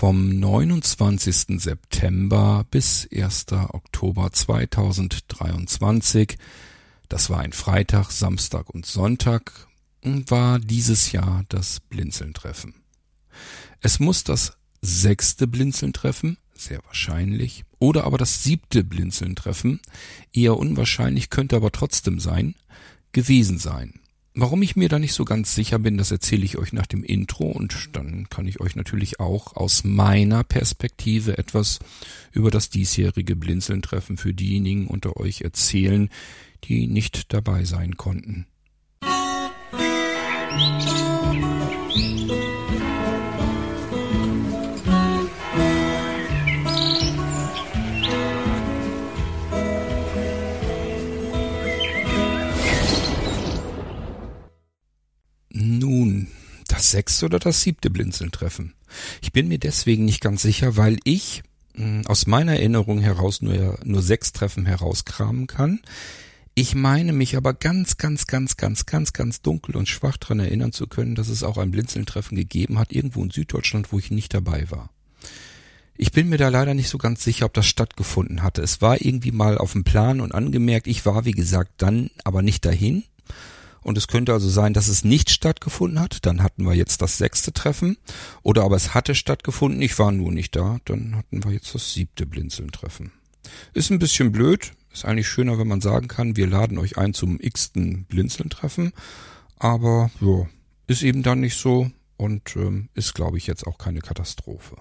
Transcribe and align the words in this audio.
vom 0.00 0.40
29. 0.40 1.60
September 1.60 2.64
bis 2.70 3.06
1. 3.14 3.52
Oktober 3.52 4.32
2023. 4.32 6.38
Das 7.10 7.28
war 7.28 7.40
ein 7.40 7.52
Freitag, 7.52 8.10
Samstag 8.10 8.70
und 8.70 8.86
Sonntag 8.86 9.68
war 10.02 10.58
dieses 10.58 11.12
Jahr 11.12 11.44
das 11.50 11.80
Blinzeln-Treffen. 11.80 12.76
Es 13.82 14.00
muss 14.00 14.24
das 14.24 14.54
sechste 14.80 15.46
Blinzeln-Treffen, 15.46 16.38
sehr 16.54 16.82
wahrscheinlich, 16.86 17.66
oder 17.78 18.04
aber 18.04 18.16
das 18.16 18.42
siebte 18.42 18.82
Blinzeln-Treffen, 18.82 19.80
eher 20.32 20.56
unwahrscheinlich, 20.56 21.28
könnte 21.28 21.56
aber 21.56 21.72
trotzdem 21.72 22.20
sein, 22.20 22.54
gewesen 23.12 23.58
sein. 23.58 23.99
Warum 24.34 24.62
ich 24.62 24.76
mir 24.76 24.88
da 24.88 25.00
nicht 25.00 25.12
so 25.12 25.24
ganz 25.24 25.54
sicher 25.54 25.80
bin, 25.80 25.98
das 25.98 26.12
erzähle 26.12 26.44
ich 26.44 26.56
euch 26.56 26.72
nach 26.72 26.86
dem 26.86 27.02
Intro 27.02 27.46
und 27.46 27.90
dann 27.92 28.28
kann 28.30 28.46
ich 28.46 28.60
euch 28.60 28.76
natürlich 28.76 29.18
auch 29.18 29.56
aus 29.56 29.82
meiner 29.82 30.44
Perspektive 30.44 31.36
etwas 31.36 31.80
über 32.32 32.50
das 32.50 32.70
diesjährige 32.70 33.34
Blinzeln-Treffen 33.34 34.16
für 34.16 34.32
diejenigen 34.32 34.86
unter 34.86 35.16
euch 35.16 35.40
erzählen, 35.40 36.10
die 36.64 36.86
nicht 36.86 37.32
dabei 37.32 37.64
sein 37.64 37.96
konnten. 37.96 38.46
Musik 40.52 42.39
Nun, 55.90 56.28
das 56.68 56.92
sechste 56.92 57.26
oder 57.26 57.40
das 57.40 57.62
siebte 57.62 57.90
Blinzeln-Treffen. 57.90 58.74
Ich 59.22 59.32
bin 59.32 59.48
mir 59.48 59.58
deswegen 59.58 60.04
nicht 60.04 60.20
ganz 60.20 60.40
sicher, 60.40 60.76
weil 60.76 60.98
ich 61.02 61.42
hm, 61.74 62.02
aus 62.06 62.28
meiner 62.28 62.52
Erinnerung 62.52 63.00
heraus 63.00 63.42
nur, 63.42 63.76
nur 63.82 64.00
sechs 64.00 64.30
Treffen 64.30 64.66
herauskramen 64.66 65.48
kann. 65.48 65.80
Ich 66.54 66.76
meine 66.76 67.12
mich 67.12 67.36
aber 67.36 67.54
ganz, 67.54 67.96
ganz, 67.96 68.28
ganz, 68.28 68.56
ganz, 68.56 68.86
ganz, 68.86 69.12
ganz 69.12 69.42
dunkel 69.42 69.74
und 69.74 69.88
schwach 69.88 70.16
dran 70.16 70.38
erinnern 70.38 70.70
zu 70.70 70.86
können, 70.86 71.16
dass 71.16 71.28
es 71.28 71.42
auch 71.42 71.58
ein 71.58 71.72
Blinzeln-Treffen 71.72 72.36
gegeben 72.36 72.78
hat, 72.78 72.92
irgendwo 72.92 73.24
in 73.24 73.30
Süddeutschland, 73.30 73.90
wo 73.90 73.98
ich 73.98 74.12
nicht 74.12 74.32
dabei 74.32 74.70
war. 74.70 74.90
Ich 75.96 76.12
bin 76.12 76.28
mir 76.28 76.38
da 76.38 76.50
leider 76.50 76.74
nicht 76.74 76.88
so 76.88 76.98
ganz 76.98 77.24
sicher, 77.24 77.46
ob 77.46 77.54
das 77.54 77.66
stattgefunden 77.66 78.44
hatte. 78.44 78.62
Es 78.62 78.80
war 78.80 79.00
irgendwie 79.00 79.32
mal 79.32 79.58
auf 79.58 79.72
dem 79.72 79.82
Plan 79.82 80.20
und 80.20 80.32
angemerkt. 80.32 80.86
Ich 80.86 81.04
war, 81.04 81.24
wie 81.24 81.32
gesagt, 81.32 81.72
dann 81.78 82.10
aber 82.22 82.42
nicht 82.42 82.64
dahin. 82.64 83.02
Und 83.82 83.98
es 83.98 84.08
könnte 84.08 84.32
also 84.32 84.48
sein, 84.48 84.74
dass 84.74 84.88
es 84.88 85.04
nicht 85.04 85.30
stattgefunden 85.30 86.00
hat. 86.00 86.26
Dann 86.26 86.42
hatten 86.42 86.64
wir 86.64 86.74
jetzt 86.74 87.02
das 87.02 87.18
sechste 87.18 87.52
Treffen. 87.52 87.96
Oder 88.42 88.64
aber 88.64 88.76
es 88.76 88.94
hatte 88.94 89.14
stattgefunden, 89.14 89.80
ich 89.82 89.98
war 89.98 90.12
nur 90.12 90.32
nicht 90.32 90.56
da. 90.56 90.78
Dann 90.84 91.16
hatten 91.16 91.44
wir 91.44 91.52
jetzt 91.52 91.74
das 91.74 91.92
siebte 91.92 92.26
Blinzeln-Treffen. 92.26 93.12
Ist 93.72 93.90
ein 93.90 93.98
bisschen 93.98 94.32
blöd. 94.32 94.72
Ist 94.92 95.04
eigentlich 95.04 95.28
schöner, 95.28 95.58
wenn 95.58 95.68
man 95.68 95.80
sagen 95.80 96.08
kann, 96.08 96.36
wir 96.36 96.46
laden 96.46 96.78
euch 96.78 96.98
ein 96.98 97.14
zum 97.14 97.38
x-ten 97.40 98.04
Blinzeln-Treffen. 98.04 98.92
Aber 99.56 100.10
ja, 100.20 100.46
ist 100.86 101.02
eben 101.02 101.22
dann 101.22 101.40
nicht 101.40 101.56
so 101.56 101.90
und 102.16 102.56
ähm, 102.56 102.88
ist, 102.94 103.14
glaube 103.14 103.38
ich, 103.38 103.46
jetzt 103.46 103.66
auch 103.66 103.78
keine 103.78 104.00
Katastrophe. 104.00 104.76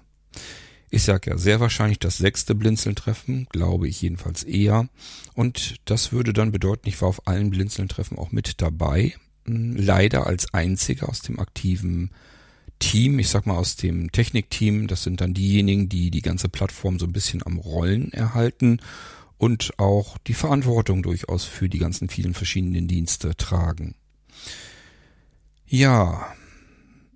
Ich 0.91 1.03
sage 1.03 1.31
ja 1.31 1.37
sehr 1.37 1.59
wahrscheinlich 1.59 1.99
das 1.99 2.17
sechste 2.17 2.55
Blinzeln-Treffen, 2.55 3.47
glaube 3.51 3.87
ich 3.87 4.01
jedenfalls 4.01 4.43
eher. 4.43 4.89
Und 5.35 5.75
das 5.85 6.11
würde 6.11 6.33
dann 6.33 6.51
bedeuten, 6.51 6.89
ich 6.89 6.99
war 7.01 7.09
auf 7.09 7.27
allen 7.27 7.51
Blinzeln-Treffen 7.51 8.17
auch 8.17 8.31
mit 8.31 8.61
dabei. 8.61 9.13
Hm, 9.45 9.75
leider 9.75 10.25
als 10.25 10.53
einziger 10.53 11.09
aus 11.09 11.21
dem 11.21 11.39
aktiven 11.39 12.11
Team, 12.79 13.19
ich 13.19 13.29
sag 13.29 13.45
mal 13.45 13.57
aus 13.57 13.75
dem 13.75 14.11
Technikteam. 14.11 14.87
Das 14.87 15.03
sind 15.03 15.21
dann 15.21 15.33
diejenigen, 15.33 15.89
die 15.89 16.09
die 16.09 16.21
ganze 16.21 16.49
Plattform 16.49 16.97
so 16.97 17.05
ein 17.05 17.13
bisschen 17.13 17.45
am 17.45 17.57
Rollen 17.57 18.11
erhalten 18.11 18.79
und 19.37 19.73
auch 19.77 20.17
die 20.19 20.33
Verantwortung 20.33 21.03
durchaus 21.03 21.45
für 21.45 21.69
die 21.69 21.79
ganzen 21.79 22.09
vielen 22.09 22.33
verschiedenen 22.33 22.87
Dienste 22.87 23.35
tragen. 23.35 23.95
Ja, 25.67 26.33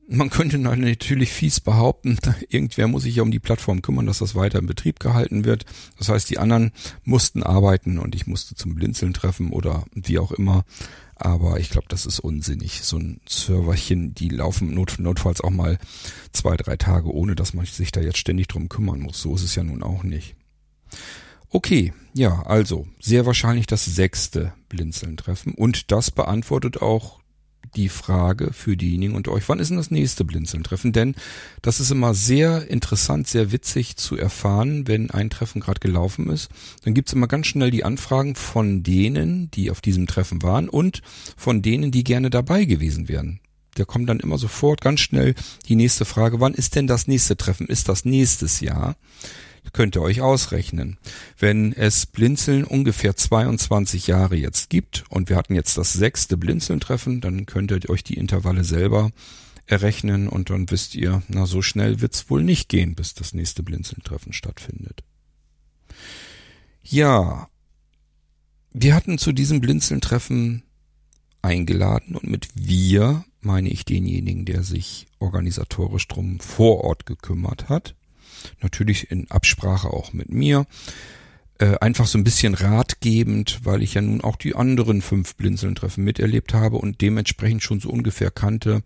man 0.07 0.29
könnte 0.29 0.57
natürlich 0.57 1.31
fies 1.31 1.59
behaupten, 1.59 2.17
irgendwer 2.49 2.87
muss 2.87 3.03
sich 3.03 3.15
ja 3.15 3.23
um 3.23 3.31
die 3.31 3.39
Plattform 3.39 3.81
kümmern, 3.81 4.05
dass 4.05 4.19
das 4.19 4.35
weiter 4.35 4.59
in 4.59 4.65
Betrieb 4.65 4.99
gehalten 4.99 5.45
wird. 5.45 5.65
Das 5.97 6.09
heißt, 6.09 6.29
die 6.29 6.39
anderen 6.39 6.71
mussten 7.03 7.43
arbeiten 7.43 7.99
und 7.99 8.15
ich 8.15 8.27
musste 8.27 8.55
zum 8.55 8.75
Blinzeln 8.75 9.13
treffen 9.13 9.51
oder 9.51 9.85
wie 9.93 10.19
auch 10.19 10.31
immer. 10.31 10.65
Aber 11.15 11.59
ich 11.59 11.69
glaube, 11.69 11.87
das 11.89 12.05
ist 12.05 12.19
unsinnig. 12.19 12.81
So 12.81 12.97
ein 12.97 13.21
Serverchen, 13.27 14.13
die 14.13 14.29
laufen 14.29 14.73
not, 14.73 14.95
notfalls 14.97 15.41
auch 15.41 15.51
mal 15.51 15.77
zwei, 16.31 16.57
drei 16.57 16.75
Tage, 16.75 17.13
ohne 17.13 17.35
dass 17.35 17.53
man 17.53 17.65
sich 17.65 17.91
da 17.91 18.01
jetzt 18.01 18.17
ständig 18.17 18.47
drum 18.47 18.67
kümmern 18.67 18.99
muss. 18.99 19.21
So 19.21 19.35
ist 19.35 19.43
es 19.43 19.55
ja 19.55 19.63
nun 19.63 19.83
auch 19.83 20.03
nicht. 20.03 20.35
Okay, 21.49 21.93
ja, 22.13 22.41
also 22.43 22.87
sehr 22.99 23.25
wahrscheinlich 23.25 23.67
das 23.67 23.85
sechste 23.85 24.53
Blinzeln 24.69 25.17
treffen 25.17 25.53
und 25.53 25.91
das 25.91 26.09
beantwortet 26.09 26.81
auch 26.81 27.19
die 27.75 27.89
Frage 27.89 28.53
für 28.53 28.77
diejenigen 28.77 29.15
unter 29.15 29.31
euch, 29.31 29.47
wann 29.49 29.59
ist 29.59 29.69
denn 29.69 29.77
das 29.77 29.91
nächste 29.91 30.25
Blinzeln-Treffen? 30.25 30.93
Denn 30.93 31.15
das 31.61 31.79
ist 31.79 31.91
immer 31.91 32.13
sehr 32.13 32.69
interessant, 32.69 33.27
sehr 33.27 33.51
witzig 33.51 33.95
zu 33.97 34.17
erfahren, 34.17 34.87
wenn 34.87 35.11
ein 35.11 35.29
Treffen 35.29 35.61
gerade 35.61 35.79
gelaufen 35.79 36.29
ist. 36.29 36.49
Dann 36.83 36.93
gibt's 36.93 37.13
immer 37.13 37.27
ganz 37.27 37.47
schnell 37.47 37.71
die 37.71 37.83
Anfragen 37.83 38.35
von 38.35 38.83
denen, 38.83 39.49
die 39.51 39.71
auf 39.71 39.81
diesem 39.81 40.07
Treffen 40.07 40.43
waren 40.43 40.69
und 40.69 41.01
von 41.37 41.61
denen, 41.61 41.91
die 41.91 42.03
gerne 42.03 42.29
dabei 42.29 42.65
gewesen 42.65 43.07
wären. 43.07 43.39
Da 43.75 43.85
kommt 43.85 44.07
dann 44.09 44.19
immer 44.19 44.37
sofort 44.37 44.81
ganz 44.81 44.99
schnell 44.99 45.33
die 45.67 45.75
nächste 45.75 46.05
Frage, 46.05 46.39
wann 46.39 46.53
ist 46.53 46.75
denn 46.75 46.87
das 46.87 47.07
nächste 47.07 47.37
Treffen? 47.37 47.67
Ist 47.67 47.89
das 47.89 48.05
nächstes 48.05 48.59
Jahr? 48.59 48.95
Könnt 49.71 49.95
ihr 49.95 50.01
euch 50.01 50.21
ausrechnen. 50.21 50.97
Wenn 51.37 51.73
es 51.73 52.05
Blinzeln 52.05 52.63
ungefähr 52.63 53.15
22 53.15 54.07
Jahre 54.07 54.35
jetzt 54.35 54.69
gibt 54.69 55.05
und 55.09 55.29
wir 55.29 55.37
hatten 55.37 55.55
jetzt 55.55 55.77
das 55.77 55.93
sechste 55.93 56.37
Blinzeln-Treffen, 56.37 57.21
dann 57.21 57.45
könnt 57.45 57.71
ihr 57.71 57.89
euch 57.89 58.03
die 58.03 58.17
Intervalle 58.17 58.63
selber 58.63 59.11
errechnen 59.65 60.27
und 60.27 60.49
dann 60.49 60.69
wisst 60.69 60.95
ihr, 60.95 61.23
na 61.29 61.45
so 61.45 61.61
schnell 61.61 62.01
wird's 62.01 62.29
wohl 62.29 62.43
nicht 62.43 62.67
gehen, 62.67 62.95
bis 62.95 63.13
das 63.13 63.33
nächste 63.33 63.63
Blinzeln-Treffen 63.63 64.33
stattfindet. 64.33 65.03
Ja, 66.83 67.47
wir 68.73 68.93
hatten 68.93 69.17
zu 69.17 69.31
diesem 69.31 69.61
Blinzeln-Treffen 69.61 70.63
eingeladen 71.41 72.15
und 72.15 72.29
mit 72.29 72.49
wir 72.55 73.23
meine 73.39 73.69
ich 73.69 73.85
denjenigen, 73.85 74.45
der 74.45 74.63
sich 74.63 75.07
organisatorisch 75.19 76.07
drum 76.07 76.39
vor 76.39 76.83
Ort 76.83 77.05
gekümmert 77.05 77.69
hat 77.69 77.95
natürlich 78.61 79.11
in 79.11 79.29
Absprache 79.29 79.89
auch 79.89 80.13
mit 80.13 80.29
mir. 80.29 80.65
Äh, 81.63 81.77
einfach 81.79 82.07
so 82.07 82.17
ein 82.17 82.25
bisschen 82.25 82.55
ratgebend, 82.55 83.61
weil 83.63 83.83
ich 83.83 83.93
ja 83.93 84.01
nun 84.01 84.19
auch 84.19 84.35
die 84.35 84.53
anderen 84.53 85.01
fünf 85.01 85.37
Blinzeln-Treffen 85.37 86.03
miterlebt 86.03 86.53
habe 86.53 86.75
und 86.75 86.99
dementsprechend 86.99 87.63
schon 87.63 87.79
so 87.79 87.89
ungefähr 87.89 88.31
kannte, 88.31 88.83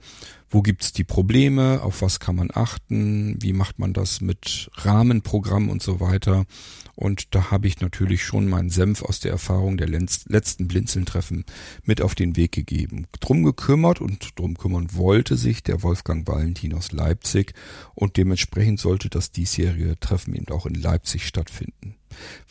wo 0.52 0.62
gibt's 0.62 0.94
die 0.94 1.04
Probleme, 1.04 1.82
auf 1.82 2.04
was 2.04 2.20
kann 2.20 2.36
man 2.36 2.52
achten, 2.54 3.36
wie 3.42 3.54
macht 3.54 3.80
man 3.80 3.94
das 3.94 4.22
mit 4.22 4.70
Rahmenprogramm 4.76 5.70
und 5.70 5.82
so 5.82 6.00
weiter. 6.00 6.46
Und 6.94 7.34
da 7.34 7.50
habe 7.50 7.68
ich 7.68 7.82
natürlich 7.82 8.24
schon 8.24 8.48
meinen 8.48 8.70
Senf 8.70 9.02
aus 9.02 9.20
der 9.22 9.32
Erfahrung 9.32 9.78
der 9.78 9.90
letzten 9.90 10.68
Blinzeln-Treffen 10.68 11.46
mit 11.84 12.00
auf 12.00 12.14
den 12.14 12.36
Weg 12.36 12.52
gegeben. 12.52 13.08
Drum 13.20 13.42
gekümmert 13.42 14.02
und 14.02 14.38
drum 14.38 14.56
kümmern 14.56 14.90
wollte 14.94 15.36
sich 15.36 15.64
der 15.64 15.82
Wolfgang 15.82 16.28
Valentin 16.28 16.76
aus 16.76 16.92
Leipzig 16.92 17.54
und 17.96 18.18
dementsprechend 18.18 18.80
sollte 18.80 19.10
das 19.10 19.32
diesjährige 19.32 20.00
Treffen 20.00 20.36
eben 20.36 20.50
auch 20.50 20.68
in 20.68 20.76
Leipzig 20.76 21.26
stattfinden. 21.26 21.96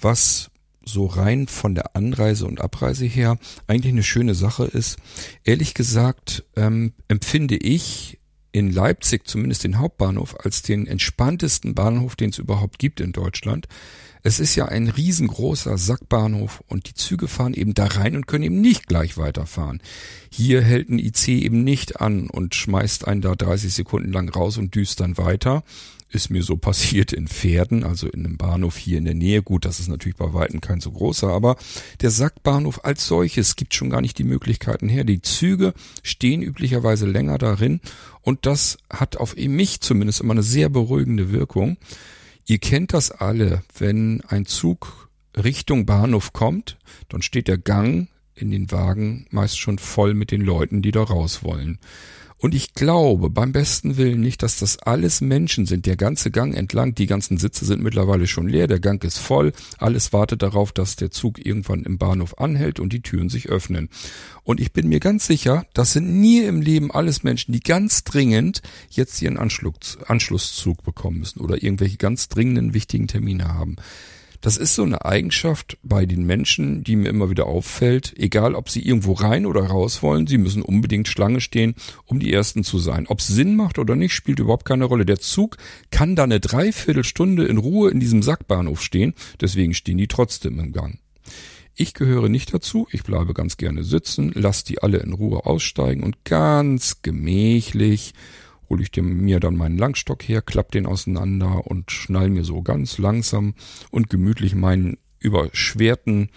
Was 0.00 0.50
so 0.88 1.06
rein 1.06 1.48
von 1.48 1.74
der 1.74 1.96
Anreise 1.96 2.46
und 2.46 2.60
Abreise 2.60 3.04
her 3.04 3.38
eigentlich 3.66 3.92
eine 3.92 4.04
schöne 4.04 4.34
Sache 4.34 4.64
ist. 4.64 4.98
Ehrlich 5.44 5.74
gesagt 5.74 6.44
ähm, 6.54 6.92
empfinde 7.08 7.56
ich 7.56 8.20
in 8.52 8.72
Leipzig 8.72 9.28
zumindest 9.28 9.64
den 9.64 9.78
Hauptbahnhof 9.78 10.36
als 10.40 10.62
den 10.62 10.86
entspanntesten 10.86 11.74
Bahnhof, 11.74 12.16
den 12.16 12.30
es 12.30 12.38
überhaupt 12.38 12.78
gibt 12.78 13.00
in 13.00 13.12
Deutschland. 13.12 13.66
Es 14.22 14.40
ist 14.40 14.54
ja 14.54 14.66
ein 14.66 14.88
riesengroßer 14.88 15.76
Sackbahnhof 15.76 16.64
und 16.66 16.88
die 16.88 16.94
Züge 16.94 17.28
fahren 17.28 17.52
eben 17.52 17.74
da 17.74 17.84
rein 17.84 18.16
und 18.16 18.26
können 18.26 18.44
eben 18.44 18.60
nicht 18.60 18.86
gleich 18.86 19.18
weiterfahren. 19.18 19.82
Hier 20.30 20.62
hält 20.62 20.88
ein 20.88 20.98
IC 20.98 21.28
eben 21.28 21.64
nicht 21.64 22.00
an 22.00 22.30
und 22.30 22.54
schmeißt 22.54 23.06
einen 23.06 23.20
da 23.20 23.34
30 23.34 23.74
Sekunden 23.74 24.10
lang 24.10 24.28
raus 24.28 24.56
und 24.56 24.74
düst 24.74 25.00
dann 25.00 25.18
weiter. 25.18 25.62
Ist 26.16 26.30
mir 26.30 26.42
so 26.42 26.56
passiert 26.56 27.12
in 27.12 27.28
Pferden, 27.28 27.84
also 27.84 28.08
in 28.08 28.24
einem 28.24 28.38
Bahnhof 28.38 28.78
hier 28.78 28.96
in 28.96 29.04
der 29.04 29.14
Nähe. 29.14 29.42
Gut, 29.42 29.66
das 29.66 29.80
ist 29.80 29.88
natürlich 29.88 30.16
bei 30.16 30.32
Weitem 30.32 30.62
kein 30.62 30.80
so 30.80 30.90
großer, 30.90 31.28
aber 31.28 31.56
der 32.00 32.10
Sackbahnhof 32.10 32.84
als 32.86 33.06
solches 33.06 33.54
gibt 33.54 33.74
schon 33.74 33.90
gar 33.90 34.00
nicht 34.00 34.16
die 34.16 34.24
Möglichkeiten 34.24 34.88
her. 34.88 35.04
Die 35.04 35.20
Züge 35.20 35.74
stehen 36.02 36.40
üblicherweise 36.40 37.04
länger 37.04 37.36
darin 37.36 37.80
und 38.22 38.46
das 38.46 38.78
hat 38.88 39.18
auf 39.18 39.36
mich 39.36 39.82
zumindest 39.82 40.22
immer 40.22 40.32
eine 40.32 40.42
sehr 40.42 40.70
beruhigende 40.70 41.32
Wirkung. 41.32 41.76
Ihr 42.46 42.58
kennt 42.58 42.94
das 42.94 43.10
alle, 43.10 43.62
wenn 43.78 44.22
ein 44.22 44.46
Zug 44.46 45.10
Richtung 45.36 45.84
Bahnhof 45.84 46.32
kommt, 46.32 46.78
dann 47.10 47.20
steht 47.20 47.46
der 47.46 47.58
Gang 47.58 48.08
in 48.34 48.50
den 48.50 48.70
Wagen 48.70 49.26
meist 49.30 49.58
schon 49.58 49.78
voll 49.78 50.14
mit 50.14 50.30
den 50.30 50.40
Leuten, 50.40 50.80
die 50.80 50.92
da 50.92 51.02
raus 51.02 51.42
wollen. 51.42 51.78
Und 52.38 52.54
ich 52.54 52.74
glaube 52.74 53.30
beim 53.30 53.52
besten 53.52 53.96
Willen 53.96 54.20
nicht, 54.20 54.42
dass 54.42 54.58
das 54.58 54.78
alles 54.78 55.22
Menschen 55.22 55.64
sind. 55.64 55.86
Der 55.86 55.96
ganze 55.96 56.30
Gang 56.30 56.54
entlang, 56.54 56.94
die 56.94 57.06
ganzen 57.06 57.38
Sitze 57.38 57.64
sind 57.64 57.82
mittlerweile 57.82 58.26
schon 58.26 58.48
leer, 58.48 58.66
der 58.66 58.78
Gang 58.78 59.02
ist 59.04 59.18
voll, 59.18 59.52
alles 59.78 60.12
wartet 60.12 60.42
darauf, 60.42 60.72
dass 60.72 60.96
der 60.96 61.10
Zug 61.10 61.44
irgendwann 61.44 61.84
im 61.84 61.96
Bahnhof 61.96 62.38
anhält 62.38 62.78
und 62.78 62.92
die 62.92 63.00
Türen 63.00 63.30
sich 63.30 63.48
öffnen. 63.48 63.88
Und 64.44 64.60
ich 64.60 64.72
bin 64.72 64.88
mir 64.88 65.00
ganz 65.00 65.26
sicher, 65.26 65.64
das 65.72 65.94
sind 65.94 66.20
nie 66.20 66.42
im 66.42 66.60
Leben 66.60 66.90
alles 66.90 67.22
Menschen, 67.22 67.52
die 67.52 67.60
ganz 67.60 68.04
dringend 68.04 68.60
jetzt 68.90 69.20
ihren 69.22 69.38
Anschluss, 69.38 69.98
Anschlusszug 70.06 70.82
bekommen 70.82 71.20
müssen 71.20 71.40
oder 71.40 71.62
irgendwelche 71.62 71.96
ganz 71.96 72.28
dringenden 72.28 72.74
wichtigen 72.74 73.08
Termine 73.08 73.48
haben. 73.48 73.76
Das 74.40 74.56
ist 74.56 74.74
so 74.74 74.82
eine 74.82 75.04
Eigenschaft 75.04 75.78
bei 75.82 76.06
den 76.06 76.24
Menschen, 76.24 76.84
die 76.84 76.96
mir 76.96 77.08
immer 77.08 77.30
wieder 77.30 77.46
auffällt. 77.46 78.14
Egal, 78.16 78.54
ob 78.54 78.70
sie 78.70 78.86
irgendwo 78.86 79.12
rein 79.12 79.46
oder 79.46 79.62
raus 79.62 80.02
wollen, 80.02 80.26
sie 80.26 80.38
müssen 80.38 80.62
unbedingt 80.62 81.08
Schlange 81.08 81.40
stehen, 81.40 81.74
um 82.04 82.20
die 82.20 82.32
Ersten 82.32 82.64
zu 82.64 82.78
sein. 82.78 83.06
Ob 83.08 83.20
es 83.20 83.26
Sinn 83.26 83.56
macht 83.56 83.78
oder 83.78 83.96
nicht, 83.96 84.12
spielt 84.12 84.38
überhaupt 84.38 84.64
keine 84.64 84.84
Rolle. 84.84 85.06
Der 85.06 85.18
Zug 85.18 85.56
kann 85.90 86.16
da 86.16 86.24
eine 86.24 86.40
Dreiviertelstunde 86.40 87.46
in 87.46 87.58
Ruhe 87.58 87.90
in 87.90 88.00
diesem 88.00 88.22
Sackbahnhof 88.22 88.82
stehen, 88.82 89.14
deswegen 89.40 89.74
stehen 89.74 89.98
die 89.98 90.08
trotzdem 90.08 90.58
im 90.58 90.72
Gang. 90.72 90.98
Ich 91.78 91.92
gehöre 91.92 92.30
nicht 92.30 92.54
dazu, 92.54 92.88
ich 92.90 93.02
bleibe 93.02 93.34
ganz 93.34 93.58
gerne 93.58 93.84
sitzen, 93.84 94.32
lass 94.34 94.64
die 94.64 94.82
alle 94.82 94.98
in 94.98 95.12
Ruhe 95.12 95.44
aussteigen 95.44 96.02
und 96.02 96.24
ganz 96.24 97.02
gemächlich 97.02 98.14
hole 98.68 98.82
ich 98.82 98.90
mir 99.00 99.40
dann 99.40 99.56
meinen 99.56 99.78
Langstock 99.78 100.22
her, 100.22 100.42
klapp 100.42 100.72
den 100.72 100.86
auseinander 100.86 101.66
und 101.66 101.90
schnall 101.90 102.30
mir 102.30 102.44
so 102.44 102.62
ganz 102.62 102.98
langsam 102.98 103.54
und 103.90 104.10
gemütlich 104.10 104.54
meinen 104.54 104.98
überschwerten 105.18 106.30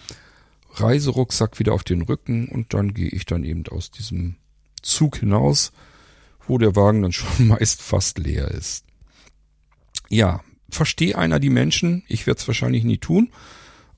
Reiserucksack 0.74 1.58
wieder 1.58 1.72
auf 1.72 1.84
den 1.84 2.02
Rücken 2.02 2.48
und 2.48 2.74
dann 2.74 2.94
gehe 2.94 3.08
ich 3.08 3.26
dann 3.26 3.44
eben 3.44 3.66
aus 3.68 3.90
diesem 3.90 4.36
Zug 4.82 5.18
hinaus, 5.18 5.72
wo 6.46 6.58
der 6.58 6.76
Wagen 6.76 7.02
dann 7.02 7.12
schon 7.12 7.48
meist 7.48 7.82
fast 7.82 8.18
leer 8.18 8.48
ist. 8.48 8.84
Ja, 10.08 10.40
verstehe 10.70 11.16
einer 11.16 11.40
die 11.40 11.50
Menschen, 11.50 12.04
ich 12.08 12.26
werde 12.26 12.40
es 12.40 12.48
wahrscheinlich 12.48 12.84
nie 12.84 12.98
tun, 12.98 13.30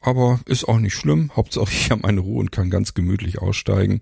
aber 0.00 0.40
ist 0.46 0.64
auch 0.64 0.78
nicht 0.78 0.94
schlimm. 0.94 1.30
Hauptsache 1.36 1.70
ich 1.70 1.90
habe 1.90 2.02
meine 2.02 2.20
Ruhe 2.20 2.40
und 2.40 2.52
kann 2.52 2.70
ganz 2.70 2.94
gemütlich 2.94 3.38
aussteigen 3.38 4.00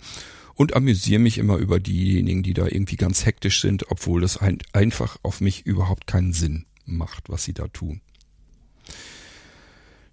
und 0.61 0.77
amüsiere 0.77 1.21
mich 1.21 1.39
immer 1.39 1.57
über 1.57 1.81
diejenigen, 1.81 2.43
die 2.43 2.53
da 2.53 2.67
irgendwie 2.67 2.97
ganz 2.97 3.25
hektisch 3.25 3.63
sind, 3.63 3.91
obwohl 3.91 4.21
das 4.21 4.37
ein, 4.37 4.59
einfach 4.75 5.17
auf 5.23 5.41
mich 5.41 5.65
überhaupt 5.65 6.07
keinen 6.07 6.35
Sinn 6.35 6.67
macht, 6.85 7.31
was 7.31 7.45
sie 7.45 7.55
da 7.55 7.67
tun. 7.69 8.03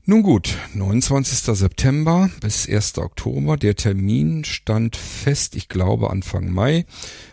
Nun 0.09 0.23
gut, 0.23 0.57
29. 0.73 1.57
September 1.57 2.29
bis 2.39 2.65
1. 2.69 2.97
Oktober. 2.99 3.57
Der 3.57 3.75
Termin 3.75 4.45
stand 4.45 4.95
fest, 4.95 5.53
ich 5.57 5.67
glaube 5.67 6.11
Anfang 6.11 6.49
Mai. 6.49 6.85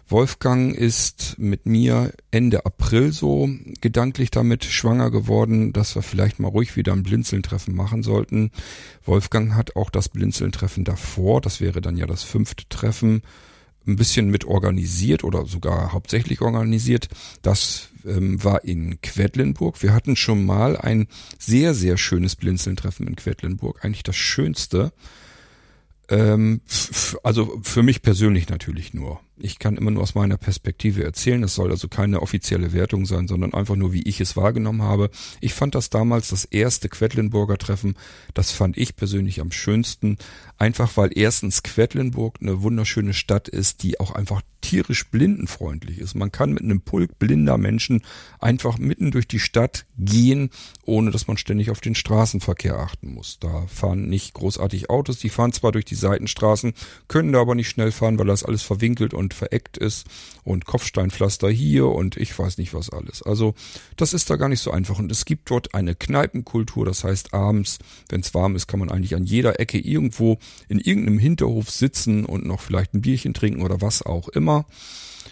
Wolfgang 0.09 0.75
ist 0.75 1.37
mit 1.38 1.67
mir 1.67 2.12
Ende 2.32 2.67
April 2.67 3.12
so 3.12 3.49
gedanklich 3.81 4.32
damit 4.32 4.65
schwanger 4.65 5.12
geworden, 5.12 5.73
dass 5.73 5.94
wir 5.94 6.03
vielleicht 6.03 6.41
mal 6.41 6.49
ruhig 6.49 6.75
wieder 6.75 6.93
ein 6.94 7.05
Blinzeln-Treffen 7.05 7.76
machen 7.76 8.03
sollten. 8.03 8.50
Wolfgang 9.05 9.55
hat 9.55 9.77
auch 9.77 9.88
das 9.88 10.09
Blinzeln-Treffen 10.09 10.82
davor, 10.82 11.41
das 11.41 11.61
wäre 11.61 11.81
dann 11.81 11.97
ja 11.97 12.06
das 12.06 12.25
fünfte 12.25 12.69
Treffen, 12.69 13.23
ein 13.87 13.94
bisschen 13.94 14.31
mit 14.31 14.47
organisiert 14.47 15.23
oder 15.23 15.47
sogar 15.47 15.93
hauptsächlich 15.93 16.41
organisiert. 16.41 17.09
Das 17.41 17.91
ähm, 18.05 18.43
war 18.43 18.65
in 18.65 19.01
Quedlinburg. 19.01 19.83
Wir 19.83 19.93
hatten 19.93 20.17
schon 20.17 20.45
mal 20.45 20.77
ein 20.77 21.09
sehr, 21.39 21.75
sehr 21.75 21.97
schönes 21.97 22.37
Blinzeln-Treffen 22.37 23.06
in 23.06 23.17
Quedlinburg. 23.17 23.85
Eigentlich 23.85 24.03
das 24.03 24.17
schönste. 24.17 24.93
Ähm, 26.09 26.61
also 27.23 27.61
für 27.62 27.83
mich 27.83 28.03
persönlich 28.03 28.49
natürlich 28.49 28.93
nur. 28.93 29.21
Ich 29.37 29.59
kann 29.59 29.77
immer 29.77 29.91
nur 29.91 30.03
aus 30.03 30.15
meiner 30.15 30.37
Perspektive 30.37 31.03
erzählen. 31.03 31.43
Es 31.43 31.55
soll 31.55 31.71
also 31.71 31.89
keine 31.89 32.21
offizielle 32.21 32.73
Wertung 32.73 33.06
sein, 33.06 33.27
sondern 33.27 33.55
einfach 33.55 33.75
nur, 33.75 33.93
wie 33.93 34.03
ich 34.03 34.21
es 34.21 34.37
wahrgenommen 34.37 34.83
habe. 34.83 35.11
Ich 35.41 35.55
fand 35.55 35.75
das 35.75 35.91
damals 35.91 36.29
das 36.29 36.45
erste 36.45 36.89
Quedlinburger 36.89 37.59
Treffen. 37.59 37.95
Das 38.35 38.53
fand 38.53 38.77
ich 38.77 38.97
persönlich 38.97 39.41
am 39.41 39.51
schönsten. 39.51 40.19
Einfach 40.56 40.97
weil 40.97 41.11
erstens 41.15 41.62
Quedlinburg 41.62 42.39
eine 42.41 42.62
wunderschöne 42.62 43.15
Stadt 43.15 43.49
ist, 43.49 43.83
die 43.83 43.99
auch 43.99 44.12
einfach 44.12 44.43
tierisch 44.65 45.06
blindenfreundlich 45.11 45.99
ist. 45.99 46.15
Man 46.15 46.33
kann 46.33 46.53
mit 46.53 46.62
einem 46.62 46.81
Pulk 46.81 47.19
blinder 47.19 47.59
Menschen 47.59 48.03
einfach 48.41 48.79
mitten 48.79 49.11
durch 49.11 49.29
die 49.29 49.39
Stadt 49.39 49.85
gehen, 49.99 50.51
ohne 50.85 51.11
dass 51.11 51.27
man 51.27 51.37
ständig 51.37 51.71
auf 51.71 51.81
den 51.81 51.95
Straßenverkehr 51.95 52.79
achten 52.79 53.12
muss. 53.12 53.39
Da 53.41 53.67
fahren 53.67 54.09
nicht 54.09 54.33
großartig 54.33 54.89
Autos, 54.89 55.19
die 55.19 55.29
fahren 55.29 55.53
zwar 55.53 55.73
durch 55.73 55.85
die 55.85 55.95
Seitenstraßen, 55.95 56.73
können 57.09 57.33
da 57.33 57.43
aber 57.43 57.55
nicht 57.55 57.69
schnell 57.69 57.93
fahren, 57.93 58.19
weil 58.19 58.27
das 58.27 58.43
alles 58.43 58.62
verwinkelt 58.62 59.12
und 59.12 59.35
vereckt 59.35 59.77
ist 59.77 60.06
und 60.45 60.65
Kopfsteinpflaster 60.65 61.51
hier 61.51 61.89
und 61.89 62.17
ich 62.17 62.37
weiß 62.37 62.56
nicht 62.56 62.73
was 62.73 62.89
alles. 62.89 63.23
Also 63.23 63.55
das 63.97 64.15
ist 64.15 64.31
da 64.31 64.37
gar 64.37 64.49
nicht 64.49 64.61
so 64.61 64.71
einfach 64.71 64.99
und 64.99 65.12
es 65.12 65.27
gibt 65.27 65.51
dort 65.51 65.75
eine 65.75 65.95
Kneipenkultur, 65.95 66.87
das 66.87 67.05
heißt 67.05 67.35
abends, 67.35 67.79
wenn 68.09 68.21
es 68.21 68.33
warm 68.33 68.56
ist, 68.56 68.67
kann 68.67 68.81
man 68.81 68.91
eigentlich 68.91 69.15
an 69.15 69.25
jeder 69.25 69.61
Ecke 69.61 69.79
irgendwo 69.79 70.39
in 70.69 70.79
irgendeinem 70.79 71.19
Hinterhof 71.19 71.70
sitzen 71.70 72.25
und 72.25 72.46
noch 72.46 72.61
vielleicht 72.61 72.94
ein 72.94 73.02
Bierchen 73.02 73.35
trinken 73.35 73.62
oder 73.62 73.81
was 73.81 74.02
auch 74.02 74.29
immer. 74.29 74.67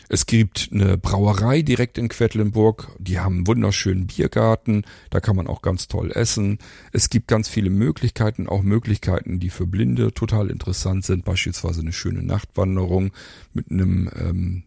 Es 0.09 0.26
gibt 0.26 0.69
eine 0.73 0.99
Brauerei 0.99 1.62
direkt 1.62 1.97
in 1.97 2.09
Quedlinburg. 2.09 2.88
Die 2.99 3.19
haben 3.19 3.37
einen 3.37 3.47
wunderschönen 3.47 4.06
Biergarten. 4.06 4.85
Da 5.11 5.20
kann 5.20 5.37
man 5.37 5.47
auch 5.47 5.62
ganz 5.62 5.88
toll 5.88 6.12
essen. 6.12 6.59
Es 6.93 7.09
gibt 7.09 7.29
ganz 7.29 7.49
viele 7.49 7.70
Möglichkeiten, 7.70 8.47
auch 8.47 8.62
Möglichkeiten, 8.62 9.41
die 9.41 9.50
für 9.50 9.67
Blinde 9.67 10.12
total 10.12 10.50
interessant 10.50 11.05
sind. 11.05 11.25
Beispielsweise 11.25 11.81
eine 11.81 11.93
schöne 11.93 12.23
Nachtwanderung 12.23 13.12
mit 13.55 13.70
einem 13.70 14.11
ähm, 14.14 14.62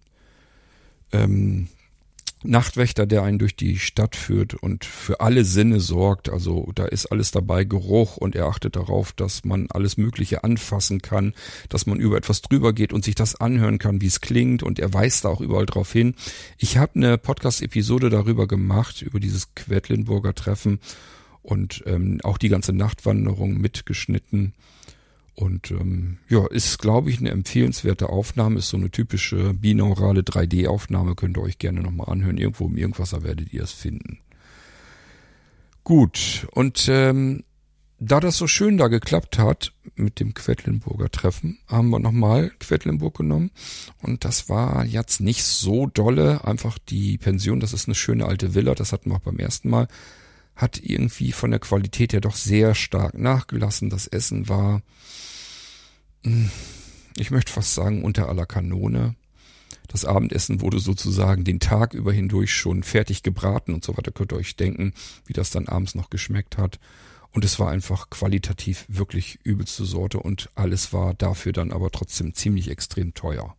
ähm, 1.11 1.67
Nachtwächter, 2.47 3.05
der 3.05 3.23
einen 3.23 3.39
durch 3.39 3.55
die 3.55 3.77
Stadt 3.79 4.15
führt 4.15 4.53
und 4.53 4.85
für 4.85 5.19
alle 5.19 5.45
Sinne 5.45 5.79
sorgt. 5.79 6.29
Also 6.29 6.71
da 6.75 6.85
ist 6.85 7.07
alles 7.07 7.31
dabei, 7.31 7.63
Geruch 7.63 8.17
und 8.17 8.35
er 8.35 8.45
achtet 8.47 8.75
darauf, 8.75 9.13
dass 9.13 9.43
man 9.43 9.67
alles 9.69 9.97
Mögliche 9.97 10.43
anfassen 10.43 11.01
kann, 11.01 11.33
dass 11.69 11.85
man 11.85 11.99
über 11.99 12.17
etwas 12.17 12.41
drüber 12.41 12.73
geht 12.73 12.93
und 12.93 13.05
sich 13.05 13.15
das 13.15 13.35
anhören 13.35 13.79
kann, 13.79 14.01
wie 14.01 14.07
es 14.07 14.21
klingt 14.21 14.63
und 14.63 14.79
er 14.79 14.93
weist 14.93 15.25
da 15.25 15.29
auch 15.29 15.41
überall 15.41 15.65
drauf 15.65 15.91
hin. 15.91 16.15
Ich 16.57 16.77
habe 16.77 16.95
eine 16.95 17.17
Podcast-Episode 17.17 18.09
darüber 18.09 18.47
gemacht, 18.47 19.01
über 19.01 19.19
dieses 19.19 19.53
Quedlinburger 19.55 20.33
Treffen 20.33 20.79
und 21.41 21.83
ähm, 21.85 22.19
auch 22.23 22.37
die 22.37 22.49
ganze 22.49 22.73
Nachtwanderung 22.73 23.57
mitgeschnitten. 23.57 24.53
Und 25.35 25.69
ähm, 25.71 26.17
ja, 26.29 26.47
ist, 26.47 26.79
glaube 26.79 27.09
ich, 27.09 27.19
eine 27.19 27.29
empfehlenswerte 27.29 28.09
Aufnahme, 28.09 28.59
ist 28.59 28.69
so 28.69 28.77
eine 28.77 28.89
typische 28.89 29.53
binaurale 29.53 30.21
3D-Aufnahme, 30.21 31.15
könnt 31.15 31.37
ihr 31.37 31.43
euch 31.43 31.59
gerne 31.59 31.81
nochmal 31.81 32.09
anhören. 32.09 32.37
Irgendwo 32.37 32.67
im 32.67 32.77
Irgendwasser 32.77 33.23
werdet 33.23 33.51
ihr 33.51 33.63
es 33.63 33.73
finden. 33.73 34.19
Gut, 35.83 36.47
und 36.51 36.87
ähm, 36.89 37.43
da 37.99 38.19
das 38.19 38.37
so 38.37 38.47
schön 38.47 38.77
da 38.77 38.87
geklappt 38.87 39.37
hat 39.37 39.73
mit 39.95 40.19
dem 40.19 40.33
Quedlinburger 40.33 41.09
Treffen, 41.09 41.59
haben 41.67 41.89
wir 41.89 41.99
nochmal 41.99 42.51
Quedlinburg 42.59 43.17
genommen. 43.17 43.51
Und 44.01 44.25
das 44.25 44.49
war 44.49 44.85
jetzt 44.85 45.21
nicht 45.21 45.43
so 45.43 45.85
dolle. 45.87 46.45
Einfach 46.45 46.77
die 46.77 47.17
Pension, 47.17 47.59
das 47.59 47.73
ist 47.73 47.87
eine 47.87 47.95
schöne 47.95 48.25
alte 48.25 48.53
Villa, 48.53 48.73
das 48.73 48.93
hatten 48.93 49.11
wir 49.11 49.17
auch 49.17 49.21
beim 49.21 49.37
ersten 49.37 49.69
Mal, 49.69 49.87
hat 50.55 50.79
irgendwie 50.81 51.31
von 51.31 51.51
der 51.51 51.59
Qualität 51.59 52.13
her 52.13 52.21
doch 52.21 52.35
sehr 52.35 52.75
stark 52.75 53.17
nachgelassen. 53.17 53.89
Das 53.89 54.07
Essen 54.07 54.47
war 54.47 54.81
hm, 56.23 56.49
ich 57.17 57.31
möchte 57.31 57.51
fast 57.51 57.73
sagen, 57.73 58.03
unter 58.03 58.27
aller 58.27 58.45
Kanone. 58.45 59.15
Das 59.87 60.03
Abendessen 60.03 60.61
wurde 60.61 60.79
sozusagen 60.79 61.43
den 61.43 61.59
Tag 61.59 61.93
über 61.93 62.11
hindurch 62.11 62.53
schon 62.53 62.83
fertig 62.83 63.23
gebraten 63.23 63.73
und 63.73 63.83
so 63.85 63.95
weiter. 63.95 64.11
Könnt 64.11 64.33
ihr 64.33 64.37
euch 64.37 64.55
denken, 64.55 64.93
wie 65.25 65.33
das 65.33 65.51
dann 65.51 65.67
abends 65.67 65.95
noch 65.95 66.09
geschmeckt 66.09 66.57
hat. 66.57 66.79
Und 67.31 67.45
es 67.45 67.59
war 67.59 67.69
einfach 67.69 68.09
qualitativ 68.09 68.85
wirklich 68.87 69.39
übelste 69.43 69.85
Sorte 69.85 70.19
und 70.19 70.49
alles 70.55 70.93
war 70.93 71.13
dafür 71.13 71.53
dann 71.53 71.71
aber 71.71 71.91
trotzdem 71.91 72.33
ziemlich 72.33 72.69
extrem 72.69 73.13
teuer. 73.13 73.55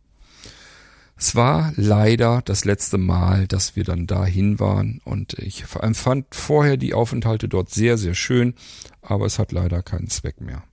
Es 1.19 1.35
war 1.35 1.73
leider 1.75 2.41
das 2.45 2.63
letzte 2.63 2.99
Mal, 2.99 3.47
dass 3.47 3.75
wir 3.75 3.83
dann 3.83 4.05
dahin 4.05 4.59
waren 4.59 5.01
und 5.03 5.33
ich 5.33 5.63
empfand 5.79 6.27
vorher 6.35 6.77
die 6.77 6.93
Aufenthalte 6.93 7.49
dort 7.49 7.71
sehr, 7.71 7.97
sehr 7.97 8.13
schön, 8.13 8.53
aber 9.01 9.25
es 9.25 9.39
hat 9.39 9.51
leider 9.51 9.81
keinen 9.81 10.09
Zweck 10.09 10.41
mehr. 10.41 10.63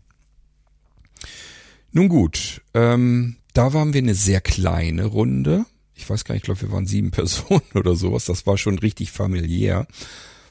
Nun 1.92 2.08
gut, 2.08 2.60
ähm, 2.74 3.36
da 3.54 3.72
waren 3.72 3.94
wir 3.94 4.02
eine 4.02 4.14
sehr 4.14 4.40
kleine 4.42 5.06
Runde. 5.06 5.64
Ich 5.94 6.10
weiß 6.10 6.24
gar 6.24 6.34
nicht, 6.34 6.42
ich 6.42 6.46
glaube, 6.46 6.62
wir 6.62 6.72
waren 6.72 6.86
sieben 6.86 7.10
Personen 7.12 7.62
oder 7.74 7.94
sowas. 7.94 8.26
Das 8.26 8.46
war 8.46 8.58
schon 8.58 8.78
richtig 8.78 9.12
familiär. 9.12 9.86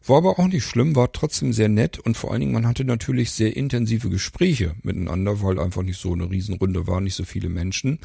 War 0.06 0.18
aber 0.18 0.38
auch 0.38 0.48
nicht 0.48 0.66
schlimm, 0.66 0.98
war 0.98 1.14
trotzdem 1.14 1.54
sehr 1.54 1.70
nett 1.70 1.98
und 1.98 2.18
vor 2.18 2.32
allen 2.32 2.42
Dingen, 2.42 2.52
man 2.52 2.68
hatte 2.68 2.84
natürlich 2.84 3.32
sehr 3.32 3.56
intensive 3.56 4.10
Gespräche 4.10 4.76
miteinander, 4.84 5.42
weil 5.42 5.60
einfach 5.60 5.82
nicht 5.82 6.00
so 6.00 6.12
eine 6.12 6.30
Riesenrunde 6.30 6.88
war, 6.88 7.00
nicht 7.00 7.16
so 7.16 7.24
viele 7.24 7.48
Menschen. 7.48 8.00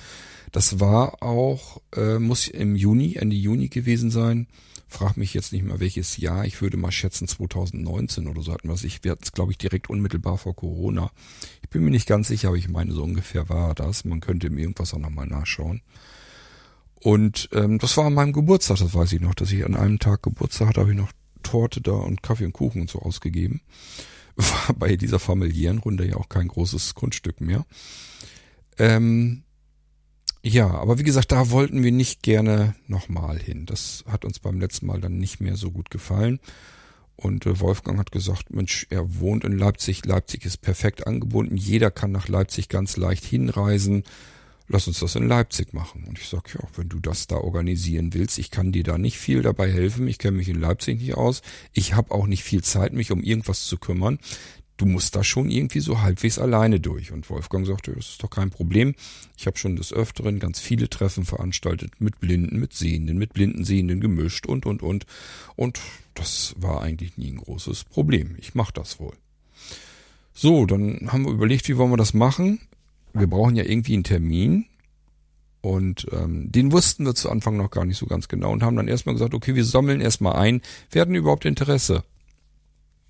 Das 0.52 0.78
war 0.78 1.25
auch, 1.25 1.83
äh, 1.97 2.21
muss 2.21 2.47
im 2.47 2.76
Juni, 2.76 3.17
Ende 3.17 3.35
Juni 3.35 3.69
gewesen 3.69 4.12
sein. 4.12 4.47
Frag 4.87 5.17
mich 5.17 5.35
jetzt 5.35 5.52
nicht 5.52 5.64
mehr 5.64 5.81
welches 5.81 6.17
Jahr. 6.17 6.47
Ich 6.47 6.62
würde 6.62 6.76
mal 6.76 6.93
schätzen 6.93 7.26
2019 7.26 8.28
oder 8.28 8.43
so 8.43 8.52
hatten 8.52 8.69
wir 8.69 8.75
es. 8.75 8.85
Ich 8.85 9.02
werde 9.05 9.21
es, 9.23 9.33
glaube 9.33 9.50
ich, 9.52 9.59
direkt 9.59 9.90
unmittelbar 9.90 10.38
vor 10.38 10.55
Corona. 10.55 11.11
Ich 11.62 11.69
bin 11.69 11.85
mir 11.85 11.90
nicht 11.90 12.07
ganz 12.07 12.28
sicher, 12.28 12.49
aber 12.49 12.57
ich 12.57 12.69
meine, 12.69 12.93
so 12.93 13.02
ungefähr 13.02 13.49
war 13.49 13.75
das. 13.75 14.05
Man 14.05 14.21
könnte 14.21 14.47
im 14.47 14.57
irgendwas 14.57 14.95
auch 14.95 14.99
nochmal 14.99 15.26
nachschauen. 15.26 15.83
Und 17.00 17.49
ähm, 17.52 17.78
das 17.78 17.97
war 17.97 18.07
an 18.07 18.14
meinem 18.14 18.33
Geburtstag, 18.33 18.78
das 18.78 18.95
weiß 18.95 19.12
ich 19.12 19.21
noch, 19.21 19.35
dass 19.35 19.52
ich 19.52 19.64
an 19.64 19.76
einem 19.76 19.99
Tag 19.99 20.23
Geburtstag 20.23 20.69
hatte, 20.69 20.81
habe 20.81 20.93
ich 20.93 20.97
noch 20.97 21.12
Torte 21.49 21.81
da 21.81 21.93
und 21.93 22.23
Kaffee 22.23 22.45
und 22.45 22.52
Kuchen 22.52 22.83
und 22.83 22.90
so 22.90 23.00
ausgegeben. 23.00 23.62
War 24.37 24.75
bei 24.78 24.97
dieser 24.97 25.19
familiären 25.19 25.78
Runde 25.78 26.07
ja 26.07 26.17
auch 26.17 26.28
kein 26.28 26.49
großes 26.49 26.95
Grundstück 26.95 27.40
mehr. 27.40 27.64
Ähm, 28.76 29.45
ja, 30.43 30.71
aber 30.71 30.99
wie 30.99 31.05
gesagt, 31.05 31.33
da 31.33 31.50
wollten 31.50 31.83
wir 31.83 31.90
nicht 31.90 32.23
gerne 32.23 32.75
nochmal 32.87 33.38
hin. 33.38 33.67
Das 33.67 34.05
hat 34.07 34.25
uns 34.25 34.38
beim 34.38 34.61
letzten 34.61 34.87
Mal 34.87 35.00
dann 35.00 35.19
nicht 35.19 35.40
mehr 35.40 35.57
so 35.57 35.71
gut 35.71 35.90
gefallen. 35.90 36.38
Und 37.17 37.47
äh, 37.47 37.59
Wolfgang 37.59 37.99
hat 37.99 38.12
gesagt, 38.12 38.50
Mensch, 38.50 38.87
er 38.90 39.19
wohnt 39.19 39.45
in 39.45 39.59
Leipzig. 39.59 40.05
Leipzig 40.05 40.45
ist 40.45 40.59
perfekt 40.59 41.07
angebunden. 41.07 41.57
Jeder 41.57 41.90
kann 41.90 42.12
nach 42.12 42.28
Leipzig 42.28 42.69
ganz 42.69 42.97
leicht 42.97 43.25
hinreisen. 43.25 44.05
Lass 44.69 44.87
uns 44.87 45.01
das 45.01 45.15
in 45.17 45.27
Leipzig 45.27 45.73
machen. 45.73 46.05
Und 46.05 46.19
ich 46.19 46.29
sag, 46.29 46.55
ja, 46.55 46.61
wenn 46.77 46.91
du 46.91 47.01
das 47.01 47.27
da 47.27 47.37
organisieren 47.37 48.13
willst, 48.13 48.39
ich 48.39 48.51
kann 48.51 48.71
dir 48.71 48.85
da 48.85 48.99
nicht 48.99 49.19
viel 49.19 49.43
dabei 49.43 49.73
helfen. 49.73 50.07
Ich 50.07 50.19
kenne 50.19 50.37
mich 50.37 50.49
in 50.49 50.61
Leipzig 50.61 51.01
nicht 51.01 51.15
aus. 51.15 51.41
Ich 51.73 51.95
habe 51.95 52.11
auch 52.11 52.27
nicht 52.27 52.45
viel 52.45 52.63
Zeit, 52.63 52.93
mich 52.93 53.11
um 53.11 53.23
irgendwas 53.23 53.65
zu 53.65 53.79
kümmern 53.79 54.19
du 54.79 54.87
musst 54.87 55.15
da 55.15 55.23
schon 55.23 55.51
irgendwie 55.51 55.81
so 55.81 56.01
halbwegs 56.01 56.39
alleine 56.39 56.81
durch. 56.81 57.13
Und 57.13 57.29
Wolfgang 57.29 57.67
sagte, 57.67 57.93
das 57.93 58.11
ist 58.11 58.23
doch 58.23 58.31
kein 58.31 58.51
Problem. 58.51 58.95
Ich 59.37 59.47
habe 59.47 59.59
schon 59.59 59.77
des 59.77 59.93
Öfteren 59.93 60.39
ganz 60.39 60.61
viele 60.61 60.89
Treffen 60.89 61.25
veranstaltet 61.25 62.01
mit 62.01 62.21
Blinden, 62.21 62.59
mit 62.59 62.73
Sehenden, 62.73 63.19
mit 63.19 63.35
Blindensehenden 63.35 64.01
gemischt 64.01 64.47
und, 64.47 64.65
und, 64.65 64.83
und. 64.83 65.05
Und 65.57 65.81
das 66.15 66.55
war 66.57 66.81
eigentlich 66.81 67.19
nie 67.19 67.33
ein 67.33 67.39
großes 67.39 67.85
Problem. 67.85 68.37
Ich 68.39 68.55
mache 68.55 68.73
das 68.73 68.99
wohl. 68.99 69.15
So, 70.33 70.67
dann 70.67 71.09
haben 71.13 71.27
wir 71.27 71.33
überlegt, 71.33 71.69
wie 71.69 71.77
wollen 71.77 71.91
wir 71.91 71.97
das 71.97 72.15
machen. 72.15 72.61
Wir 73.19 73.27
brauchen 73.27 73.57
ja 73.57 73.65
irgendwie 73.65 73.95
einen 73.95 74.05
Termin. 74.05 74.67
Und 75.61 76.07
ähm, 76.13 76.53
den 76.53 76.71
wussten 76.71 77.05
wir 77.05 77.15
zu 77.15 77.31
Anfang 77.31 77.57
noch 77.57 77.71
gar 77.71 77.85
nicht 77.85 77.99
so 77.99 78.07
ganz 78.07 78.29
genau 78.29 78.53
und 78.53 78.63
haben 78.63 78.77
dann 78.77 78.87
erstmal 78.87 79.15
gesagt, 79.15 79.35
okay, 79.35 79.57
wir 79.57 79.65
sammeln 79.65 80.01
erstmal 80.01 80.37
ein, 80.37 80.63
werden 80.93 81.17
überhaupt 81.17 81.45
Interesse 81.45 82.05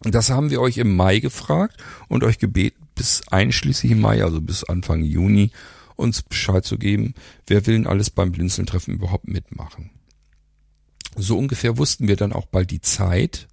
das 0.00 0.30
haben 0.30 0.50
wir 0.50 0.60
euch 0.60 0.78
im 0.78 0.94
Mai 0.94 1.18
gefragt 1.18 1.82
und 2.08 2.22
euch 2.22 2.38
gebeten, 2.38 2.86
bis 2.94 3.26
einschließlich 3.28 3.94
Mai, 3.94 4.22
also 4.22 4.40
bis 4.40 4.64
Anfang 4.64 5.02
Juni, 5.02 5.50
uns 5.96 6.22
Bescheid 6.22 6.64
zu 6.64 6.78
geben, 6.78 7.14
wer 7.46 7.66
will 7.66 7.74
denn 7.74 7.86
alles 7.86 8.10
beim 8.10 8.30
Blinzeln-Treffen 8.32 8.94
überhaupt 8.94 9.26
mitmachen. 9.26 9.90
So 11.16 11.36
ungefähr 11.36 11.78
wussten 11.78 12.06
wir 12.06 12.16
dann 12.16 12.32
auch 12.32 12.46
bald 12.46 12.70
die 12.70 12.80
Zeit. 12.80 13.48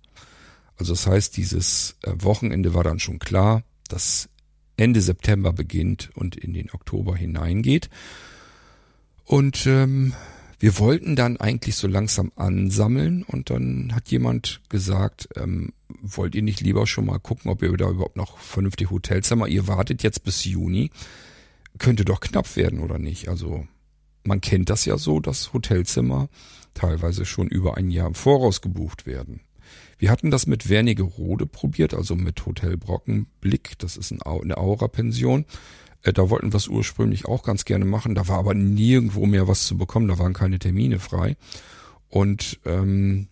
Also 0.78 0.94
das 0.94 1.08
heißt, 1.08 1.36
dieses 1.38 1.96
äh, 2.04 2.12
Wochenende 2.18 2.74
war 2.76 2.84
dann 2.84 3.00
schon 3.00 3.18
klar, 3.18 3.64
dass 3.88 4.30
Ende 4.78 5.02
September 5.02 5.54
beginnt 5.54 6.10
und 6.16 6.36
in 6.36 6.54
den 6.54 6.72
Oktober 6.72 7.16
hineingeht. 7.16 7.90
Und 9.24 9.66
ähm, 9.66 10.14
wir 10.60 10.80
wollten 10.80 11.16
dann 11.16 11.38
eigentlich 11.38 11.76
so 11.76 11.88
langsam 11.88 12.32
ansammeln 12.36 13.24
und 13.24 13.50
dann 13.50 13.94
hat 13.94 14.10
jemand 14.10 14.62
gesagt, 14.70 15.30
ähm, 15.36 15.74
wollt 16.02 16.36
ihr 16.36 16.42
nicht 16.42 16.62
lieber 16.62 16.88
schon 16.88 17.06
mal 17.06 17.20
gucken, 17.20 17.52
ob 17.52 17.62
ihr 17.62 17.76
da 17.76 17.90
überhaupt 17.90 18.18
noch 18.18 18.38
vernünftig 18.38 18.90
Hotelzimmer, 18.90 19.48
ihr 19.48 19.68
wartet 19.68 20.04
jetzt 20.04 20.24
bis 20.24 20.46
Juni, 20.46 20.92
könnte 21.78 22.06
doch 22.06 22.20
knapp 22.20 22.56
werden 22.56 22.80
oder 22.80 23.00
nicht. 23.00 23.28
Also 23.28 23.68
man 24.24 24.42
kennt 24.42 24.70
das 24.70 24.86
ja 24.86 24.98
so, 24.98 25.20
dass 25.20 25.54
Hotelzimmer 25.54 26.30
teilweise 26.74 27.26
schon 27.26 27.48
über 27.48 27.78
ein 27.78 27.90
Jahr 27.90 28.08
im 28.08 28.16
Voraus 28.16 28.62
gebucht 28.62 29.06
werden. 29.06 29.42
Wir 29.98 30.12
hatten 30.12 30.32
das 30.32 30.46
mit 30.46 30.70
Wernigerode 30.70 31.46
probiert, 31.46 31.94
also 31.94 32.16
mit 32.16 32.46
Hotel 32.46 32.78
Brockenblick, 32.78 33.78
das 33.80 33.98
ist 33.98 34.12
eine 34.12 34.58
Aura-Pension. 34.58 35.46
Äh, 36.06 36.14
da 36.14 36.30
wollten 36.30 36.54
wir 36.54 36.58
es 36.58 36.68
ursprünglich 36.68 37.26
auch 37.26 37.44
ganz 37.44 37.66
gerne 37.66 37.86
machen. 37.86 38.16
Da 38.16 38.28
war 38.28 38.38
aber 38.38 38.54
nirgendwo 38.54 39.26
mehr 39.26 39.48
was 39.48 39.66
zu 39.66 39.78
bekommen. 39.78 40.08
Da 40.08 40.20
waren 40.20 40.34
keine 40.34 40.60
Termine 40.60 41.00
frei. 41.00 41.36
Und 42.10 42.60
ähm, 42.66 43.28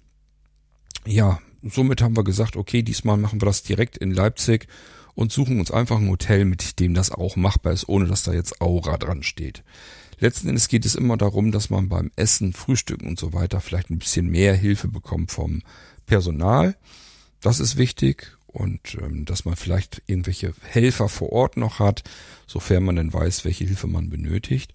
ja, 1.06 1.40
somit 1.62 2.02
haben 2.02 2.18
wir 2.18 2.24
gesagt, 2.24 2.58
okay, 2.58 2.82
diesmal 2.82 3.18
machen 3.18 3.42
wir 3.42 3.46
das 3.46 3.64
direkt 3.64 3.98
in 3.98 4.12
Leipzig 4.12 4.68
und 5.16 5.32
suchen 5.32 5.60
uns 5.60 5.72
einfach 5.72 6.00
ein 6.00 6.10
Hotel, 6.10 6.46
mit 6.46 6.80
dem 6.80 6.94
das 6.94 7.12
auch 7.12 7.36
machbar 7.36 7.74
ist, 7.74 7.88
ohne 7.88 8.08
dass 8.08 8.24
da 8.24 8.34
jetzt 8.34 8.62
Aura 8.62 8.98
dran 8.98 9.24
steht. 9.24 9.64
Letzten 10.20 10.48
Endes 10.48 10.68
geht 10.68 10.86
es 10.86 10.96
immer 10.96 11.18
darum, 11.18 11.52
dass 11.52 11.70
man 11.70 11.90
beim 11.90 12.12
Essen, 12.16 12.54
Frühstücken 12.54 13.08
und 13.08 13.20
so 13.20 13.34
weiter 13.34 13.62
vielleicht 13.62 13.90
ein 13.90 14.00
bisschen 14.00 14.30
mehr 14.30 14.56
Hilfe 14.56 14.88
bekommt 14.88 15.32
vom 15.32 15.62
Personal. 16.06 16.76
Das 17.42 17.60
ist 17.60 17.78
wichtig 17.78 18.38
und 18.48 18.98
ähm, 19.02 19.26
dass 19.26 19.46
man 19.46 19.56
vielleicht 19.56 20.02
irgendwelche 20.06 20.54
Helfer 20.62 21.10
vor 21.10 21.32
Ort 21.32 21.58
noch 21.58 21.80
hat, 21.80 22.04
sofern 22.48 22.84
man 22.84 22.96
denn 22.96 23.12
weiß, 23.12 23.46
welche 23.46 23.66
Hilfe 23.66 23.88
man 23.88 24.10
benötigt. 24.10 24.74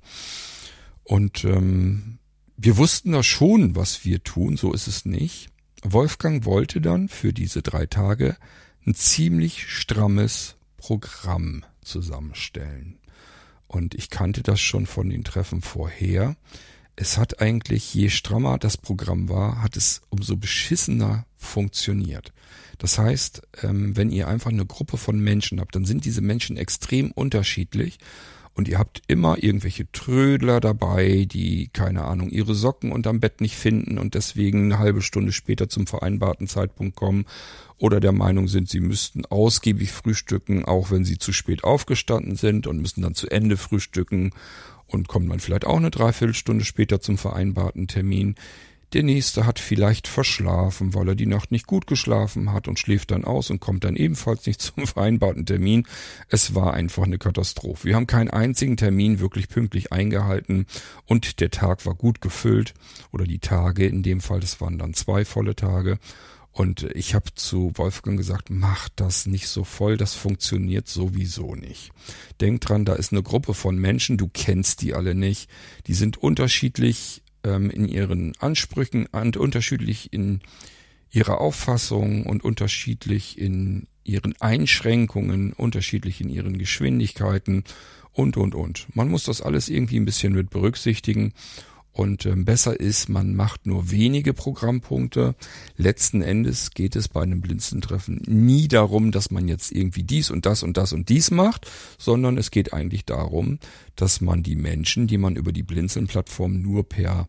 Und 1.05 1.45
ähm, 1.45 2.19
wir 2.57 2.77
wussten 2.77 3.13
da 3.13 3.23
schon, 3.23 3.77
was 3.77 4.05
wir 4.05 4.23
tun, 4.23 4.57
so 4.57 4.73
ist 4.73 4.89
es 4.89 5.05
nicht. 5.05 5.49
Wolfgang 5.83 6.45
wollte 6.45 6.81
dann 6.81 7.09
für 7.09 7.33
diese 7.33 7.63
drei 7.63 7.87
Tage 7.87 8.37
ein 8.85 8.95
ziemlich 8.95 9.69
strammes 9.69 10.57
Programm 10.77 11.65
zusammenstellen. 11.83 12.99
Und 13.69 13.95
ich 13.95 14.11
kannte 14.11 14.43
das 14.43 14.61
schon 14.61 14.87
von 14.87 15.09
den 15.09 15.25
Treffen 15.25 15.63
vorher. 15.63 16.37
Es 17.01 17.17
hat 17.17 17.41
eigentlich, 17.41 17.95
je 17.95 18.09
strammer 18.09 18.59
das 18.59 18.77
Programm 18.77 19.29
war, 19.29 19.63
hat 19.63 19.77
es 19.77 20.03
umso 20.11 20.37
beschissener 20.37 21.27
funktioniert. 21.37 22.33
Das 22.79 22.99
heißt, 22.99 23.43
ähm, 23.63 23.97
wenn 23.97 24.11
ihr 24.11 24.27
einfach 24.27 24.51
eine 24.51 24.67
Gruppe 24.67 24.97
von 24.97 25.21
Menschen 25.21 25.61
habt, 25.61 25.77
dann 25.77 25.85
sind 25.85 26.05
diese 26.05 26.23
Menschen 26.23 26.57
extrem 26.57 27.13
unterschiedlich 27.13 27.99
und 28.55 28.67
ihr 28.67 28.81
habt 28.81 29.03
immer 29.07 29.41
irgendwelche 29.41 29.89
Trödler 29.93 30.59
dabei, 30.59 31.25
die, 31.31 31.69
keine 31.69 32.03
Ahnung, 32.03 32.31
ihre 32.31 32.57
Socken 32.57 32.91
unterm 32.91 33.21
Bett 33.21 33.41
nicht 33.41 33.55
finden 33.55 33.99
und 33.99 34.15
deswegen 34.15 34.65
eine 34.65 34.81
halbe 34.81 35.01
Stunde 35.01 35.31
später 35.31 35.69
zum 35.69 35.87
vereinbarten 35.87 36.49
Zeitpunkt 36.49 36.97
kommen 36.97 37.27
oder 37.77 38.01
der 38.01 38.11
Meinung 38.11 38.49
sind, 38.49 38.69
sie 38.69 38.81
müssten 38.81 39.25
ausgiebig 39.25 39.93
frühstücken, 39.93 40.65
auch 40.65 40.91
wenn 40.91 41.05
sie 41.05 41.19
zu 41.19 41.33
spät 41.33 41.63
aufgestanden 41.63 42.35
sind 42.35 42.67
und 42.67 42.83
müssen 42.83 43.03
dann 43.03 43.15
zu 43.15 43.31
Ende 43.31 43.57
frühstücken 43.57 44.33
und 44.89 45.09
kommt 45.09 45.27
man 45.27 45.41
vielleicht 45.41 45.67
auch 45.67 45.77
eine 45.77 45.91
Dreiviertelstunde 45.91 46.65
später 46.65 47.01
zum 47.01 47.19
vereinbarten 47.19 47.87
Termin. 47.87 48.35
Der 48.95 49.03
nächste 49.03 49.45
hat 49.45 49.59
vielleicht 49.59 50.09
verschlafen, 50.09 50.95
weil 50.95 51.09
er 51.09 51.15
die 51.15 51.27
Nacht 51.27 51.53
nicht 51.53 51.67
gut 51.67 51.87
geschlafen 51.87 52.53
hat 52.55 52.69
und 52.69 52.79
schläft 52.79 53.11
dann 53.11 53.25
aus 53.25 53.51
und 53.51 53.61
kommt 53.61 53.85
dann 53.85 53.97
ebenfalls 53.97 54.47
nicht 54.47 54.63
zum 54.63 54.87
vereinbarten 54.87 55.45
Termin. 55.45 55.87
Es 56.29 56.55
war 56.55 56.73
einfach 56.73 57.03
eine 57.03 57.19
Katastrophe. 57.19 57.89
Wir 57.89 57.97
haben 57.97 58.07
keinen 58.07 58.31
einzigen 58.31 58.79
Termin 58.79 59.21
wirklich 59.21 59.49
pünktlich 59.49 59.93
eingehalten 59.93 60.67
und 61.05 61.41
der 61.41 61.51
Tag 61.51 61.85
war 61.85 61.95
gut 61.95 62.23
gefüllt 62.23 62.73
oder 63.13 63.25
die 63.25 63.41
Tage 63.41 63.87
in 63.87 64.03
dem 64.03 64.23
Fall, 64.23 64.41
das 64.41 64.61
waren 64.61 64.79
dann 64.79 64.95
zwei 64.95 65.27
volle 65.27 65.55
Tage. 65.55 65.99
Und 66.59 66.83
ich 66.97 67.15
habe 67.15 67.33
zu 67.37 67.71
Wolfgang 67.77 68.19
gesagt, 68.19 68.51
mach 68.51 68.89
das 68.97 69.27
nicht 69.27 69.47
so 69.47 69.63
voll, 69.63 69.97
das 69.97 70.15
funktioniert 70.15 70.89
sowieso 70.89 71.55
nicht. 71.55 71.93
Denk 72.41 72.63
dran, 72.63 72.85
da 72.85 72.95
ist 72.95 73.13
eine 73.13 73.23
Gruppe 73.23 73.55
von 73.55 73.79
Menschen, 73.79 74.17
du 74.17 74.27
kennst 74.27 74.83
die 74.83 74.93
alle 74.93 75.15
nicht, 75.15 75.49
die 75.87 75.95
sind 75.95 76.17
unterschiedlich 76.17 77.23
ähm, 77.45 77.71
in 77.71 77.87
ihren 77.87 78.33
Ansprüchen 78.41 79.07
und 79.07 79.37
unterschiedlich 79.37 80.13
in 80.13 80.41
ihrer 81.13 81.41
Auffassung 81.41 82.27
und 82.27 82.43
unterschiedlich 82.43 83.39
in 83.39 83.87
ihren 84.03 84.35
Einschränkungen, 84.41 85.53
unterschiedlich 85.53 86.21
in 86.21 86.29
ihren 86.29 86.59
Geschwindigkeiten 86.59 87.63
und, 88.11 88.37
und, 88.37 88.57
und. 88.57 88.89
Man 88.97 89.09
muss 89.09 89.23
das 89.23 89.43
alles 89.43 89.69
irgendwie 89.69 90.01
ein 90.01 90.05
bisschen 90.05 90.33
mit 90.33 90.51
berücksichtigen 90.51 91.35
und 91.99 92.27
ähm, 92.27 92.45
besser 92.45 92.79
ist, 92.79 93.09
man 93.09 93.35
macht 93.35 93.67
nur 93.67 93.91
wenige 93.91 94.33
Programmpunkte. 94.33 95.35
Letzten 95.77 96.23
Endes 96.23 96.71
geht 96.71 96.95
es 96.95 97.09
bei 97.09 97.23
einem 97.23 97.41
Blinzentreffen 97.41 98.23
nie 98.25 98.69
darum, 98.69 99.11
dass 99.11 99.33
man 99.33 99.49
jetzt 99.49 99.73
irgendwie 99.73 100.05
dies 100.05 100.31
und 100.31 100.47
das 100.47 100.63
und 100.63 100.77
das 100.77 100.93
und 100.93 101.09
dies 101.09 101.33
macht, 101.33 101.69
sondern 101.99 102.39
es 102.39 102.53
geht 102.53 102.73
eigentlich 102.73 103.05
darum, 103.05 103.59
dass 103.97 104.21
man 104.21 104.45
die 104.45 104.55
Menschen, 104.55 105.09
die 105.09 105.19
man 105.19 105.35
über 105.35 105.51
die 105.51 105.65
Blinzeln-Plattform 105.65 106.63
nur 106.63 106.89
per 106.89 107.29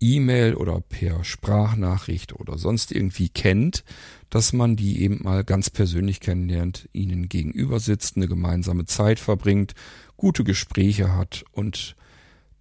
E-Mail 0.00 0.54
oder 0.54 0.80
per 0.80 1.22
Sprachnachricht 1.22 2.32
oder 2.32 2.58
sonst 2.58 2.90
irgendwie 2.90 3.28
kennt, 3.28 3.84
dass 4.28 4.52
man 4.52 4.74
die 4.74 5.02
eben 5.02 5.22
mal 5.22 5.44
ganz 5.44 5.70
persönlich 5.70 6.18
kennenlernt, 6.18 6.88
ihnen 6.92 7.28
gegenüber 7.28 7.78
sitzt, 7.78 8.16
eine 8.16 8.26
gemeinsame 8.26 8.86
Zeit 8.86 9.20
verbringt, 9.20 9.74
gute 10.16 10.42
Gespräche 10.42 11.14
hat 11.14 11.44
und 11.52 11.94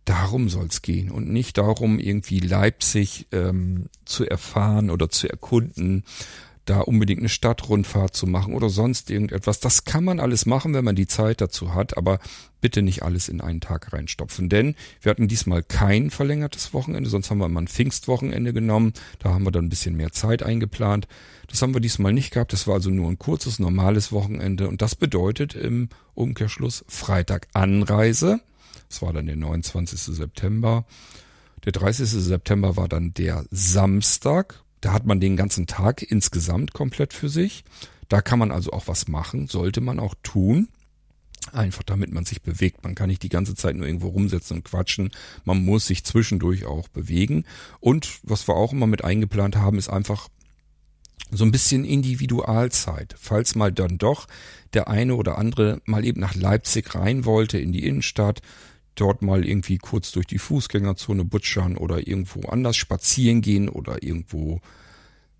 darum 0.05 0.49
soll's 0.49 0.81
gehen 0.81 1.11
und 1.11 1.29
nicht 1.29 1.57
darum, 1.57 1.99
irgendwie 1.99 2.39
Leipzig 2.39 3.27
ähm, 3.31 3.89
zu 4.05 4.25
erfahren 4.25 4.89
oder 4.89 5.09
zu 5.09 5.29
erkunden, 5.29 6.03
da 6.69 6.81
unbedingt 6.81 7.19
eine 7.19 7.29
Stadtrundfahrt 7.29 8.15
zu 8.15 8.27
machen 8.27 8.53
oder 8.53 8.69
sonst 8.69 9.09
irgendetwas. 9.09 9.59
Das 9.59 9.85
kann 9.85 10.03
man 10.03 10.19
alles 10.19 10.45
machen, 10.45 10.73
wenn 10.73 10.85
man 10.85 10.95
die 10.95 11.07
Zeit 11.07 11.41
dazu 11.41 11.73
hat, 11.73 11.97
aber 11.97 12.19
bitte 12.61 12.81
nicht 12.81 13.01
alles 13.01 13.27
in 13.27 13.41
einen 13.41 13.61
Tag 13.61 13.91
reinstopfen. 13.91 14.49
Denn 14.49 14.75
wir 15.01 15.09
hatten 15.09 15.27
diesmal 15.27 15.63
kein 15.63 16.11
verlängertes 16.11 16.73
Wochenende, 16.73 17.09
sonst 17.09 17.31
haben 17.31 17.39
wir 17.39 17.49
mal 17.49 17.61
ein 17.61 17.67
Pfingstwochenende 17.67 18.53
genommen. 18.53 18.93
Da 19.17 19.29
haben 19.29 19.45
wir 19.45 19.51
dann 19.51 19.65
ein 19.65 19.69
bisschen 19.69 19.95
mehr 19.95 20.11
Zeit 20.11 20.43
eingeplant. 20.43 21.07
Das 21.47 21.61
haben 21.61 21.73
wir 21.73 21.81
diesmal 21.81 22.13
nicht 22.13 22.31
gehabt. 22.31 22.53
Das 22.53 22.67
war 22.67 22.75
also 22.75 22.91
nur 22.91 23.09
ein 23.09 23.17
kurzes, 23.17 23.57
normales 23.57 24.11
Wochenende. 24.11 24.67
Und 24.67 24.83
das 24.83 24.95
bedeutet 24.95 25.55
im 25.55 25.89
Umkehrschluss 26.13 26.85
Freitag 26.87 27.47
Anreise 27.53 28.41
das 28.89 29.01
war 29.01 29.13
dann 29.13 29.27
der 29.27 29.35
29. 29.35 29.99
September. 30.15 30.85
Der 31.63 31.71
30. 31.71 32.09
September 32.09 32.75
war 32.75 32.87
dann 32.87 33.13
der 33.13 33.45
Samstag. 33.51 34.63
Da 34.81 34.93
hat 34.93 35.05
man 35.05 35.19
den 35.19 35.37
ganzen 35.37 35.67
Tag 35.67 36.01
insgesamt 36.01 36.73
komplett 36.73 37.13
für 37.13 37.29
sich. 37.29 37.63
Da 38.07 38.21
kann 38.21 38.39
man 38.39 38.51
also 38.51 38.71
auch 38.71 38.87
was 38.87 39.07
machen, 39.07 39.47
sollte 39.47 39.81
man 39.81 39.99
auch 39.99 40.15
tun. 40.23 40.69
Einfach 41.53 41.83
damit 41.83 42.11
man 42.11 42.25
sich 42.25 42.41
bewegt. 42.41 42.83
Man 42.83 42.95
kann 42.95 43.09
nicht 43.09 43.23
die 43.23 43.29
ganze 43.29 43.55
Zeit 43.55 43.75
nur 43.75 43.85
irgendwo 43.85 44.09
rumsetzen 44.09 44.57
und 44.57 44.63
quatschen. 44.63 45.11
Man 45.45 45.63
muss 45.63 45.87
sich 45.87 46.03
zwischendurch 46.03 46.65
auch 46.65 46.87
bewegen. 46.87 47.45
Und 47.79 48.19
was 48.23 48.47
wir 48.47 48.55
auch 48.55 48.73
immer 48.73 48.87
mit 48.87 49.03
eingeplant 49.03 49.55
haben, 49.55 49.77
ist 49.77 49.89
einfach 49.89 50.29
so 51.31 51.43
ein 51.43 51.51
bisschen 51.51 51.85
Individualzeit. 51.85 53.15
Falls 53.19 53.55
mal 53.55 53.71
dann 53.71 53.97
doch 53.97 54.27
der 54.73 54.87
eine 54.87 55.15
oder 55.15 55.37
andere 55.37 55.81
mal 55.85 56.05
eben 56.05 56.19
nach 56.19 56.35
Leipzig 56.35 56.95
rein 56.95 57.25
wollte 57.25 57.59
in 57.59 57.71
die 57.71 57.85
Innenstadt, 57.85 58.41
dort 58.99 59.21
mal 59.21 59.45
irgendwie 59.45 59.77
kurz 59.77 60.11
durch 60.11 60.27
die 60.27 60.39
Fußgängerzone 60.39 61.25
butschern 61.25 61.77
oder 61.77 62.07
irgendwo 62.07 62.47
anders 62.49 62.77
spazieren 62.77 63.41
gehen 63.41 63.69
oder 63.69 64.03
irgendwo 64.03 64.61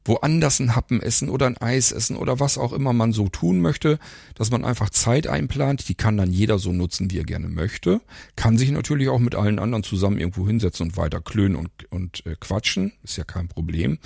woanders 0.06 0.60
ein 0.60 0.76
Happen 0.76 1.02
essen 1.02 1.30
oder 1.30 1.46
ein 1.46 1.58
Eis 1.58 1.92
essen 1.92 2.16
oder 2.16 2.40
was 2.40 2.58
auch 2.58 2.74
immer 2.74 2.94
man 2.94 3.12
so 3.12 3.28
tun 3.28 3.62
möchte, 3.62 4.00
dass 4.34 4.50
man 4.50 4.66
einfach 4.66 4.90
Zeit 4.90 5.28
einplant, 5.28 5.88
die 5.88 5.96
kann 5.96 6.18
dann 6.18 6.32
jeder 6.32 6.58
so 6.58 6.72
nutzen, 6.72 7.12
wie 7.12 7.20
er 7.20 7.26
gerne 7.26 7.48
möchte, 7.48 8.02
kann 8.36 8.58
sich 8.58 8.72
natürlich 8.72 9.10
auch 9.10 9.20
mit 9.20 9.36
allen 9.36 9.60
anderen 9.60 9.84
zusammen 9.84 10.18
irgendwo 10.18 10.48
hinsetzen 10.48 10.88
und 10.88 10.98
weiter 10.98 11.22
klönen 11.22 11.56
und, 11.56 11.70
und 11.92 12.26
äh, 12.26 12.36
quatschen, 12.40 12.94
ist 13.04 13.18
ja 13.18 13.24
kein 13.24 13.48
Problem. 13.48 14.00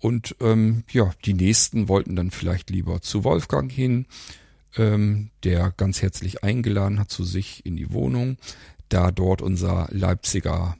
Und 0.00 0.36
ähm, 0.40 0.84
ja, 0.90 1.12
die 1.24 1.34
nächsten 1.34 1.88
wollten 1.88 2.14
dann 2.14 2.30
vielleicht 2.30 2.70
lieber 2.70 3.00
zu 3.00 3.24
Wolfgang 3.24 3.72
hin, 3.72 4.06
ähm, 4.76 5.30
der 5.44 5.72
ganz 5.76 6.02
herzlich 6.02 6.44
eingeladen 6.44 7.00
hat 7.00 7.10
zu 7.10 7.24
sich 7.24 7.64
in 7.66 7.76
die 7.76 7.92
Wohnung. 7.92 8.36
Da 8.88 9.10
dort 9.10 9.42
unser 9.42 9.88
Leipziger 9.90 10.76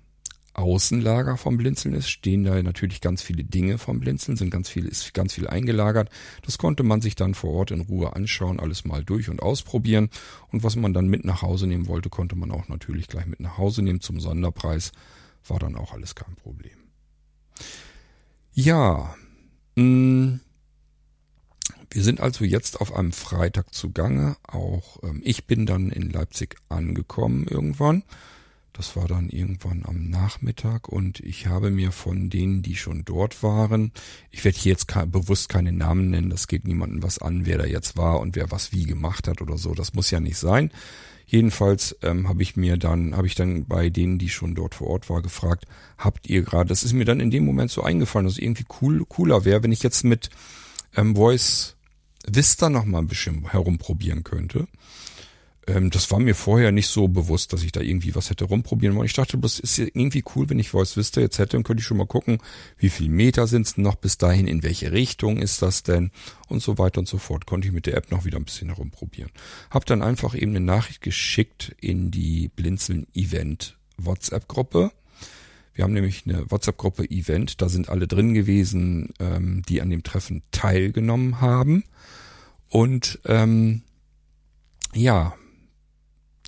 Außenlager 0.58 1.36
vom 1.36 1.56
Blinzeln 1.56 1.94
ist, 1.94 2.10
stehen 2.10 2.42
da 2.42 2.60
natürlich 2.60 3.00
ganz 3.00 3.22
viele 3.22 3.44
Dinge 3.44 3.78
vom 3.78 4.00
Blinzeln, 4.00 4.36
sind 4.36 4.50
ganz 4.50 4.68
viel, 4.68 4.86
ist 4.86 5.14
ganz 5.14 5.34
viel 5.34 5.46
eingelagert. 5.46 6.10
Das 6.42 6.58
konnte 6.58 6.82
man 6.82 7.00
sich 7.00 7.14
dann 7.14 7.34
vor 7.34 7.52
Ort 7.52 7.70
in 7.70 7.82
Ruhe 7.82 8.16
anschauen, 8.16 8.58
alles 8.58 8.84
mal 8.84 9.04
durch 9.04 9.30
und 9.30 9.40
ausprobieren. 9.40 10.10
Und 10.50 10.64
was 10.64 10.74
man 10.74 10.92
dann 10.92 11.06
mit 11.06 11.24
nach 11.24 11.42
Hause 11.42 11.68
nehmen 11.68 11.86
wollte, 11.86 12.10
konnte 12.10 12.34
man 12.34 12.50
auch 12.50 12.66
natürlich 12.68 13.06
gleich 13.06 13.26
mit 13.26 13.38
nach 13.38 13.56
Hause 13.56 13.82
nehmen 13.82 14.00
zum 14.00 14.18
Sonderpreis. 14.18 14.90
War 15.46 15.60
dann 15.60 15.76
auch 15.76 15.92
alles 15.92 16.16
kein 16.16 16.34
Problem. 16.34 16.76
Ja, 18.52 19.14
mh, 19.76 19.84
mm, 19.84 20.40
wir 21.90 22.02
sind 22.02 22.20
also 22.20 22.44
jetzt 22.44 22.80
auf 22.80 22.94
einem 22.94 23.12
Freitag 23.12 23.74
zugange. 23.74 24.36
Auch 24.46 25.02
ähm, 25.02 25.20
ich 25.24 25.46
bin 25.46 25.66
dann 25.66 25.90
in 25.90 26.10
Leipzig 26.10 26.56
angekommen 26.68 27.46
irgendwann. 27.48 28.02
Das 28.78 28.94
war 28.94 29.08
dann 29.08 29.28
irgendwann 29.28 29.82
am 29.84 30.08
Nachmittag 30.08 30.88
und 30.88 31.18
ich 31.18 31.48
habe 31.48 31.72
mir 31.72 31.90
von 31.90 32.30
denen, 32.30 32.62
die 32.62 32.76
schon 32.76 33.04
dort 33.04 33.42
waren, 33.42 33.90
ich 34.30 34.44
werde 34.44 34.56
hier 34.56 34.70
jetzt 34.70 34.86
bewusst 35.10 35.48
keine 35.48 35.72
Namen 35.72 36.10
nennen, 36.10 36.30
das 36.30 36.46
geht 36.46 36.64
niemandem 36.64 37.02
was 37.02 37.18
an, 37.18 37.44
wer 37.44 37.58
da 37.58 37.64
jetzt 37.66 37.96
war 37.96 38.20
und 38.20 38.36
wer 38.36 38.52
was 38.52 38.70
wie 38.70 38.84
gemacht 38.84 39.26
hat 39.26 39.42
oder 39.42 39.58
so, 39.58 39.74
das 39.74 39.94
muss 39.94 40.12
ja 40.12 40.20
nicht 40.20 40.38
sein. 40.38 40.70
Jedenfalls 41.26 41.96
ähm, 42.02 42.28
habe 42.28 42.42
ich 42.42 42.56
mir 42.56 42.76
dann, 42.76 43.16
habe 43.16 43.26
ich 43.26 43.34
dann 43.34 43.66
bei 43.66 43.90
denen, 43.90 44.16
die 44.16 44.28
schon 44.28 44.54
dort 44.54 44.76
vor 44.76 44.86
Ort 44.86 45.10
war, 45.10 45.22
gefragt, 45.22 45.66
habt 45.98 46.28
ihr 46.28 46.42
gerade, 46.42 46.68
das 46.68 46.84
ist 46.84 46.92
mir 46.92 47.04
dann 47.04 47.18
in 47.18 47.32
dem 47.32 47.44
Moment 47.44 47.72
so 47.72 47.82
eingefallen, 47.82 48.26
dass 48.26 48.34
es 48.34 48.42
irgendwie 48.42 48.64
cool, 48.80 49.04
cooler 49.08 49.44
wäre, 49.44 49.64
wenn 49.64 49.72
ich 49.72 49.82
jetzt 49.82 50.04
mit 50.04 50.30
ähm, 50.96 51.16
Voice 51.16 51.74
Vista 52.34 52.68
noch 52.68 52.84
mal 52.84 52.98
ein 52.98 53.08
bisschen 53.08 53.50
herumprobieren 53.50 54.24
könnte. 54.24 54.66
Ähm, 55.68 55.90
das 55.90 56.10
war 56.10 56.18
mir 56.18 56.34
vorher 56.34 56.72
nicht 56.72 56.88
so 56.88 57.08
bewusst, 57.08 57.52
dass 57.52 57.62
ich 57.62 57.72
da 57.72 57.80
irgendwie 57.80 58.14
was 58.14 58.30
hätte 58.30 58.44
rumprobieren 58.44 58.96
wollen. 58.96 59.06
Ich 59.06 59.12
dachte, 59.12 59.38
das 59.38 59.58
ist 59.58 59.78
irgendwie 59.78 60.24
cool, 60.34 60.48
wenn 60.48 60.58
ich 60.58 60.70
Voice 60.70 60.96
Vista 60.96 61.20
jetzt 61.20 61.38
hätte, 61.38 61.56
dann 61.56 61.64
könnte 61.64 61.80
ich 61.80 61.86
schon 61.86 61.98
mal 61.98 62.06
gucken, 62.06 62.38
wie 62.78 62.88
viel 62.88 63.08
Meter 63.08 63.46
sind 63.46 63.66
es 63.66 63.76
noch 63.76 63.96
bis 63.96 64.18
dahin, 64.18 64.46
in 64.46 64.62
welche 64.62 64.92
Richtung 64.92 65.38
ist 65.38 65.62
das 65.62 65.82
denn 65.82 66.10
und 66.48 66.62
so 66.62 66.78
weiter 66.78 67.00
und 67.00 67.08
so 67.08 67.18
fort. 67.18 67.46
Konnte 67.46 67.68
ich 67.68 67.74
mit 67.74 67.86
der 67.86 67.96
App 67.96 68.10
noch 68.10 68.24
wieder 68.24 68.38
ein 68.38 68.44
bisschen 68.44 68.68
herumprobieren. 68.68 69.30
Hab 69.70 69.84
dann 69.86 70.02
einfach 70.02 70.34
eben 70.34 70.52
eine 70.52 70.64
Nachricht 70.64 71.02
geschickt 71.02 71.76
in 71.80 72.10
die 72.10 72.48
Blinzeln 72.48 73.06
Event 73.14 73.76
WhatsApp-Gruppe. 73.98 74.92
Wir 75.78 75.84
haben 75.84 75.92
nämlich 75.92 76.24
eine 76.26 76.50
WhatsApp-Gruppe 76.50 77.08
Event, 77.08 77.62
da 77.62 77.68
sind 77.68 77.88
alle 77.88 78.08
drin 78.08 78.34
gewesen, 78.34 79.10
ähm, 79.20 79.62
die 79.68 79.80
an 79.80 79.90
dem 79.90 80.02
Treffen 80.02 80.42
teilgenommen 80.50 81.40
haben. 81.40 81.84
Und 82.68 83.20
ähm, 83.26 83.82
ja, 84.92 85.36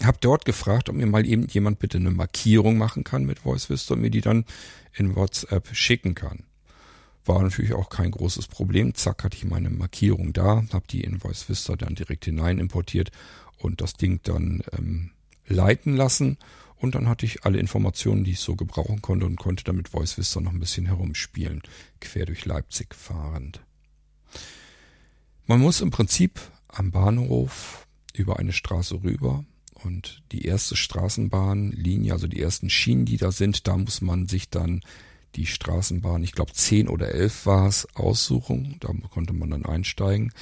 habe 0.03 0.19
dort 0.21 0.45
gefragt, 0.45 0.89
ob 0.89 0.97
mir 0.97 1.07
mal 1.07 1.25
eben 1.25 1.47
jemand 1.47 1.79
bitte 1.79 1.99
eine 1.99 2.11
Markierung 2.11 2.77
machen 2.77 3.05
kann 3.05 3.25
mit 3.25 3.45
VoiceVista 3.45 3.95
und 3.95 4.01
mir 4.01 4.11
die 4.11 4.21
dann 4.21 4.47
in 4.95 5.15
WhatsApp 5.15 5.77
schicken 5.77 6.17
kann. 6.17 6.43
War 7.25 7.41
natürlich 7.41 7.75
auch 7.75 7.89
kein 7.89 8.11
großes 8.11 8.49
Problem. 8.49 8.97
Zack, 8.97 9.23
hatte 9.23 9.37
ich 9.37 9.45
meine 9.45 9.71
Markierung 9.71 10.33
da, 10.33 10.65
habe 10.73 10.89
die 10.91 11.05
in 11.05 11.23
VoiceVista 11.23 11.77
dann 11.77 11.95
direkt 11.95 12.25
hinein 12.25 12.59
importiert 12.59 13.13
und 13.59 13.81
das 13.81 13.93
Ding 13.93 14.19
dann 14.25 14.65
ähm, 14.77 15.13
leiten 15.47 15.95
lassen. 15.95 16.37
Und 16.81 16.95
dann 16.95 17.09
hatte 17.09 17.27
ich 17.27 17.45
alle 17.45 17.59
Informationen, 17.59 18.25
die 18.25 18.33
ich 18.33 18.41
so 18.41 18.57
gebrauchen 18.57 19.03
konnte 19.03 19.27
und 19.27 19.37
konnte 19.37 19.65
damit 19.65 19.93
VoiceVista 19.93 20.41
noch 20.41 20.53
ein 20.53 20.61
bisschen 20.61 20.87
herumspielen, 20.87 21.63
quer 22.01 22.25
durch 22.25 22.47
Leipzig 22.47 22.95
fahrend. 22.95 23.61
Man 25.47 25.61
muss 25.61 25.83
im 25.83 25.91
Prinzip 25.91 26.41
am 26.69 26.91
Bahnhof 26.91 27.87
über 28.15 28.39
eine 28.39 28.53
Straße 28.53 29.03
rüber 29.03 29.45
und 29.75 30.23
die 30.33 30.47
erste 30.47 30.75
Straßenbahnlinie, 30.75 32.13
also 32.13 32.27
die 32.27 32.41
ersten 32.41 32.71
Schienen, 32.71 33.05
die 33.05 33.19
da 33.19 33.31
sind, 33.31 33.67
da 33.67 33.77
muss 33.77 34.01
man 34.01 34.27
sich 34.27 34.49
dann 34.49 34.81
die 35.37 35.47
Straßenbahn, 35.47 36.25
ich 36.25 36.33
glaube 36.33 36.53
zehn 36.53 36.89
oder 36.89 37.13
elf 37.15 37.47
war 37.47 37.69
es, 37.69 37.87
aussuchen. 37.95 38.77
Da 38.81 38.93
konnte 39.11 39.33
man 39.33 39.51
dann 39.51 39.65
einsteigen. 39.65 40.33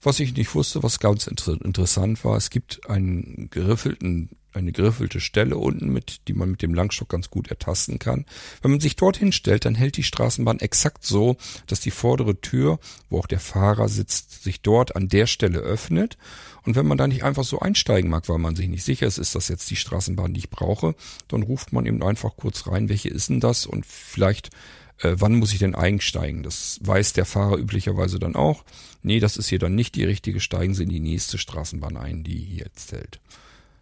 Was 0.00 0.20
ich 0.20 0.34
nicht 0.34 0.54
wusste, 0.54 0.82
was 0.82 1.00
ganz 1.00 1.26
inter 1.26 1.60
interessant 1.60 2.24
war, 2.24 2.36
es 2.36 2.50
gibt 2.50 2.88
einen 2.88 3.50
geriffelten 3.50 4.30
eine 4.52 4.72
geriffelte 4.72 5.20
Stelle 5.20 5.56
unten, 5.56 5.88
mit, 5.88 6.28
die 6.28 6.32
man 6.32 6.50
mit 6.50 6.62
dem 6.62 6.74
Langstock 6.74 7.08
ganz 7.08 7.30
gut 7.30 7.48
ertasten 7.48 7.98
kann. 7.98 8.24
Wenn 8.62 8.70
man 8.70 8.80
sich 8.80 8.96
dorthin 8.96 9.32
stellt, 9.32 9.64
dann 9.64 9.74
hält 9.74 9.96
die 9.96 10.02
Straßenbahn 10.02 10.60
exakt 10.60 11.04
so, 11.04 11.36
dass 11.66 11.80
die 11.80 11.90
vordere 11.90 12.40
Tür, 12.40 12.78
wo 13.10 13.18
auch 13.18 13.26
der 13.26 13.40
Fahrer 13.40 13.88
sitzt, 13.88 14.42
sich 14.42 14.62
dort 14.62 14.96
an 14.96 15.08
der 15.08 15.26
Stelle 15.26 15.58
öffnet. 15.58 16.16
Und 16.64 16.76
wenn 16.76 16.86
man 16.86 16.98
da 16.98 17.06
nicht 17.06 17.24
einfach 17.24 17.44
so 17.44 17.60
einsteigen 17.60 18.10
mag, 18.10 18.28
weil 18.28 18.38
man 18.38 18.56
sich 18.56 18.68
nicht 18.68 18.84
sicher 18.84 19.06
ist, 19.06 19.18
ist 19.18 19.34
das 19.34 19.48
jetzt 19.48 19.70
die 19.70 19.76
Straßenbahn, 19.76 20.34
die 20.34 20.40
ich 20.40 20.50
brauche, 20.50 20.94
dann 21.28 21.42
ruft 21.42 21.72
man 21.72 21.86
eben 21.86 22.02
einfach 22.02 22.36
kurz 22.36 22.66
rein, 22.66 22.88
welche 22.88 23.08
ist 23.08 23.28
denn 23.28 23.40
das 23.40 23.66
und 23.66 23.86
vielleicht 23.86 24.50
äh, 24.98 25.14
wann 25.18 25.36
muss 25.36 25.52
ich 25.52 25.58
denn 25.58 25.74
einsteigen? 25.74 26.42
Das 26.42 26.80
weiß 26.82 27.12
der 27.12 27.24
Fahrer 27.24 27.56
üblicherweise 27.56 28.18
dann 28.18 28.34
auch. 28.34 28.64
Nee, 29.02 29.20
das 29.20 29.36
ist 29.36 29.48
hier 29.48 29.58
dann 29.58 29.74
nicht 29.74 29.94
die 29.94 30.04
richtige, 30.04 30.40
steigen 30.40 30.74
Sie 30.74 30.82
in 30.82 30.88
die 30.88 31.00
nächste 31.00 31.38
Straßenbahn 31.38 31.96
ein, 31.96 32.24
die 32.24 32.36
hier 32.36 32.64
jetzt 32.64 32.92
hält. 32.92 33.20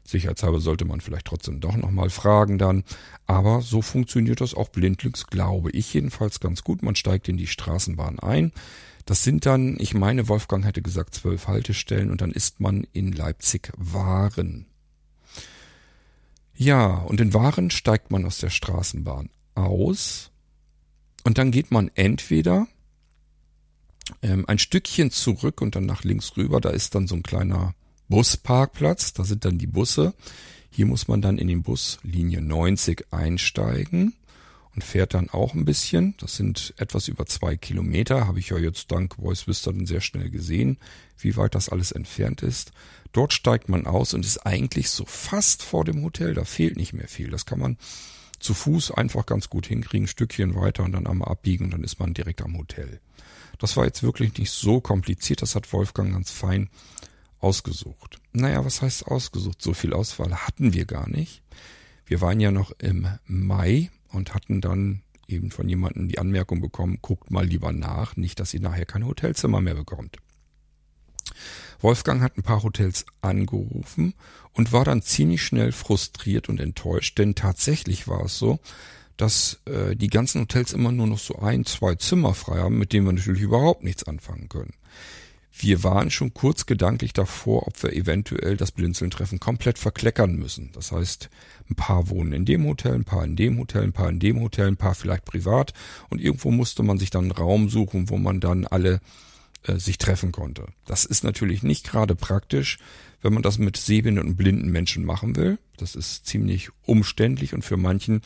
Sicherheitshalber 0.06 0.60
sollte 0.60 0.84
man 0.84 1.00
vielleicht 1.00 1.26
trotzdem 1.26 1.60
doch 1.60 1.76
nochmal 1.76 2.10
fragen 2.10 2.58
dann. 2.58 2.84
Aber 3.26 3.60
so 3.60 3.82
funktioniert 3.82 4.40
das 4.40 4.54
auch 4.54 4.68
blindlings, 4.68 5.26
glaube 5.26 5.70
ich 5.70 5.92
jedenfalls 5.92 6.40
ganz 6.40 6.62
gut. 6.62 6.82
Man 6.82 6.96
steigt 6.96 7.28
in 7.28 7.36
die 7.36 7.46
Straßenbahn 7.46 8.18
ein. 8.20 8.52
Das 9.04 9.22
sind 9.22 9.46
dann, 9.46 9.76
ich 9.78 9.94
meine, 9.94 10.28
Wolfgang 10.28 10.64
hätte 10.64 10.82
gesagt, 10.82 11.14
zwölf 11.14 11.46
Haltestellen 11.46 12.10
und 12.10 12.20
dann 12.20 12.32
ist 12.32 12.60
man 12.60 12.86
in 12.92 13.12
Leipzig-Waren. 13.12 14.66
Ja, 16.54 16.98
und 16.98 17.20
in 17.20 17.34
Waren 17.34 17.70
steigt 17.70 18.10
man 18.10 18.24
aus 18.24 18.38
der 18.38 18.50
Straßenbahn 18.50 19.30
aus 19.54 20.30
und 21.24 21.38
dann 21.38 21.50
geht 21.50 21.70
man 21.70 21.90
entweder 21.94 22.66
ähm, 24.22 24.44
ein 24.48 24.58
Stückchen 24.58 25.10
zurück 25.10 25.60
und 25.60 25.76
dann 25.76 25.86
nach 25.86 26.02
links 26.02 26.36
rüber, 26.36 26.60
da 26.60 26.70
ist 26.70 26.94
dann 26.94 27.06
so 27.06 27.14
ein 27.14 27.22
kleiner 27.22 27.74
Busparkplatz, 28.08 29.12
da 29.12 29.24
sind 29.24 29.44
dann 29.44 29.58
die 29.58 29.66
Busse. 29.66 30.14
Hier 30.70 30.86
muss 30.86 31.08
man 31.08 31.22
dann 31.22 31.38
in 31.38 31.48
den 31.48 31.62
Bus 31.62 31.98
Linie 32.02 32.40
90 32.40 33.06
einsteigen 33.10 34.14
und 34.74 34.84
fährt 34.84 35.14
dann 35.14 35.30
auch 35.30 35.54
ein 35.54 35.64
bisschen. 35.64 36.14
Das 36.18 36.36
sind 36.36 36.74
etwas 36.76 37.08
über 37.08 37.26
zwei 37.26 37.56
Kilometer, 37.56 38.26
habe 38.26 38.38
ich 38.38 38.50
ja 38.50 38.58
jetzt 38.58 38.92
dank 38.92 39.16
Voice 39.16 39.46
dann 39.64 39.86
sehr 39.86 40.02
schnell 40.02 40.30
gesehen, 40.30 40.78
wie 41.18 41.36
weit 41.36 41.54
das 41.54 41.70
alles 41.70 41.92
entfernt 41.92 42.42
ist. 42.42 42.72
Dort 43.12 43.32
steigt 43.32 43.70
man 43.70 43.86
aus 43.86 44.12
und 44.12 44.24
ist 44.24 44.44
eigentlich 44.44 44.90
so 44.90 45.06
fast 45.06 45.62
vor 45.62 45.84
dem 45.84 46.04
Hotel. 46.04 46.34
Da 46.34 46.44
fehlt 46.44 46.76
nicht 46.76 46.92
mehr 46.92 47.08
viel. 47.08 47.30
Das 47.30 47.46
kann 47.46 47.58
man 47.58 47.78
zu 48.38 48.52
Fuß 48.52 48.90
einfach 48.90 49.24
ganz 49.24 49.48
gut 49.48 49.66
hinkriegen, 49.66 50.04
ein 50.04 50.08
Stückchen 50.08 50.54
weiter 50.54 50.84
und 50.84 50.92
dann 50.92 51.06
einmal 51.06 51.28
abbiegen 51.28 51.64
und 51.64 51.70
dann 51.70 51.84
ist 51.84 51.98
man 51.98 52.12
direkt 52.12 52.42
am 52.42 52.58
Hotel. 52.58 53.00
Das 53.58 53.78
war 53.78 53.86
jetzt 53.86 54.02
wirklich 54.02 54.36
nicht 54.36 54.50
so 54.50 54.82
kompliziert. 54.82 55.40
Das 55.40 55.54
hat 55.54 55.72
Wolfgang 55.72 56.12
ganz 56.12 56.30
fein 56.30 56.68
ausgesucht. 57.46 58.18
Naja, 58.32 58.64
was 58.64 58.82
heißt 58.82 59.06
ausgesucht? 59.06 59.62
So 59.62 59.72
viel 59.72 59.92
Auswahl 59.92 60.34
hatten 60.34 60.74
wir 60.74 60.84
gar 60.84 61.08
nicht. 61.08 61.42
Wir 62.04 62.20
waren 62.20 62.40
ja 62.40 62.50
noch 62.50 62.72
im 62.78 63.06
Mai 63.24 63.90
und 64.08 64.34
hatten 64.34 64.60
dann 64.60 65.02
eben 65.28 65.52
von 65.52 65.68
jemandem 65.68 66.08
die 66.08 66.18
Anmerkung 66.18 66.60
bekommen, 66.60 66.98
guckt 67.00 67.30
mal 67.30 67.46
lieber 67.46 67.72
nach, 67.72 68.16
nicht, 68.16 68.40
dass 68.40 68.52
ihr 68.52 68.60
nachher 68.60 68.84
kein 68.84 69.06
Hotelzimmer 69.06 69.60
mehr 69.60 69.74
bekommt. 69.76 70.16
Wolfgang 71.78 72.20
hat 72.20 72.36
ein 72.36 72.42
paar 72.42 72.64
Hotels 72.64 73.06
angerufen 73.20 74.14
und 74.52 74.72
war 74.72 74.84
dann 74.84 75.02
ziemlich 75.02 75.42
schnell 75.42 75.70
frustriert 75.70 76.48
und 76.48 76.58
enttäuscht, 76.58 77.18
denn 77.18 77.36
tatsächlich 77.36 78.08
war 78.08 78.24
es 78.24 78.38
so, 78.38 78.58
dass 79.16 79.60
äh, 79.66 79.94
die 79.94 80.08
ganzen 80.08 80.40
Hotels 80.40 80.72
immer 80.72 80.90
nur 80.90 81.06
noch 81.06 81.18
so 81.18 81.36
ein, 81.36 81.64
zwei 81.64 81.94
Zimmer 81.94 82.34
frei 82.34 82.58
haben, 82.58 82.78
mit 82.78 82.92
denen 82.92 83.06
wir 83.06 83.12
natürlich 83.12 83.42
überhaupt 83.42 83.84
nichts 83.84 84.04
anfangen 84.04 84.48
können. 84.48 84.74
Wir 85.58 85.82
waren 85.82 86.10
schon 86.10 86.34
kurz 86.34 86.66
gedanklich 86.66 87.14
davor, 87.14 87.66
ob 87.66 87.82
wir 87.82 87.94
eventuell 87.94 88.58
das 88.58 88.72
Blinzeln-Treffen 88.72 89.40
komplett 89.40 89.78
verkleckern 89.78 90.36
müssen. 90.36 90.70
Das 90.72 90.92
heißt, 90.92 91.30
ein 91.70 91.74
paar 91.74 92.10
wohnen 92.10 92.32
in 92.32 92.44
dem 92.44 92.66
Hotel, 92.66 92.94
ein 92.94 93.04
paar 93.04 93.24
in 93.24 93.36
dem 93.36 93.58
Hotel, 93.58 93.82
ein 93.82 93.92
paar 93.92 94.10
in 94.10 94.18
dem 94.18 94.40
Hotel, 94.40 94.68
ein 94.68 94.76
paar 94.76 94.94
vielleicht 94.94 95.24
privat 95.24 95.72
und 96.10 96.20
irgendwo 96.20 96.50
musste 96.50 96.82
man 96.82 96.98
sich 96.98 97.08
dann 97.08 97.24
einen 97.24 97.32
Raum 97.32 97.70
suchen, 97.70 98.10
wo 98.10 98.18
man 98.18 98.40
dann 98.40 98.66
alle 98.66 99.00
äh, 99.62 99.76
sich 99.76 99.96
treffen 99.96 100.30
konnte. 100.30 100.66
Das 100.84 101.06
ist 101.06 101.24
natürlich 101.24 101.62
nicht 101.62 101.88
gerade 101.90 102.14
praktisch, 102.14 102.78
wenn 103.22 103.32
man 103.32 103.42
das 103.42 103.56
mit 103.56 103.78
sehbehinderten 103.78 104.32
und 104.32 104.36
blinden 104.36 104.70
Menschen 104.70 105.04
machen 105.06 105.36
will. 105.36 105.58
Das 105.78 105.94
ist 105.94 106.26
ziemlich 106.26 106.68
umständlich 106.82 107.54
und 107.54 107.64
für 107.64 107.78
manchen 107.78 108.20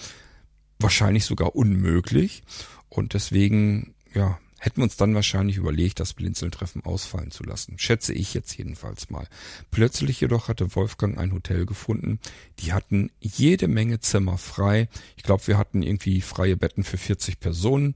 wahrscheinlich 0.80 1.24
sogar 1.24 1.54
unmöglich. 1.54 2.42
Und 2.88 3.14
deswegen, 3.14 3.94
ja, 4.12 4.38
hätten 4.60 4.76
wir 4.76 4.84
uns 4.84 4.96
dann 4.96 5.14
wahrscheinlich 5.14 5.56
überlegt, 5.56 6.00
das 6.00 6.12
Blinzeltreffen 6.12 6.84
ausfallen 6.84 7.30
zu 7.30 7.42
lassen. 7.42 7.78
Schätze 7.78 8.12
ich 8.12 8.34
jetzt 8.34 8.56
jedenfalls 8.56 9.08
mal. 9.08 9.26
Plötzlich 9.70 10.20
jedoch 10.20 10.48
hatte 10.48 10.76
Wolfgang 10.76 11.18
ein 11.18 11.32
Hotel 11.32 11.64
gefunden. 11.64 12.20
Die 12.58 12.74
hatten 12.74 13.10
jede 13.20 13.68
Menge 13.68 14.00
Zimmer 14.00 14.36
frei. 14.36 14.88
Ich 15.16 15.22
glaube, 15.22 15.46
wir 15.46 15.56
hatten 15.56 15.82
irgendwie 15.82 16.20
freie 16.20 16.58
Betten 16.58 16.84
für 16.84 16.98
40 16.98 17.40
Personen. 17.40 17.94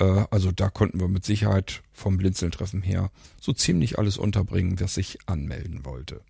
Äh, 0.00 0.24
also 0.30 0.50
da 0.50 0.68
konnten 0.68 0.98
wir 0.98 1.06
mit 1.06 1.24
Sicherheit 1.24 1.82
vom 1.92 2.18
Blinzeltreffen 2.18 2.82
her 2.82 3.12
so 3.40 3.52
ziemlich 3.52 3.96
alles 3.98 4.18
unterbringen, 4.18 4.80
was 4.80 4.94
sich 4.94 5.18
anmelden 5.26 5.84
wollte. 5.84 6.22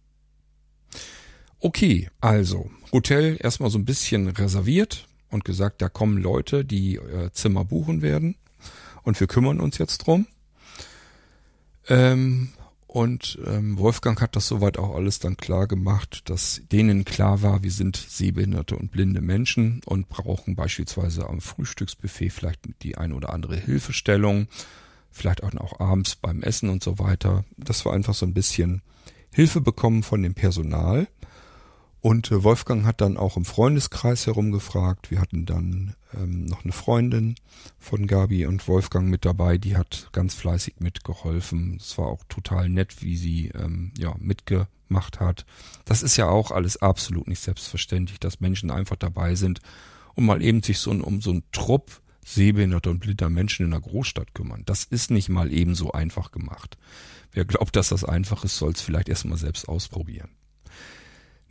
Okay, 1.59 2.11
also 2.21 2.71
Hotel 2.93 3.39
erstmal 3.41 3.71
so 3.71 3.79
ein 3.79 3.87
bisschen 3.87 4.29
reserviert 4.29 5.09
und 5.31 5.47
gesagt, 5.47 5.81
da 5.81 5.89
kommen 5.89 6.19
Leute, 6.19 6.67
die 6.67 6.97
äh, 6.97 7.31
Zimmer 7.33 7.65
buchen 7.65 8.03
werden 8.03 8.37
und 9.03 9.19
wir 9.21 9.27
kümmern 9.27 9.61
uns 9.61 9.79
jetzt 9.79 9.99
drum. 9.99 10.27
Ähm, 11.89 12.53
und 12.93 13.39
ähm, 13.47 13.79
Wolfgang 13.79 14.21
hat 14.21 14.35
das 14.35 14.49
soweit 14.49 14.77
auch 14.77 14.97
alles 14.97 15.21
dann 15.21 15.37
klar 15.37 15.69
gemacht, 15.69 16.29
dass 16.29 16.61
denen 16.73 17.05
klar 17.05 17.41
war, 17.41 17.63
wir 17.63 17.71
sind 17.71 17.97
sehbehinderte 17.97 18.75
und 18.75 18.91
blinde 18.91 19.21
Menschen 19.21 19.81
und 19.87 20.09
brauchen 20.09 20.57
beispielsweise 20.57 21.29
am 21.29 21.41
Frühstücksbuffet 21.41 22.31
vielleicht 22.31 22.61
die 22.83 22.99
ein 22.99 23.13
oder 23.13 23.33
andere 23.33 23.57
Hilfestellung, 23.57 24.49
vielleicht 25.09 25.45
auch, 25.45 25.55
auch 25.55 25.79
abends 25.79 26.17
beim 26.17 26.43
Essen 26.43 26.69
und 26.69 26.83
so 26.83 26.99
weiter. 26.99 27.45
Das 27.57 27.85
war 27.85 27.93
einfach 27.93 28.15
so 28.15 28.27
ein 28.27 28.35
bisschen 28.35 28.83
Hilfe 29.33 29.61
bekommen 29.61 30.03
von 30.03 30.23
dem 30.23 30.35
Personal. 30.35 31.07
Und 32.01 32.31
äh, 32.31 32.43
Wolfgang 32.43 32.87
hat 32.87 33.01
dann 33.01 33.17
auch 33.17 33.37
im 33.37 33.45
Freundeskreis 33.45 34.27
herumgefragt. 34.27 35.11
Wir 35.11 35.21
hatten 35.21 35.45
dann 35.45 35.95
ähm, 36.15 36.47
noch 36.47 36.65
eine 36.65 36.73
Freundin 36.73 37.35
von 37.79 38.07
Gabi 38.07 38.47
und 38.47 38.67
Wolfgang 38.69 39.09
mit 39.09 39.25
dabei, 39.25 39.59
die 39.59 39.77
hat 39.77 40.09
ganz 40.13 40.35
fleißig 40.35 40.77
mitgeholfen. 40.79 41.77
Es 41.79 41.99
war 41.99 42.07
auch 42.07 42.25
total 42.29 42.69
nett, 42.69 43.03
wie 43.03 43.17
sie 43.17 43.49
ähm, 43.49 43.93
ja 43.99 44.15
mitgemacht 44.19 45.21
hat. 45.21 45.45
Das 45.85 46.03
ist 46.03 46.17
ja 46.17 46.29
auch 46.29 46.51
alles 46.51 46.81
absolut 46.81 47.29
nicht 47.29 47.41
selbstverständlich, 47.41 48.19
dass 48.19 48.41
Menschen 48.41 48.71
einfach 48.71 48.97
dabei 48.97 49.35
sind 49.35 49.61
und 50.15 50.25
mal 50.25 50.43
eben 50.43 50.63
sich 50.63 50.79
so 50.79 50.91
um 50.91 51.21
so 51.21 51.31
einen 51.31 51.45
Trupp 51.53 52.01
sehbehinderter 52.25 52.91
und 52.91 53.01
blinder 53.01 53.29
Menschen 53.29 53.67
in 53.67 53.73
einer 53.73 53.81
Großstadt 53.81 54.35
kümmern. 54.35 54.63
Das 54.65 54.85
ist 54.85 55.11
nicht 55.11 55.29
mal 55.29 55.53
eben 55.53 55.75
so 55.75 55.93
einfach 55.93 56.33
gemacht. 56.33 56.79
Wer 57.33 57.45
glaubt, 57.45 57.77
dass 57.77 57.91
das 57.91 58.05
einfach 58.05 58.45
ist, 58.45 58.57
soll 58.57 58.73
es 58.73 58.81
vielleicht 58.81 59.09
erstmal 59.09 59.39
selbst 59.39 59.69
ausprobieren. 59.69 60.31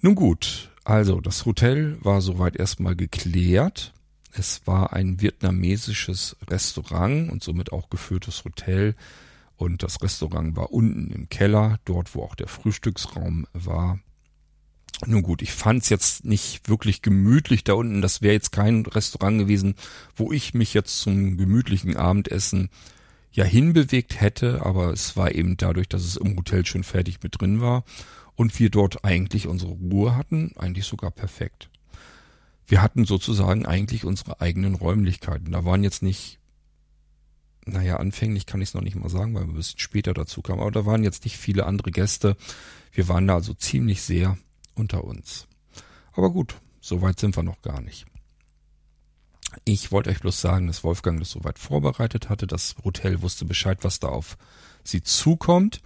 Nun 0.01 0.15
gut, 0.15 0.69
also 0.85 1.19
das 1.19 1.45
Hotel 1.45 1.97
war 1.99 2.21
soweit 2.21 2.55
erstmal 2.55 2.95
geklärt. 2.95 3.93
Es 4.31 4.65
war 4.65 4.93
ein 4.93 5.19
vietnamesisches 5.19 6.37
Restaurant 6.47 7.29
und 7.29 7.43
somit 7.43 7.73
auch 7.73 7.89
geführtes 7.89 8.45
Hotel. 8.45 8.95
Und 9.57 9.83
das 9.83 10.01
Restaurant 10.01 10.55
war 10.55 10.71
unten 10.71 11.11
im 11.11 11.27
Keller, 11.27 11.79
dort 11.83 12.15
wo 12.15 12.23
auch 12.23 12.35
der 12.35 12.47
Frühstücksraum 12.47 13.45
war. 13.51 13.99
Nun 15.05 15.21
gut, 15.21 15.41
ich 15.41 15.51
fand 15.51 15.83
es 15.83 15.89
jetzt 15.89 16.23
nicht 16.23 16.69
wirklich 16.69 17.01
gemütlich 17.01 17.65
da 17.65 17.73
unten. 17.73 18.01
Das 18.01 18.21
wäre 18.21 18.33
jetzt 18.33 18.53
kein 18.53 18.85
Restaurant 18.85 19.37
gewesen, 19.37 19.75
wo 20.15 20.31
ich 20.31 20.53
mich 20.53 20.73
jetzt 20.73 21.01
zum 21.01 21.35
gemütlichen 21.35 21.97
Abendessen 21.97 22.69
ja 23.31 23.43
hinbewegt 23.43 24.21
hätte, 24.21 24.65
aber 24.65 24.93
es 24.93 25.17
war 25.17 25.35
eben 25.35 25.57
dadurch, 25.57 25.89
dass 25.89 26.03
es 26.05 26.15
im 26.15 26.37
Hotel 26.37 26.65
schon 26.65 26.83
fertig 26.83 27.21
mit 27.21 27.39
drin 27.39 27.59
war 27.59 27.83
und 28.39 28.57
wir 28.57 28.69
dort 28.69 29.03
eigentlich 29.03 29.47
unsere 29.47 29.73
Ruhe 29.73 30.15
hatten, 30.15 30.53
eigentlich 30.55 30.85
sogar 30.85 31.11
perfekt. 31.11 31.69
Wir 32.67 32.81
hatten 32.81 33.03
sozusagen 33.03 33.65
eigentlich 33.65 34.05
unsere 34.05 34.39
eigenen 34.39 34.75
Räumlichkeiten. 34.75 35.51
Da 35.51 35.65
waren 35.65 35.83
jetzt 35.83 36.01
nicht, 36.01 36.39
naja, 37.65 37.97
anfänglich 37.97 38.45
kann 38.45 38.61
ich 38.61 38.69
es 38.69 38.73
noch 38.75 38.81
nicht 38.81 38.95
mal 38.95 39.09
sagen, 39.09 39.35
weil 39.35 39.43
wir 39.43 39.49
ein 39.49 39.57
bisschen 39.57 39.79
später 39.79 40.13
dazu 40.13 40.41
kamen, 40.41 40.61
aber 40.61 40.71
da 40.71 40.85
waren 40.85 41.03
jetzt 41.03 41.25
nicht 41.25 41.35
viele 41.35 41.65
andere 41.65 41.91
Gäste. 41.91 42.37
Wir 42.93 43.09
waren 43.09 43.27
da 43.27 43.35
also 43.35 43.53
ziemlich 43.53 44.03
sehr 44.03 44.37
unter 44.73 45.03
uns. 45.03 45.45
Aber 46.13 46.31
gut, 46.31 46.55
so 46.79 47.01
weit 47.01 47.19
sind 47.19 47.35
wir 47.35 47.43
noch 47.43 47.61
gar 47.61 47.81
nicht. 47.81 48.05
Ich 49.65 49.91
wollte 49.91 50.11
euch 50.11 50.21
bloß 50.21 50.39
sagen, 50.39 50.67
dass 50.67 50.85
Wolfgang 50.85 51.19
das 51.19 51.31
soweit 51.31 51.59
vorbereitet 51.59 52.29
hatte. 52.29 52.47
Das 52.47 52.77
Hotel 52.85 53.21
wusste 53.21 53.43
Bescheid, 53.43 53.79
was 53.81 53.99
da 53.99 54.07
auf 54.07 54.37
sie 54.85 55.03
zukommt. 55.03 55.81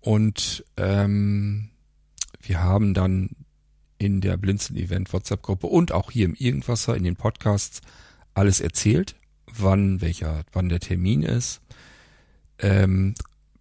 Und 0.00 0.64
ähm, 0.76 1.70
wir 2.40 2.62
haben 2.62 2.94
dann 2.94 3.30
in 3.98 4.20
der 4.20 4.36
Blinzeln-Event 4.36 5.12
WhatsApp-Gruppe 5.12 5.66
und 5.66 5.92
auch 5.92 6.10
hier 6.10 6.26
im 6.26 6.34
Irgendwasser 6.34 6.96
in 6.96 7.04
den 7.04 7.16
Podcasts 7.16 7.80
alles 8.34 8.60
erzählt, 8.60 9.16
wann 9.46 10.00
welcher, 10.00 10.44
wann 10.52 10.68
der 10.68 10.80
Termin 10.80 11.22
ist, 11.22 11.60
ähm, 12.58 13.14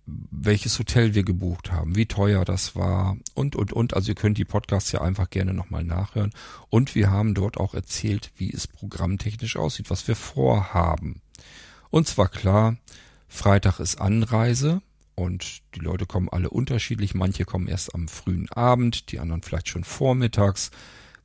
welches 0.05 0.77
Hotel 0.77 1.15
wir 1.15 1.23
gebucht 1.23 1.71
haben, 1.71 1.95
wie 1.95 2.05
teuer 2.05 2.45
das 2.45 2.75
war 2.75 3.17
und 3.33 3.55
und 3.55 3.73
und. 3.73 3.95
Also 3.95 4.11
ihr 4.11 4.15
könnt 4.15 4.37
die 4.37 4.45
Podcasts 4.45 4.91
ja 4.91 5.01
einfach 5.01 5.29
gerne 5.29 5.53
nochmal 5.53 5.83
nachhören. 5.83 6.31
Und 6.69 6.93
wir 6.93 7.09
haben 7.09 7.33
dort 7.33 7.57
auch 7.57 7.73
erzählt, 7.73 8.31
wie 8.37 8.53
es 8.53 8.67
programmtechnisch 8.67 9.57
aussieht, 9.57 9.89
was 9.89 10.07
wir 10.07 10.15
vorhaben. 10.15 11.21
Und 11.89 12.07
zwar 12.07 12.29
klar, 12.29 12.77
Freitag 13.27 13.79
ist 13.79 13.99
Anreise. 13.99 14.81
Und 15.15 15.61
die 15.75 15.79
Leute 15.79 16.05
kommen 16.05 16.29
alle 16.29 16.49
unterschiedlich. 16.49 17.15
Manche 17.15 17.45
kommen 17.45 17.67
erst 17.67 17.95
am 17.95 18.07
frühen 18.07 18.51
Abend, 18.51 19.11
die 19.11 19.19
anderen 19.19 19.41
vielleicht 19.41 19.69
schon 19.69 19.85
vormittags. 19.85 20.71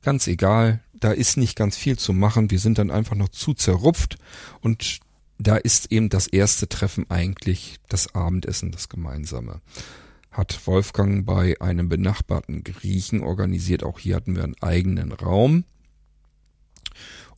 Ganz 0.01 0.27
egal, 0.27 0.79
da 0.93 1.11
ist 1.11 1.37
nicht 1.37 1.55
ganz 1.55 1.75
viel 1.75 1.97
zu 1.99 2.13
machen. 2.13 2.51
Wir 2.51 2.59
sind 2.59 2.77
dann 2.77 2.89
einfach 2.89 3.15
noch 3.15 3.29
zu 3.29 3.53
zerrupft. 3.53 4.17
Und 4.61 4.99
da 5.37 5.57
ist 5.57 5.91
eben 5.91 6.09
das 6.09 6.27
erste 6.27 6.69
Treffen 6.69 7.09
eigentlich 7.09 7.79
das 7.89 8.15
Abendessen, 8.15 8.71
das 8.71 8.87
gemeinsame. 8.87 9.61
Hat 10.31 10.65
Wolfgang 10.65 11.25
bei 11.25 11.59
einem 11.59 11.89
benachbarten 11.89 12.63
Griechen 12.63 13.21
organisiert. 13.21 13.83
Auch 13.83 13.99
hier 13.99 14.15
hatten 14.15 14.35
wir 14.35 14.43
einen 14.43 14.61
eigenen 14.61 15.11
Raum. 15.11 15.65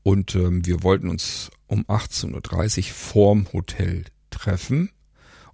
Und 0.03 0.35
ähm, 0.35 0.65
wir 0.65 0.83
wollten 0.83 1.09
uns 1.09 1.49
um 1.67 1.85
18.30 1.85 2.77
Uhr 2.77 2.83
vorm 2.93 3.47
Hotel 3.53 4.05
treffen. 4.29 4.91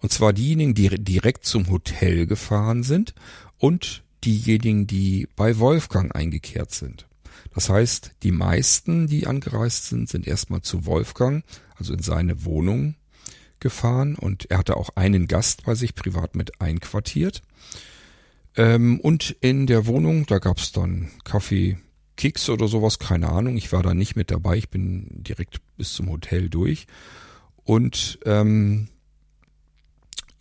Und 0.01 0.12
zwar 0.12 0.33
diejenigen, 0.33 0.73
die 0.73 0.89
direkt 0.89 1.45
zum 1.45 1.69
Hotel 1.69 2.25
gefahren 2.25 2.83
sind 2.83 3.13
und 3.57 4.03
diejenigen, 4.23 4.88
die 4.88 5.27
bei 5.35 5.59
Wolfgang 5.59 6.15
eingekehrt 6.15 6.71
sind. 6.71 7.07
Das 7.53 7.69
heißt, 7.69 8.12
die 8.23 8.31
meisten, 8.31 9.07
die 9.07 9.27
angereist 9.27 9.88
sind, 9.88 10.09
sind 10.09 10.27
erstmal 10.27 10.62
zu 10.62 10.85
Wolfgang, 10.85 11.43
also 11.75 11.93
in 11.93 12.01
seine 12.01 12.45
Wohnung 12.45 12.95
gefahren 13.59 14.15
und 14.15 14.49
er 14.49 14.59
hatte 14.59 14.77
auch 14.77 14.91
einen 14.95 15.27
Gast 15.27 15.63
bei 15.65 15.75
sich 15.75 15.95
privat 15.95 16.35
mit 16.35 16.62
einquartiert. 16.62 17.41
Ähm, 18.55 18.99
und 18.99 19.35
in 19.41 19.67
der 19.67 19.85
Wohnung, 19.85 20.25
da 20.25 20.39
gab's 20.39 20.71
dann 20.71 21.09
Kaffee, 21.23 21.77
Keks 22.15 22.49
oder 22.49 22.67
sowas, 22.67 22.99
keine 22.99 23.29
Ahnung. 23.29 23.57
Ich 23.57 23.71
war 23.71 23.83
da 23.83 23.93
nicht 23.93 24.15
mit 24.15 24.31
dabei, 24.31 24.57
ich 24.57 24.69
bin 24.69 25.07
direkt 25.23 25.62
bis 25.77 25.93
zum 25.93 26.09
Hotel 26.09 26.49
durch. 26.49 26.88
Und 27.63 28.19
ähm, 28.25 28.89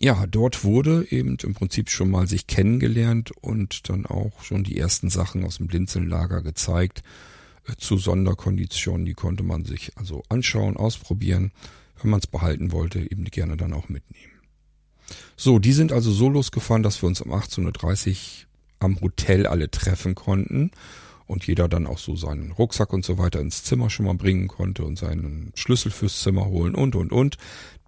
ja, 0.01 0.27
dort 0.27 0.63
wurde 0.63 1.07
eben 1.11 1.37
im 1.43 1.55
Prinzip 1.55 1.91
schon 1.91 2.11
mal 2.11 2.29
sich 2.29 2.47
kennengelernt 2.47 3.33
und 3.41 3.89
dann 3.89 4.07
auch 4.07 4.43
schon 4.43 4.63
die 4.63 4.79
ersten 4.79 5.11
Sachen 5.11 5.45
aus 5.45 5.57
dem 5.57 5.67
Blinzellager 5.67 6.43
gezeigt 6.43 7.03
äh, 7.67 7.75
zu 7.77 7.99
Sonderkonditionen. 7.99 9.05
Die 9.05 9.15
konnte 9.15 9.43
man 9.43 9.65
sich 9.65 9.93
also 9.97 10.23
anschauen, 10.29 10.77
ausprobieren. 10.77 11.53
Wenn 12.01 12.13
man 12.13 12.21
es 12.21 12.29
behalten 12.29 12.71
wollte, 12.71 13.01
eben 13.01 13.25
gerne 13.25 13.57
dann 13.57 13.73
auch 13.73 13.89
mitnehmen. 13.89 14.33
So, 15.37 15.59
die 15.59 15.73
sind 15.73 15.91
also 15.91 16.13
so 16.13 16.29
losgefahren, 16.29 16.85
dass 16.85 17.03
wir 17.03 17.09
uns 17.09 17.21
um 17.21 17.33
18.30 17.33 18.11
Uhr 18.11 18.17
am 18.79 19.01
Hotel 19.01 19.47
alle 19.47 19.71
treffen 19.71 20.15
konnten. 20.15 20.71
und 21.27 21.47
jeder 21.47 21.69
dann 21.69 21.87
auch 21.87 21.99
so 21.99 22.17
seinen 22.17 22.53
Rucksack 22.53 22.93
und 22.93 23.05
so 23.05 23.19
weiter 23.19 23.41
ins 23.41 23.63
Zimmer 23.63 23.91
schon 23.91 24.07
mal 24.07 24.15
bringen 24.15 24.49
konnte 24.49 24.83
und 24.85 24.99
seinen 24.99 25.53
Schlüssel 25.55 25.91
fürs 25.93 26.21
Zimmer 26.21 26.47
holen 26.47 26.75
und 26.75 26.97
und 26.97 27.13
und. 27.13 27.37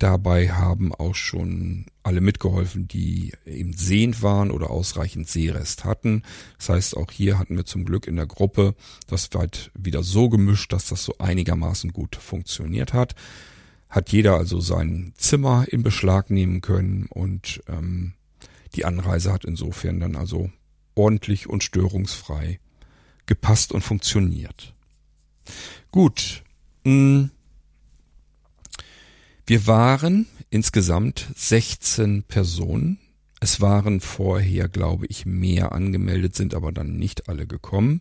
Dabei 0.00 0.48
haben 0.48 0.94
auch 0.94 1.14
schon 1.14 1.84
alle 2.02 2.22
mitgeholfen, 2.22 2.88
die 2.88 3.34
eben 3.44 3.74
sehend 3.74 4.22
waren 4.22 4.50
oder 4.50 4.70
ausreichend 4.70 5.28
Sehrest 5.28 5.84
hatten. 5.84 6.22
Das 6.56 6.70
heißt, 6.70 6.96
auch 6.96 7.10
hier 7.10 7.38
hatten 7.38 7.54
wir 7.54 7.66
zum 7.66 7.84
Glück 7.84 8.06
in 8.06 8.16
der 8.16 8.24
Gruppe 8.24 8.74
das 9.08 9.28
weit 9.34 9.70
wieder 9.78 10.02
so 10.02 10.30
gemischt, 10.30 10.72
dass 10.72 10.88
das 10.88 11.04
so 11.04 11.16
einigermaßen 11.18 11.92
gut 11.92 12.16
funktioniert 12.16 12.94
hat. 12.94 13.14
Hat 13.90 14.10
jeder 14.10 14.36
also 14.36 14.58
sein 14.58 15.12
Zimmer 15.18 15.66
in 15.68 15.82
Beschlag 15.82 16.30
nehmen 16.30 16.62
können 16.62 17.04
und 17.10 17.60
ähm, 17.68 18.14
die 18.74 18.86
Anreise 18.86 19.30
hat 19.30 19.44
insofern 19.44 20.00
dann 20.00 20.16
also 20.16 20.50
ordentlich 20.94 21.46
und 21.46 21.62
störungsfrei 21.62 22.58
gepasst 23.26 23.70
und 23.70 23.82
funktioniert. 23.82 24.72
Gut. 25.90 26.42
Mh, 26.84 26.90
hm. 26.90 27.30
Wir 29.50 29.66
waren 29.66 30.28
insgesamt 30.50 31.26
16 31.34 32.22
Personen. 32.22 33.00
Es 33.40 33.60
waren 33.60 33.98
vorher, 33.98 34.68
glaube 34.68 35.06
ich, 35.08 35.26
mehr 35.26 35.72
angemeldet, 35.72 36.36
sind 36.36 36.54
aber 36.54 36.70
dann 36.70 36.98
nicht 36.98 37.28
alle 37.28 37.48
gekommen. 37.48 38.00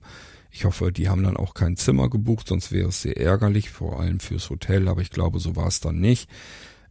Ich 0.52 0.66
hoffe, 0.66 0.92
die 0.92 1.10
haben 1.10 1.24
dann 1.24 1.38
auch 1.38 1.56
kein 1.56 1.76
Zimmer 1.76 2.08
gebucht, 2.08 2.50
sonst 2.50 2.72
wäre 2.72 2.90
es 2.90 3.02
sehr 3.02 3.18
ärgerlich, 3.18 3.72
vor 3.72 4.00
allem 4.00 4.20
fürs 4.20 4.52
Hotel, 4.52 4.88
aber 4.88 5.02
ich 5.02 5.10
glaube, 5.10 5.40
so 5.40 5.56
war 5.56 5.66
es 5.66 5.80
dann 5.80 6.00
nicht. 6.00 6.30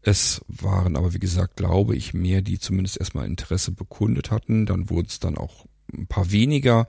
Es 0.03 0.45
waren 0.49 0.97
aber, 0.97 1.15
wie 1.15 1.21
gesagt, 1.21 1.55
glaube 1.55 1.95
ich, 1.95 2.13
mehr, 2.13 2.43
die 2.43 2.59
zumindest 2.59 2.99
erstmal 2.99 3.27
Interesse 3.27 3.71
bekundet 3.71 4.33
hatten. 4.33 4.67
Dann 4.67 4.91
wurden 4.91 5.07
es 5.07 5.21
dann 5.21 5.39
auch 5.39 5.67
ein 5.97 6.09
paar 6.09 6.33
weniger. 6.33 6.89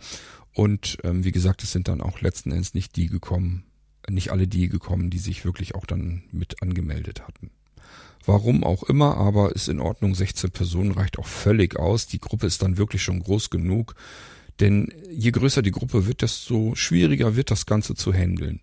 Und 0.55 0.97
ähm, 1.03 1.23
wie 1.23 1.31
gesagt, 1.31 1.61
es 1.61 1.71
sind 1.71 1.87
dann 1.87 2.01
auch 2.01 2.21
letzten 2.21 2.49
Endes 2.49 2.73
nicht 2.73 2.95
die 2.95 3.05
gekommen, 3.05 3.65
nicht 4.09 4.31
alle 4.31 4.47
die 4.47 4.69
gekommen, 4.69 5.11
die 5.11 5.19
sich 5.19 5.45
wirklich 5.45 5.75
auch 5.75 5.85
dann 5.85 6.23
mit 6.31 6.63
angemeldet 6.63 7.27
hatten. 7.27 7.51
Warum 8.25 8.63
auch 8.63 8.83
immer, 8.83 9.17
aber 9.17 9.55
ist 9.55 9.69
in 9.69 9.79
Ordnung. 9.79 10.13
16 10.13 10.51
Personen 10.51 10.91
reicht 10.91 11.17
auch 11.19 11.27
völlig 11.27 11.77
aus. 11.77 12.07
Die 12.07 12.19
Gruppe 12.19 12.47
ist 12.47 12.61
dann 12.61 12.77
wirklich 12.77 13.01
schon 13.01 13.19
groß 13.19 13.49
genug. 13.49 13.95
Denn 14.59 14.93
je 15.09 15.31
größer 15.31 15.61
die 15.61 15.71
Gruppe 15.71 16.05
wird, 16.05 16.21
desto 16.21 16.75
schwieriger 16.75 17.35
wird 17.35 17.49
das 17.49 17.65
Ganze 17.65 17.95
zu 17.95 18.13
handeln. 18.13 18.59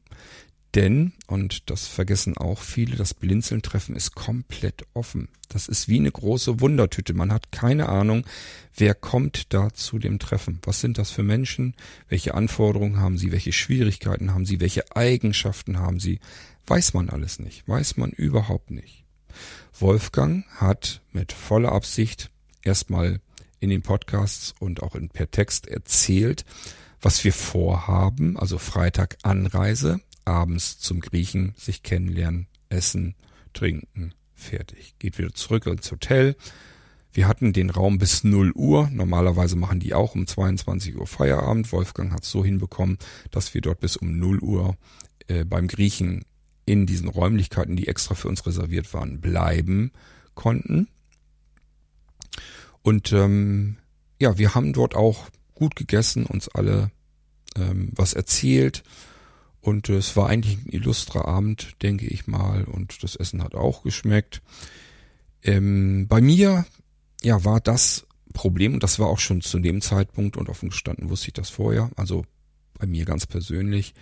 Denn, 0.75 1.15
und 1.27 1.71
das 1.71 1.87
vergessen 1.87 2.37
auch 2.37 2.61
viele, 2.61 2.97
das 2.97 3.15
Blinzeln-Treffen 3.15 3.97
ist 3.97 4.15
komplett 4.15 4.85
offen. 4.93 5.29
Das 5.49 5.69
ist 5.69 5.89
wie 5.89 5.99
eine 5.99 6.13
große 6.13 6.61
Wundertüte. 6.61 7.15
Man 7.15 7.33
hat 7.33 7.51
keine 7.51 7.89
Ahnung, 7.89 8.27
wer 8.77 8.95
kommt 8.95 9.55
da 9.55 9.73
zu 9.73 9.99
dem 9.99 10.19
Treffen. 10.19 10.59
Was 10.65 10.83
sind 10.83 10.99
das 10.99 11.11
für 11.11 11.23
Menschen? 11.23 11.75
Welche 12.11 12.35
Anforderungen 12.35 13.01
haben 13.01 13.17
sie? 13.17 13.33
Welche 13.33 13.53
Schwierigkeiten 13.53 14.35
haben 14.35 14.45
sie? 14.45 14.61
Welche 14.61 14.95
Eigenschaften 14.95 15.79
haben 15.79 15.99
sie? 15.99 16.19
Weiß 16.67 16.93
man 16.93 17.09
alles 17.09 17.39
nicht. 17.39 17.67
Weiß 17.67 17.97
man 17.97 18.11
überhaupt 18.11 18.71
nicht. 18.71 19.06
Wolfgang 19.81 20.45
hat 20.57 21.03
mit 21.13 21.33
voller 21.33 21.73
Absicht 21.73 22.31
erstmal 22.63 23.21
in 23.61 23.71
den 23.71 23.83
Podcasts 23.83 24.55
und 24.59 24.83
auch 24.83 24.95
in, 24.95 25.09
per 25.09 25.31
Text 25.31 25.67
erzählt, 25.67 26.45
was 27.01 27.25
wir 27.25 27.33
vorhaben, 27.33 28.39
also 28.39 28.59
Freitag 28.59 29.19
Anreise, 29.23 30.01
abends 30.25 30.79
zum 30.79 31.01
Griechen, 31.01 31.55
sich 31.57 31.83
kennenlernen, 31.83 32.49
essen, 32.69 33.15
trinken, 33.53 34.13
fertig. 34.35 34.95
Geht 34.99 35.19
wieder 35.19 35.33
zurück 35.35 35.67
ins 35.67 35.91
Hotel. 35.91 36.37
Wir 37.13 37.29
hatten 37.29 37.53
den 37.53 37.71
Raum 37.71 37.99
bis 37.99 38.25
0 38.25 38.53
Uhr. 38.53 38.89
Normalerweise 38.91 39.57
machen 39.57 39.81
die 39.81 39.95
auch 39.95 40.15
um 40.15 40.27
22 40.27 40.97
Uhr 40.97 41.07
Feierabend. 41.07 41.73
Wolfgang 41.73 42.13
hat 42.13 42.25
es 42.25 42.31
so 42.31 42.45
hinbekommen, 42.45 42.99
dass 43.31 43.55
wir 43.55 43.61
dort 43.61 43.81
bis 43.81 43.97
um 43.97 44.19
0 44.19 44.41
Uhr 44.41 44.77
äh, 45.29 45.45
beim 45.45 45.69
Griechen 45.69 46.25
in 46.67 46.85
diesen 46.85 47.09
Räumlichkeiten, 47.09 47.77
die 47.77 47.89
extra 47.89 48.15
für 48.15 48.29
uns 48.29 48.45
reserviert 48.45 48.93
waren, 48.93 49.21
bleiben 49.21 49.93
konnten. 50.35 50.89
Und 52.83 53.13
ähm, 53.13 53.79
ja, 54.21 54.37
wir 54.37 54.55
haben 54.55 54.73
dort 54.73 54.95
auch 54.95 55.29
gut 55.55 55.77
gegessen, 55.77 56.27
uns 56.27 56.49
alle 56.49 56.91
ähm, 57.57 57.91
was 57.95 58.13
erzählt. 58.13 58.83
Und 59.61 59.89
äh, 59.89 59.97
es 59.97 60.17
war 60.17 60.29
eigentlich 60.29 60.59
ein 60.59 60.71
illustrer 60.71 61.27
Abend, 61.27 61.83
denke 61.83 62.07
ich 62.07 62.27
mal. 62.27 62.65
Und 62.65 63.03
das 63.03 63.17
Essen 63.17 63.43
hat 63.43 63.55
auch 63.55 63.83
geschmeckt. 63.83 64.43
Ähm, 65.43 66.07
bei 66.09 66.21
mir, 66.21 66.67
ja, 67.23 67.45
war 67.45 67.61
das 67.61 68.07
Problem, 68.33 68.75
und 68.75 68.83
das 68.83 68.99
war 68.99 69.07
auch 69.07 69.19
schon 69.19 69.41
zu 69.41 69.59
dem 69.59 69.81
Zeitpunkt 69.81 70.37
und 70.37 70.49
offen 70.49 70.69
gestanden 70.69 71.09
wusste 71.09 71.29
ich 71.29 71.33
das 71.33 71.49
vorher, 71.49 71.91
also 71.97 72.27
bei 72.79 72.87
mir 72.87 73.07
ganz 73.07 73.27
persönlich, 73.27 73.95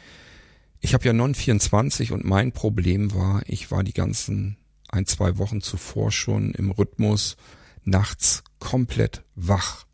ich 0.85 0.93
habe 0.93 1.07
ja 1.07 1.15
Non-24 1.15 2.13
und 2.13 2.27
mein 2.27 2.53
Problem 2.53 3.15
war, 3.15 3.43
ich 3.47 3.71
war 3.71 3.83
die 3.83 3.95
ganzen 3.95 4.59
ein, 4.91 5.07
zwei 5.07 5.39
Wochen 5.39 5.63
zuvor 5.63 6.13
schon 6.13 6.53
im 6.53 6.71
Rhythmus 6.71 7.39
nachts 7.85 8.45
komplett 8.59 9.25
wach. 9.35 9.87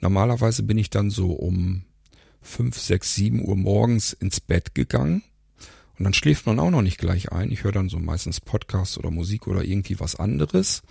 Normalerweise 0.00 0.64
bin 0.64 0.76
ich 0.76 0.90
dann 0.90 1.08
so 1.08 1.32
um 1.32 1.86
fünf, 2.42 2.78
sechs, 2.78 3.14
sieben 3.14 3.42
Uhr 3.42 3.56
morgens 3.56 4.12
ins 4.12 4.40
Bett 4.40 4.74
gegangen. 4.74 5.22
Und 5.98 6.04
dann 6.04 6.12
schläft 6.12 6.44
man 6.44 6.60
auch 6.60 6.70
noch 6.70 6.82
nicht 6.82 6.98
gleich 6.98 7.32
ein. 7.32 7.50
Ich 7.50 7.64
höre 7.64 7.72
dann 7.72 7.88
so 7.88 7.98
meistens 7.98 8.38
Podcasts 8.38 8.98
oder 8.98 9.10
Musik 9.10 9.46
oder 9.46 9.64
irgendwie 9.64 9.98
was 9.98 10.16
anderes. 10.16 10.82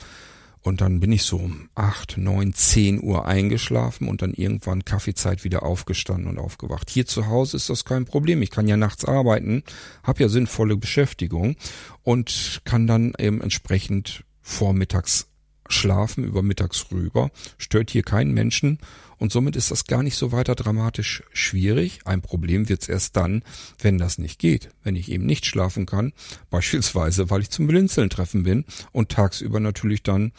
Und 0.64 0.82
dann 0.82 1.00
bin 1.00 1.12
ich 1.12 1.24
so 1.24 1.38
um 1.38 1.70
acht, 1.74 2.18
neun, 2.18 2.54
zehn 2.54 3.02
Uhr 3.02 3.26
eingeschlafen 3.26 4.08
und 4.08 4.22
dann 4.22 4.34
irgendwann 4.34 4.86
Kaffeezeit 4.86 5.44
wieder 5.44 5.64
aufgestanden 5.64 6.28
und 6.28 6.38
aufgewacht. 6.38 6.90
Hier 6.90 7.08
zu 7.08 7.28
Hause 7.28 7.58
ist 7.58 7.70
das 7.70 7.84
kein 7.84 8.06
Problem. 8.06 8.42
Ich 8.44 8.52
kann 8.52 8.68
ja 8.68 8.78
nachts 8.78 9.06
arbeiten, 9.06 9.64
habe 10.04 10.22
ja 10.22 10.30
sinnvolle 10.30 10.78
Beschäftigung 10.78 11.56
und 12.04 12.62
kann 12.64 12.86
dann 12.86 13.14
eben 13.18 13.42
entsprechend 13.42 14.24
vormittags 14.42 15.31
schlafen, 15.72 16.24
über 16.24 16.42
mittags 16.42 16.88
rüber. 16.92 17.32
Stört 17.58 17.92
hier 17.92 18.04
keinen 18.04 18.34
Menschen 18.34 18.80
und 19.18 19.32
somit 19.32 19.56
ist 19.56 19.72
das 19.72 19.86
gar 19.86 20.04
nicht 20.04 20.16
so 20.16 20.32
weiter 20.32 20.56
dramatisch 20.56 21.24
schwierig. 21.32 22.02
Ein 22.06 22.22
Problem 22.22 22.70
wird's 22.70 22.90
erst 22.90 23.16
dann, 23.18 23.44
wenn 23.80 23.98
das 23.98 24.18
nicht 24.18 24.40
geht. 24.40 24.70
Wenn 24.84 24.96
ich 24.96 25.12
eben 25.12 25.26
nicht 25.26 25.46
schlafen 25.46 25.86
kann, 25.86 26.14
beispielsweise 26.50 27.30
weil 27.30 27.42
ich 27.42 27.50
zum 27.50 27.68
Blinzeln 27.68 28.10
treffen 28.10 28.44
bin 28.44 28.66
und 28.92 29.10
tagsüber 29.10 29.60
natürlich 29.60 30.04
dann 30.04 30.32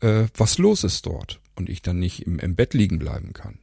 äh, 0.00 0.24
was 0.36 0.58
los 0.58 0.84
ist 0.84 1.06
dort 1.06 1.40
und 1.54 1.68
ich 1.68 1.82
dann 1.82 1.98
nicht 1.98 2.26
im, 2.26 2.38
im 2.38 2.54
Bett 2.54 2.74
liegen 2.74 2.98
bleiben 2.98 3.32
kann. 3.32 3.58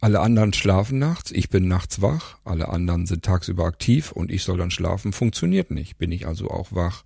Alle 0.00 0.20
anderen 0.20 0.52
schlafen 0.52 1.00
nachts, 1.00 1.32
ich 1.32 1.48
bin 1.48 1.66
nachts 1.66 2.00
wach, 2.00 2.38
alle 2.44 2.68
anderen 2.68 3.06
sind 3.06 3.24
tagsüber 3.24 3.64
aktiv 3.64 4.12
und 4.12 4.30
ich 4.30 4.44
soll 4.44 4.56
dann 4.56 4.70
schlafen, 4.70 5.12
funktioniert 5.12 5.72
nicht. 5.72 5.98
Bin 5.98 6.12
ich 6.12 6.26
also 6.26 6.50
auch 6.50 6.68
wach, 6.70 7.02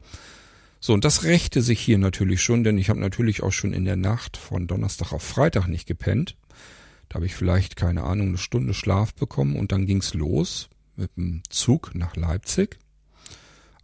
so, 0.85 0.95
und 0.95 1.05
das 1.05 1.23
rächte 1.23 1.63
sich 1.63 1.79
hier 1.79 1.97
natürlich 1.97 2.43
schon, 2.43 2.65
denn 2.65 2.77
ich 2.77 2.91
habe 2.91 2.99
natürlich 2.99 3.45
auch 3.45 3.53
schon 3.53 3.73
in 3.73 3.85
der 3.85 3.95
Nacht 3.95 4.37
von 4.37 4.67
Donnerstag 4.67 5.13
auf 5.13 5.23
Freitag 5.23 5.69
nicht 5.69 5.87
gepennt. 5.87 6.37
Da 7.09 7.15
habe 7.15 7.27
ich 7.27 7.37
vielleicht, 7.37 7.77
keine 7.77 8.03
Ahnung, 8.03 8.31
eine 8.31 8.39
Stunde 8.39 8.75
Schlaf 8.75 9.15
bekommen 9.15 9.55
und 9.55 9.71
dann 9.71 9.87
ging's 9.87 10.13
los 10.13 10.71
mit 10.97 11.17
dem 11.17 11.45
Zug 11.49 11.95
nach 11.95 12.17
Leipzig. 12.17 12.81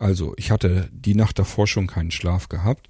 Also, 0.00 0.34
ich 0.38 0.50
hatte 0.50 0.90
die 0.90 1.14
Nacht 1.14 1.38
davor 1.38 1.68
schon 1.68 1.86
keinen 1.86 2.10
Schlaf 2.10 2.48
gehabt 2.48 2.88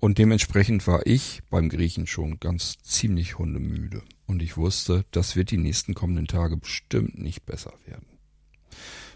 und 0.00 0.18
dementsprechend 0.18 0.84
war 0.88 1.06
ich 1.06 1.42
beim 1.48 1.68
Griechen 1.68 2.08
schon 2.08 2.40
ganz 2.40 2.78
ziemlich 2.82 3.38
hundemüde. 3.38 4.02
Und 4.26 4.42
ich 4.42 4.56
wusste, 4.56 5.04
das 5.12 5.36
wird 5.36 5.52
die 5.52 5.56
nächsten 5.56 5.94
kommenden 5.94 6.26
Tage 6.26 6.56
bestimmt 6.56 7.16
nicht 7.16 7.46
besser 7.46 7.74
werden. 7.86 8.06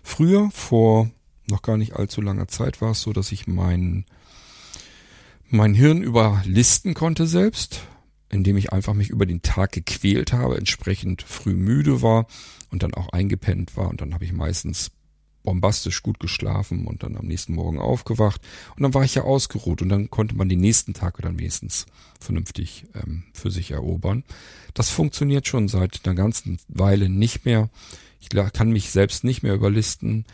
Früher, 0.05 0.51
vor 0.53 1.11
noch 1.51 1.63
gar 1.63 1.77
nicht 1.77 1.95
allzu 1.95 2.21
langer 2.21 2.49
Zeit, 2.49 2.81
war 2.81 2.93
es 2.93 3.03
so, 3.03 3.13
dass 3.13 3.33
ich 3.33 3.47
meinen 3.47 4.07
mein 5.49 5.75
Hirn 5.75 6.03
überlisten 6.03 6.95
konnte 6.95 7.27
selbst, 7.27 7.81
indem 8.29 8.57
ich 8.57 8.73
einfach 8.73 8.95
mich 8.95 9.11
über 9.11 9.27
den 9.27 9.43
Tag 9.43 9.73
gequält 9.73 10.33
habe, 10.33 10.57
entsprechend 10.57 11.23
früh 11.23 11.55
müde 11.55 12.03
war 12.03 12.27
und 12.71 12.85
dann 12.85 12.95
auch 12.95 13.09
eingepennt 13.09 13.77
war 13.77 13.89
und 13.89 14.01
dann 14.01 14.15
habe 14.15 14.25
ich 14.25 14.33
meistens 14.33 14.93
bombastisch 15.43 16.03
gut 16.03 16.21
geschlafen 16.21 16.87
und 16.87 17.03
dann 17.03 17.17
am 17.17 17.27
nächsten 17.27 17.55
Morgen 17.55 17.79
aufgewacht 17.79 18.43
und 18.77 18.83
dann 18.83 18.95
war 18.95 19.05
ich 19.05 19.15
ja 19.15 19.23
ausgeruht 19.23 19.83
und 19.83 19.89
dann 19.89 20.11
konnte 20.11 20.37
man 20.37 20.49
den 20.49 20.61
nächsten 20.61 20.95
Tag 20.95 21.19
dann 21.23 21.39
wenigstens 21.39 21.87
vernünftig 22.21 22.87
ähm, 22.95 23.25
für 23.33 23.51
sich 23.51 23.71
erobern. 23.71 24.23
Das 24.75 24.91
funktioniert 24.91 25.49
schon 25.49 25.69
seit 25.69 26.03
einer 26.05 26.15
ganzen 26.15 26.59
Weile 26.69 27.09
nicht 27.09 27.45
mehr. 27.45 27.71
Ich 28.21 28.29
kann 28.29 28.71
mich 28.71 28.91
selbst 28.91 29.25
nicht 29.25 29.43
mehr 29.43 29.55
überlisten. 29.55 30.27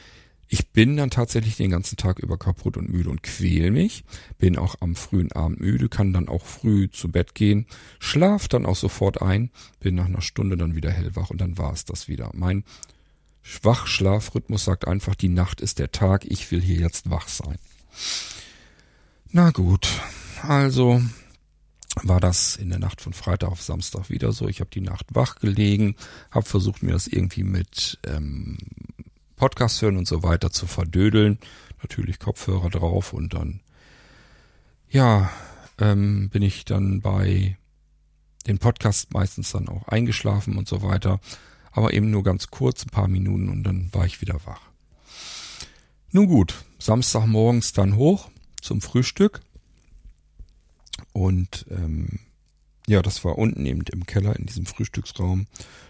Ich 0.48 0.70
bin 0.70 0.96
dann 0.96 1.10
tatsächlich 1.10 1.56
den 1.56 1.70
ganzen 1.70 1.96
Tag 1.96 2.20
über 2.20 2.38
kaputt 2.38 2.76
und 2.76 2.88
müde 2.88 3.10
und 3.10 3.22
quäl 3.22 3.70
mich, 3.72 4.04
bin 4.38 4.56
auch 4.56 4.76
am 4.80 4.94
frühen 4.94 5.32
Abend 5.32 5.60
müde, 5.60 5.88
kann 5.88 6.12
dann 6.12 6.28
auch 6.28 6.44
früh 6.44 6.88
zu 6.88 7.10
Bett 7.10 7.34
gehen, 7.34 7.66
schlaf 7.98 8.46
dann 8.46 8.64
auch 8.64 8.76
sofort 8.76 9.22
ein, 9.22 9.50
bin 9.80 9.96
nach 9.96 10.06
einer 10.06 10.20
Stunde 10.20 10.56
dann 10.56 10.76
wieder 10.76 10.90
hellwach 10.90 11.30
und 11.30 11.40
dann 11.40 11.58
war 11.58 11.72
es 11.72 11.84
das 11.84 12.06
wieder. 12.06 12.30
Mein 12.34 12.62
Schwachschlafrhythmus 13.42 14.64
sagt 14.64 14.86
einfach, 14.86 15.14
die 15.14 15.28
Nacht 15.28 15.60
ist 15.60 15.78
der 15.78 15.90
Tag, 15.90 16.24
ich 16.24 16.50
will 16.50 16.60
hier 16.60 16.78
jetzt 16.78 17.10
wach 17.10 17.28
sein. 17.28 17.58
Na 19.30 19.50
gut, 19.50 19.88
also 20.42 21.02
war 22.02 22.20
das 22.20 22.56
in 22.56 22.68
der 22.68 22.78
Nacht 22.78 23.00
von 23.00 23.12
Freitag 23.12 23.50
auf 23.50 23.62
Samstag 23.62 24.10
wieder 24.10 24.32
so. 24.32 24.48
Ich 24.48 24.60
habe 24.60 24.70
die 24.70 24.80
Nacht 24.80 25.06
wach 25.14 25.36
gelegen, 25.36 25.96
habe 26.30 26.46
versucht, 26.46 26.82
mir 26.82 26.92
das 26.92 27.06
irgendwie 27.06 27.42
mit 27.42 27.98
ähm, 28.06 28.58
Podcast 29.36 29.80
hören 29.82 29.96
und 29.96 30.08
so 30.08 30.22
weiter 30.22 30.50
zu 30.50 30.66
verdödeln. 30.66 31.38
Natürlich 31.82 32.18
Kopfhörer 32.18 32.70
drauf 32.70 33.12
und 33.12 33.34
dann, 33.34 33.60
ja, 34.88 35.30
ähm, 35.78 36.30
bin 36.30 36.42
ich 36.42 36.64
dann 36.64 37.00
bei 37.00 37.56
den 38.46 38.58
Podcast 38.58 39.12
meistens 39.12 39.52
dann 39.52 39.68
auch 39.68 39.88
eingeschlafen 39.88 40.56
und 40.56 40.68
so 40.68 40.82
weiter. 40.82 41.20
Aber 41.70 41.92
eben 41.92 42.10
nur 42.10 42.22
ganz 42.22 42.48
kurz, 42.48 42.84
ein 42.84 42.90
paar 42.90 43.08
Minuten 43.08 43.48
und 43.50 43.62
dann 43.64 43.92
war 43.92 44.06
ich 44.06 44.20
wieder 44.20 44.40
wach. 44.46 44.62
Nun 46.10 46.26
gut, 46.26 46.64
Samstagmorgens 46.78 47.72
dann 47.72 47.96
hoch 47.96 48.30
zum 48.62 48.80
Frühstück. 48.80 49.42
Und 51.12 51.66
ähm, 51.70 52.20
ja, 52.88 53.02
das 53.02 53.24
war 53.24 53.36
unten 53.36 53.66
eben 53.66 53.82
im 53.92 54.06
Keller 54.06 54.36
in 54.36 54.46
diesem 54.46 54.66
Frühstücksraum. 54.66 55.46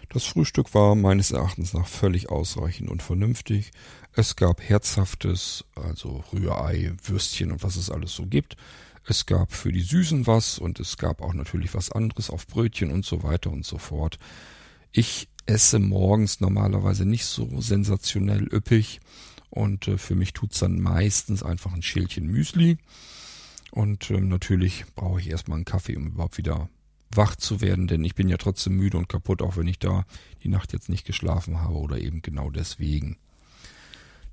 Das 0.09 0.23
Frühstück 0.23 0.73
war 0.73 0.95
meines 0.95 1.31
Erachtens 1.31 1.73
nach 1.73 1.87
völlig 1.87 2.29
ausreichend 2.29 2.89
und 2.89 3.03
vernünftig. 3.03 3.71
Es 4.13 4.35
gab 4.35 4.61
herzhaftes, 4.61 5.65
also 5.75 6.23
Rührei, 6.33 6.93
Würstchen 7.03 7.51
und 7.51 7.61
was 7.61 7.75
es 7.75 7.91
alles 7.91 8.15
so 8.15 8.25
gibt. 8.25 8.57
Es 9.05 9.25
gab 9.25 9.53
für 9.53 9.71
die 9.71 9.81
Süßen 9.81 10.27
was 10.27 10.57
und 10.59 10.79
es 10.79 10.97
gab 10.97 11.21
auch 11.21 11.33
natürlich 11.33 11.73
was 11.73 11.91
anderes 11.91 12.29
auf 12.29 12.47
Brötchen 12.47 12.91
und 12.91 13.05
so 13.05 13.21
weiter 13.23 13.51
und 13.51 13.65
so 13.65 13.77
fort. 13.77 14.17
Ich 14.91 15.29
esse 15.45 15.79
morgens 15.79 16.39
normalerweise 16.39 17.05
nicht 17.05 17.25
so 17.25 17.61
sensationell 17.61 18.47
üppig 18.51 18.99
und 19.49 19.87
äh, 19.87 19.97
für 19.97 20.15
mich 20.15 20.33
tut's 20.33 20.59
dann 20.59 20.79
meistens 20.79 21.43
einfach 21.43 21.73
ein 21.73 21.83
Schälchen 21.83 22.27
Müsli. 22.27 22.77
Und 23.71 24.09
ähm, 24.09 24.27
natürlich 24.29 24.85
brauche 24.95 25.19
ich 25.19 25.29
erstmal 25.29 25.57
einen 25.57 25.65
Kaffee, 25.65 25.95
um 25.95 26.07
überhaupt 26.07 26.37
wieder 26.37 26.69
wach 27.11 27.35
zu 27.35 27.61
werden, 27.61 27.87
denn 27.87 28.03
ich 28.03 28.15
bin 28.15 28.29
ja 28.29 28.37
trotzdem 28.37 28.75
müde 28.75 28.97
und 28.97 29.09
kaputt, 29.09 29.41
auch 29.41 29.57
wenn 29.57 29.67
ich 29.67 29.79
da 29.79 30.05
die 30.43 30.49
Nacht 30.49 30.73
jetzt 30.73 30.89
nicht 30.89 31.05
geschlafen 31.05 31.61
habe 31.61 31.75
oder 31.75 31.99
eben 31.99 32.21
genau 32.21 32.49
deswegen. 32.49 33.17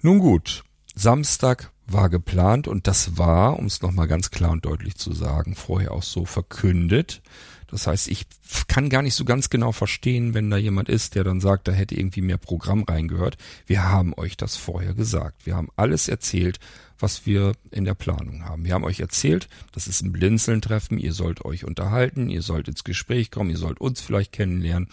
Nun 0.01 0.19
gut, 0.19 0.65
Samstag 0.95 1.73
war 1.87 2.09
geplant 2.09 2.69
und 2.69 2.87
das 2.87 3.17
war, 3.19 3.59
um 3.59 3.67
es 3.67 3.83
nochmal 3.83 4.09
ganz 4.09 4.31
klar 4.31 4.53
und 4.53 4.65
deutlich 4.65 4.97
zu 4.97 5.13
sagen, 5.13 5.55
vorher 5.55 5.93
auch 5.93 6.03
so 6.03 6.25
verkündet. 6.25 7.23
Das 7.67 7.87
heißt, 7.87 8.09
ich 8.09 8.27
kann 8.69 8.89
gar 8.89 9.03
nicht 9.03 9.15
so 9.15 9.25
ganz 9.25 9.51
genau 9.51 9.73
verstehen, 9.73 10.33
wenn 10.35 10.51
da 10.51 10.57
jemand 10.57 10.89
ist, 10.89 11.15
der 11.15 11.25
dann 11.25 11.41
sagt, 11.41 11.67
da 11.67 11.73
hätte 11.73 11.97
irgendwie 11.97 12.21
mehr 12.21 12.39
Programm 12.39 12.85
reingehört. 12.85 13.37
Wir 13.67 13.83
haben 13.83 14.15
euch 14.15 14.37
das 14.37 14.57
vorher 14.57 14.95
gesagt. 14.95 15.47
Wir 15.47 15.57
haben 15.57 15.69
alles 15.75 16.09
erzählt, 16.09 16.61
was 16.99 17.27
wir 17.27 17.53
in 17.71 17.85
der 17.85 17.95
Planung 17.95 18.45
haben. 18.45 18.65
Wir 18.65 18.75
haben 18.75 18.85
euch 18.85 19.01
erzählt, 19.01 19.49
das 19.73 19.87
ist 19.87 20.03
ein 20.03 20.13
Blinzeln-Treffen, 20.13 20.99
ihr 20.99 21.13
sollt 21.13 21.45
euch 21.45 21.65
unterhalten, 21.65 22.31
ihr 22.31 22.43
sollt 22.43 22.69
ins 22.69 22.85
Gespräch 22.85 23.31
kommen, 23.31 23.51
ihr 23.51 23.59
sollt 23.59 23.81
uns 23.81 24.01
vielleicht 24.01 24.33
kennenlernen. 24.33 24.89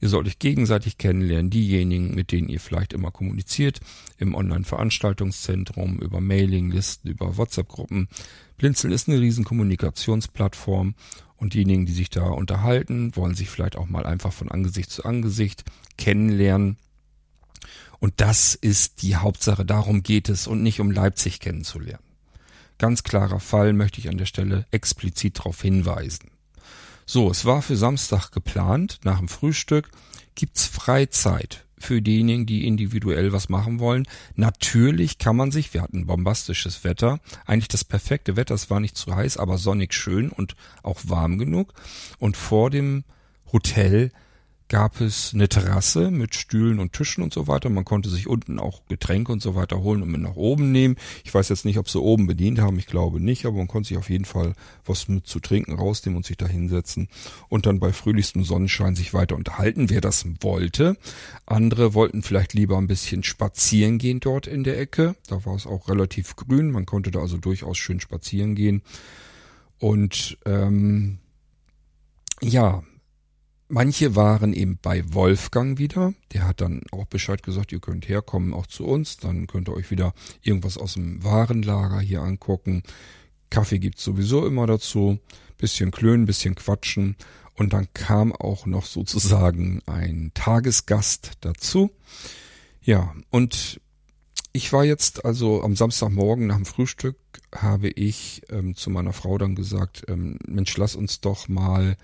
Ihr 0.00 0.10
sollt 0.10 0.26
euch 0.26 0.38
gegenseitig 0.38 0.98
kennenlernen, 0.98 1.50
diejenigen, 1.50 2.14
mit 2.14 2.30
denen 2.30 2.48
ihr 2.48 2.60
vielleicht 2.60 2.92
immer 2.92 3.10
kommuniziert, 3.10 3.80
im 4.18 4.34
Online-Veranstaltungszentrum, 4.34 5.98
über 6.00 6.20
Mailinglisten, 6.20 7.10
über 7.10 7.38
WhatsApp-Gruppen. 7.38 8.08
Blinzeln 8.58 8.92
ist 8.92 9.08
eine 9.08 9.20
riesen 9.20 9.44
Kommunikationsplattform 9.44 10.94
und 11.38 11.54
diejenigen, 11.54 11.86
die 11.86 11.92
sich 11.92 12.10
da 12.10 12.24
unterhalten, 12.24 13.16
wollen 13.16 13.34
sich 13.34 13.48
vielleicht 13.48 13.76
auch 13.76 13.86
mal 13.86 14.04
einfach 14.04 14.32
von 14.32 14.50
Angesicht 14.50 14.90
zu 14.90 15.04
Angesicht 15.04 15.64
kennenlernen. 15.96 16.76
Und 17.98 18.14
das 18.16 18.54
ist 18.54 19.02
die 19.02 19.16
Hauptsache, 19.16 19.64
darum 19.64 20.02
geht 20.02 20.28
es 20.28 20.46
und 20.46 20.62
nicht 20.62 20.80
um 20.80 20.90
Leipzig 20.90 21.40
kennenzulernen. 21.40 22.02
Ganz 22.78 23.02
klarer 23.02 23.40
Fall 23.40 23.72
möchte 23.72 24.00
ich 24.00 24.08
an 24.08 24.18
der 24.18 24.26
Stelle 24.26 24.66
explizit 24.70 25.38
darauf 25.38 25.62
hinweisen. 25.62 26.30
So, 27.06 27.30
es 27.30 27.44
war 27.44 27.62
für 27.62 27.76
Samstag 27.76 28.32
geplant. 28.32 29.00
Nach 29.04 29.18
dem 29.18 29.28
Frühstück 29.28 29.90
gibt's 30.34 30.66
Freizeit 30.66 31.64
für 31.78 32.02
diejenigen, 32.02 32.46
die 32.46 32.66
individuell 32.66 33.32
was 33.32 33.48
machen 33.48 33.78
wollen. 33.78 34.06
Natürlich 34.34 35.18
kann 35.18 35.36
man 35.36 35.50
sich, 35.50 35.72
wir 35.74 35.82
hatten 35.82 36.06
bombastisches 36.06 36.84
Wetter, 36.84 37.20
eigentlich 37.44 37.68
das 37.68 37.84
perfekte 37.84 38.36
Wetter, 38.36 38.54
es 38.54 38.70
war 38.70 38.80
nicht 38.80 38.96
zu 38.96 39.14
heiß, 39.14 39.36
aber 39.36 39.58
sonnig 39.58 39.94
schön 39.94 40.30
und 40.30 40.56
auch 40.82 41.00
warm 41.04 41.38
genug. 41.38 41.74
Und 42.18 42.36
vor 42.36 42.70
dem 42.70 43.04
Hotel 43.52 44.10
gab 44.68 45.00
es 45.00 45.32
eine 45.32 45.48
Terrasse 45.48 46.10
mit 46.10 46.34
Stühlen 46.34 46.80
und 46.80 46.92
Tischen 46.92 47.22
und 47.22 47.32
so 47.32 47.46
weiter. 47.46 47.70
Man 47.70 47.84
konnte 47.84 48.08
sich 48.08 48.26
unten 48.26 48.58
auch 48.58 48.82
Getränke 48.88 49.30
und 49.32 49.40
so 49.40 49.54
weiter 49.54 49.80
holen 49.80 50.02
und 50.02 50.10
mit 50.10 50.20
nach 50.20 50.34
oben 50.34 50.72
nehmen. 50.72 50.96
Ich 51.24 51.32
weiß 51.32 51.48
jetzt 51.50 51.64
nicht, 51.64 51.78
ob 51.78 51.88
sie 51.88 52.00
oben 52.00 52.26
bedient 52.26 52.58
haben, 52.58 52.78
ich 52.78 52.86
glaube 52.86 53.20
nicht, 53.20 53.46
aber 53.46 53.58
man 53.58 53.68
konnte 53.68 53.88
sich 53.88 53.98
auf 53.98 54.10
jeden 54.10 54.24
Fall 54.24 54.54
was 54.84 55.06
mit 55.08 55.26
zu 55.26 55.38
trinken 55.38 55.74
rausnehmen 55.74 56.16
und 56.16 56.26
sich 56.26 56.36
da 56.36 56.46
hinsetzen 56.46 57.08
und 57.48 57.66
dann 57.66 57.78
bei 57.78 57.92
fröhlichstem 57.92 58.44
Sonnenschein 58.44 58.96
sich 58.96 59.14
weiter 59.14 59.36
unterhalten, 59.36 59.88
wer 59.88 60.00
das 60.00 60.26
wollte. 60.40 60.96
Andere 61.46 61.94
wollten 61.94 62.22
vielleicht 62.22 62.52
lieber 62.54 62.76
ein 62.78 62.88
bisschen 62.88 63.22
spazieren 63.22 63.98
gehen 63.98 64.18
dort 64.20 64.48
in 64.48 64.64
der 64.64 64.80
Ecke. 64.80 65.14
Da 65.28 65.44
war 65.44 65.54
es 65.54 65.66
auch 65.66 65.88
relativ 65.88 66.34
grün, 66.34 66.72
man 66.72 66.86
konnte 66.86 67.12
da 67.12 67.20
also 67.20 67.36
durchaus 67.36 67.78
schön 67.78 68.00
spazieren 68.00 68.56
gehen. 68.56 68.82
Und 69.78 70.38
ähm, 70.46 71.18
ja, 72.42 72.82
Manche 73.68 74.14
waren 74.14 74.52
eben 74.52 74.78
bei 74.80 75.02
Wolfgang 75.12 75.78
wieder. 75.78 76.14
Der 76.32 76.46
hat 76.46 76.60
dann 76.60 76.82
auch 76.92 77.06
Bescheid 77.06 77.42
gesagt, 77.42 77.72
ihr 77.72 77.80
könnt 77.80 78.08
herkommen, 78.08 78.54
auch 78.54 78.66
zu 78.66 78.86
uns. 78.86 79.16
Dann 79.16 79.48
könnt 79.48 79.68
ihr 79.68 79.74
euch 79.74 79.90
wieder 79.90 80.14
irgendwas 80.42 80.78
aus 80.78 80.94
dem 80.94 81.24
Warenlager 81.24 82.00
hier 82.00 82.22
angucken. 82.22 82.82
Kaffee 83.50 83.78
gibt's 83.78 84.04
sowieso 84.04 84.46
immer 84.46 84.66
dazu. 84.66 85.18
Bisschen 85.58 85.90
klönen, 85.90 86.26
bisschen 86.26 86.54
quatschen. 86.54 87.16
Und 87.54 87.72
dann 87.72 87.88
kam 87.92 88.32
auch 88.32 88.66
noch 88.66 88.84
sozusagen 88.84 89.82
ein 89.86 90.30
Tagesgast 90.34 91.32
dazu. 91.40 91.90
Ja, 92.82 93.14
und 93.30 93.80
ich 94.52 94.72
war 94.72 94.84
jetzt 94.84 95.24
also 95.24 95.62
am 95.62 95.74
Samstagmorgen 95.74 96.46
nach 96.46 96.56
dem 96.56 96.66
Frühstück 96.66 97.16
habe 97.54 97.88
ich 97.88 98.42
ähm, 98.50 98.76
zu 98.76 98.90
meiner 98.90 99.12
Frau 99.12 99.38
dann 99.38 99.54
gesagt, 99.54 100.04
ähm, 100.08 100.38
Mensch, 100.46 100.76
lass 100.76 100.94
uns 100.94 101.20
doch 101.20 101.48
mal 101.48 101.96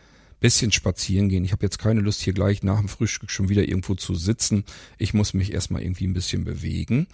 bisschen 0.43 0.73
spazieren 0.73 1.31
gehen. 1.31 1.45
Ich 1.45 1.53
habe 1.53 1.65
jetzt 1.65 1.79
keine 1.79 2.01
Lust, 2.01 2.21
hier 2.21 2.35
gleich 2.35 2.63
nach 2.63 2.79
dem 2.79 2.89
Frühstück 2.89 3.31
schon 3.31 3.49
wieder 3.49 3.67
irgendwo 3.67 3.95
zu 3.95 4.15
sitzen. 4.15 4.65
Ich 4.99 5.15
muss 5.15 5.33
mich 5.33 5.55
erstmal 5.55 5.83
irgendwie 5.83 6.07
ein 6.07 6.13
bisschen 6.13 6.45
bewegen. 6.45 7.07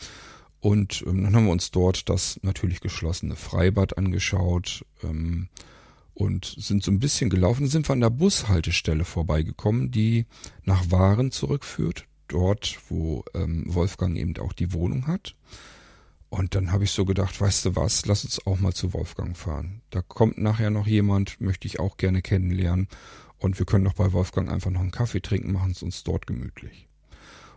Und 0.61 1.05
ähm, 1.07 1.23
dann 1.23 1.37
haben 1.37 1.45
wir 1.45 1.53
uns 1.53 1.71
dort 1.71 2.09
das 2.09 2.41
natürlich 2.43 2.81
geschlossene 2.81 3.37
Freibad 3.37 3.97
angeschaut 3.97 4.85
ähm, 5.05 5.49
und 6.14 6.57
sind 6.59 6.83
so 6.83 6.91
ein 6.91 6.99
bisschen 6.99 7.31
gelaufen. 7.31 7.61
Dann 7.61 7.71
sind 7.71 7.88
wir 7.88 7.93
an 7.93 8.01
der 8.01 8.11
Bushaltestelle 8.11 9.05
vorbeigekommen, 9.05 9.93
die 9.93 10.27
nach 10.64 10.91
Waren 10.91 11.31
zurückführt. 11.31 12.07
Dort, 12.27 12.79
wo 12.88 13.25
ähm, 13.35 13.64
Wolfgang 13.69 14.17
eben 14.19 14.37
auch 14.38 14.53
die 14.53 14.73
Wohnung 14.73 15.07
hat. 15.07 15.35
Und 16.31 16.55
dann 16.55 16.73
habe 16.73 16.85
ich 16.85 16.91
so 16.91 17.05
gedacht, 17.05 17.41
weißt 17.41 17.67
du 17.67 17.77
was, 17.77 18.05
lass 18.07 18.25
uns 18.25 18.47
auch 18.47 18.59
mal 18.59 18.75
zu 18.75 18.93
Wolfgang 18.93 19.37
fahren. 19.37 19.81
Da 19.91 20.03
kommt 20.03 20.38
nachher 20.38 20.71
noch 20.71 20.87
jemand, 20.87 21.41
möchte 21.41 21.67
ich 21.67 21.81
auch 21.81 21.97
gerne 21.97 22.21
kennenlernen. 22.21 22.88
Und 23.38 23.59
wir 23.59 23.67
können 23.67 23.85
doch 23.85 23.95
bei 23.95 24.12
Wolfgang 24.12 24.51
einfach 24.51 24.71
noch 24.71 24.81
einen 24.81 24.91
Kaffee 24.91 25.21
trinken, 25.21 25.53
machen 25.53 25.71
es 25.71 25.83
uns 25.83 26.05
dort 26.05 26.27
gemütlich. 26.27 26.88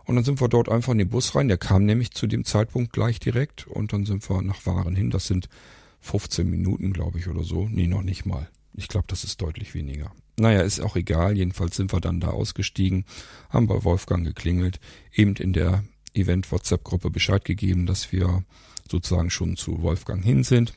Und 0.04 0.16
dann 0.16 0.24
sind 0.24 0.40
wir 0.40 0.48
dort 0.48 0.68
einfach 0.68 0.92
in 0.92 0.98
den 0.98 1.10
Bus 1.10 1.34
rein. 1.34 1.48
Der 1.48 1.58
kam 1.58 1.84
nämlich 1.84 2.12
zu 2.12 2.26
dem 2.26 2.44
Zeitpunkt 2.44 2.92
gleich 2.92 3.20
direkt. 3.20 3.66
Und 3.66 3.92
dann 3.92 4.06
sind 4.06 4.28
wir 4.28 4.42
nach 4.42 4.64
Waren 4.66 4.96
hin. 4.96 5.10
Das 5.10 5.26
sind 5.26 5.48
15 6.00 6.48
Minuten, 6.48 6.92
glaube 6.92 7.18
ich, 7.18 7.28
oder 7.28 7.44
so. 7.44 7.68
Nee, 7.68 7.86
noch 7.86 8.02
nicht 8.02 8.24
mal. 8.24 8.48
Ich 8.74 8.88
glaube, 8.88 9.06
das 9.08 9.22
ist 9.22 9.40
deutlich 9.42 9.74
weniger. 9.74 10.12
Naja, 10.38 10.62
ist 10.62 10.80
auch 10.80 10.96
egal. 10.96 11.36
Jedenfalls 11.36 11.76
sind 11.76 11.92
wir 11.92 12.00
dann 12.00 12.20
da 12.20 12.28
ausgestiegen, 12.28 13.04
haben 13.50 13.66
bei 13.66 13.84
Wolfgang 13.84 14.24
geklingelt, 14.24 14.80
eben 15.12 15.36
in 15.36 15.52
der 15.52 15.84
Event-WhatsApp-Gruppe 16.14 17.10
Bescheid 17.10 17.44
gegeben, 17.44 17.86
dass 17.86 18.12
wir 18.12 18.44
sozusagen 18.90 19.30
schon 19.30 19.56
zu 19.56 19.82
Wolfgang 19.82 20.22
hin 20.24 20.44
sind. 20.44 20.74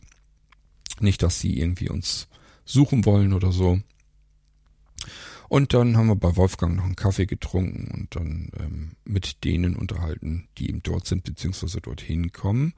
Nicht, 1.00 1.22
dass 1.24 1.40
sie 1.40 1.60
irgendwie 1.60 1.90
uns 1.90 2.28
suchen 2.64 3.06
wollen 3.06 3.34
oder 3.34 3.52
so. 3.52 3.80
Und 5.48 5.74
dann 5.74 5.96
haben 5.96 6.08
wir 6.08 6.16
bei 6.16 6.36
Wolfgang 6.36 6.76
noch 6.76 6.86
einen 6.86 6.96
Kaffee 6.96 7.28
getrunken 7.28 7.92
und 7.94 8.16
dann 8.16 8.50
ähm, 8.60 8.92
mit 9.04 9.44
denen 9.44 9.76
unterhalten, 9.76 10.48
die 10.58 10.70
eben 10.70 10.82
dort 10.82 11.06
sind, 11.06 11.24
beziehungsweise 11.24 11.82
dorthin 11.82 12.32
kommen. 12.32 12.74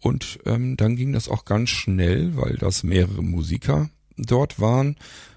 Und 0.00 0.38
ähm, 0.46 0.76
dann 0.76 0.96
ging 0.96 1.12
das 1.12 1.28
auch 1.28 1.44
ganz 1.44 1.70
schnell, 1.70 2.36
weil 2.36 2.56
das 2.56 2.82
mehrere 2.82 3.22
Musiker 3.22 3.90
dort 4.16 4.60
waren. 4.60 4.96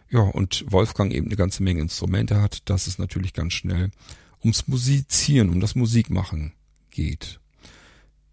Ja, 0.10 0.21
und 0.21 0.65
Wolfgang 0.69 1.12
eben 1.12 1.28
eine 1.28 1.36
ganze 1.36 1.63
Menge 1.63 1.82
Instrumente 1.82 2.41
hat, 2.41 2.69
dass 2.69 2.88
es 2.88 2.97
natürlich 2.97 3.34
ganz 3.34 3.54
schnell 3.54 3.91
ums 4.41 4.67
Musizieren, 4.67 5.49
um 5.49 5.60
das 5.60 5.75
Musikmachen 5.75 6.54
geht. 6.89 7.39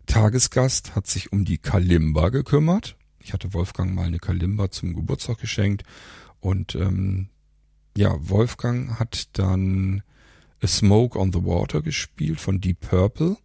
Tagesgast 0.06 0.94
hat 0.94 1.06
sich 1.06 1.32
um 1.32 1.44
die 1.44 1.58
Kalimba 1.58 2.30
gekümmert. 2.30 2.96
Ich 3.20 3.32
hatte 3.32 3.52
Wolfgang 3.52 3.94
mal 3.94 4.06
eine 4.06 4.18
Kalimba 4.18 4.70
zum 4.70 4.94
Geburtstag 4.94 5.38
geschenkt 5.38 5.82
und 6.40 6.74
ähm, 6.74 7.28
ja, 7.96 8.16
Wolfgang 8.28 8.98
hat 8.98 9.28
dann 9.38 10.02
A 10.62 10.66
Smoke 10.66 11.18
on 11.18 11.32
the 11.32 11.44
Water 11.44 11.82
gespielt 11.82 12.40
von 12.40 12.60
Deep 12.60 12.80
Purple. 12.80 13.36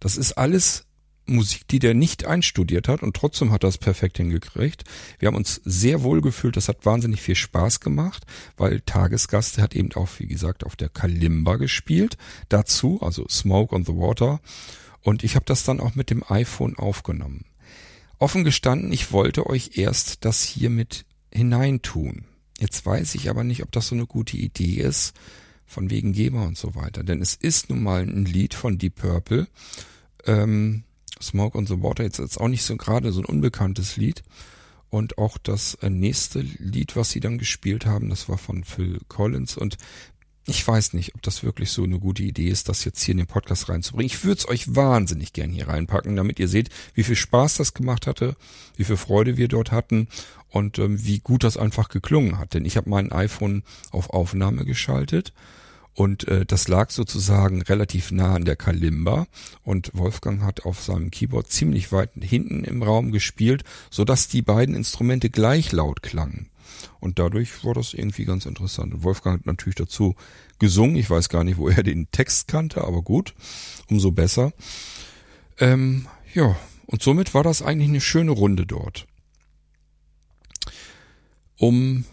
Das 0.00 0.16
ist 0.16 0.32
alles 0.32 0.84
Musik, 1.32 1.66
die 1.68 1.78
der 1.78 1.94
nicht 1.94 2.26
einstudiert 2.26 2.88
hat 2.88 3.02
und 3.02 3.16
trotzdem 3.16 3.50
hat 3.50 3.64
er 3.64 3.68
es 3.68 3.78
perfekt 3.78 4.18
hingekriegt. 4.18 4.84
Wir 5.18 5.28
haben 5.28 5.36
uns 5.36 5.60
sehr 5.64 6.02
wohl 6.02 6.20
gefühlt, 6.20 6.56
das 6.56 6.68
hat 6.68 6.84
wahnsinnig 6.86 7.20
viel 7.20 7.34
Spaß 7.34 7.80
gemacht, 7.80 8.24
weil 8.56 8.80
Tagesgast 8.80 9.58
hat 9.58 9.74
eben 9.74 9.92
auch, 9.92 10.08
wie 10.18 10.26
gesagt, 10.26 10.64
auf 10.64 10.76
der 10.76 10.88
Kalimba 10.88 11.56
gespielt. 11.56 12.16
Dazu, 12.48 13.00
also 13.02 13.26
Smoke 13.28 13.74
on 13.74 13.84
the 13.84 13.92
Water. 13.92 14.40
Und 15.02 15.24
ich 15.24 15.34
habe 15.34 15.44
das 15.44 15.64
dann 15.64 15.80
auch 15.80 15.94
mit 15.94 16.10
dem 16.10 16.22
iPhone 16.28 16.76
aufgenommen. 16.76 17.44
Offen 18.18 18.44
gestanden, 18.44 18.92
ich 18.92 19.10
wollte 19.10 19.46
euch 19.48 19.72
erst 19.74 20.24
das 20.24 20.44
hier 20.44 20.70
mit 20.70 21.04
hineintun. 21.32 22.24
Jetzt 22.58 22.86
weiß 22.86 23.16
ich 23.16 23.28
aber 23.28 23.42
nicht, 23.42 23.64
ob 23.64 23.72
das 23.72 23.88
so 23.88 23.96
eine 23.96 24.06
gute 24.06 24.36
Idee 24.36 24.76
ist, 24.76 25.14
von 25.66 25.90
wegen 25.90 26.12
Geber 26.12 26.44
und 26.44 26.56
so 26.56 26.76
weiter. 26.76 27.02
Denn 27.02 27.20
es 27.20 27.34
ist 27.34 27.70
nun 27.70 27.82
mal 27.82 28.02
ein 28.02 28.24
Lied 28.24 28.54
von 28.54 28.78
Deep 28.78 28.96
Purple. 28.96 29.48
Ähm, 30.24 30.84
Smoke 31.22 31.56
on 31.56 31.66
the 31.66 31.82
Water 31.82 32.04
jetzt 32.04 32.18
ist 32.18 32.38
auch 32.38 32.48
nicht 32.48 32.64
so 32.64 32.76
gerade 32.76 33.12
so 33.12 33.20
ein 33.20 33.26
unbekanntes 33.26 33.96
Lied. 33.96 34.22
Und 34.90 35.16
auch 35.16 35.38
das 35.38 35.74
äh, 35.76 35.88
nächste 35.88 36.40
Lied, 36.40 36.96
was 36.96 37.10
sie 37.10 37.20
dann 37.20 37.38
gespielt 37.38 37.86
haben, 37.86 38.10
das 38.10 38.28
war 38.28 38.36
von 38.36 38.62
Phil 38.62 39.00
Collins. 39.08 39.56
Und 39.56 39.78
ich 40.46 40.66
weiß 40.66 40.92
nicht, 40.92 41.14
ob 41.14 41.22
das 41.22 41.42
wirklich 41.44 41.70
so 41.70 41.84
eine 41.84 41.98
gute 41.98 42.22
Idee 42.22 42.48
ist, 42.48 42.68
das 42.68 42.84
jetzt 42.84 43.02
hier 43.02 43.12
in 43.12 43.18
den 43.18 43.26
Podcast 43.26 43.68
reinzubringen. 43.68 44.06
Ich 44.06 44.24
würde 44.24 44.40
es 44.40 44.48
euch 44.48 44.74
wahnsinnig 44.74 45.32
gern 45.32 45.50
hier 45.50 45.68
reinpacken, 45.68 46.16
damit 46.16 46.38
ihr 46.40 46.48
seht, 46.48 46.68
wie 46.94 47.04
viel 47.04 47.16
Spaß 47.16 47.56
das 47.56 47.74
gemacht 47.74 48.06
hatte, 48.06 48.36
wie 48.76 48.84
viel 48.84 48.96
Freude 48.96 49.36
wir 49.36 49.48
dort 49.48 49.70
hatten 49.70 50.08
und 50.50 50.78
ähm, 50.78 51.04
wie 51.06 51.20
gut 51.20 51.44
das 51.44 51.56
einfach 51.56 51.88
geklungen 51.88 52.38
hat. 52.38 52.54
Denn 52.54 52.64
ich 52.64 52.76
habe 52.76 52.90
mein 52.90 53.12
iPhone 53.12 53.62
auf 53.92 54.10
Aufnahme 54.10 54.64
geschaltet 54.64 55.32
und 55.94 56.26
äh, 56.28 56.46
das 56.46 56.68
lag 56.68 56.90
sozusagen 56.90 57.62
relativ 57.62 58.10
nah 58.12 58.34
an 58.34 58.44
der 58.44 58.56
Kalimba 58.56 59.26
und 59.62 59.90
Wolfgang 59.94 60.42
hat 60.42 60.64
auf 60.64 60.82
seinem 60.82 61.10
Keyboard 61.10 61.50
ziemlich 61.50 61.92
weit 61.92 62.10
hinten 62.20 62.64
im 62.64 62.82
Raum 62.82 63.12
gespielt, 63.12 63.64
so 63.90 64.04
dass 64.04 64.28
die 64.28 64.42
beiden 64.42 64.74
Instrumente 64.74 65.28
gleich 65.28 65.72
laut 65.72 66.02
klangen. 66.02 66.48
Und 67.00 67.18
dadurch 67.18 67.64
war 67.64 67.74
das 67.74 67.94
irgendwie 67.94 68.24
ganz 68.24 68.46
interessant. 68.46 68.94
Und 68.94 69.04
Wolfgang 69.04 69.40
hat 69.40 69.46
natürlich 69.46 69.74
dazu 69.74 70.14
gesungen. 70.58 70.96
Ich 70.96 71.10
weiß 71.10 71.28
gar 71.28 71.44
nicht, 71.44 71.58
wo 71.58 71.68
er 71.68 71.82
den 71.82 72.10
Text 72.10 72.48
kannte, 72.48 72.82
aber 72.82 73.02
gut, 73.02 73.34
umso 73.88 74.12
besser. 74.12 74.52
Ähm, 75.58 76.06
ja, 76.32 76.56
und 76.86 77.02
somit 77.02 77.34
war 77.34 77.42
das 77.42 77.62
eigentlich 77.62 77.88
eine 77.88 78.00
schöne 78.00 78.30
Runde 78.30 78.66
dort. 78.66 79.06
Um 81.58 82.04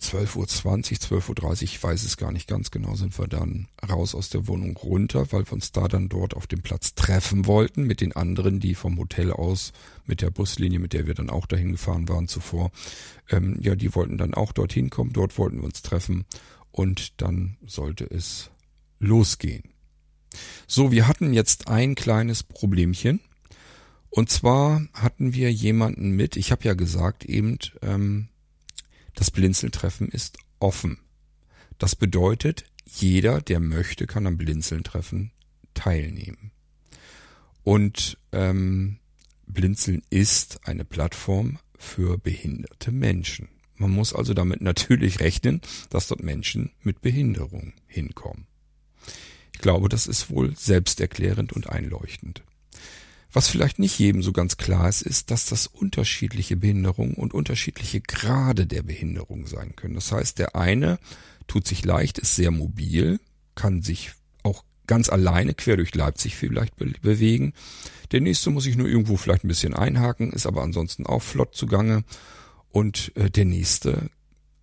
12.20 0.00 0.36
Uhr, 0.36 1.20
12.30 1.20 1.42
Uhr, 1.42 1.62
ich 1.62 1.82
weiß 1.82 2.04
es 2.04 2.16
gar 2.16 2.30
nicht 2.30 2.48
ganz 2.48 2.70
genau, 2.70 2.94
sind 2.94 3.18
wir 3.18 3.26
dann 3.26 3.68
raus 3.88 4.14
aus 4.14 4.28
der 4.28 4.46
Wohnung 4.46 4.76
runter, 4.76 5.32
weil 5.32 5.46
wir 5.46 5.52
uns 5.52 5.72
da 5.72 5.88
dann 5.88 6.08
dort 6.08 6.34
auf 6.34 6.46
dem 6.46 6.62
Platz 6.62 6.94
treffen 6.94 7.46
wollten 7.46 7.84
mit 7.84 8.00
den 8.00 8.14
anderen, 8.14 8.60
die 8.60 8.74
vom 8.74 8.98
Hotel 8.98 9.32
aus 9.32 9.72
mit 10.06 10.22
der 10.22 10.30
Buslinie, 10.30 10.78
mit 10.78 10.92
der 10.92 11.06
wir 11.06 11.14
dann 11.14 11.30
auch 11.30 11.46
dahin 11.46 11.72
gefahren 11.72 12.08
waren 12.08 12.28
zuvor, 12.28 12.70
ähm, 13.30 13.58
ja, 13.60 13.74
die 13.74 13.94
wollten 13.94 14.18
dann 14.18 14.34
auch 14.34 14.52
dorthin 14.52 14.88
kommen, 14.90 15.12
dort 15.12 15.36
wollten 15.36 15.58
wir 15.58 15.64
uns 15.64 15.82
treffen 15.82 16.24
und 16.70 17.20
dann 17.20 17.56
sollte 17.66 18.04
es 18.04 18.50
losgehen. 19.00 19.64
So, 20.66 20.92
wir 20.92 21.08
hatten 21.08 21.32
jetzt 21.32 21.68
ein 21.68 21.94
kleines 21.94 22.42
Problemchen. 22.42 23.20
Und 24.10 24.30
zwar 24.30 24.86
hatten 24.94 25.34
wir 25.34 25.52
jemanden 25.52 26.12
mit, 26.12 26.36
ich 26.36 26.50
habe 26.50 26.64
ja 26.64 26.74
gesagt 26.74 27.24
eben, 27.24 27.58
ähm, 27.82 28.27
das 29.18 29.32
Blinzeltreffen 29.32 30.08
ist 30.10 30.38
offen. 30.60 31.00
Das 31.78 31.96
bedeutet, 31.96 32.64
jeder, 32.86 33.40
der 33.40 33.58
möchte, 33.58 34.06
kann 34.06 34.28
am 34.28 34.38
Blinzeln-Treffen 34.38 35.32
teilnehmen. 35.74 36.52
Und 37.64 38.16
ähm, 38.30 38.98
Blinzeln 39.48 40.04
ist 40.08 40.60
eine 40.68 40.84
Plattform 40.84 41.58
für 41.76 42.16
behinderte 42.16 42.92
Menschen. 42.92 43.48
Man 43.74 43.90
muss 43.90 44.14
also 44.14 44.34
damit 44.34 44.60
natürlich 44.60 45.18
rechnen, 45.18 45.62
dass 45.90 46.06
dort 46.06 46.22
Menschen 46.22 46.70
mit 46.82 47.00
Behinderung 47.00 47.72
hinkommen. 47.88 48.46
Ich 49.52 49.58
glaube, 49.58 49.88
das 49.88 50.06
ist 50.06 50.30
wohl 50.30 50.56
selbsterklärend 50.56 51.52
und 51.52 51.68
einleuchtend. 51.68 52.44
Was 53.32 53.48
vielleicht 53.48 53.78
nicht 53.78 53.98
jedem 53.98 54.22
so 54.22 54.32
ganz 54.32 54.56
klar 54.56 54.88
ist, 54.88 55.02
ist, 55.02 55.30
dass 55.30 55.46
das 55.46 55.66
unterschiedliche 55.66 56.56
Behinderungen 56.56 57.14
und 57.14 57.34
unterschiedliche 57.34 58.00
Grade 58.00 58.66
der 58.66 58.82
Behinderung 58.82 59.46
sein 59.46 59.76
können. 59.76 59.94
Das 59.94 60.12
heißt, 60.12 60.38
der 60.38 60.56
eine 60.56 60.98
tut 61.46 61.66
sich 61.66 61.84
leicht, 61.84 62.18
ist 62.18 62.36
sehr 62.36 62.50
mobil, 62.50 63.20
kann 63.54 63.82
sich 63.82 64.12
auch 64.42 64.64
ganz 64.86 65.10
alleine 65.10 65.54
quer 65.54 65.76
durch 65.76 65.94
Leipzig 65.94 66.36
vielleicht 66.36 66.76
be 66.76 66.92
bewegen. 67.02 67.52
Der 68.12 68.22
nächste 68.22 68.50
muss 68.50 68.64
sich 68.64 68.76
nur 68.76 68.88
irgendwo 68.88 69.16
vielleicht 69.18 69.44
ein 69.44 69.48
bisschen 69.48 69.74
einhaken, 69.74 70.32
ist 70.32 70.46
aber 70.46 70.62
ansonsten 70.62 71.04
auch 71.04 71.22
flott 71.22 71.54
zugange. 71.54 72.04
Und 72.70 73.12
äh, 73.16 73.30
der 73.30 73.44
nächste 73.44 74.10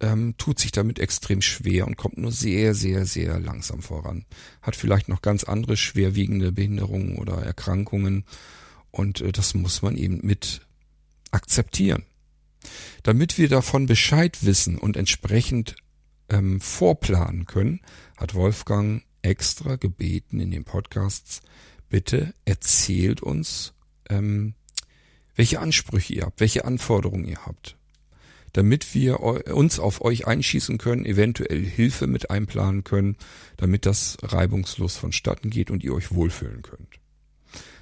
ähm, 0.05 0.35
tut 0.37 0.59
sich 0.59 0.71
damit 0.71 0.99
extrem 0.99 1.41
schwer 1.41 1.87
und 1.87 1.97
kommt 1.97 2.17
nur 2.17 2.31
sehr, 2.31 2.75
sehr, 2.75 3.05
sehr 3.05 3.39
langsam 3.39 3.81
voran. 3.81 4.25
Hat 4.61 4.75
vielleicht 4.75 5.09
noch 5.09 5.21
ganz 5.21 5.43
andere 5.43 5.77
schwerwiegende 5.77 6.51
Behinderungen 6.51 7.17
oder 7.17 7.41
Erkrankungen 7.41 8.23
und 8.91 9.21
äh, 9.21 9.31
das 9.31 9.55
muss 9.55 9.81
man 9.81 9.97
eben 9.97 10.19
mit 10.21 10.61
akzeptieren. 11.31 12.03
Damit 13.03 13.37
wir 13.37 13.49
davon 13.49 13.87
Bescheid 13.87 14.37
wissen 14.45 14.77
und 14.77 14.95
entsprechend 14.95 15.75
ähm, 16.29 16.61
vorplanen 16.61 17.45
können, 17.45 17.81
hat 18.15 18.35
Wolfgang 18.35 19.03
extra 19.23 19.75
gebeten 19.75 20.39
in 20.39 20.51
den 20.51 20.65
Podcasts, 20.65 21.41
bitte 21.89 22.33
erzählt 22.45 23.21
uns, 23.21 23.73
ähm, 24.09 24.53
welche 25.35 25.59
Ansprüche 25.59 26.13
ihr 26.13 26.25
habt, 26.25 26.39
welche 26.39 26.65
Anforderungen 26.65 27.25
ihr 27.25 27.45
habt, 27.45 27.75
damit 28.55 28.95
wir 28.95 29.19
uns 29.19 29.79
auf 29.79 29.99
euch 29.99 30.27
einschießen 30.27 30.77
können, 30.77 31.05
eventuell 31.05 31.61
Hilfe 31.61 32.07
mit 32.07 32.29
einplanen 32.29 32.85
können, 32.85 33.17
damit 33.57 33.85
das 33.85 34.17
reibungslos 34.21 34.95
vonstatten 34.95 35.49
geht 35.49 35.69
und 35.69 35.83
ihr 35.83 35.93
euch 35.93 36.13
wohlfühlen 36.13 36.61
könnt. 36.61 37.01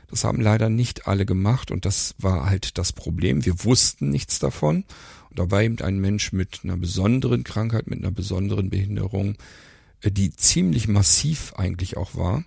Das 0.07 0.23
haben 0.23 0.41
leider 0.41 0.69
nicht 0.69 1.07
alle 1.07 1.27
gemacht 1.27 1.69
und 1.69 1.85
das 1.85 2.15
war 2.17 2.47
halt 2.47 2.79
das 2.79 2.91
Problem. 2.91 3.45
Wir 3.45 3.63
wussten 3.63 4.09
nichts 4.09 4.39
davon. 4.39 4.85
Und 5.29 5.39
da 5.39 5.51
war 5.51 5.61
eben 5.61 5.79
ein 5.79 5.99
Mensch 5.99 6.33
mit 6.33 6.61
einer 6.63 6.77
besonderen 6.77 7.43
Krankheit, 7.43 7.85
mit 7.85 7.99
einer 7.99 8.11
besonderen 8.11 8.71
Behinderung, 8.71 9.37
äh, 10.01 10.11
die 10.11 10.35
ziemlich 10.35 10.87
massiv 10.87 11.53
eigentlich 11.55 11.97
auch 11.97 12.15
war. 12.15 12.43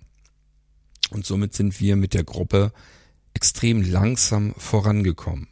Und 1.11 1.25
somit 1.25 1.53
sind 1.53 1.79
wir 1.79 1.95
mit 1.95 2.13
der 2.13 2.25
Gruppe 2.25 2.73
extrem 3.33 3.81
langsam 3.81 4.53
vorangekommen. 4.57 5.47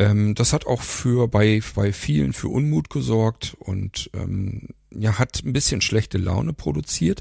Ähm, 0.00 0.34
das 0.34 0.54
hat 0.54 0.66
auch 0.66 0.80
für 0.80 1.28
bei, 1.28 1.60
bei 1.74 1.92
vielen 1.92 2.32
für 2.32 2.48
Unmut 2.48 2.88
gesorgt 2.88 3.54
und 3.58 4.10
ähm, 4.14 4.68
ja, 4.90 5.18
hat 5.18 5.42
ein 5.44 5.52
bisschen 5.52 5.82
schlechte 5.82 6.16
Laune 6.16 6.54
produziert. 6.54 7.20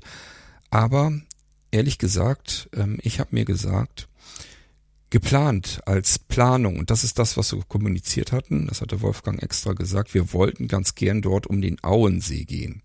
Aber 0.69 1.11
ehrlich 1.71 1.97
gesagt, 1.97 2.69
ähm, 2.73 2.97
ich 3.01 3.19
habe 3.19 3.35
mir 3.35 3.43
gesagt, 3.43 4.07
geplant 5.09 5.81
als 5.85 6.19
Planung, 6.19 6.79
und 6.79 6.89
das 6.89 7.03
ist 7.03 7.19
das, 7.19 7.35
was 7.35 7.51
wir 7.51 7.61
kommuniziert 7.67 8.31
hatten, 8.31 8.67
das 8.67 8.79
hatte 8.79 9.01
Wolfgang 9.01 9.43
extra 9.43 9.73
gesagt, 9.73 10.13
wir 10.13 10.31
wollten 10.31 10.69
ganz 10.69 10.95
gern 10.95 11.21
dort 11.21 11.47
um 11.47 11.61
den 11.61 11.83
Auensee 11.83 12.45
gehen. 12.45 12.81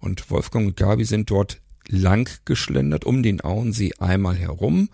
Und 0.00 0.28
Wolfgang 0.30 0.66
und 0.66 0.76
Gabi 0.76 1.04
sind 1.04 1.30
dort 1.30 1.60
lang 1.86 2.28
geschlendert 2.44 3.04
um 3.04 3.22
den 3.22 3.42
Auensee 3.42 3.92
einmal 4.00 4.36
herum 4.36 4.88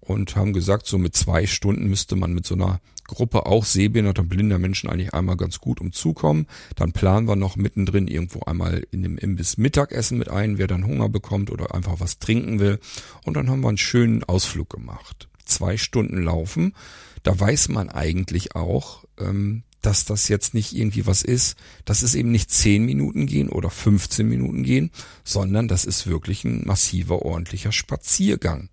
und 0.00 0.36
haben 0.36 0.54
gesagt, 0.54 0.86
so 0.86 0.96
mit 0.96 1.14
zwei 1.14 1.46
Stunden 1.46 1.88
müsste 1.88 2.16
man 2.16 2.32
mit 2.32 2.46
so 2.46 2.54
einer 2.54 2.80
Gruppe 3.06 3.46
auch 3.46 3.64
sehbehinderter 3.64 4.22
blinder 4.22 4.58
Menschen 4.58 4.88
eigentlich 4.88 5.14
einmal 5.14 5.36
ganz 5.36 5.60
gut 5.60 5.80
umzukommen. 5.80 6.46
Dann 6.76 6.92
planen 6.92 7.28
wir 7.28 7.36
noch 7.36 7.56
mittendrin 7.56 8.08
irgendwo 8.08 8.40
einmal 8.40 8.86
in 8.90 9.02
dem 9.02 9.18
Imbiss 9.18 9.56
Mittagessen 9.56 10.18
mit 10.18 10.28
ein, 10.28 10.58
wer 10.58 10.66
dann 10.66 10.86
Hunger 10.86 11.08
bekommt 11.08 11.50
oder 11.50 11.74
einfach 11.74 12.00
was 12.00 12.18
trinken 12.18 12.58
will. 12.60 12.78
Und 13.24 13.34
dann 13.34 13.50
haben 13.50 13.60
wir 13.60 13.68
einen 13.68 13.78
schönen 13.78 14.24
Ausflug 14.24 14.70
gemacht. 14.70 15.28
Zwei 15.44 15.76
Stunden 15.76 16.22
laufen. 16.22 16.74
Da 17.22 17.38
weiß 17.38 17.68
man 17.68 17.90
eigentlich 17.90 18.54
auch, 18.54 19.04
ähm, 19.18 19.62
dass 19.84 20.04
das 20.04 20.28
jetzt 20.28 20.54
nicht 20.54 20.74
irgendwie 20.74 21.06
was 21.06 21.22
ist. 21.22 21.56
Das 21.84 22.02
ist 22.02 22.14
eben 22.14 22.30
nicht 22.30 22.50
zehn 22.50 22.84
Minuten 22.84 23.26
gehen 23.26 23.50
oder 23.50 23.70
15 23.70 24.26
Minuten 24.26 24.62
gehen, 24.62 24.90
sondern 25.24 25.68
das 25.68 25.84
ist 25.84 26.06
wirklich 26.06 26.44
ein 26.44 26.66
massiver, 26.66 27.22
ordentlicher 27.22 27.72
Spaziergang. 27.72 28.70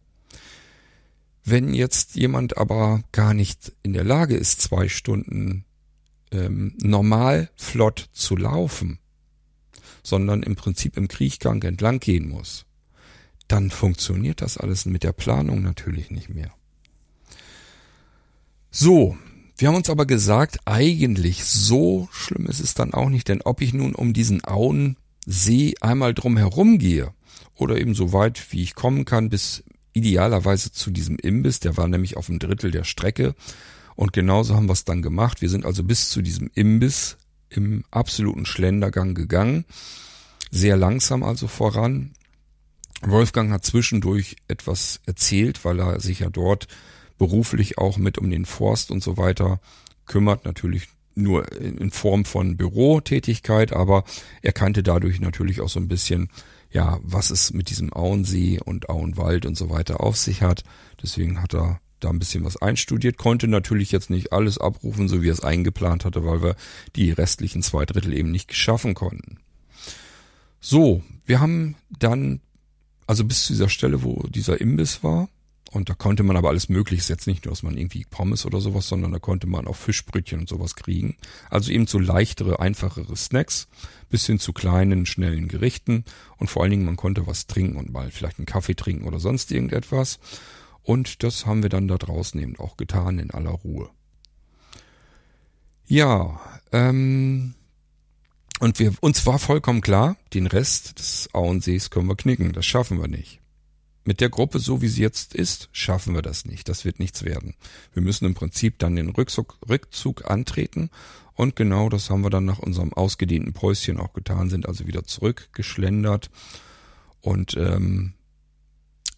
Wenn 1.44 1.74
jetzt 1.74 2.16
jemand 2.16 2.58
aber 2.58 3.02
gar 3.12 3.34
nicht 3.34 3.74
in 3.84 3.94
der 3.94 4.04
Lage 4.04 4.36
ist, 4.36 4.62
zwei 4.62 4.90
Stunden 4.90 5.66
ähm, 6.32 6.76
normal 6.82 7.50
flott 7.56 8.10
zu 8.14 8.36
laufen, 8.36 9.00
sondern 10.04 10.44
im 10.44 10.56
Prinzip 10.56 10.98
im 10.98 11.08
Kriechgang 11.08 11.62
entlang 11.64 12.00
gehen 12.00 12.30
muss, 12.30 12.66
dann 13.48 13.70
funktioniert 13.70 14.42
das 14.42 14.58
alles 14.58 14.86
mit 14.86 15.04
der 15.04 15.12
Planung 15.12 15.62
natürlich 15.62 16.12
nicht 16.12 16.30
mehr. 16.30 16.52
So, 18.70 19.18
wir 19.58 19.68
haben 19.68 19.76
uns 19.76 19.90
aber 19.90 20.06
gesagt, 20.06 20.60
eigentlich 20.66 21.44
so 21.44 22.08
schlimm 22.12 22.46
ist 22.46 22.62
es 22.62 22.74
dann 22.74 22.94
auch 22.94 23.10
nicht, 23.10 23.28
denn 23.28 23.42
ob 23.42 23.62
ich 23.62 23.74
nun 23.74 23.94
um 23.94 24.14
diesen 24.14 24.44
Auensee 24.46 25.76
einmal 25.82 26.14
drum 26.14 26.38
herum 26.38 26.78
gehe 26.78 27.14
oder 27.56 27.78
eben 27.78 27.94
so 27.94 28.14
weit 28.14 28.52
wie 28.52 28.64
ich 28.64 28.74
kommen 28.74 29.06
kann 29.06 29.30
bis 29.30 29.64
idealerweise 29.94 30.72
zu 30.72 30.92
diesem 30.92 31.18
Imbiss, 31.18 31.60
der 31.60 31.78
war 31.78 31.88
nämlich 31.88 32.18
auf 32.18 32.30
einem 32.30 32.40
Drittel 32.40 32.72
der 32.72 32.84
Strecke. 32.84 33.36
Und 33.96 34.14
genauso 34.14 34.56
haben 34.56 34.68
wir 34.68 34.74
es 34.74 34.86
dann 34.86 35.02
gemacht. 35.02 35.42
Wir 35.42 35.50
sind 35.50 35.66
also 35.66 35.84
bis 35.84 36.10
zu 36.10 36.22
diesem 36.22 36.50
Imbiss 36.54 37.18
im 37.50 37.84
absoluten 37.92 38.46
Schlendergang 38.46 39.14
gegangen. 39.14 39.66
Sehr 40.50 40.78
langsam 40.78 41.24
also 41.24 41.48
voran. 41.48 42.12
Wolfgang 43.02 43.52
hat 43.52 43.66
zwischendurch 43.66 44.38
etwas 44.48 45.02
erzählt, 45.06 45.66
weil 45.66 45.80
er 45.80 46.00
sich 46.00 46.20
ja 46.20 46.30
dort 46.30 46.68
beruflich 47.18 47.78
auch 47.78 47.98
mit 47.98 48.18
um 48.18 48.30
den 48.30 48.46
Forst 48.46 48.92
und 48.92 49.04
so 49.04 49.18
weiter 49.18 49.60
kümmert. 50.06 50.46
Natürlich 50.46 50.88
nur 51.16 51.52
in 51.52 51.92
Form 51.92 52.26
von 52.26 52.58
Bürotätigkeit, 52.58 53.74
aber 53.74 54.04
er 54.42 54.54
kannte 54.54 54.82
dadurch 54.82 55.20
natürlich 55.20 55.62
auch 55.62 55.70
so 55.70 55.80
ein 55.80 55.88
bisschen, 55.88 56.30
ja, 56.72 57.00
was 57.04 57.30
es 57.30 57.54
mit 57.54 57.70
diesem 57.70 57.92
Auensee 57.94 58.60
und 58.64 58.90
Auenwald 58.90 59.46
und 59.46 59.56
so 59.56 59.70
weiter 59.70 60.02
auf 60.02 60.18
sich 60.18 60.42
hat. 60.42 60.64
Deswegen 61.02 61.42
hat 61.42 61.54
er 61.54 61.80
da 62.00 62.10
ein 62.10 62.20
bisschen 62.20 62.44
was 62.44 62.58
einstudiert, 62.58 63.18
konnte 63.18 63.48
natürlich 63.48 63.92
jetzt 63.92 64.10
nicht 64.10 64.34
alles 64.34 64.58
abrufen, 64.58 65.08
so 65.08 65.22
wie 65.22 65.30
er 65.30 65.34
es 65.34 65.44
eingeplant 65.44 66.06
hatte, 66.06 66.26
weil 66.26 66.42
wir 66.42 66.56
die 66.96 67.12
restlichen 67.12 67.62
zwei 67.62 67.86
Drittel 67.86 68.14
eben 68.14 68.32
nicht 68.32 68.48
geschaffen 68.48 68.94
konnten. 68.94 69.38
So, 70.60 71.04
wir 71.26 71.40
haben 71.40 71.76
dann, 72.00 72.40
also 73.08 73.24
bis 73.26 73.46
zu 73.46 73.54
dieser 73.54 73.70
Stelle, 73.70 74.04
wo 74.04 74.28
dieser 74.28 74.60
Imbiss 74.62 75.04
war, 75.04 75.30
und 75.72 75.90
da 75.90 75.94
konnte 75.94 76.24
man 76.24 76.36
aber 76.36 76.50
alles 76.50 76.68
Mögliche, 76.68 77.14
jetzt 77.14 77.28
nicht 77.28 77.46
nur, 77.46 77.54
dass 77.54 77.64
man 77.64 77.78
irgendwie 77.78 78.06
Pommes 78.10 78.46
oder 78.46 78.60
sowas, 78.60 78.90
sondern 78.90 79.14
da 79.14 79.20
konnte 79.20 79.48
man 79.48 79.68
auch 79.68 79.78
Fischbrötchen 79.78 80.42
und 80.42 80.50
sowas 80.50 80.76
kriegen. 80.76 81.16
Also 81.50 81.72
eben 81.72 81.88
so 81.88 81.98
leichtere, 81.98 82.60
einfachere 82.60 83.16
Snacks, 83.16 83.70
bis 84.10 84.26
hin 84.26 84.38
zu 84.38 84.52
kleinen, 84.52 85.06
schnellen 85.06 85.48
Gerichten. 85.48 86.04
Und 86.38 86.50
vor 86.50 86.62
allen 86.62 86.72
Dingen, 86.72 86.86
man 86.86 86.98
konnte 86.98 87.26
was 87.26 87.48
trinken 87.48 87.78
und 87.78 87.90
mal 87.90 88.12
vielleicht 88.12 88.38
einen 88.38 88.46
Kaffee 88.46 88.76
trinken 88.76 89.08
oder 89.08 89.22
sonst 89.22 89.50
irgendetwas. 89.50 90.20
Und 90.84 91.24
das 91.24 91.46
haben 91.46 91.64
wir 91.64 91.70
dann 91.70 91.88
da 91.88 91.98
draußen 91.98 92.40
eben 92.42 92.60
auch 92.60 92.76
getan 92.76 93.18
in 93.18 93.32
aller 93.32 93.52
Ruhe. 93.52 93.90
Ja, 95.88 96.42
ähm, 96.74 97.56
und 98.60 98.80
wir, 98.80 98.94
uns 99.00 99.26
war 99.26 99.40
vollkommen 99.40 99.80
klar, 99.80 100.18
den 100.34 100.48
Rest 100.48 101.00
des 101.00 101.30
Auensees 101.34 101.92
können 101.92 102.08
wir 102.08 102.18
knicken, 102.18 102.52
das 102.52 102.66
schaffen 102.66 103.00
wir 103.00 103.08
nicht. 103.08 103.40
Mit 104.04 104.20
der 104.20 104.30
Gruppe, 104.30 104.60
so 104.60 104.82
wie 104.82 104.88
sie 104.88 105.02
jetzt 105.02 105.36
ist, 105.36 105.70
schaffen 105.72 106.16
wir 106.16 106.24
das 106.24 106.46
nicht. 106.46 106.68
Das 106.68 106.86
wird 106.86 107.00
nichts 107.00 107.24
werden. 107.24 107.54
Wir 107.94 108.02
müssen 108.02 108.26
im 108.26 108.34
Prinzip 108.34 108.80
dann 108.80 108.96
den 108.96 109.10
Rückzug, 109.10 109.60
Rückzug 109.70 110.30
antreten. 110.30 110.90
Und 111.34 111.56
genau 111.56 111.88
das 111.90 112.10
haben 112.10 112.24
wir 112.24 112.32
dann 112.32 112.46
nach 112.46 112.60
unserem 112.60 112.94
ausgedehnten 112.94 113.54
Päuschen 113.54 114.00
auch 114.00 114.14
getan, 114.14 114.50
sind 114.50 114.68
also 114.68 114.88
wieder 114.88 115.04
zurückgeschlendert. 115.04 116.32
Und 117.22 117.56
ähm, 117.58 118.14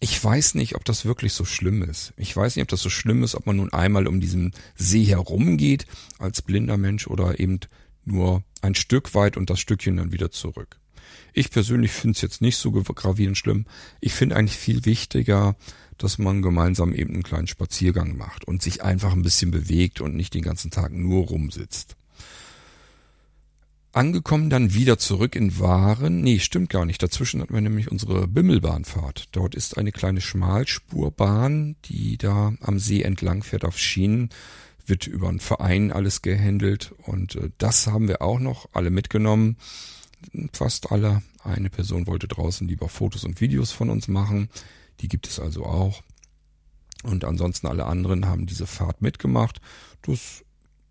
ich 0.00 0.22
weiß 0.22 0.54
nicht, 0.54 0.74
ob 0.74 0.84
das 0.84 1.06
wirklich 1.06 1.32
so 1.32 1.46
schlimm 1.46 1.82
ist. 1.82 2.12
Ich 2.18 2.36
weiß 2.36 2.56
nicht, 2.56 2.62
ob 2.62 2.68
das 2.68 2.82
so 2.82 2.90
schlimm 2.90 3.22
ist, 3.22 3.34
ob 3.34 3.46
man 3.46 3.56
nun 3.56 3.72
einmal 3.72 4.06
um 4.06 4.20
diesen 4.20 4.52
See 4.76 5.04
herumgeht 5.04 5.86
als 6.18 6.42
blinder 6.42 6.76
Mensch 6.76 7.06
oder 7.06 7.40
eben 7.40 7.60
nur 8.04 8.44
ein 8.60 8.74
Stück 8.74 9.14
weit 9.14 9.38
und 9.38 9.48
das 9.48 9.60
Stückchen 9.60 9.96
dann 9.96 10.12
wieder 10.12 10.30
zurück. 10.30 10.78
Ich 11.32 11.50
persönlich 11.50 11.92
finde 11.92 12.16
es 12.16 12.22
jetzt 12.22 12.40
nicht 12.40 12.56
so 12.56 12.70
gravierend 12.72 13.36
schlimm. 13.36 13.66
Ich 14.00 14.12
finde 14.12 14.36
eigentlich 14.36 14.58
viel 14.58 14.84
wichtiger, 14.84 15.56
dass 15.98 16.18
man 16.18 16.42
gemeinsam 16.42 16.92
eben 16.92 17.14
einen 17.14 17.22
kleinen 17.22 17.46
Spaziergang 17.46 18.16
macht 18.16 18.44
und 18.44 18.62
sich 18.62 18.82
einfach 18.82 19.12
ein 19.12 19.22
bisschen 19.22 19.50
bewegt 19.50 20.00
und 20.00 20.16
nicht 20.16 20.34
den 20.34 20.42
ganzen 20.42 20.70
Tag 20.70 20.92
nur 20.92 21.26
rumsitzt. 21.26 21.96
Angekommen 23.94 24.50
dann 24.50 24.74
wieder 24.74 24.98
zurück 24.98 25.36
in 25.36 25.60
Waren. 25.60 26.20
Nee, 26.20 26.40
stimmt 26.40 26.68
gar 26.68 26.84
nicht. 26.84 27.00
Dazwischen 27.00 27.40
hatten 27.40 27.54
wir 27.54 27.60
nämlich 27.60 27.92
unsere 27.92 28.26
Bimmelbahnfahrt. 28.26 29.28
Dort 29.30 29.54
ist 29.54 29.78
eine 29.78 29.92
kleine 29.92 30.20
Schmalspurbahn, 30.20 31.76
die 31.84 32.18
da 32.18 32.54
am 32.60 32.80
See 32.80 33.02
entlang 33.02 33.44
fährt 33.44 33.64
auf 33.64 33.78
Schienen. 33.78 34.30
Wird 34.84 35.06
über 35.06 35.28
einen 35.28 35.38
Verein 35.38 35.92
alles 35.92 36.22
gehandelt 36.22 36.92
und 37.04 37.36
äh, 37.36 37.50
das 37.58 37.86
haben 37.86 38.08
wir 38.08 38.20
auch 38.20 38.40
noch 38.40 38.68
alle 38.72 38.90
mitgenommen. 38.90 39.58
Fast 40.52 40.90
alle. 40.92 41.22
Eine 41.42 41.70
Person 41.70 42.06
wollte 42.06 42.28
draußen 42.28 42.66
lieber 42.66 42.88
Fotos 42.88 43.24
und 43.24 43.40
Videos 43.40 43.72
von 43.72 43.90
uns 43.90 44.08
machen. 44.08 44.48
Die 45.00 45.08
gibt 45.08 45.28
es 45.28 45.38
also 45.38 45.64
auch. 45.64 46.02
Und 47.02 47.24
ansonsten 47.24 47.66
alle 47.66 47.86
anderen 47.86 48.26
haben 48.26 48.46
diese 48.46 48.66
Fahrt 48.66 49.02
mitgemacht. 49.02 49.60
Das 50.02 50.42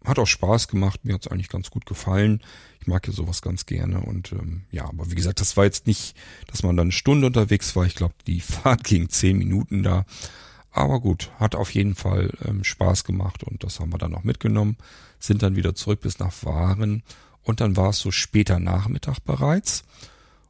hat 0.06 0.20
auch 0.20 0.28
Spaß 0.28 0.68
gemacht. 0.68 1.06
Mir 1.06 1.14
hat 1.14 1.26
es 1.26 1.32
eigentlich 1.32 1.50
ganz 1.50 1.72
gut 1.72 1.86
gefallen. 1.86 2.42
Ich 2.80 2.88
mag 2.88 3.08
ja 3.08 3.14
sowas 3.14 3.42
ganz 3.42 3.66
gerne 3.66 4.02
und 4.02 4.34
ähm, 4.34 4.64
ja, 4.70 4.86
aber 4.86 5.10
wie 5.10 5.16
gesagt, 5.16 5.40
das 5.40 5.56
war 5.56 5.64
jetzt 5.64 5.88
nicht, 5.88 6.16
dass 6.48 6.64
man 6.64 6.76
dann 6.76 6.86
eine 6.86 6.92
Stunde 6.92 7.28
unterwegs 7.28 7.76
war. 7.76 7.86
Ich 7.86 7.96
glaube, 7.96 8.14
die 8.28 8.42
Fahrt 8.42 8.84
ging 8.84 9.10
zehn 9.10 9.38
Minuten 9.38 9.84
da. 9.84 10.06
Aber 10.72 11.00
gut, 11.00 11.32
hat 11.40 11.56
auf 11.56 11.74
jeden 11.74 11.96
Fall 11.96 12.32
ähm, 12.46 12.64
Spaß 12.64 13.04
gemacht 13.04 13.44
und 13.44 13.64
das 13.64 13.80
haben 13.80 13.94
wir 13.94 14.00
dann 14.00 14.12
noch 14.12 14.24
mitgenommen. 14.24 14.78
Sind 15.20 15.44
dann 15.44 15.56
wieder 15.56 15.76
zurück 15.76 16.02
bis 16.02 16.20
nach 16.20 16.34
Waren 16.44 17.04
und 17.44 17.62
dann 17.62 17.76
war 17.76 17.90
es 17.90 18.00
so 18.00 18.12
später 18.12 18.60
Nachmittag 18.60 19.20
bereits. 19.20 19.84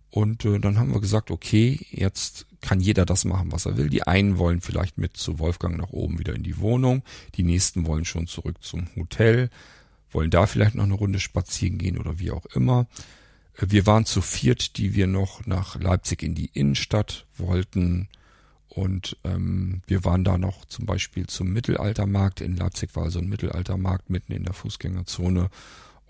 Und 0.09 0.45
äh, 0.45 0.59
dann 0.59 0.77
haben 0.77 0.93
wir 0.93 1.01
gesagt, 1.01 1.31
okay, 1.31 1.79
jetzt 1.89 2.45
kann 2.61 2.79
jeder 2.79 3.05
das 3.05 3.25
machen, 3.25 3.51
was 3.51 3.65
er 3.65 3.77
will. 3.77 3.89
Die 3.89 4.03
einen 4.03 4.37
wollen 4.37 4.61
vielleicht 4.61 4.97
mit 4.97 5.17
zu 5.17 5.39
Wolfgang 5.39 5.77
nach 5.77 5.89
oben 5.89 6.19
wieder 6.19 6.35
in 6.35 6.43
die 6.43 6.59
Wohnung, 6.59 7.03
die 7.35 7.43
nächsten 7.43 7.85
wollen 7.87 8.05
schon 8.05 8.27
zurück 8.27 8.63
zum 8.63 8.87
Hotel 8.95 9.49
wollen 10.13 10.29
da 10.29 10.45
vielleicht 10.45 10.75
noch 10.75 10.83
eine 10.83 10.93
Runde 10.93 11.19
spazieren 11.19 11.77
gehen 11.77 11.97
oder 11.97 12.19
wie 12.19 12.31
auch 12.31 12.45
immer. 12.47 12.87
Äh, 13.57 13.67
wir 13.69 13.85
waren 13.85 14.05
zu 14.05 14.21
viert, 14.21 14.77
die 14.77 14.93
wir 14.93 15.07
noch 15.07 15.45
nach 15.45 15.79
Leipzig 15.79 16.23
in 16.23 16.35
die 16.35 16.49
Innenstadt 16.53 17.25
wollten. 17.37 18.07
Und 18.69 19.17
ähm, 19.23 19.81
wir 19.85 20.03
waren 20.03 20.23
da 20.23 20.37
noch 20.37 20.65
zum 20.65 20.85
Beispiel 20.85 21.27
zum 21.27 21.53
Mittelaltermarkt. 21.53 22.41
In 22.41 22.55
Leipzig 22.55 22.95
war 22.95 23.03
also 23.03 23.19
ein 23.19 23.29
Mittelaltermarkt 23.29 24.09
mitten 24.09 24.33
in 24.33 24.45
der 24.45 24.53
Fußgängerzone. 24.53 25.49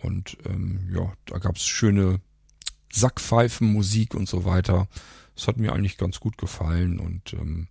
Und 0.04 0.38
ähm, 0.46 0.90
ja, 0.94 1.12
da 1.26 1.38
gab's 1.38 1.66
schöne 1.66 2.20
Sackpfeifenmusik 2.92 4.14
und 4.14 4.28
so 4.28 4.46
weiter. 4.46 4.88
Das 5.36 5.48
hat 5.48 5.58
mir 5.58 5.74
eigentlich 5.74 5.98
ganz 5.98 6.20
gut 6.20 6.38
gefallen. 6.38 7.00
Und 7.00 7.34
ähm, 7.34 7.68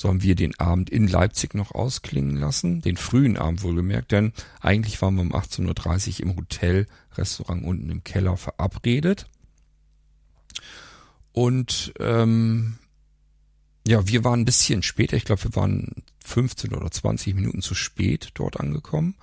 so 0.00 0.08
haben 0.08 0.22
wir 0.22 0.34
den 0.34 0.58
Abend 0.58 0.88
in 0.88 1.06
Leipzig 1.06 1.54
noch 1.54 1.72
ausklingen 1.72 2.36
lassen, 2.36 2.80
den 2.80 2.96
frühen 2.96 3.36
Abend 3.36 3.62
wohlgemerkt, 3.62 4.12
denn 4.12 4.32
eigentlich 4.60 5.02
waren 5.02 5.14
wir 5.16 5.20
um 5.20 5.34
18.30 5.34 6.20
Uhr 6.20 6.20
im 6.20 6.36
Hotel, 6.36 6.86
Restaurant 7.16 7.62
unten 7.62 7.90
im 7.90 8.02
Keller 8.02 8.38
verabredet. 8.38 9.28
Und 11.32 11.92
ähm, 12.00 12.78
ja, 13.86 14.06
wir 14.06 14.24
waren 14.24 14.40
ein 14.40 14.46
bisschen 14.46 14.82
später, 14.82 15.18
ich 15.18 15.26
glaube, 15.26 15.44
wir 15.44 15.56
waren 15.56 16.02
15 16.24 16.72
oder 16.72 16.90
20 16.90 17.34
Minuten 17.34 17.60
zu 17.60 17.74
spät 17.74 18.30
dort 18.34 18.58
angekommen. 18.58 19.16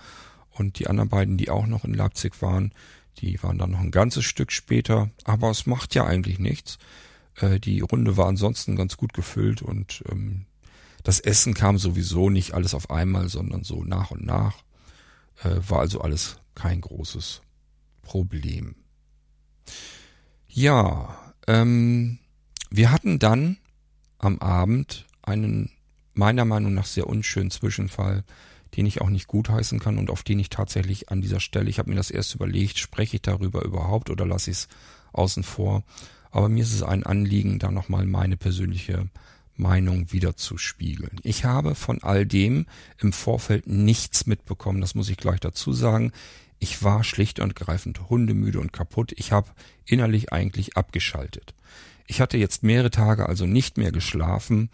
Und 0.58 0.80
die 0.80 0.88
anderen 0.88 1.10
beiden, 1.10 1.38
die 1.38 1.49
auch 1.49 1.68
noch 1.68 1.84
in 1.84 1.93
Leipzig 1.93 2.41
waren, 2.41 2.74
die 3.20 3.41
waren 3.43 3.58
dann 3.58 3.72
noch 3.72 3.80
ein 3.80 3.91
ganzes 3.91 4.26
Stück 4.26 4.51
später. 4.51 5.10
Aber 5.24 5.49
es 5.49 5.66
macht 5.66 5.95
ja 5.95 6.05
eigentlich 6.05 6.39
nichts. 6.39 6.78
Äh, 7.36 7.60
die 7.60 7.82
Runde 7.82 8.18
war 8.18 8.28
ansonsten 8.28 8.76
ganz 8.76 8.97
gut 8.97 9.14
gefüllt 9.14 9.62
und 9.62 10.03
ähm, 10.10 10.45
das 11.03 11.20
Essen 11.20 11.53
kam 11.53 11.78
sowieso 11.78 12.30
nicht 12.30 12.53
alles 12.53 12.74
auf 12.74 12.89
einmal, 12.89 13.30
sondern 13.30 13.64
so 13.64 13.84
nach 13.84 14.12
und 14.12 14.26
nach. 14.26 14.64
Äh, 15.43 15.58
war 15.68 15.80
also 15.80 16.01
alles 16.01 16.39
kein 16.55 16.82
großes 16.82 17.41
Problem. 18.01 18.76
Ja, 20.47 21.34
ähm, 21.47 22.20
wir 22.70 22.91
hatten 22.91 23.20
dann 23.20 23.58
am 24.18 24.39
Abend 24.39 25.05
einen 25.22 25.72
meiner 26.14 26.45
Meinung 26.45 26.74
nach 26.74 26.86
sehr 26.86 27.08
unschönen 27.08 27.51
Zwischenfall, 27.51 28.24
den 28.78 28.86
ich 28.86 29.02
auch 29.02 29.10
nicht 29.10 29.28
gutheißen 29.28 29.80
kann 29.80 29.98
und 29.98 30.10
auf 30.12 30.24
den 30.24 30.40
ich 30.40 30.50
tatsächlich 30.50 31.10
an 31.10 31.22
dieser 31.22 31.40
Stelle, 31.40 31.70
ich 31.70 31.80
habe 31.80 31.90
mir 31.90 31.96
das 31.96 32.12
erst 32.12 32.36
überlegt, 32.36 32.78
spreche 32.78 33.18
ich 33.18 33.24
darüber 33.24 33.64
überhaupt 33.64 34.10
oder 34.10 34.26
lasse 34.26 34.52
ich 34.52 34.58
es 34.58 34.68
außen 35.14 35.44
vor. 35.44 35.84
Aber 36.30 36.48
mir 36.48 36.62
ist 36.62 36.74
es 36.74 36.84
ein 36.84 37.04
Anliegen, 37.04 37.58
da 37.58 37.72
nochmal 37.72 38.06
meine 38.06 38.38
persönliche 38.38 39.10
Meinung 39.56 40.12
wiederzuspiegeln. 40.12 41.20
Ich 41.24 41.44
habe 41.44 41.74
von 41.74 42.04
all 42.04 42.28
dem 42.28 42.68
im 43.00 43.12
Vorfeld 43.12 43.66
nichts 43.66 44.28
mitbekommen, 44.28 44.80
das 44.80 44.94
muss 44.94 45.10
ich 45.10 45.18
gleich 45.18 45.40
dazu 45.40 45.74
sagen. 45.74 46.12
Ich 46.60 46.84
war 46.84 47.04
schlicht 47.04 47.40
und 47.40 47.56
greifend 47.56 48.10
hundemüde 48.10 48.60
und 48.60 48.74
kaputt. 48.74 49.14
Ich 49.16 49.32
habe 49.32 49.50
innerlich 49.86 50.32
eigentlich 50.32 50.78
abgeschaltet. 50.78 51.56
Ich 52.06 52.22
hatte 52.22 52.38
jetzt 52.38 52.64
mehrere 52.64 52.92
Tage 52.92 53.28
also 53.28 53.46
nicht 53.46 53.78
mehr 53.78 53.92
geschlafen, 53.92 54.70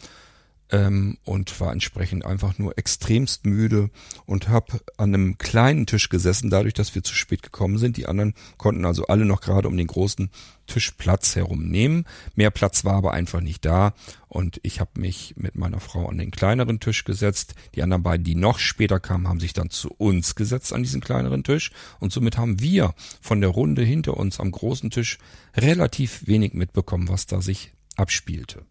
ähm, 0.74 1.20
und 1.24 1.62
war 1.62 1.72
entsprechend 1.72 2.26
einfach 2.26 2.58
nur 2.58 2.78
extremst 2.78 3.46
müde 3.46 3.92
und 4.26 4.50
habe 4.50 4.82
an 4.98 5.14
einem 5.14 5.38
kleinen 5.38 5.86
Tisch 5.86 6.10
gesessen, 6.10 6.50
dadurch, 6.50 6.74
dass 6.74 6.96
wir 6.96 7.04
zu 7.04 7.14
spät 7.14 7.44
gekommen 7.44 7.78
sind. 7.78 7.96
Die 7.96 8.08
anderen 8.08 8.34
konnten 8.58 8.84
also 8.84 9.06
alle 9.06 9.24
noch 9.24 9.40
gerade 9.40 9.68
um 9.68 9.78
den 9.78 9.86
großen 9.86 10.32
Tisch 10.66 10.92
Platz 10.92 11.36
herum 11.36 11.68
nehmen. 11.70 12.06
Mehr 12.36 12.50
Platz 12.50 12.84
war 12.86 12.96
aber 12.96 13.12
einfach 13.12 13.40
nicht 13.40 13.64
da 13.66 13.94
und 14.28 14.60
ich 14.64 14.80
habe 14.80 15.00
mich 15.00 15.36
mit 15.38 15.56
meiner 15.56 15.80
Frau 15.80 16.08
an 16.08 16.18
den 16.18 16.32
kleineren 16.32 16.80
Tisch 16.80 17.04
gesetzt. 17.04 17.54
Die 17.76 17.84
anderen 17.84 18.02
beiden, 18.02 18.24
die 18.24 18.36
noch 18.36 18.58
später 18.58 19.00
kamen, 19.00 19.28
haben 19.28 19.40
sich 19.40 19.54
dann 19.54 19.70
zu 19.70 19.92
uns 19.92 20.34
gesetzt 20.34 20.74
an 20.74 20.82
diesen 20.82 21.02
kleineren 21.02 21.44
Tisch 21.44 21.72
und 22.00 22.12
somit 22.12 22.38
haben 22.38 22.60
wir 22.60 22.96
von 23.22 23.42
der 23.42 23.52
Runde 23.52 23.84
hinter 23.84 24.18
uns 24.18 24.40
am 24.40 24.50
großen 24.50 24.90
Tisch 24.90 25.20
relativ 25.56 26.26
wenig 26.26 26.54
mitbekommen, 26.54 27.10
was 27.10 27.28
da 27.28 27.42
sich 27.42 27.74
abspielte. 27.96 28.66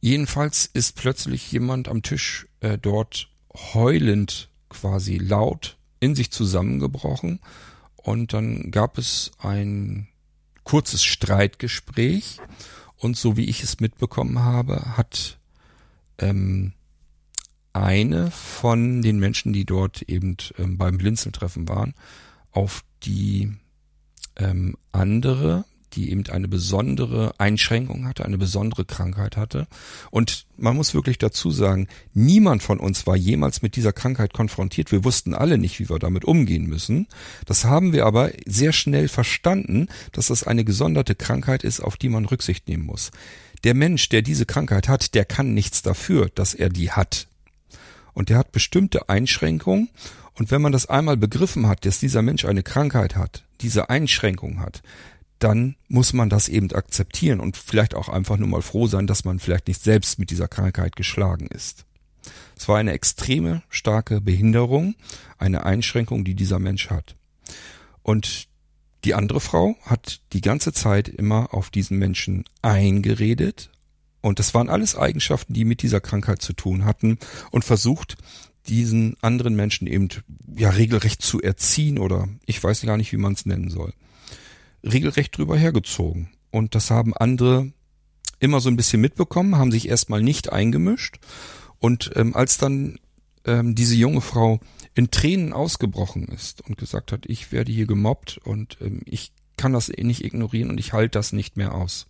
Jedenfalls 0.00 0.66
ist 0.66 0.96
plötzlich 0.96 1.50
jemand 1.52 1.88
am 1.88 2.02
Tisch 2.02 2.46
äh, 2.60 2.78
dort 2.78 3.28
heulend 3.74 4.48
quasi 4.68 5.18
laut 5.18 5.76
in 6.00 6.14
sich 6.14 6.30
zusammengebrochen. 6.30 7.40
Und 7.96 8.32
dann 8.32 8.70
gab 8.70 8.98
es 8.98 9.32
ein 9.38 10.08
kurzes 10.64 11.02
Streitgespräch. 11.02 12.38
Und 12.96 13.16
so 13.16 13.36
wie 13.36 13.46
ich 13.46 13.62
es 13.62 13.80
mitbekommen 13.80 14.40
habe, 14.40 14.96
hat 14.96 15.38
ähm, 16.18 16.72
eine 17.72 18.30
von 18.30 19.02
den 19.02 19.18
Menschen, 19.18 19.52
die 19.52 19.64
dort 19.64 20.02
eben 20.02 20.36
ähm, 20.58 20.76
beim 20.76 20.98
Blinzeltreffen 20.98 21.68
waren, 21.68 21.94
auf 22.52 22.84
die 23.02 23.52
ähm, 24.36 24.76
andere 24.92 25.64
die 25.92 26.10
eben 26.10 26.26
eine 26.28 26.48
besondere 26.48 27.34
Einschränkung 27.38 28.06
hatte, 28.06 28.24
eine 28.24 28.38
besondere 28.38 28.84
Krankheit 28.84 29.36
hatte. 29.36 29.66
Und 30.10 30.46
man 30.56 30.76
muss 30.76 30.94
wirklich 30.94 31.18
dazu 31.18 31.50
sagen, 31.50 31.88
niemand 32.14 32.62
von 32.62 32.78
uns 32.78 33.06
war 33.06 33.16
jemals 33.16 33.62
mit 33.62 33.76
dieser 33.76 33.92
Krankheit 33.92 34.32
konfrontiert. 34.32 34.92
Wir 34.92 35.04
wussten 35.04 35.34
alle 35.34 35.58
nicht, 35.58 35.78
wie 35.80 35.88
wir 35.88 35.98
damit 35.98 36.24
umgehen 36.24 36.66
müssen. 36.66 37.06
Das 37.46 37.64
haben 37.64 37.92
wir 37.92 38.06
aber 38.06 38.30
sehr 38.46 38.72
schnell 38.72 39.08
verstanden, 39.08 39.88
dass 40.12 40.28
das 40.28 40.44
eine 40.44 40.64
gesonderte 40.64 41.14
Krankheit 41.14 41.64
ist, 41.64 41.80
auf 41.80 41.96
die 41.96 42.08
man 42.08 42.24
Rücksicht 42.24 42.68
nehmen 42.68 42.84
muss. 42.84 43.10
Der 43.64 43.74
Mensch, 43.74 44.08
der 44.08 44.22
diese 44.22 44.46
Krankheit 44.46 44.88
hat, 44.88 45.14
der 45.14 45.24
kann 45.24 45.54
nichts 45.54 45.82
dafür, 45.82 46.30
dass 46.34 46.54
er 46.54 46.68
die 46.68 46.92
hat. 46.92 47.26
Und 48.14 48.28
der 48.28 48.38
hat 48.38 48.52
bestimmte 48.52 49.08
Einschränkungen. 49.08 49.90
Und 50.34 50.50
wenn 50.50 50.62
man 50.62 50.72
das 50.72 50.86
einmal 50.86 51.16
begriffen 51.16 51.66
hat, 51.66 51.84
dass 51.84 52.00
dieser 52.00 52.22
Mensch 52.22 52.44
eine 52.44 52.62
Krankheit 52.62 53.16
hat, 53.16 53.44
diese 53.60 53.90
Einschränkung 53.90 54.60
hat, 54.60 54.82
dann 55.40 55.76
muss 55.88 56.12
man 56.12 56.28
das 56.28 56.48
eben 56.48 56.70
akzeptieren 56.70 57.40
und 57.40 57.56
vielleicht 57.56 57.94
auch 57.94 58.08
einfach 58.08 58.36
nur 58.36 58.46
mal 58.46 58.62
froh 58.62 58.86
sein, 58.86 59.06
dass 59.06 59.24
man 59.24 59.40
vielleicht 59.40 59.68
nicht 59.68 59.82
selbst 59.82 60.18
mit 60.18 60.30
dieser 60.30 60.48
Krankheit 60.48 60.96
geschlagen 60.96 61.46
ist. 61.48 61.86
Es 62.56 62.68
war 62.68 62.76
eine 62.76 62.92
extreme 62.92 63.62
starke 63.70 64.20
Behinderung, 64.20 64.94
eine 65.38 65.64
Einschränkung, 65.64 66.24
die 66.24 66.34
dieser 66.34 66.58
Mensch 66.58 66.90
hat. 66.90 67.16
Und 68.02 68.48
die 69.04 69.14
andere 69.14 69.40
Frau 69.40 69.76
hat 69.82 70.20
die 70.34 70.42
ganze 70.42 70.74
Zeit 70.74 71.08
immer 71.08 71.54
auf 71.54 71.70
diesen 71.70 71.98
Menschen 71.98 72.44
eingeredet. 72.60 73.70
Und 74.20 74.38
das 74.38 74.52
waren 74.52 74.68
alles 74.68 74.94
Eigenschaften, 74.94 75.54
die 75.54 75.64
mit 75.64 75.80
dieser 75.80 76.02
Krankheit 76.02 76.42
zu 76.42 76.52
tun 76.52 76.84
hatten 76.84 77.18
und 77.50 77.64
versucht, 77.64 78.18
diesen 78.68 79.16
anderen 79.22 79.56
Menschen 79.56 79.86
eben 79.86 80.10
ja 80.54 80.68
regelrecht 80.68 81.22
zu 81.22 81.40
erziehen 81.40 81.98
oder 81.98 82.28
ich 82.44 82.62
weiß 82.62 82.82
gar 82.82 82.98
nicht, 82.98 83.10
wie 83.12 83.16
man 83.16 83.32
es 83.32 83.46
nennen 83.46 83.70
soll 83.70 83.94
regelrecht 84.82 85.36
drüber 85.36 85.56
hergezogen. 85.56 86.30
Und 86.50 86.74
das 86.74 86.90
haben 86.90 87.14
andere 87.14 87.72
immer 88.38 88.60
so 88.60 88.70
ein 88.70 88.76
bisschen 88.76 89.00
mitbekommen, 89.00 89.56
haben 89.56 89.70
sich 89.70 89.88
erstmal 89.88 90.22
nicht 90.22 90.52
eingemischt. 90.52 91.18
Und 91.78 92.10
ähm, 92.16 92.34
als 92.34 92.58
dann 92.58 92.98
ähm, 93.44 93.74
diese 93.74 93.94
junge 93.94 94.20
Frau 94.20 94.60
in 94.94 95.10
Tränen 95.10 95.52
ausgebrochen 95.52 96.26
ist 96.28 96.62
und 96.66 96.78
gesagt 96.78 97.12
hat, 97.12 97.26
ich 97.26 97.52
werde 97.52 97.72
hier 97.72 97.86
gemobbt 97.86 98.38
und 98.38 98.78
ähm, 98.80 99.02
ich 99.04 99.32
kann 99.56 99.72
das 99.72 99.90
eh 99.90 100.04
nicht 100.04 100.24
ignorieren 100.24 100.70
und 100.70 100.80
ich 100.80 100.92
halte 100.92 101.18
das 101.18 101.32
nicht 101.32 101.56
mehr 101.56 101.74
aus. 101.74 102.06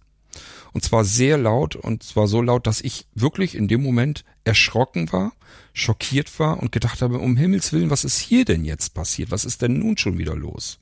Und 0.72 0.84
zwar 0.84 1.04
sehr 1.04 1.36
laut 1.36 1.74
und 1.74 2.04
zwar 2.04 2.28
so 2.28 2.40
laut, 2.40 2.66
dass 2.66 2.80
ich 2.80 3.06
wirklich 3.14 3.56
in 3.56 3.66
dem 3.66 3.82
Moment 3.82 4.24
erschrocken 4.44 5.12
war, 5.12 5.32
schockiert 5.72 6.38
war 6.38 6.60
und 6.60 6.70
gedacht 6.70 7.02
habe, 7.02 7.18
um 7.18 7.36
Himmels 7.36 7.72
Willen, 7.72 7.90
was 7.90 8.04
ist 8.04 8.18
hier 8.18 8.44
denn 8.44 8.64
jetzt 8.64 8.94
passiert? 8.94 9.32
Was 9.32 9.44
ist 9.44 9.62
denn 9.62 9.78
nun 9.78 9.96
schon 9.96 10.18
wieder 10.18 10.36
los? 10.36 10.78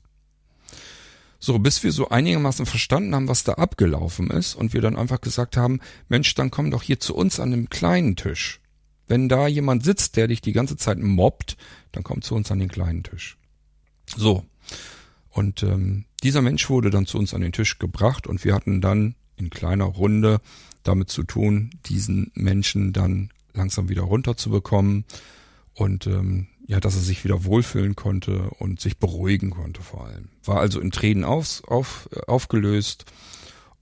So, 1.39 1.57
bis 1.57 1.83
wir 1.83 1.91
so 1.93 2.09
einigermaßen 2.09 2.65
verstanden 2.65 3.15
haben, 3.15 3.29
was 3.29 3.45
da 3.45 3.53
abgelaufen 3.53 4.29
ist 4.29 4.55
und 4.55 4.73
wir 4.73 4.81
dann 4.81 4.97
einfach 4.97 5.21
gesagt 5.21 5.55
haben, 5.55 5.79
Mensch, 6.09 6.35
dann 6.35 6.51
komm 6.51 6.69
doch 6.69 6.83
hier 6.83 6.99
zu 6.99 7.15
uns 7.15 7.39
an 7.39 7.51
dem 7.51 7.69
kleinen 7.69 8.17
Tisch. 8.17 8.59
Wenn 9.07 9.29
da 9.29 9.47
jemand 9.47 9.83
sitzt, 9.83 10.17
der 10.17 10.27
dich 10.27 10.41
die 10.41 10.51
ganze 10.51 10.75
Zeit 10.75 10.99
mobbt, 10.99 11.57
dann 11.93 12.03
komm 12.03 12.21
zu 12.21 12.35
uns 12.35 12.51
an 12.51 12.59
den 12.59 12.69
kleinen 12.69 13.03
Tisch. 13.03 13.37
So. 14.17 14.45
Und 15.29 15.63
ähm, 15.63 16.05
dieser 16.23 16.41
Mensch 16.41 16.69
wurde 16.69 16.89
dann 16.89 17.05
zu 17.05 17.17
uns 17.17 17.33
an 17.33 17.41
den 17.41 17.53
Tisch 17.53 17.79
gebracht 17.79 18.27
und 18.27 18.43
wir 18.43 18.53
hatten 18.53 18.81
dann 18.81 19.15
in 19.37 19.49
kleiner 19.49 19.85
Runde 19.85 20.41
damit 20.83 21.09
zu 21.09 21.23
tun, 21.23 21.71
diesen 21.85 22.31
Menschen 22.35 22.93
dann 22.93 23.31
langsam 23.53 23.89
wieder 23.89 24.03
runterzubekommen 24.03 25.05
und 25.73 26.07
ähm, 26.07 26.47
ja, 26.69 26.79
dass 26.79 26.93
er 26.93 27.01
sich 27.01 27.23
wieder 27.23 27.45
wohlfühlen 27.45 27.95
konnte 27.95 28.51
und 28.59 28.79
sich 28.79 28.99
beruhigen 28.99 29.49
konnte 29.49 29.81
vor 29.81 30.05
allem. 30.05 30.29
War 30.43 30.59
also 30.59 30.79
in 30.79 30.91
Tränen 30.91 31.23
auf, 31.23 31.63
auf, 31.67 32.07
äh, 32.13 32.19
aufgelöst 32.27 33.05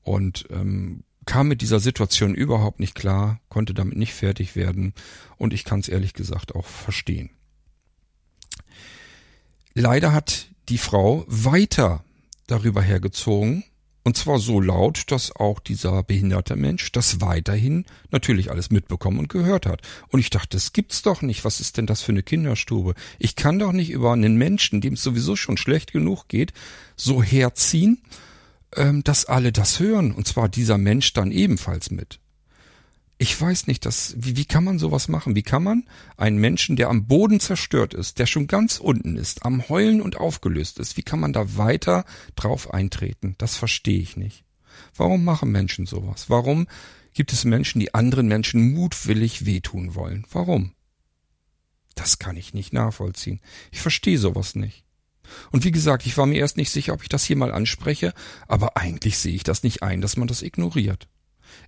und 0.03 0.45
ähm, 0.51 1.03
kam 1.25 1.49
mit 1.49 1.59
dieser 1.59 1.81
Situation 1.81 2.33
überhaupt 2.33 2.79
nicht 2.79 2.95
klar, 2.95 3.41
konnte 3.49 3.73
damit 3.73 3.97
nicht 3.97 4.13
fertig 4.13 4.55
werden 4.55 4.93
und 5.35 5.51
ich 5.51 5.65
kann 5.65 5.81
es 5.81 5.89
ehrlich 5.89 6.13
gesagt 6.13 6.55
auch 6.55 6.65
verstehen. 6.65 7.29
Leider 9.73 10.13
hat 10.13 10.47
die 10.69 10.77
Frau 10.77 11.25
weiter 11.27 12.05
darüber 12.47 12.81
hergezogen 12.81 13.65
und 14.07 14.15
zwar 14.15 14.39
so 14.39 14.61
laut, 14.61 15.11
dass 15.11 15.35
auch 15.35 15.59
dieser 15.59 16.01
behinderte 16.01 16.55
Mensch 16.55 16.93
das 16.93 17.19
weiterhin 17.19 17.83
natürlich 18.09 18.49
alles 18.49 18.71
mitbekommen 18.71 19.19
und 19.19 19.27
gehört 19.27 19.65
hat. 19.65 19.81
Und 20.07 20.21
ich 20.21 20.29
dachte, 20.29 20.55
das 20.55 20.71
gibt's 20.71 21.01
doch 21.01 21.21
nicht. 21.21 21.43
Was 21.43 21.59
ist 21.59 21.75
denn 21.75 21.87
das 21.87 22.03
für 22.03 22.13
eine 22.13 22.23
Kinderstube? 22.23 22.93
Ich 23.19 23.35
kann 23.35 23.59
doch 23.59 23.73
nicht 23.73 23.89
über 23.89 24.13
einen 24.13 24.37
Menschen, 24.37 24.79
dem 24.79 24.93
es 24.93 25.03
sowieso 25.03 25.35
schon 25.35 25.57
schlecht 25.57 25.91
genug 25.91 26.29
geht, 26.29 26.53
so 26.95 27.21
herziehen, 27.21 28.01
ähm, 28.77 29.03
dass 29.03 29.25
alle 29.25 29.51
das 29.51 29.81
hören. 29.81 30.13
Und 30.13 30.25
zwar 30.25 30.47
dieser 30.47 30.77
Mensch 30.77 31.11
dann 31.11 31.29
ebenfalls 31.29 31.91
mit 31.91 32.21
ich 33.19 33.39
weiß 33.39 33.67
nicht, 33.67 33.85
das, 33.85 34.15
wie, 34.17 34.37
wie 34.37 34.45
kann 34.45 34.63
man 34.63 34.77
sowas 34.77 35.07
machen? 35.07 35.35
Wie 35.35 35.43
kann 35.43 35.63
man 35.63 35.87
einen 36.17 36.37
Menschen, 36.37 36.75
der 36.75 36.89
am 36.89 37.07
Boden 37.07 37.39
zerstört 37.39 37.93
ist, 37.93 38.19
der 38.19 38.27
schon 38.27 38.47
ganz 38.47 38.79
unten 38.79 39.15
ist, 39.15 39.43
am 39.43 39.67
Heulen 39.69 40.01
und 40.01 40.17
aufgelöst 40.17 40.77
ist, 40.79 40.97
wie 40.97 41.03
kann 41.03 41.19
man 41.19 41.33
da 41.33 41.57
weiter 41.57 42.05
drauf 42.35 42.73
eintreten? 42.73 43.35
Das 43.39 43.55
verstehe 43.55 43.99
ich 43.99 44.17
nicht. 44.17 44.43
Warum 44.95 45.23
machen 45.23 45.51
Menschen 45.51 45.87
sowas? 45.87 46.29
Warum 46.29 46.67
gibt 47.13 47.33
es 47.33 47.43
Menschen, 47.43 47.79
die 47.79 47.95
anderen 47.95 48.27
Menschen 48.27 48.73
mutwillig 48.73 49.45
wehtun 49.45 49.95
wollen? 49.95 50.25
Warum? 50.31 50.73
Das 51.95 52.19
kann 52.19 52.37
ich 52.37 52.53
nicht 52.53 52.73
nachvollziehen. 52.73 53.41
Ich 53.71 53.79
verstehe 53.79 54.19
sowas 54.19 54.53
nicht. 54.53 54.83
Und 55.51 55.65
wie 55.65 55.71
gesagt, 55.71 56.05
ich 56.05 56.15
war 56.17 56.27
mir 56.27 56.39
erst 56.39 56.57
nicht 56.57 56.69
sicher, 56.69 56.93
ob 56.93 57.01
ich 57.01 57.09
das 57.09 57.23
hier 57.23 57.35
mal 57.35 57.51
anspreche, 57.51 58.13
aber 58.47 58.77
eigentlich 58.77 59.17
sehe 59.17 59.33
ich 59.33 59.43
das 59.43 59.63
nicht 59.63 59.81
ein, 59.81 60.01
dass 60.01 60.15
man 60.15 60.27
das 60.27 60.43
ignoriert. 60.43 61.07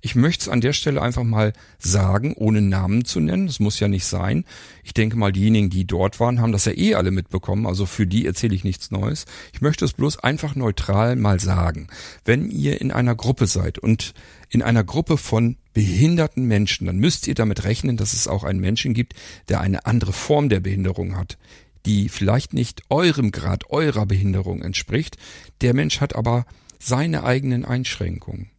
Ich 0.01 0.15
möchte 0.15 0.43
es 0.43 0.49
an 0.49 0.61
der 0.61 0.73
Stelle 0.73 1.01
einfach 1.01 1.23
mal 1.23 1.53
sagen, 1.77 2.33
ohne 2.35 2.61
Namen 2.61 3.05
zu 3.05 3.19
nennen. 3.19 3.47
Das 3.47 3.59
muss 3.59 3.79
ja 3.79 3.87
nicht 3.87 4.05
sein. 4.05 4.45
Ich 4.83 4.93
denke 4.93 5.17
mal, 5.17 5.31
diejenigen, 5.31 5.69
die 5.69 5.85
dort 5.85 6.19
waren, 6.19 6.41
haben 6.41 6.51
das 6.51 6.65
ja 6.65 6.73
eh 6.77 6.95
alle 6.95 7.11
mitbekommen. 7.11 7.65
Also 7.65 7.85
für 7.85 8.07
die 8.07 8.25
erzähle 8.25 8.55
ich 8.55 8.63
nichts 8.63 8.91
Neues. 8.91 9.25
Ich 9.53 9.61
möchte 9.61 9.85
es 9.85 9.93
bloß 9.93 10.19
einfach 10.19 10.55
neutral 10.55 11.15
mal 11.15 11.39
sagen. 11.39 11.87
Wenn 12.25 12.49
ihr 12.49 12.81
in 12.81 12.91
einer 12.91 13.15
Gruppe 13.15 13.47
seid 13.47 13.77
und 13.77 14.13
in 14.49 14.61
einer 14.61 14.83
Gruppe 14.83 15.17
von 15.17 15.57
behinderten 15.73 16.45
Menschen, 16.45 16.87
dann 16.87 16.97
müsst 16.97 17.27
ihr 17.27 17.35
damit 17.35 17.63
rechnen, 17.63 17.97
dass 17.97 18.13
es 18.13 18.27
auch 18.27 18.43
einen 18.43 18.59
Menschen 18.59 18.93
gibt, 18.93 19.13
der 19.49 19.61
eine 19.61 19.85
andere 19.85 20.13
Form 20.13 20.49
der 20.49 20.59
Behinderung 20.59 21.15
hat 21.15 21.37
die 21.85 22.09
vielleicht 22.09 22.53
nicht 22.53 22.83
eurem 22.89 23.31
Grad 23.31 23.69
eurer 23.69 24.05
Behinderung 24.05 24.61
entspricht. 24.61 25.17
Der 25.61 25.73
Mensch 25.73 26.01
hat 26.01 26.15
aber 26.15 26.45
seine 26.77 27.23
eigenen 27.23 27.65
Einschränkungen. 27.65 28.51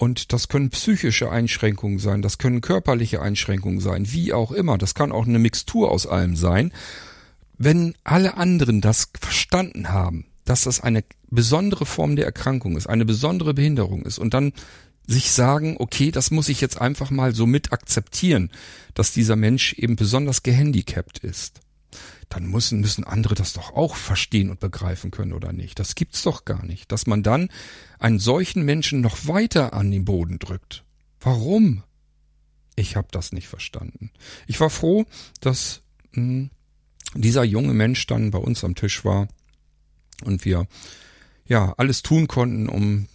Und 0.00 0.32
das 0.32 0.48
können 0.48 0.70
psychische 0.70 1.30
Einschränkungen 1.30 1.98
sein, 1.98 2.22
das 2.22 2.38
können 2.38 2.62
körperliche 2.62 3.20
Einschränkungen 3.20 3.80
sein, 3.80 4.10
wie 4.10 4.32
auch 4.32 4.50
immer. 4.50 4.78
Das 4.78 4.94
kann 4.94 5.12
auch 5.12 5.26
eine 5.26 5.38
Mixtur 5.38 5.90
aus 5.90 6.06
allem 6.06 6.36
sein. 6.36 6.72
Wenn 7.58 7.94
alle 8.02 8.38
anderen 8.38 8.80
das 8.80 9.10
verstanden 9.20 9.90
haben, 9.90 10.24
dass 10.46 10.62
das 10.62 10.80
eine 10.80 11.04
besondere 11.28 11.84
Form 11.84 12.16
der 12.16 12.24
Erkrankung 12.24 12.78
ist, 12.78 12.86
eine 12.86 13.04
besondere 13.04 13.52
Behinderung 13.52 14.06
ist 14.06 14.18
und 14.18 14.32
dann 14.32 14.54
sich 15.06 15.32
sagen, 15.32 15.76
okay, 15.78 16.10
das 16.10 16.30
muss 16.30 16.48
ich 16.48 16.62
jetzt 16.62 16.80
einfach 16.80 17.10
mal 17.10 17.34
so 17.34 17.44
mit 17.44 17.70
akzeptieren, 17.70 18.50
dass 18.94 19.12
dieser 19.12 19.36
Mensch 19.36 19.74
eben 19.74 19.96
besonders 19.96 20.42
gehandicapt 20.42 21.18
ist 21.18 21.60
dann 22.30 22.46
müssen, 22.46 22.80
müssen 22.80 23.04
andere 23.04 23.34
das 23.34 23.52
doch 23.52 23.74
auch 23.74 23.96
verstehen 23.96 24.50
und 24.50 24.60
begreifen 24.60 25.10
können, 25.10 25.32
oder 25.32 25.52
nicht? 25.52 25.78
Das 25.78 25.94
gibt's 25.94 26.22
doch 26.22 26.44
gar 26.44 26.64
nicht. 26.64 26.90
Dass 26.90 27.06
man 27.06 27.22
dann 27.22 27.50
einen 27.98 28.20
solchen 28.20 28.64
Menschen 28.64 29.00
noch 29.00 29.26
weiter 29.26 29.74
an 29.74 29.90
den 29.90 30.04
Boden 30.04 30.38
drückt. 30.38 30.84
Warum? 31.20 31.82
Ich 32.76 32.96
habe 32.96 33.08
das 33.10 33.32
nicht 33.32 33.48
verstanden. 33.48 34.10
Ich 34.46 34.60
war 34.60 34.70
froh, 34.70 35.04
dass 35.40 35.82
mh, 36.12 36.22
hm, 36.22 36.50
dieser 37.14 37.42
junge 37.42 37.74
Mensch 37.74 38.06
dann 38.06 38.30
bei 38.30 38.38
uns 38.38 38.62
am 38.62 38.76
Tisch 38.76 39.04
war 39.04 39.26
und 40.24 40.44
wir 40.44 40.66
ja 41.46 41.74
alles 41.76 42.02
tun 42.02 42.28
konnten, 42.28 42.68
um 42.68 43.08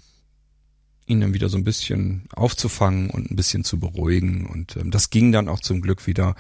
ihn 1.08 1.22
dann 1.22 1.34
wieder 1.34 1.50
so 1.50 1.58
ein 1.58 1.64
bisschen 1.64 2.28
aufzufangen 2.36 3.10
und 3.10 3.30
ein 3.32 3.36
bisschen 3.36 3.64
zu 3.64 3.80
beruhigen. 3.80 4.48
Und 4.48 4.76
ähm, 4.78 4.92
das 4.92 5.10
ging 5.10 5.32
dann 5.32 5.50
auch 5.50 5.60
zum 5.60 5.82
Glück 5.82 6.08
wieder. 6.08 6.36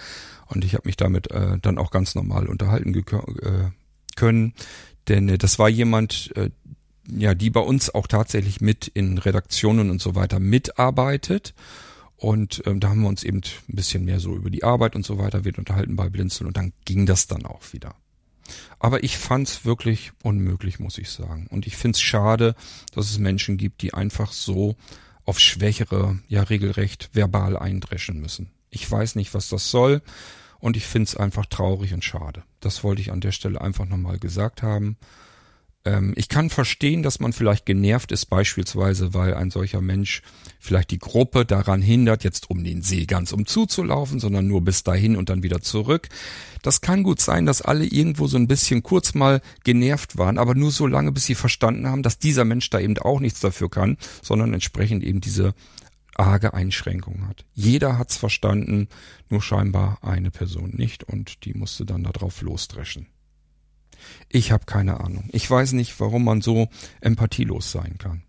Und 0.48 0.66
ich 0.66 0.74
habe 0.74 0.88
mich 0.88 0.98
damit 0.98 1.32
äh, 1.32 1.58
dann 1.62 1.78
auch 1.78 1.92
ganz 1.92 2.16
normal 2.16 2.48
unterhalten 2.48 2.94
äh, 2.96 3.72
können. 4.16 4.54
Denn 5.08 5.30
äh, 5.30 5.38
das 5.38 5.60
war 5.60 5.70
jemand, 5.70 6.32
äh, 6.36 6.50
ja, 7.08 7.36
die 7.36 7.52
bei 7.52 7.60
uns 7.60 7.94
auch 7.94 8.08
tatsächlich 8.08 8.62
mit 8.62 8.88
in 8.88 9.18
Redaktionen 9.18 9.92
und 9.92 10.02
so 10.02 10.16
weiter 10.16 10.40
mitarbeitet 10.40 11.54
Und 12.18 12.64
ähm, 12.66 12.80
da 12.80 12.90
haben 12.90 13.02
wir 13.02 13.10
uns 13.10 13.24
eben 13.24 13.42
ein 13.70 13.76
bisschen 13.76 14.06
mehr 14.06 14.20
so 14.20 14.36
über 14.36 14.50
die 14.50 14.64
Arbeit 14.64 14.96
und 14.96 15.06
so 15.06 15.18
weiter 15.18 15.44
wird 15.44 15.58
unterhalten 15.60 15.96
bei 15.96 16.10
Blinzeln 16.10 16.48
und 16.48 16.58
dann 16.58 16.74
ging 16.86 17.06
das 17.06 17.28
dann 17.28 17.46
auch 17.46 17.74
wieder. 17.74 17.96
Aber 18.80 19.04
ich 19.04 19.18
fand's 19.18 19.66
wirklich 19.66 20.12
unmöglich, 20.24 20.80
muss 20.80 20.98
ich 20.98 21.10
sagen. 21.10 21.48
Und 21.50 21.68
ich 21.68 21.78
find's 21.78 22.02
schade, 22.02 22.56
dass 22.94 23.10
es 23.10 23.18
Menschen 23.18 23.58
gibt, 23.58 23.82
die 23.82 23.94
einfach 23.94 24.32
so 24.32 24.76
auf 25.26 25.40
Schwächere 25.40 26.20
ja 26.28 26.44
regelrecht 26.44 27.10
verbal 27.14 27.58
eindreschen 27.58 28.20
müssen. 28.20 28.52
Ich 28.70 28.90
weiß 28.90 29.16
nicht, 29.16 29.34
was 29.34 29.50
das 29.50 29.72
soll 29.72 30.02
und 30.60 30.78
ich 30.78 30.86
find's 30.86 31.16
einfach 31.16 31.46
traurig 31.46 31.94
und 31.94 32.04
schade. 32.04 32.44
Das 32.60 32.84
wollte 32.84 33.02
ich 33.02 33.12
an 33.12 33.22
der 33.22 33.32
Stelle 33.32 33.62
einfach 33.62 33.86
nochmal 33.86 34.20
gesagt 34.20 34.62
haben. 34.62 34.98
Ähm, 35.86 36.14
ich 36.16 36.28
kann 36.28 36.50
verstehen, 36.50 37.04
dass 37.04 37.20
man 37.20 37.32
vielleicht 37.32 37.66
genervt 37.66 38.12
ist, 38.12 38.26
beispielsweise, 38.26 39.14
weil 39.14 39.36
ein 39.36 39.52
solcher 39.52 39.82
Mensch 39.82 40.22
vielleicht 40.60 40.92
die 40.92 41.00
Gruppe 41.00 41.46
daran 41.46 41.82
hindert, 41.82 42.24
jetzt 42.24 42.50
um 42.50 42.64
den 42.64 42.82
See 42.82 43.06
ganz 43.06 43.32
umzuzulaufen, 43.32 44.20
sondern 44.20 44.48
nur 44.48 44.62
bis 44.62 44.84
dahin 44.84 45.16
und 45.16 45.30
dann 45.30 45.44
wieder 45.44 45.62
zurück. 45.62 46.10
Das 46.64 46.82
kann 46.82 47.04
gut 47.04 47.22
sein, 47.22 47.46
dass 47.46 47.62
alle 47.62 47.86
irgendwo 47.86 48.28
so 48.28 48.38
ein 48.38 48.48
bisschen 48.48 48.82
kurz 48.82 49.14
mal 49.14 49.42
genervt 49.64 50.18
waren, 50.18 50.40
aber 50.40 50.56
nur 50.56 50.72
so 50.72 50.88
lange, 50.88 51.12
bis 51.12 51.26
sie 51.26 51.36
verstanden 51.36 51.88
haben, 51.88 52.02
dass 52.02 52.18
dieser 52.18 52.44
Mensch 52.44 52.70
da 52.72 52.80
eben 52.80 52.98
auch 52.98 53.20
nichts 53.20 53.40
dafür 53.40 53.70
kann, 53.70 53.98
sondern 54.24 54.54
entsprechend 54.54 55.04
eben 55.04 55.22
diese 55.22 55.54
arge 56.16 56.54
Einschränkungen 56.54 57.28
hat. 57.28 57.46
Jeder 57.54 58.00
hat's 58.00 58.18
verstanden, 58.18 58.88
nur 59.30 59.42
scheinbar 59.42 60.00
eine 60.02 60.32
Person 60.32 60.72
nicht 60.72 61.04
und 61.04 61.46
die 61.46 61.54
musste 61.54 61.86
dann 61.86 62.04
darauf 62.04 62.42
losdreschen. 62.42 63.08
Ich 64.30 64.52
habe 64.52 64.66
keine 64.66 65.00
Ahnung. 65.00 65.30
Ich 65.32 65.50
weiß 65.50 65.74
nicht, 65.74 66.00
warum 66.00 66.24
man 66.24 66.42
so 66.42 66.70
empathielos 67.02 67.72
sein 67.72 67.98
kann. 67.98 68.24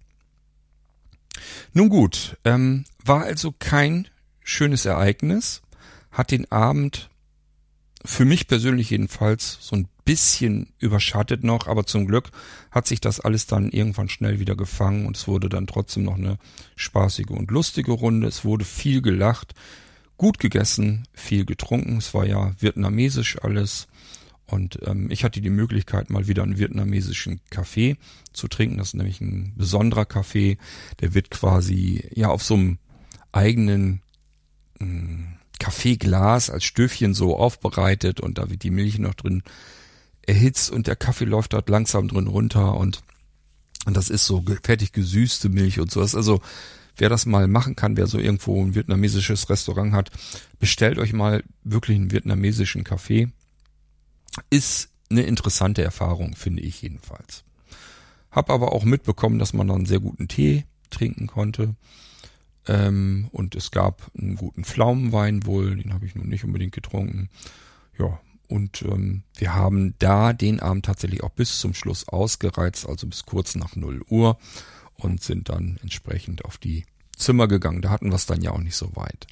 Nun 1.72 1.88
gut, 1.88 2.38
ähm, 2.44 2.84
war 3.04 3.24
also 3.24 3.52
kein 3.58 4.08
schönes 4.42 4.84
Ereignis, 4.84 5.62
hat 6.10 6.30
den 6.30 6.50
Abend 6.50 7.10
für 8.04 8.24
mich 8.24 8.46
persönlich 8.46 8.90
jedenfalls 8.90 9.58
so 9.60 9.76
ein 9.76 9.88
bisschen 10.04 10.72
überschattet 10.78 11.42
noch, 11.42 11.66
aber 11.66 11.84
zum 11.84 12.06
Glück 12.06 12.30
hat 12.70 12.86
sich 12.86 13.00
das 13.00 13.20
alles 13.20 13.46
dann 13.46 13.70
irgendwann 13.70 14.08
schnell 14.08 14.38
wieder 14.38 14.54
gefangen 14.54 15.06
und 15.06 15.16
es 15.16 15.26
wurde 15.26 15.48
dann 15.48 15.66
trotzdem 15.66 16.04
noch 16.04 16.14
eine 16.14 16.38
spaßige 16.76 17.30
und 17.30 17.50
lustige 17.50 17.92
Runde. 17.92 18.28
Es 18.28 18.44
wurde 18.44 18.64
viel 18.64 19.02
gelacht, 19.02 19.54
gut 20.16 20.38
gegessen, 20.38 21.08
viel 21.12 21.44
getrunken. 21.44 21.98
Es 21.98 22.14
war 22.14 22.24
ja 22.24 22.54
vietnamesisch 22.58 23.42
alles. 23.42 23.88
Und 24.46 24.78
ähm, 24.86 25.10
ich 25.10 25.24
hatte 25.24 25.40
die 25.40 25.50
Möglichkeit, 25.50 26.10
mal 26.10 26.28
wieder 26.28 26.42
einen 26.42 26.58
vietnamesischen 26.58 27.40
Kaffee 27.50 27.96
zu 28.32 28.48
trinken. 28.48 28.78
Das 28.78 28.88
ist 28.88 28.94
nämlich 28.94 29.20
ein 29.20 29.54
besonderer 29.56 30.04
Kaffee. 30.04 30.58
Der 31.00 31.14
wird 31.14 31.30
quasi 31.30 32.08
ja 32.14 32.28
auf 32.28 32.42
so 32.42 32.54
einem 32.54 32.78
eigenen 33.32 34.02
äh, 34.80 34.86
Kaffeeglas 35.58 36.50
als 36.50 36.64
Stöfchen 36.64 37.14
so 37.14 37.36
aufbereitet 37.36 38.20
und 38.20 38.38
da 38.38 38.50
wird 38.50 38.62
die 38.62 38.70
Milch 38.70 38.98
noch 38.98 39.14
drin 39.14 39.42
erhitzt 40.22 40.70
und 40.70 40.86
der 40.86 40.96
Kaffee 40.96 41.24
läuft 41.24 41.54
dort 41.54 41.68
langsam 41.68 42.08
drin 42.08 42.26
runter 42.26 42.74
und 42.74 43.02
und 43.86 43.96
das 43.96 44.10
ist 44.10 44.26
so 44.26 44.44
fertig 44.64 44.90
gesüßte 44.92 45.48
Milch 45.48 45.78
und 45.78 45.92
sowas. 45.92 46.16
Also 46.16 46.40
wer 46.96 47.08
das 47.08 47.24
mal 47.24 47.46
machen 47.46 47.76
kann, 47.76 47.96
wer 47.96 48.08
so 48.08 48.18
irgendwo 48.18 48.60
ein 48.60 48.74
vietnamesisches 48.74 49.48
Restaurant 49.48 49.92
hat, 49.92 50.10
bestellt 50.58 50.98
euch 50.98 51.12
mal 51.12 51.44
wirklich 51.62 51.96
einen 51.96 52.10
vietnamesischen 52.10 52.82
Kaffee 52.82 53.28
ist 54.50 54.90
eine 55.10 55.22
interessante 55.22 55.82
Erfahrung, 55.82 56.34
finde 56.34 56.62
ich 56.62 56.82
jedenfalls. 56.82 57.44
Hab 58.30 58.50
aber 58.50 58.72
auch 58.72 58.84
mitbekommen, 58.84 59.38
dass 59.38 59.52
man 59.52 59.68
dann 59.68 59.86
sehr 59.86 60.00
guten 60.00 60.28
Tee 60.28 60.64
trinken 60.90 61.26
konnte. 61.26 61.74
Ähm, 62.66 63.28
und 63.32 63.54
es 63.54 63.70
gab 63.70 64.10
einen 64.18 64.36
guten 64.36 64.64
Pflaumenwein 64.64 65.46
wohl, 65.46 65.76
den 65.76 65.94
habe 65.94 66.06
ich 66.06 66.14
nun 66.14 66.28
nicht 66.28 66.44
unbedingt 66.44 66.74
getrunken. 66.74 67.30
Ja, 67.98 68.20
und 68.48 68.82
ähm, 68.82 69.22
wir 69.36 69.54
haben 69.54 69.94
da 69.98 70.32
den 70.32 70.60
Abend 70.60 70.84
tatsächlich 70.84 71.22
auch 71.22 71.30
bis 71.30 71.58
zum 71.58 71.74
Schluss 71.74 72.08
ausgereizt, 72.08 72.88
also 72.88 73.06
bis 73.06 73.24
kurz 73.24 73.54
nach 73.54 73.74
0 73.76 74.02
Uhr 74.08 74.38
und 74.94 75.22
sind 75.22 75.48
dann 75.48 75.78
entsprechend 75.82 76.44
auf 76.44 76.58
die 76.58 76.84
Zimmer 77.16 77.48
gegangen. 77.48 77.82
Da 77.82 77.90
hatten 77.90 78.10
wir 78.10 78.16
es 78.16 78.26
dann 78.26 78.42
ja 78.42 78.50
auch 78.52 78.60
nicht 78.60 78.76
so 78.76 78.94
weit. 78.96 79.26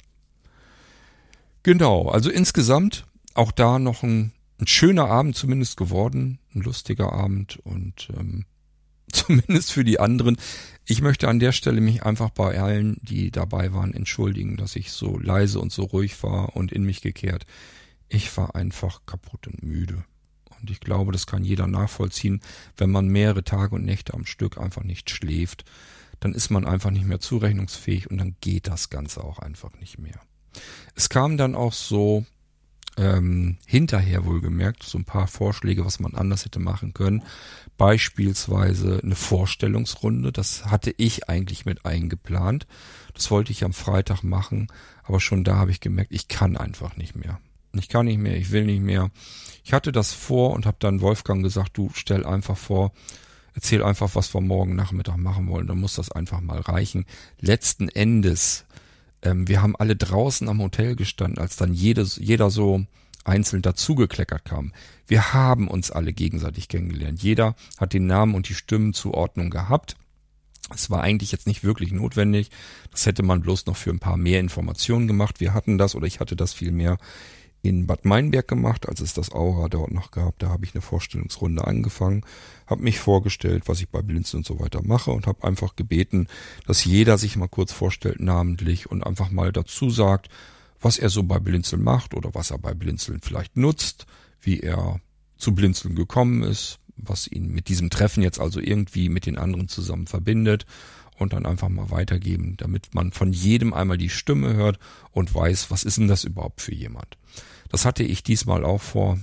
Genau, 1.63 2.09
also 2.09 2.29
insgesamt 2.29 3.05
auch 3.33 3.51
da 3.51 3.79
noch 3.79 4.03
ein 4.03 4.31
ein 4.59 4.67
schöner 4.67 5.05
Abend 5.09 5.35
zumindest 5.35 5.77
geworden, 5.77 6.39
ein 6.53 6.61
lustiger 6.61 7.11
Abend 7.11 7.59
und 7.63 8.09
ähm, 8.17 8.45
zumindest 9.11 9.71
für 9.71 9.83
die 9.83 9.99
anderen. 9.99 10.37
Ich 10.85 11.01
möchte 11.01 11.27
an 11.27 11.39
der 11.39 11.51
Stelle 11.51 11.81
mich 11.81 12.03
einfach 12.03 12.29
bei 12.29 12.59
allen, 12.59 12.97
die 13.01 13.31
dabei 13.31 13.73
waren, 13.73 13.93
entschuldigen, 13.93 14.57
dass 14.57 14.75
ich 14.75 14.91
so 14.91 15.17
leise 15.17 15.59
und 15.59 15.71
so 15.71 15.83
ruhig 15.83 16.21
war 16.23 16.55
und 16.55 16.71
in 16.71 16.83
mich 16.83 17.01
gekehrt. 17.01 17.45
Ich 18.07 18.35
war 18.37 18.55
einfach 18.55 19.01
kaputt 19.05 19.47
und 19.47 19.63
müde. 19.63 20.03
Und 20.61 20.69
ich 20.69 20.79
glaube, 20.79 21.11
das 21.11 21.27
kann 21.27 21.43
jeder 21.43 21.67
nachvollziehen, 21.67 22.41
wenn 22.77 22.91
man 22.91 23.07
mehrere 23.07 23.43
Tage 23.43 23.75
und 23.75 23.85
Nächte 23.85 24.13
am 24.13 24.25
Stück 24.25 24.57
einfach 24.57 24.83
nicht 24.83 25.09
schläft, 25.09 25.65
dann 26.19 26.33
ist 26.33 26.49
man 26.49 26.65
einfach 26.65 26.91
nicht 26.91 27.05
mehr 27.05 27.19
zurechnungsfähig 27.19 28.09
und 28.09 28.17
dann 28.17 28.35
geht 28.41 28.67
das 28.67 28.89
Ganze 28.89 29.23
auch 29.23 29.39
einfach 29.39 29.73
nicht 29.79 29.99
mehr. 29.99 30.19
Es 30.95 31.09
kam 31.09 31.37
dann 31.37 31.55
auch 31.55 31.73
so 31.73 32.25
ähm, 32.97 33.57
hinterher 33.65 34.25
wohlgemerkt 34.25 34.83
so 34.83 34.97
ein 34.97 35.05
paar 35.05 35.27
Vorschläge, 35.27 35.85
was 35.85 35.99
man 35.99 36.15
anders 36.15 36.45
hätte 36.45 36.59
machen 36.59 36.93
können. 36.93 37.23
Beispielsweise 37.77 39.01
eine 39.03 39.15
Vorstellungsrunde, 39.15 40.31
das 40.31 40.65
hatte 40.65 40.93
ich 40.97 41.27
eigentlich 41.29 41.65
mit 41.65 41.85
eingeplant. 41.85 42.67
Das 43.13 43.31
wollte 43.31 43.51
ich 43.51 43.63
am 43.63 43.73
Freitag 43.73 44.23
machen, 44.23 44.67
aber 45.03 45.19
schon 45.19 45.43
da 45.43 45.55
habe 45.57 45.71
ich 45.71 45.81
gemerkt, 45.81 46.11
ich 46.11 46.27
kann 46.27 46.57
einfach 46.57 46.95
nicht 46.97 47.15
mehr. 47.15 47.39
Ich 47.73 47.89
kann 47.89 48.05
nicht 48.05 48.19
mehr, 48.19 48.37
ich 48.37 48.51
will 48.51 48.65
nicht 48.65 48.81
mehr. 48.81 49.11
Ich 49.63 49.73
hatte 49.73 49.91
das 49.91 50.13
vor 50.13 50.53
und 50.53 50.65
habe 50.65 50.77
dann 50.79 51.01
Wolfgang 51.01 51.43
gesagt, 51.43 51.77
du 51.77 51.91
stell 51.93 52.25
einfach 52.25 52.57
vor, 52.57 52.93
erzähl 53.53 53.83
einfach, 53.83 54.15
was 54.15 54.33
wir 54.33 54.41
morgen 54.41 54.75
Nachmittag 54.75 55.17
machen 55.17 55.47
wollen, 55.49 55.67
dann 55.67 55.79
muss 55.79 55.95
das 55.95 56.11
einfach 56.11 56.39
mal 56.39 56.59
reichen. 56.59 57.05
Letzten 57.39 57.89
Endes 57.89 58.65
ähm, 59.25 59.47
wir 59.47 59.61
haben 59.61 59.75
alle 59.75 59.95
draußen 59.95 60.47
am 60.47 60.61
Hotel 60.61 60.95
gestanden, 60.95 61.39
als 61.39 61.57
dann 61.57 61.73
jedes, 61.73 62.15
jeder 62.17 62.49
so 62.49 62.85
einzeln 63.25 63.61
dazugekleckert 63.61 64.45
kam. 64.45 64.71
Wir 65.07 65.33
haben 65.33 65.67
uns 65.67 65.91
alle 65.91 66.13
gegenseitig 66.13 66.67
kennengelernt. 66.67 67.21
Jeder 67.21 67.55
hat 67.77 67.93
den 67.93 68.05
Namen 68.05 68.35
und 68.35 68.47
die 68.47 68.53
Stimmenzuordnung 68.53 69.49
gehabt. 69.49 69.97
Es 70.73 70.89
war 70.89 71.01
eigentlich 71.01 71.31
jetzt 71.31 71.47
nicht 71.47 71.63
wirklich 71.63 71.91
notwendig. 71.91 72.49
Das 72.91 73.05
hätte 73.05 73.23
man 73.23 73.41
bloß 73.41 73.65
noch 73.65 73.75
für 73.75 73.91
ein 73.91 73.99
paar 73.99 74.17
mehr 74.17 74.39
Informationen 74.39 75.07
gemacht. 75.07 75.39
Wir 75.39 75.53
hatten 75.53 75.77
das 75.77 75.95
oder 75.95 76.07
ich 76.07 76.19
hatte 76.19 76.35
das 76.35 76.53
viel 76.53 76.71
mehr 76.71 76.97
in 77.65 77.87
Bad 77.87 78.05
Meinberg 78.05 78.47
gemacht, 78.47 78.87
als 78.87 79.01
es 79.01 79.13
das 79.13 79.31
Aura 79.31 79.67
dort 79.69 79.91
noch 79.91 80.11
gab. 80.11 80.37
Da 80.39 80.49
habe 80.49 80.65
ich 80.65 80.73
eine 80.73 80.81
Vorstellungsrunde 80.81 81.65
angefangen, 81.65 82.23
habe 82.67 82.83
mich 82.83 82.99
vorgestellt, 82.99 83.63
was 83.67 83.81
ich 83.81 83.89
bei 83.89 84.01
Blinzeln 84.01 84.39
und 84.39 84.45
so 84.45 84.59
weiter 84.59 84.81
mache 84.83 85.11
und 85.11 85.27
habe 85.27 85.43
einfach 85.43 85.75
gebeten, 85.75 86.27
dass 86.67 86.85
jeder 86.85 87.17
sich 87.17 87.35
mal 87.35 87.47
kurz 87.47 87.71
vorstellt 87.71 88.19
namentlich 88.19 88.89
und 88.89 89.05
einfach 89.05 89.31
mal 89.31 89.51
dazu 89.51 89.89
sagt, 89.89 90.29
was 90.79 90.97
er 90.97 91.09
so 91.09 91.23
bei 91.23 91.39
Blinzeln 91.39 91.83
macht 91.83 92.13
oder 92.13 92.33
was 92.33 92.51
er 92.51 92.59
bei 92.59 92.73
Blinzeln 92.73 93.21
vielleicht 93.21 93.57
nutzt, 93.57 94.05
wie 94.41 94.59
er 94.59 94.99
zu 95.37 95.53
Blinzeln 95.53 95.95
gekommen 95.95 96.43
ist, 96.43 96.79
was 96.95 97.27
ihn 97.27 97.51
mit 97.51 97.67
diesem 97.67 97.89
Treffen 97.89 98.23
jetzt 98.23 98.39
also 98.39 98.59
irgendwie 98.59 99.09
mit 99.09 99.25
den 99.25 99.37
anderen 99.37 99.67
zusammen 99.67 100.07
verbindet 100.07 100.65
und 101.17 101.33
dann 101.33 101.45
einfach 101.45 101.69
mal 101.69 101.91
weitergeben, 101.91 102.55
damit 102.57 102.93
man 102.93 103.11
von 103.11 103.31
jedem 103.31 103.73
einmal 103.73 103.97
die 103.97 104.09
Stimme 104.09 104.53
hört 104.53 104.79
und 105.11 105.33
weiß, 105.33 105.71
was 105.71 105.83
ist 105.83 105.97
denn 105.97 106.07
das 106.07 106.23
überhaupt 106.23 106.61
für 106.61 106.73
jemand. 106.73 107.17
Das 107.69 107.85
hatte 107.85 108.03
ich 108.03 108.23
diesmal 108.23 108.63
auch 108.63 108.81
vor. 108.81 109.19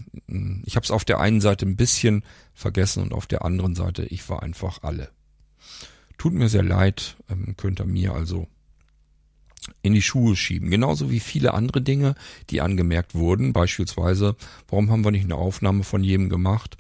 Ich 0.65 0.77
habe 0.77 0.85
es 0.85 0.91
auf 0.91 1.05
der 1.05 1.21
einen 1.21 1.41
Seite 1.41 1.67
ein 1.67 1.77
bisschen 1.77 2.25
vergessen 2.55 3.03
und 3.03 3.13
auf 3.13 3.27
der 3.27 3.45
anderen 3.45 3.75
Seite, 3.75 4.05
ich 4.05 4.29
war 4.29 4.43
einfach 4.43 4.83
alle. 4.83 5.11
Tut 6.19 6.35
mir 6.35 6.49
sehr 6.49 6.63
leid, 6.63 7.17
ähm, 7.29 7.55
könnt 7.57 7.81
ihr 7.81 7.87
mir 7.87 8.15
also 8.15 8.47
in 9.83 9.93
die 9.93 10.03
Schuhe 10.03 10.37
schieben. 10.37 10.71
Genauso 10.71 11.11
wie 11.11 11.21
viele 11.21 11.55
andere 11.55 11.83
Dinge, 11.83 12.15
die 12.51 12.61
angemerkt 12.61 13.15
wurden. 13.15 13.53
Beispielsweise, 13.53 14.37
warum 14.69 14.91
haben 14.91 15.05
wir 15.05 15.11
nicht 15.11 15.25
eine 15.25 15.37
Aufnahme 15.37 15.85
von 15.85 16.03
jedem 16.03 16.29
gemacht? 16.29 16.77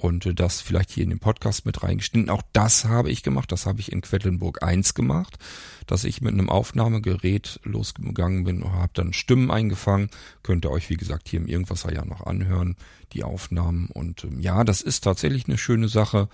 Und 0.00 0.24
äh, 0.26 0.34
das 0.34 0.60
vielleicht 0.60 0.90
hier 0.90 1.04
in 1.04 1.10
den 1.10 1.18
Podcast 1.18 1.66
mit 1.66 1.82
reingeschnitten. 1.82 2.30
Auch 2.30 2.42
das 2.52 2.86
habe 2.86 3.10
ich 3.10 3.22
gemacht, 3.22 3.52
das 3.52 3.66
habe 3.66 3.80
ich 3.80 3.92
in 3.92 4.00
Quedlinburg 4.00 4.62
1 4.62 4.94
gemacht, 4.94 5.38
dass 5.86 6.04
ich 6.04 6.22
mit 6.22 6.32
einem 6.32 6.48
Aufnahmegerät 6.48 7.60
losgegangen 7.64 8.44
bin 8.44 8.62
und 8.62 8.72
habe 8.72 8.92
dann 8.94 9.12
Stimmen 9.12 9.50
eingefangen. 9.50 10.10
Könnt 10.42 10.64
ihr 10.64 10.70
euch, 10.70 10.88
wie 10.88 10.96
gesagt, 10.96 11.28
hier 11.28 11.40
im 11.40 11.46
Irgendwasser 11.46 11.92
ja 11.92 12.04
noch 12.04 12.22
anhören, 12.22 12.76
die 13.12 13.24
Aufnahmen. 13.24 13.88
Und 13.92 14.24
ähm, 14.24 14.40
ja, 14.40 14.64
das 14.64 14.80
ist 14.80 15.04
tatsächlich 15.04 15.46
eine 15.46 15.58
schöne 15.58 15.88
Sache. 15.88 16.28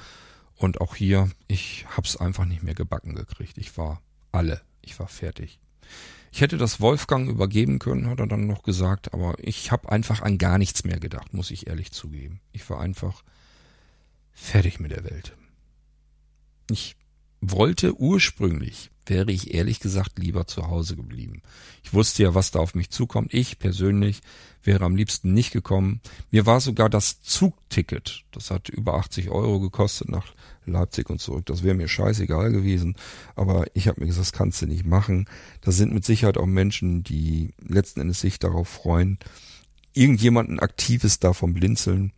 Und 0.55 0.81
auch 0.81 0.95
hier, 0.95 1.29
ich 1.49 1.87
habe 1.91 2.07
es 2.07 2.17
einfach 2.17 2.45
nicht 2.45 2.63
mehr 2.63 2.75
gebacken 2.75 3.15
gekriegt. 3.15 3.59
Ich 3.59 3.77
war 3.77 4.01
alle, 4.33 4.63
ich 4.81 4.99
war 4.99 5.09
fertig. 5.09 5.59
Ich 6.33 6.41
hätte 6.41 6.57
das 6.57 6.81
Wolfgang 6.81 7.29
übergeben 7.29 7.79
können, 7.79 8.09
hat 8.09 8.21
er 8.21 8.27
dann 8.27 8.47
noch 8.47 8.63
gesagt, 8.63 9.15
aber 9.15 9.35
ich 9.39 9.73
habe 9.73 9.91
einfach 9.91 10.23
an 10.23 10.39
gar 10.39 10.59
nichts 10.59 10.85
mehr 10.85 11.01
gedacht, 11.01 11.33
muss 11.33 11.51
ich 11.51 11.67
ehrlich 11.67 11.93
zugeben. 11.93 12.41
Ich 12.53 12.69
war 12.69 12.81
einfach 12.81 13.23
fertig 14.37 14.79
mit 14.79 14.93
der 14.93 15.03
Welt. 15.03 15.37
Ich 16.71 16.95
wollte 17.41 17.99
ursprünglich 17.99 18.91
wäre 19.09 19.31
ich 19.31 19.55
ehrlich 19.55 19.81
gesagt 19.81 20.19
lieber 20.19 20.47
zu 20.47 20.67
Hause 20.67 20.97
geblieben. 20.97 21.43
Ich 21.83 21.95
wusste 21.95 22.25
ja, 22.25 22.35
was 22.35 22.51
da 22.51 22.59
auf 22.59 22.75
mich 22.75 22.91
zukommt. 22.91 23.33
Ich 23.33 23.59
persönlich 23.59 24.21
wäre 24.63 24.85
am 24.85 24.97
liebsten 24.97 25.33
nicht 25.33 25.53
gekommen. 25.53 26.01
Mir 26.31 26.47
war 26.47 26.61
sogar 26.61 26.91
das 26.91 27.23
Zugticket, 27.23 28.25
das 28.33 28.51
hat 28.51 28.69
über 28.69 28.95
80 28.95 29.31
Euro 29.31 29.61
gekostet 29.61 30.09
nach 30.09 30.35
Leipzig 30.65 31.09
und 31.09 31.21
zurück. 31.21 31.47
Das 31.47 31.63
wäre 31.63 31.77
mir 31.77 31.89
scheißegal 31.89 32.51
gewesen. 32.51 32.97
Aber 33.37 33.67
ich 33.75 33.87
habe 33.87 34.01
mir 34.01 34.07
gesagt, 34.09 34.27
das 34.27 34.33
kannst 34.33 34.61
du 34.63 34.67
nicht 34.67 34.85
machen. 34.85 35.27
Da 35.61 35.71
sind 35.71 35.95
mit 35.95 36.05
Sicherheit 36.05 36.37
auch 36.37 36.47
Menschen, 36.47 37.05
die 37.05 37.55
letzten 37.61 38.01
Endes 38.01 38.21
sich 38.21 38.41
darauf 38.41 38.69
freuen, 38.69 39.19
irgendjemanden 39.93 40.59
Aktives 40.59 41.21
davon 41.21 41.55
blinzeln 41.55 42.13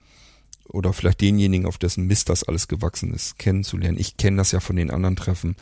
oder 0.69 0.93
vielleicht 0.93 1.21
denjenigen, 1.21 1.66
auf 1.66 1.79
dessen 1.79 2.07
Mist 2.07 2.29
das 2.29 2.45
alles 2.45 2.69
gewachsen 2.69 3.12
ist, 3.14 3.39
kennenzulernen. 3.39 3.99
Ich 3.99 4.16
kenne 4.16 4.37
das 4.37 4.53
ja 4.53 4.61
von 4.61 4.77
den 4.77 4.91
anderen 4.91 5.16
Treffen. 5.16 5.57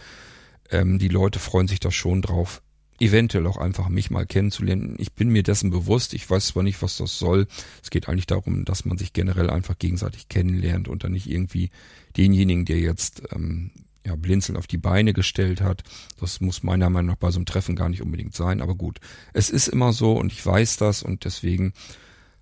Ähm, 0.71 0.99
die 0.99 1.09
Leute 1.09 1.39
freuen 1.39 1.69
sich 1.69 1.81
da 1.81 1.91
schon 1.91 2.23
drauf, 2.23 2.63
eventuell 2.99 3.47
auch 3.47 3.57
einfach 3.57 3.89
mich 3.89 4.11
mal 4.11 4.27
kennenzulernen. 4.27 4.97
Ich 4.99 5.13
bin 5.13 5.29
mir 5.29 5.43
dessen 5.43 5.71
bewusst. 5.71 6.15
Ich 6.15 6.29
weiß 6.29 6.49
zwar 6.49 6.63
nicht, 6.63 6.83
was 6.83 6.97
das 6.97 7.19
soll. 7.19 7.47
Es 7.83 7.91
geht 7.91 8.09
eigentlich 8.09 8.27
darum, 8.27 8.65
dass 8.65 8.85
man 8.85 8.99
sich 8.99 9.13
generell 9.13 9.51
einfach 9.51 9.79
gegenseitig 9.79 10.29
kennenlernt 10.29 10.89
und 10.89 11.05
dann 11.05 11.13
nicht 11.13 11.29
irgendwie 11.29 11.71
denjenigen, 12.17 12.65
der 12.65 12.79
jetzt 12.79 13.23
ähm, 13.33 13.71
ja, 14.07 14.17
blinzeln 14.17 14.57
auf 14.57 14.67
die 14.67 14.79
Beine 14.79 15.13
gestellt 15.13 15.61
hat. 15.61 15.83
Das 16.21 16.41
muss 16.41 16.63
meiner 16.63 16.89
Meinung 16.89 17.11
nach 17.11 17.17
bei 17.17 17.31
so 17.31 17.39
einem 17.39 17.47
Treffen 17.47 17.77
gar 17.77 17.89
nicht 17.89 18.03
unbedingt 18.03 18.35
sein. 18.35 18.63
Aber 18.63 18.75
gut, 18.75 19.01
es 19.35 19.51
ist 19.51 19.69
immer 19.69 19.93
so 19.93 20.13
und 20.13 20.33
ich 20.33 20.45
weiß 20.45 20.77
das 20.79 21.03
und 21.03 21.25
deswegen 21.25 21.73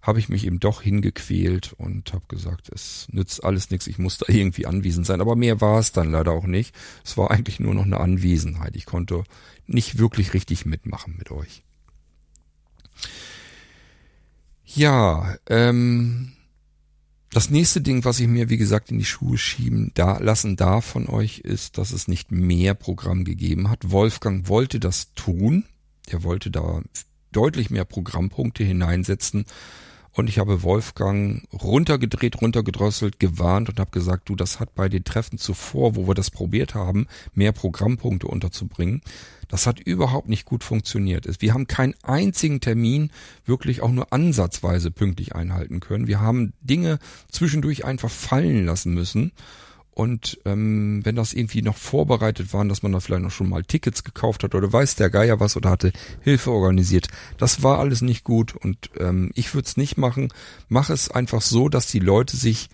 habe 0.04 0.18
ich 0.18 0.28
mich 0.28 0.46
eben 0.46 0.60
doch 0.60 0.82
hingequält 0.82 1.72
und 1.78 2.12
habe 2.12 2.26
gesagt, 2.28 2.68
es 2.68 3.08
nützt 3.10 3.42
alles 3.42 3.70
nichts, 3.70 3.86
ich 3.86 3.98
muss 3.98 4.18
da 4.18 4.26
irgendwie 4.28 4.66
anwesend 4.66 5.06
sein. 5.06 5.22
Aber 5.22 5.34
mehr 5.34 5.62
war 5.62 5.78
es 5.78 5.92
dann 5.92 6.10
leider 6.10 6.32
auch 6.32 6.44
nicht. 6.44 6.74
Es 7.02 7.16
war 7.16 7.30
eigentlich 7.30 7.58
nur 7.58 7.74
noch 7.74 7.84
eine 7.84 7.98
Anwesenheit. 7.98 8.76
Ich 8.76 8.84
konnte 8.84 9.24
nicht 9.66 9.98
wirklich 9.98 10.34
richtig 10.34 10.66
mitmachen 10.66 11.16
mit 11.16 11.30
euch. 11.30 11.62
Ja, 14.66 15.36
ähm, 15.48 16.32
das 17.30 17.48
nächste 17.48 17.80
Ding, 17.80 18.04
was 18.04 18.20
ich 18.20 18.28
mir, 18.28 18.50
wie 18.50 18.58
gesagt, 18.58 18.90
in 18.90 18.98
die 18.98 19.06
Schuhe 19.06 19.38
schieben 19.38 19.90
da, 19.94 20.18
lassen 20.18 20.56
darf 20.56 20.84
von 20.84 21.08
euch, 21.08 21.38
ist, 21.38 21.78
dass 21.78 21.92
es 21.92 22.08
nicht 22.08 22.30
mehr 22.30 22.74
Programm 22.74 23.24
gegeben 23.24 23.70
hat. 23.70 23.90
Wolfgang 23.90 24.48
wollte 24.48 24.80
das 24.80 25.14
tun. 25.14 25.64
Er 26.06 26.22
wollte 26.24 26.50
da 26.50 26.82
deutlich 27.32 27.70
mehr 27.70 27.86
Programmpunkte 27.86 28.64
hineinsetzen. 28.64 29.46
Und 30.14 30.28
ich 30.28 30.38
habe 30.38 30.62
Wolfgang 30.62 31.42
runtergedreht, 31.52 32.40
runtergedrosselt, 32.40 33.18
gewarnt 33.18 33.68
und 33.68 33.80
habe 33.80 33.90
gesagt, 33.90 34.28
du, 34.28 34.36
das 34.36 34.60
hat 34.60 34.74
bei 34.74 34.88
den 34.88 35.02
Treffen 35.02 35.38
zuvor, 35.38 35.96
wo 35.96 36.06
wir 36.06 36.14
das 36.14 36.30
probiert 36.30 36.74
haben, 36.74 37.08
mehr 37.34 37.50
Programmpunkte 37.50 38.28
unterzubringen. 38.28 39.02
Das 39.48 39.66
hat 39.66 39.80
überhaupt 39.80 40.28
nicht 40.28 40.44
gut 40.44 40.62
funktioniert. 40.62 41.28
Wir 41.40 41.52
haben 41.52 41.66
keinen 41.66 41.94
einzigen 42.02 42.60
Termin 42.60 43.10
wirklich 43.44 43.82
auch 43.82 43.90
nur 43.90 44.12
ansatzweise 44.12 44.92
pünktlich 44.92 45.34
einhalten 45.34 45.80
können. 45.80 46.06
Wir 46.06 46.20
haben 46.20 46.52
Dinge 46.60 47.00
zwischendurch 47.30 47.84
einfach 47.84 48.10
fallen 48.10 48.64
lassen 48.64 48.94
müssen. 48.94 49.32
Und 49.94 50.40
ähm, 50.44 51.00
wenn 51.04 51.14
das 51.14 51.32
irgendwie 51.32 51.62
noch 51.62 51.76
vorbereitet 51.76 52.52
waren, 52.52 52.68
dass 52.68 52.82
man 52.82 52.90
da 52.90 52.98
vielleicht 52.98 53.22
noch 53.22 53.30
schon 53.30 53.48
mal 53.48 53.62
Tickets 53.62 54.02
gekauft 54.02 54.42
hat 54.42 54.56
oder 54.56 54.72
weiß 54.72 54.96
der 54.96 55.08
Geier 55.08 55.38
was 55.38 55.56
oder 55.56 55.70
hatte 55.70 55.92
Hilfe 56.20 56.50
organisiert, 56.50 57.06
das 57.38 57.62
war 57.62 57.78
alles 57.78 58.02
nicht 58.02 58.24
gut 58.24 58.56
und 58.56 58.90
ähm, 58.98 59.30
ich 59.34 59.54
würde 59.54 59.66
es 59.66 59.76
nicht 59.76 59.96
machen. 59.96 60.32
Mach 60.68 60.90
es 60.90 61.10
einfach 61.12 61.42
so, 61.42 61.68
dass 61.68 61.86
die 61.86 62.00
Leute 62.00 62.36
sich 62.36 62.70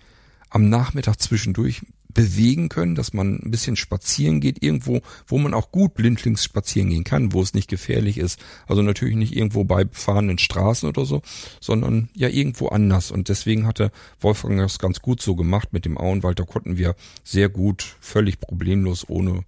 am 0.49 0.67
Nachmittag 0.69 1.17
zwischendurch 1.21 1.83
bewegen 2.13 2.69
können, 2.69 2.95
dass 2.95 3.13
man 3.13 3.35
ein 3.35 3.51
bisschen 3.51 3.75
spazieren 3.75 4.39
geht, 4.39 4.63
irgendwo, 4.63 5.01
wo 5.27 5.37
man 5.37 5.53
auch 5.53 5.71
gut 5.71 5.93
blindlings 5.93 6.43
spazieren 6.43 6.89
gehen 6.89 7.03
kann, 7.03 7.33
wo 7.33 7.41
es 7.41 7.53
nicht 7.53 7.69
gefährlich 7.69 8.17
ist. 8.17 8.39
Also 8.67 8.81
natürlich 8.81 9.15
nicht 9.15 9.35
irgendwo 9.35 9.63
bei 9.63 9.83
befahrenen 9.83 10.37
Straßen 10.37 10.87
oder 10.87 11.05
so, 11.05 11.21
sondern 11.59 12.09
ja 12.15 12.29
irgendwo 12.29 12.67
anders. 12.67 13.11
Und 13.11 13.29
deswegen 13.29 13.65
hatte 13.65 13.91
Wolfgang 14.19 14.59
das 14.59 14.79
ganz 14.79 15.01
gut 15.01 15.21
so 15.21 15.35
gemacht 15.35 15.73
mit 15.73 15.85
dem 15.85 15.97
Auenwald. 15.97 16.39
Da 16.39 16.43
konnten 16.43 16.77
wir 16.77 16.95
sehr 17.23 17.49
gut, 17.49 17.95
völlig 17.99 18.39
problemlos, 18.39 19.07
ohne 19.07 19.43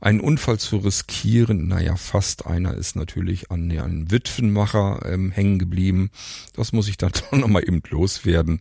einen 0.00 0.20
Unfall 0.20 0.58
zu 0.58 0.78
riskieren. 0.78 1.68
Naja, 1.68 1.96
fast 1.96 2.46
einer 2.46 2.74
ist 2.74 2.96
natürlich 2.96 3.50
an 3.50 3.70
einem 3.70 4.10
Witwenmacher 4.10 5.00
ähm, 5.06 5.30
hängen 5.30 5.58
geblieben. 5.58 6.10
Das 6.54 6.72
muss 6.72 6.88
ich 6.88 6.96
dann 6.96 7.12
doch 7.30 7.38
nochmal 7.38 7.62
eben 7.62 7.82
loswerden. 7.90 8.60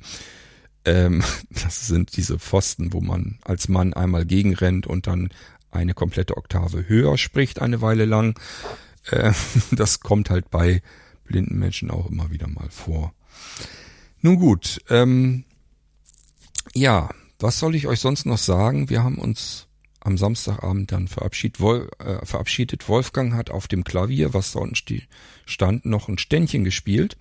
Ähm, 0.88 1.21
das 1.49 1.88
sind 1.88 2.15
diese 2.17 2.39
Pfosten, 2.39 2.93
wo 2.93 3.01
man 3.01 3.38
als 3.43 3.67
Mann 3.67 3.93
einmal 3.93 4.25
gegenrennt 4.25 4.88
und 4.88 5.05
dann 5.05 5.29
eine 5.69 5.93
komplette 5.93 6.38
Oktave 6.38 6.88
höher 6.88 7.17
spricht 7.17 7.61
eine 7.61 7.81
Weile 7.81 8.05
lang. 8.05 8.39
Äh, 9.11 9.33
das 9.71 9.99
kommt 9.99 10.29
halt 10.29 10.49
bei 10.49 10.81
blinden 11.25 11.59
Menschen 11.59 11.91
auch 11.91 12.09
immer 12.09 12.31
wieder 12.31 12.47
mal 12.47 12.69
vor. 12.69 13.13
Nun 14.21 14.38
gut, 14.38 14.81
ähm, 14.89 15.43
ja, 16.73 17.09
was 17.39 17.59
soll 17.59 17.75
ich 17.75 17.88
euch 17.88 17.99
sonst 17.99 18.25
noch 18.25 18.38
sagen? 18.38 18.89
Wir 18.89 19.03
haben 19.03 19.17
uns 19.17 19.67
am 19.99 20.17
Samstagabend 20.17 20.91
dann 20.91 21.09
verabschiedet. 21.09 21.59
Wol 21.59 21.89
äh, 21.99 22.25
verabschiedet. 22.25 22.88
Wolfgang 22.88 23.33
hat 23.33 23.49
auf 23.49 23.67
dem 23.67 23.83
Klavier, 23.83 24.33
was 24.33 24.53
da 24.53 24.59
unten 24.59 25.01
stand, 25.45 25.85
noch 25.85 26.07
ein 26.07 26.17
Ständchen 26.17 26.63
gespielt. 26.63 27.17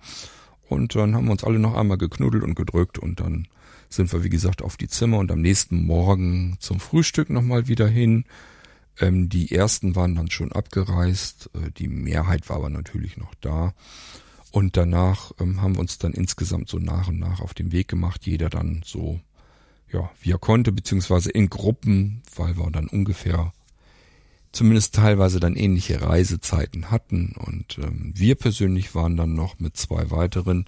Und 0.69 0.95
dann 0.95 1.15
haben 1.15 1.25
wir 1.25 1.33
uns 1.33 1.43
alle 1.43 1.59
noch 1.59 1.75
einmal 1.75 1.97
geknuddelt 1.97 2.43
und 2.43 2.55
gedrückt 2.55 2.97
und 2.97 3.19
dann 3.19 3.47
sind 3.89 4.11
wir, 4.11 4.23
wie 4.23 4.29
gesagt, 4.29 4.61
auf 4.61 4.77
die 4.77 4.87
Zimmer 4.87 5.17
und 5.17 5.31
am 5.31 5.41
nächsten 5.41 5.85
Morgen 5.85 6.57
zum 6.59 6.79
Frühstück 6.79 7.29
nochmal 7.29 7.67
wieder 7.67 7.87
hin. 7.87 8.25
Ähm, 8.99 9.29
die 9.29 9.51
ersten 9.51 9.95
waren 9.95 10.15
dann 10.15 10.31
schon 10.31 10.51
abgereist, 10.51 11.49
äh, 11.53 11.71
die 11.71 11.87
Mehrheit 11.87 12.49
war 12.49 12.57
aber 12.57 12.69
natürlich 12.69 13.17
noch 13.17 13.33
da. 13.35 13.73
Und 14.51 14.77
danach 14.77 15.31
ähm, 15.39 15.61
haben 15.61 15.75
wir 15.75 15.81
uns 15.81 15.97
dann 15.97 16.13
insgesamt 16.13 16.69
so 16.69 16.79
nach 16.79 17.07
und 17.07 17.19
nach 17.19 17.41
auf 17.41 17.53
den 17.53 17.71
Weg 17.71 17.87
gemacht, 17.87 18.25
jeder 18.25 18.49
dann 18.49 18.81
so, 18.83 19.19
ja, 19.91 20.09
wie 20.21 20.31
er 20.31 20.39
konnte, 20.39 20.71
beziehungsweise 20.71 21.29
in 21.29 21.49
Gruppen, 21.49 22.23
weil 22.35 22.57
wir 22.57 22.69
dann 22.71 22.87
ungefähr 22.87 23.53
zumindest 24.51 24.95
teilweise 24.95 25.39
dann 25.39 25.55
ähnliche 25.55 26.01
Reisezeiten 26.01 26.89
hatten. 26.89 27.35
Und 27.37 27.77
ähm, 27.77 28.13
wir 28.15 28.35
persönlich 28.35 28.95
waren 28.95 29.17
dann 29.17 29.33
noch 29.33 29.59
mit 29.59 29.77
zwei 29.77 30.09
weiteren 30.09 30.65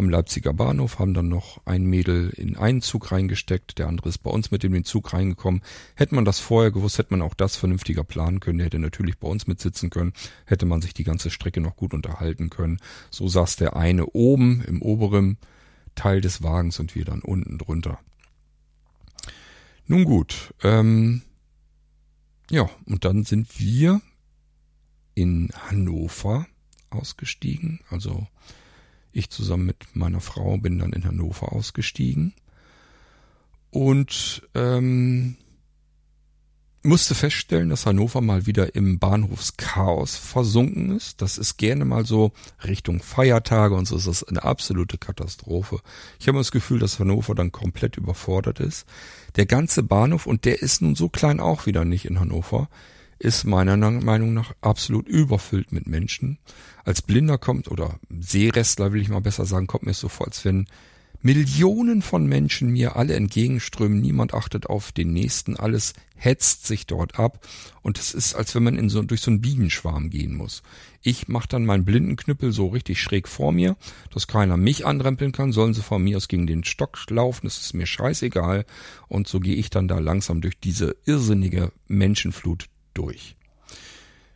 am 0.00 0.08
Leipziger 0.08 0.54
Bahnhof, 0.54 0.98
haben 0.98 1.12
dann 1.12 1.28
noch 1.28 1.60
ein 1.66 1.84
Mädel 1.84 2.30
in 2.30 2.56
einen 2.56 2.80
Zug 2.80 3.12
reingesteckt, 3.12 3.78
der 3.78 3.86
andere 3.86 4.08
ist 4.08 4.18
bei 4.18 4.30
uns 4.30 4.50
mit 4.50 4.64
in 4.64 4.72
den 4.72 4.86
Zug 4.86 5.12
reingekommen. 5.12 5.60
Hätte 5.94 6.14
man 6.14 6.24
das 6.24 6.40
vorher 6.40 6.70
gewusst, 6.70 6.96
hätte 6.96 7.12
man 7.12 7.20
auch 7.20 7.34
das 7.34 7.56
vernünftiger 7.56 8.02
planen 8.02 8.40
können. 8.40 8.56
Der 8.56 8.64
hätte 8.64 8.78
natürlich 8.78 9.18
bei 9.18 9.28
uns 9.28 9.46
mitsitzen 9.46 9.90
können, 9.90 10.14
hätte 10.46 10.64
man 10.64 10.80
sich 10.80 10.94
die 10.94 11.04
ganze 11.04 11.28
Strecke 11.28 11.60
noch 11.60 11.76
gut 11.76 11.92
unterhalten 11.92 12.48
können. 12.48 12.78
So 13.10 13.28
saß 13.28 13.56
der 13.56 13.76
eine 13.76 14.06
oben 14.06 14.64
im 14.66 14.80
oberen 14.80 15.36
Teil 15.94 16.22
des 16.22 16.42
Wagens 16.42 16.80
und 16.80 16.94
wir 16.94 17.04
dann 17.04 17.20
unten 17.20 17.58
drunter. 17.58 18.00
Nun 19.86 20.04
gut, 20.04 20.54
ähm, 20.62 21.20
ja, 22.50 22.70
und 22.86 23.04
dann 23.04 23.24
sind 23.24 23.60
wir 23.60 24.00
in 25.14 25.50
Hannover 25.68 26.46
ausgestiegen, 26.88 27.80
also 27.90 28.26
ich 29.12 29.30
zusammen 29.30 29.66
mit 29.66 29.94
meiner 29.94 30.20
Frau 30.20 30.56
bin 30.58 30.78
dann 30.78 30.92
in 30.92 31.04
Hannover 31.04 31.52
ausgestiegen 31.52 32.34
und 33.70 34.42
ähm, 34.54 35.36
musste 36.82 37.14
feststellen, 37.14 37.68
dass 37.68 37.84
Hannover 37.84 38.20
mal 38.20 38.46
wieder 38.46 38.74
im 38.74 38.98
Bahnhofschaos 38.98 40.16
versunken 40.16 40.96
ist. 40.96 41.20
Das 41.20 41.36
ist 41.36 41.58
gerne 41.58 41.84
mal 41.84 42.06
so 42.06 42.32
Richtung 42.64 43.00
Feiertage 43.00 43.74
und 43.74 43.86
so 43.86 43.96
ist 43.96 44.06
das 44.06 44.24
eine 44.24 44.42
absolute 44.42 44.96
Katastrophe. 44.96 45.80
Ich 46.18 46.28
habe 46.28 46.38
das 46.38 46.52
Gefühl, 46.52 46.78
dass 46.78 46.98
Hannover 46.98 47.34
dann 47.34 47.52
komplett 47.52 47.96
überfordert 47.96 48.60
ist. 48.60 48.86
Der 49.36 49.46
ganze 49.46 49.82
Bahnhof, 49.82 50.26
und 50.26 50.44
der 50.44 50.62
ist 50.62 50.80
nun 50.80 50.94
so 50.94 51.08
klein 51.08 51.38
auch 51.38 51.66
wieder 51.66 51.84
nicht 51.84 52.06
in 52.06 52.18
Hannover, 52.18 52.68
ist 53.20 53.44
meiner 53.44 53.76
Meinung 53.76 54.32
nach 54.32 54.54
absolut 54.62 55.06
überfüllt 55.06 55.72
mit 55.72 55.86
Menschen. 55.86 56.38
Als 56.84 57.02
Blinder 57.02 57.36
kommt, 57.36 57.70
oder 57.70 58.00
Seerestler 58.08 58.92
will 58.92 59.02
ich 59.02 59.10
mal 59.10 59.20
besser 59.20 59.44
sagen, 59.44 59.66
kommt 59.66 59.84
mir 59.84 59.94
so 59.94 60.08
vor, 60.08 60.26
als 60.26 60.44
wenn 60.44 60.66
Millionen 61.22 62.00
von 62.00 62.26
Menschen 62.26 62.70
mir 62.70 62.96
alle 62.96 63.14
entgegenströmen, 63.14 64.00
niemand 64.00 64.32
achtet 64.32 64.66
auf 64.66 64.90
den 64.90 65.12
nächsten, 65.12 65.54
alles 65.54 65.92
hetzt 66.16 66.66
sich 66.66 66.86
dort 66.86 67.18
ab. 67.18 67.46
Und 67.82 67.98
es 67.98 68.14
ist, 68.14 68.34
als 68.34 68.54
wenn 68.54 68.62
man 68.62 68.78
in 68.78 68.88
so, 68.88 69.02
durch 69.02 69.20
so 69.20 69.30
einen 69.30 69.42
Bienenschwarm 69.42 70.08
gehen 70.08 70.34
muss. 70.34 70.62
Ich 71.02 71.28
mache 71.28 71.48
dann 71.48 71.66
meinen 71.66 71.84
Blindenknüppel 71.84 72.52
so 72.52 72.68
richtig 72.68 73.02
schräg 73.02 73.28
vor 73.28 73.52
mir, 73.52 73.76
dass 74.14 74.28
keiner 74.28 74.56
mich 74.56 74.86
anrempeln 74.86 75.32
kann, 75.32 75.52
sollen 75.52 75.74
sie 75.74 75.82
von 75.82 76.02
mir 76.02 76.16
aus 76.16 76.28
gegen 76.28 76.46
den 76.46 76.64
Stock 76.64 76.98
laufen, 77.10 77.44
das 77.44 77.60
ist 77.60 77.74
mir 77.74 77.86
scheißegal. 77.86 78.64
Und 79.06 79.28
so 79.28 79.40
gehe 79.40 79.56
ich 79.56 79.68
dann 79.68 79.88
da 79.88 79.98
langsam 79.98 80.40
durch 80.40 80.58
diese 80.58 80.96
irrsinnige 81.04 81.70
Menschenflut 81.86 82.70
durch. 82.94 83.36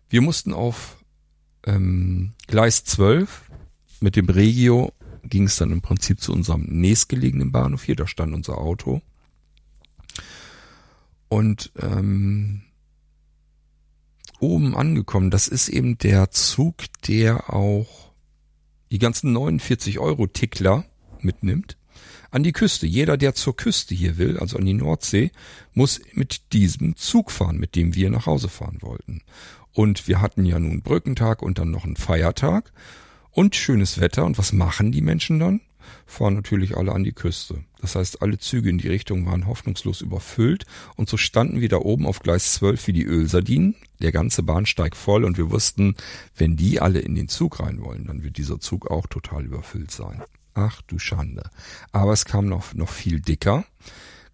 Wir 0.09 0.21
mussten 0.21 0.53
auf 0.53 0.97
ähm, 1.67 2.35
Gleis 2.47 2.85
12 2.85 3.43
mit 4.01 4.17
dem 4.17 4.29
Regio 4.29 4.93
ging 5.23 5.45
es 5.45 5.57
dann 5.57 5.73
im 5.73 5.81
Prinzip 5.81 6.21
zu 6.21 6.33
unserem 6.33 6.65
nächstgelegenen 6.65 7.51
Bahnhof 7.51 7.85
hier, 7.85 7.97
da 7.97 8.07
stand 8.07 8.35
unser 8.35 8.59
Auto. 8.59 9.01
Und 11.29 11.73
ähm, 11.81 12.63
oben 14.41 14.77
angekommen. 14.77 15.31
Das 15.31 15.49
ist 15.49 15.69
eben 15.69 15.99
der 15.99 16.31
Zug, 16.31 16.85
der 17.09 17.53
auch 17.53 18.13
die 18.91 18.99
ganzen 18.99 19.33
49 19.33 19.99
Euro 19.99 20.27
Tickler 20.27 20.85
mitnimmt 21.21 21.79
an 22.35 22.43
die 22.43 22.53
Küste. 22.53 22.87
Jeder, 22.87 23.17
der 23.17 23.35
zur 23.35 23.57
Küste 23.57 23.95
hier 23.95 24.19
will, 24.19 24.39
also 24.39 24.59
an 24.59 24.65
die 24.65 24.75
Nordsee, 24.75 25.31
muss 25.73 26.01
mit 26.15 26.53
diesem 26.53 26.97
Zug 26.97 27.31
fahren, 27.31 27.59
mit 27.59 27.77
dem 27.77 27.95
wir 27.95 28.11
nach 28.11 28.27
Hause 28.27 28.49
fahren 28.49 28.79
wollten. 28.81 29.23
Und 29.73 30.09
wir 30.09 30.21
hatten 30.21 30.45
ja 30.45 30.59
nun 30.59 30.83
Brückentag 30.83 31.43
und 31.43 31.59
dann 31.59 31.71
noch 31.71 31.85
einen 31.85 31.97
Feiertag 31.97 32.73
und 33.31 33.55
schönes 33.55 34.01
Wetter. 34.01 34.25
Und 34.25 34.37
was 34.37 34.53
machen 34.53 34.91
die 34.91 35.01
Menschen 35.01 35.39
dann? 35.39 35.61
Fahren 36.07 36.35
natürlich 36.35 36.77
alle 36.77 36.93
an 36.93 37.05
die 37.05 37.13
Küste. 37.13 37.63
Das 37.81 37.95
heißt, 37.95 38.21
alle 38.21 38.39
Züge 38.39 38.69
in 38.69 38.79
die 38.79 38.89
Richtung 38.89 39.27
waren 39.27 39.47
hoffnungslos 39.47 40.01
überfüllt 40.01 40.65
und 40.97 41.09
so 41.09 41.17
standen 41.17 41.61
wir 41.61 41.69
da 41.69 41.77
oben 41.77 42.07
auf 42.07 42.21
Gleis 42.21 42.55
12 42.55 42.87
wie 42.89 42.93
die 42.95 43.05
Ölsardinen, 43.05 43.77
der 44.01 44.11
ganze 44.11 44.43
Bahnsteig 44.43 44.97
voll 44.97 45.25
und 45.25 45.37
wir 45.37 45.51
wussten, 45.51 45.95
wenn 46.37 46.57
die 46.57 46.81
alle 46.81 47.01
in 47.01 47.15
den 47.15 47.29
Zug 47.29 47.61
rein 47.61 47.83
wollen, 47.83 48.07
dann 48.07 48.25
wird 48.25 48.39
dieser 48.39 48.59
Zug 48.61 48.91
auch 48.91 49.07
total 49.07 49.45
überfüllt 49.45 49.91
sein. 49.91 50.23
Ach 50.55 50.81
du 50.83 50.99
Schande. 50.99 51.51
Aber 51.93 52.13
es 52.13 52.25
kam 52.25 52.47
noch, 52.47 52.75
noch 52.75 52.89
viel 52.89 53.21
dicker. 53.21 53.65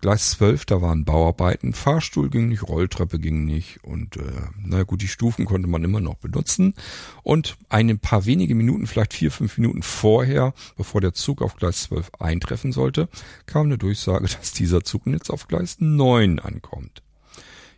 Gleis 0.00 0.30
12, 0.30 0.64
da 0.64 0.80
waren 0.80 1.04
Bauarbeiten, 1.04 1.74
Fahrstuhl 1.74 2.30
ging 2.30 2.48
nicht, 2.48 2.62
Rolltreppe 2.62 3.18
ging 3.18 3.44
nicht 3.44 3.84
und 3.84 4.16
äh, 4.16 4.22
naja 4.58 4.84
gut, 4.84 5.02
die 5.02 5.08
Stufen 5.08 5.44
konnte 5.44 5.68
man 5.68 5.84
immer 5.84 6.00
noch 6.00 6.14
benutzen. 6.14 6.74
Und 7.22 7.58
ein 7.68 7.98
paar 7.98 8.24
wenige 8.24 8.54
Minuten, 8.54 8.86
vielleicht 8.86 9.12
vier, 9.12 9.30
fünf 9.30 9.58
Minuten 9.58 9.82
vorher, 9.82 10.54
bevor 10.78 11.02
der 11.02 11.12
Zug 11.12 11.42
auf 11.42 11.56
Gleis 11.56 11.82
12 11.82 12.12
eintreffen 12.18 12.72
sollte, 12.72 13.10
kam 13.44 13.66
eine 13.66 13.76
Durchsage, 13.76 14.26
dass 14.40 14.52
dieser 14.52 14.84
Zug 14.84 15.06
jetzt 15.06 15.28
auf 15.28 15.48
Gleis 15.48 15.76
9 15.80 16.38
ankommt. 16.38 17.02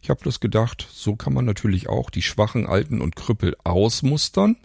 Ich 0.00 0.08
habe 0.08 0.20
bloß 0.20 0.38
gedacht, 0.38 0.86
so 0.92 1.16
kann 1.16 1.32
man 1.32 1.44
natürlich 1.44 1.88
auch 1.88 2.08
die 2.08 2.22
schwachen 2.22 2.66
Alten 2.66 3.00
und 3.00 3.16
Krüppel 3.16 3.56
ausmustern. 3.64 4.56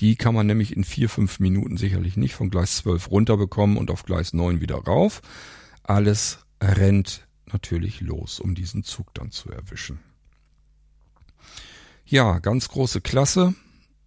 Die 0.00 0.16
kann 0.16 0.34
man 0.34 0.46
nämlich 0.46 0.76
in 0.76 0.84
vier, 0.84 1.08
fünf 1.08 1.38
Minuten 1.38 1.76
sicherlich 1.76 2.16
nicht 2.16 2.34
von 2.34 2.50
Gleis 2.50 2.78
12 2.78 3.10
runterbekommen 3.10 3.76
und 3.76 3.90
auf 3.90 4.04
Gleis 4.04 4.32
9 4.32 4.60
wieder 4.60 4.76
rauf. 4.76 5.22
Alles 5.82 6.38
rennt 6.60 7.26
natürlich 7.52 8.00
los, 8.00 8.40
um 8.40 8.54
diesen 8.54 8.82
Zug 8.82 9.14
dann 9.14 9.30
zu 9.30 9.50
erwischen. 9.50 10.00
Ja, 12.04 12.38
ganz 12.38 12.68
große 12.68 13.00
Klasse. 13.00 13.54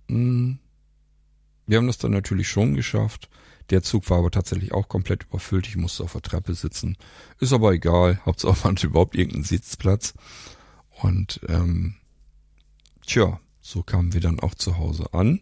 Hm. 0.10 0.60
Wir 1.66 1.78
haben 1.78 1.88
das 1.88 1.98
dann 1.98 2.12
natürlich 2.12 2.48
schon 2.48 2.76
geschafft. 2.76 3.30
Der 3.70 3.84
Zug 3.84 4.10
war 4.10 4.20
aber 4.20 4.32
tatsächlich 4.32 4.72
auch 4.72 4.88
komplett 4.88 5.24
überfüllt. 5.24 5.68
Ich 5.68 5.76
musste 5.76 6.04
auf 6.04 6.14
der 6.14 6.22
Treppe 6.22 6.54
sitzen. 6.54 6.98
Ist 7.40 7.52
aber 7.52 7.74
egal. 7.74 8.22
Hauptsache 8.26 8.58
man 8.64 8.76
hat 8.76 8.84
überhaupt 8.84 9.16
irgendeinen 9.16 9.44
Sitzplatz. 9.44 10.14
Und 11.02 11.42
ähm, 11.50 11.96
tja, 13.06 13.40
so 13.60 13.84
kamen 13.84 14.14
wir 14.14 14.22
dann 14.22 14.40
auch 14.40 14.56
zu 14.56 14.78
Hause 14.78 15.14
an. 15.14 15.42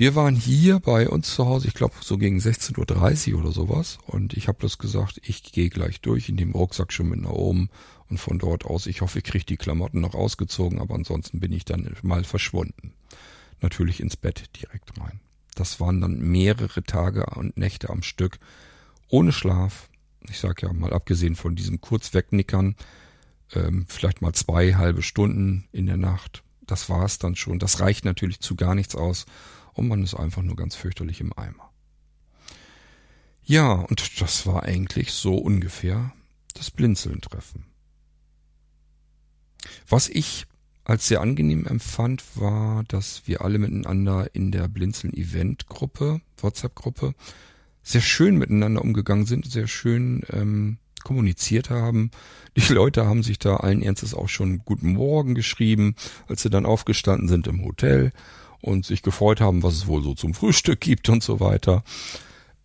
Wir 0.00 0.14
waren 0.14 0.34
hier 0.34 0.80
bei 0.80 1.10
uns 1.10 1.34
zu 1.34 1.44
Hause, 1.44 1.68
ich 1.68 1.74
glaube 1.74 1.92
so 2.00 2.16
gegen 2.16 2.38
16.30 2.38 3.34
Uhr 3.34 3.40
oder 3.40 3.52
sowas. 3.52 3.98
Und 4.06 4.32
ich 4.32 4.48
habe 4.48 4.56
bloß 4.56 4.78
gesagt, 4.78 5.20
ich 5.22 5.42
gehe 5.52 5.68
gleich 5.68 6.00
durch 6.00 6.30
in 6.30 6.38
dem 6.38 6.52
Rucksack 6.52 6.90
schon 6.90 7.10
mit 7.10 7.20
nach 7.20 7.28
oben. 7.28 7.68
Und 8.08 8.16
von 8.16 8.38
dort 8.38 8.64
aus, 8.64 8.86
ich 8.86 9.02
hoffe, 9.02 9.18
ich 9.18 9.26
kriege 9.26 9.44
die 9.44 9.58
Klamotten 9.58 10.00
noch 10.00 10.14
ausgezogen, 10.14 10.78
aber 10.78 10.94
ansonsten 10.94 11.38
bin 11.38 11.52
ich 11.52 11.66
dann 11.66 11.94
mal 12.00 12.24
verschwunden. 12.24 12.94
Natürlich 13.60 14.00
ins 14.00 14.16
Bett 14.16 14.48
direkt 14.58 14.98
rein. 14.98 15.20
Das 15.54 15.80
waren 15.80 16.00
dann 16.00 16.18
mehrere 16.18 16.82
Tage 16.82 17.26
und 17.36 17.58
Nächte 17.58 17.90
am 17.90 18.02
Stück 18.02 18.38
ohne 19.08 19.32
Schlaf. 19.32 19.90
Ich 20.30 20.38
sag 20.38 20.62
ja 20.62 20.72
mal, 20.72 20.94
abgesehen 20.94 21.36
von 21.36 21.56
diesem 21.56 21.82
kurz 21.82 22.14
wegnickern, 22.14 22.74
ähm, 23.52 23.84
vielleicht 23.86 24.22
mal 24.22 24.32
zwei 24.32 24.76
halbe 24.76 25.02
Stunden 25.02 25.68
in 25.72 25.84
der 25.84 25.98
Nacht. 25.98 26.42
Das 26.66 26.88
war's 26.88 27.18
dann 27.18 27.36
schon. 27.36 27.58
Das 27.58 27.80
reicht 27.80 28.06
natürlich 28.06 28.40
zu 28.40 28.56
gar 28.56 28.74
nichts 28.74 28.96
aus 28.96 29.26
und 29.72 29.88
man 29.88 30.02
ist 30.02 30.14
einfach 30.14 30.42
nur 30.42 30.56
ganz 30.56 30.74
fürchterlich 30.74 31.20
im 31.20 31.36
Eimer. 31.36 31.70
Ja, 33.42 33.72
und 33.72 34.20
das 34.20 34.46
war 34.46 34.62
eigentlich 34.62 35.12
so 35.12 35.34
ungefähr 35.36 36.12
das 36.54 36.70
Blinzeln-Treffen. 36.70 37.66
Was 39.88 40.08
ich 40.08 40.46
als 40.84 41.08
sehr 41.08 41.20
angenehm 41.20 41.66
empfand, 41.66 42.22
war, 42.36 42.84
dass 42.84 43.22
wir 43.26 43.42
alle 43.42 43.58
miteinander 43.58 44.34
in 44.34 44.50
der 44.50 44.68
Blinzeln-Event-Gruppe, 44.68 46.20
WhatsApp-Gruppe, 46.38 47.14
sehr 47.82 48.00
schön 48.00 48.36
miteinander 48.36 48.82
umgegangen 48.82 49.26
sind, 49.26 49.50
sehr 49.50 49.66
schön 49.66 50.22
ähm, 50.30 50.78
kommuniziert 51.02 51.70
haben. 51.70 52.10
Die 52.56 52.72
Leute 52.72 53.06
haben 53.06 53.22
sich 53.22 53.38
da 53.38 53.56
allen 53.56 53.82
Ernstes 53.82 54.14
auch 54.14 54.28
schon 54.28 54.62
Guten 54.64 54.92
Morgen 54.92 55.34
geschrieben, 55.34 55.94
als 56.28 56.42
sie 56.42 56.50
dann 56.50 56.66
aufgestanden 56.66 57.28
sind 57.28 57.46
im 57.46 57.64
Hotel 57.64 58.12
und 58.60 58.84
sich 58.84 59.02
gefreut 59.02 59.40
haben, 59.40 59.62
was 59.62 59.74
es 59.74 59.86
wohl 59.86 60.02
so 60.02 60.14
zum 60.14 60.34
Frühstück 60.34 60.80
gibt 60.80 61.08
und 61.08 61.22
so 61.22 61.40
weiter. 61.40 61.82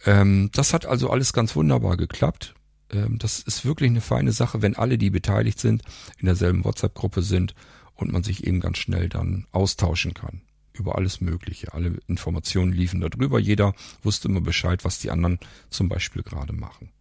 Ähm, 0.05 0.49
das 0.53 0.73
hat 0.73 0.85
also 0.85 1.09
alles 1.09 1.33
ganz 1.33 1.55
wunderbar 1.55 1.97
geklappt. 1.97 2.53
Ähm, 2.91 3.17
das 3.17 3.39
ist 3.39 3.65
wirklich 3.65 3.89
eine 3.89 4.01
feine 4.01 4.31
Sache, 4.31 4.61
wenn 4.61 4.75
alle, 4.75 4.97
die 4.97 5.09
beteiligt 5.09 5.59
sind, 5.59 5.83
in 6.17 6.25
derselben 6.25 6.63
WhatsApp-Gruppe 6.63 7.21
sind 7.21 7.55
und 7.95 8.11
man 8.11 8.23
sich 8.23 8.45
eben 8.45 8.59
ganz 8.59 8.77
schnell 8.77 9.09
dann 9.09 9.47
austauschen 9.51 10.13
kann 10.13 10.41
über 10.73 10.95
alles 10.95 11.21
Mögliche. 11.21 11.73
Alle 11.73 11.97
Informationen 12.07 12.73
liefen 12.73 12.99
darüber. 12.99 13.39
Jeder 13.39 13.73
wusste 14.03 14.27
immer 14.27 14.41
Bescheid, 14.41 14.83
was 14.83 14.99
die 14.99 15.09
anderen 15.09 15.39
zum 15.69 15.87
Beispiel 15.87 16.21
gerade 16.21 16.53
machen. 16.53 16.91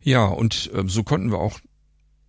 Ja, 0.00 0.26
und 0.26 0.70
äh, 0.72 0.84
so 0.86 1.02
konnten 1.02 1.32
wir 1.32 1.38
auch 1.38 1.58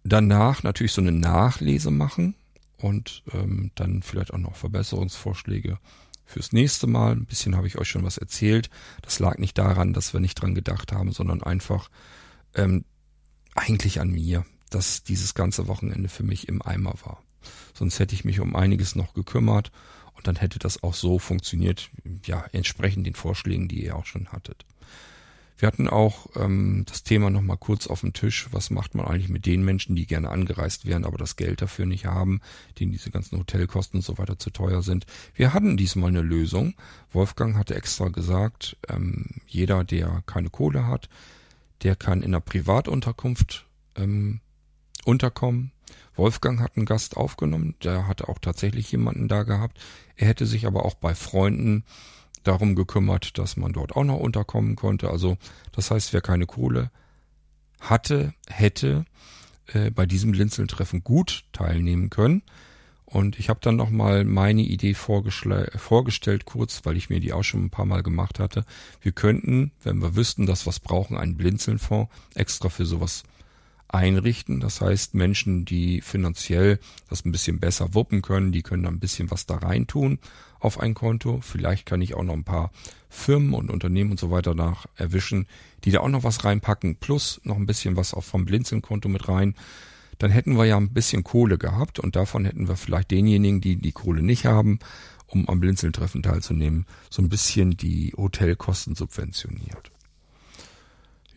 danach 0.04 0.64
natürlich 0.64 0.92
so 0.92 1.02
eine 1.02 1.12
Nachlese 1.12 1.92
machen 1.92 2.36
und 2.80 3.24
ähm, 3.34 3.72
dann 3.76 4.02
vielleicht 4.02 4.34
auch 4.34 4.40
noch 4.40 4.56
Verbesserungsvorschläge 4.56 5.80
fürs 6.26 6.52
nächste 6.52 6.88
Mal. 6.88 7.14
Ein 7.14 7.26
bisschen 7.26 7.56
habe 7.56 7.68
ich 7.68 7.78
euch 7.78 7.90
schon 7.90 8.04
was 8.04 8.18
erzählt. 8.18 8.70
Das 9.02 9.20
lag 9.20 9.38
nicht 9.38 9.58
daran, 9.58 9.94
dass 9.94 10.14
wir 10.14 10.20
nicht 10.20 10.36
dran 10.36 10.56
gedacht 10.56 10.92
haben, 10.92 11.12
sondern 11.12 11.44
einfach 11.44 11.90
ähm, 12.56 12.86
eigentlich 13.56 14.00
an 14.00 14.10
mir, 14.10 14.46
dass 14.70 15.04
dieses 15.04 15.34
ganze 15.34 15.68
Wochenende 15.68 16.10
für 16.10 16.24
mich 16.24 16.48
im 16.48 16.62
Eimer 16.62 16.94
war. 17.04 17.22
Sonst 17.74 18.00
hätte 18.00 18.16
ich 18.16 18.26
mich 18.26 18.40
um 18.40 18.56
einiges 18.56 18.96
noch 18.96 19.14
gekümmert 19.14 19.72
und 20.14 20.28
dann 20.28 20.36
hätte 20.36 20.60
das 20.60 20.84
auch 20.84 20.94
so 20.94 21.20
funktioniert, 21.20 21.90
ja, 22.26 22.46
entsprechend 22.52 23.08
den 23.08 23.16
Vorschlägen, 23.16 23.68
die 23.68 23.84
ihr 23.84 23.96
auch 23.96 24.06
schon 24.06 24.28
hattet. 24.28 24.66
Wir 25.60 25.68
hatten 25.68 25.90
auch 25.90 26.28
ähm, 26.38 26.86
das 26.88 27.04
Thema 27.04 27.30
nochmal 27.30 27.58
kurz 27.58 27.88
auf 27.88 28.00
dem 28.00 28.14
Tisch. 28.14 28.48
Was 28.52 28.70
macht 28.70 28.96
man 28.96 29.06
eigentlich 29.06 29.28
mit 29.28 29.46
den 29.46 29.62
Menschen, 29.62 29.94
die 29.94 30.08
gerne 30.08 30.30
angereist 30.30 30.86
wären, 30.86 31.04
aber 31.04 31.18
das 31.18 31.36
Geld 31.36 31.62
dafür 31.62 31.86
nicht 31.86 32.06
haben, 32.06 32.40
denen 32.80 32.94
diese 32.94 33.12
ganzen 33.12 33.38
Hotelkosten 33.38 33.98
und 33.98 34.06
so 34.06 34.18
weiter 34.18 34.40
zu 34.40 34.52
teuer 34.52 34.82
sind? 34.82 35.06
Wir 35.36 35.54
hatten 35.54 35.76
diesmal 35.76 36.12
eine 36.12 36.22
Lösung. 36.22 36.76
Wolfgang 37.12 37.58
hatte 37.58 37.76
extra 37.76 38.08
gesagt, 38.08 38.78
ähm, 38.88 39.26
jeder, 39.48 39.84
der 39.84 40.24
keine 40.26 40.50
Kohle 40.50 40.88
hat, 40.88 41.10
der 41.84 41.98
kann 41.98 42.22
in 42.22 42.30
einer 42.30 42.42
Privatunterkunft 42.42 43.66
ähm, 43.98 44.40
unterkommen. 45.04 45.74
Wolfgang 46.16 46.62
hat 46.62 46.78
einen 46.78 46.86
Gast 46.86 47.18
aufgenommen, 47.18 47.76
der 47.84 48.08
hatte 48.08 48.30
auch 48.30 48.40
tatsächlich 48.40 48.90
jemanden 48.94 49.28
da 49.28 49.44
gehabt. 49.44 49.78
Er 50.16 50.28
hätte 50.28 50.46
sich 50.46 50.66
aber 50.66 50.86
auch 50.86 50.96
bei 50.96 51.16
Freunden 51.16 51.84
darum 52.44 52.76
gekümmert, 52.76 53.38
dass 53.38 53.58
man 53.58 53.74
dort 53.74 53.96
auch 53.96 54.04
noch 54.04 54.20
unterkommen 54.20 54.76
konnte. 54.76 55.10
Also 55.10 55.38
das 55.72 55.92
heißt, 55.92 56.14
wer 56.14 56.22
keine 56.22 56.46
Kohle 56.46 56.92
hatte, 57.80 58.34
hätte 58.48 59.06
äh, 59.68 59.92
bei 59.92 60.06
diesem 60.06 60.32
Blinzeln-Treffen 60.32 61.04
gut 61.04 61.44
teilnehmen 61.52 62.10
können. 62.10 62.44
Und 63.06 63.40
ich 63.40 63.50
habe 63.50 63.60
dann 63.62 63.76
nochmal 63.76 64.24
meine 64.24 64.62
Idee 64.62 64.94
vorgestellt, 64.94 66.46
kurz, 66.46 66.86
weil 66.86 66.96
ich 66.96 67.10
mir 67.10 67.20
die 67.20 67.34
auch 67.34 67.44
schon 67.44 67.66
ein 67.66 67.70
paar 67.72 67.86
Mal 67.86 68.04
gemacht 68.04 68.38
hatte. 68.38 68.66
Wir 69.02 69.14
könnten, 69.14 69.72
wenn 69.82 70.00
wir 70.00 70.16
wüssten, 70.16 70.46
dass 70.46 70.68
wir 70.68 70.70
es 70.70 70.80
brauchen, 70.80 71.18
einen 71.18 71.36
Blinzelnfonds 71.36 72.14
extra 72.36 72.70
für 72.70 72.86
sowas 72.86 73.24
einrichten. 73.88 74.60
Das 74.60 74.82
heißt, 74.82 75.16
Menschen, 75.16 75.66
die 75.66 76.02
finanziell 76.02 76.80
das 77.10 77.26
ein 77.26 77.32
bisschen 77.32 77.60
besser 77.60 77.96
wuppen 77.96 78.22
können, 78.22 78.52
die 78.52 78.62
können 78.62 78.84
da 78.84 78.90
ein 78.90 79.00
bisschen 79.00 79.32
was 79.32 79.48
da 79.48 79.56
reintun 79.56 80.20
auf 80.60 80.80
ein 80.80 80.94
Konto. 80.94 81.40
Vielleicht 81.42 81.86
kann 81.86 82.02
ich 82.02 82.14
auch 82.14 82.24
noch 82.24 82.34
ein 82.34 82.44
paar 82.44 82.72
Firmen 83.10 83.54
und 83.54 83.72
Unternehmen 83.72 84.12
und 84.12 84.20
so 84.20 84.32
weiter 84.32 84.54
nach 84.54 84.86
erwischen, 84.96 85.48
die 85.84 85.92
da 85.92 86.02
auch 86.02 86.10
noch 86.10 86.24
was 86.24 86.44
reinpacken, 86.46 86.98
plus 86.98 87.42
noch 87.44 87.56
ein 87.56 87.66
bisschen 87.66 87.96
was 87.96 88.14
auch 88.14 88.24
vom 88.24 88.46
Blinzeln-Konto 88.46 89.10
mit 89.10 89.28
rein. 89.28 89.56
Dann 90.18 90.32
hätten 90.32 90.58
wir 90.58 90.66
ja 90.66 90.78
ein 90.78 90.94
bisschen 90.94 91.24
Kohle 91.24 91.58
gehabt 91.58 92.00
und 92.00 92.16
davon 92.16 92.46
hätten 92.46 92.68
wir 92.68 92.76
vielleicht 92.76 93.12
denjenigen, 93.12 93.62
die 93.62 93.78
die 93.78 93.94
Kohle 93.94 94.22
nicht 94.22 94.46
haben, 94.46 94.80
um 95.28 95.48
am 95.48 95.60
Blinzeln-Treffen 95.60 96.24
teilzunehmen, 96.24 96.86
so 97.10 97.22
ein 97.22 97.30
bisschen 97.30 97.78
die 97.78 98.14
Hotelkosten 98.18 98.96
subventioniert. 98.96 99.92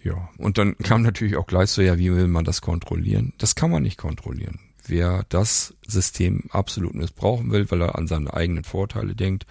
Ja, 0.03 0.29
und 0.37 0.59
dann 0.59 0.77
kam 0.79 1.03
natürlich 1.03 1.37
auch 1.37 1.47
gleich 1.47 1.71
so, 1.71 1.81
ja, 1.81 1.97
wie 1.99 2.13
will 2.13 2.27
man 2.27 2.45
das 2.45 2.61
kontrollieren? 2.61 3.35
Das 3.39 3.55
kann 3.55 3.71
man 3.71 3.85
nicht 3.85 3.99
kontrollieren. 3.99 4.59
Wer 4.87 5.25
das 5.29 5.75
System 5.87 6.45
absolut 6.51 6.95
missbrauchen 6.95 7.51
will, 7.53 7.71
weil 7.71 7.83
er 7.83 7.97
an 7.97 8.09
seine 8.09 8.35
eigenen 8.35 8.65
Vorteile 8.65 9.15
denkt, 9.15 9.47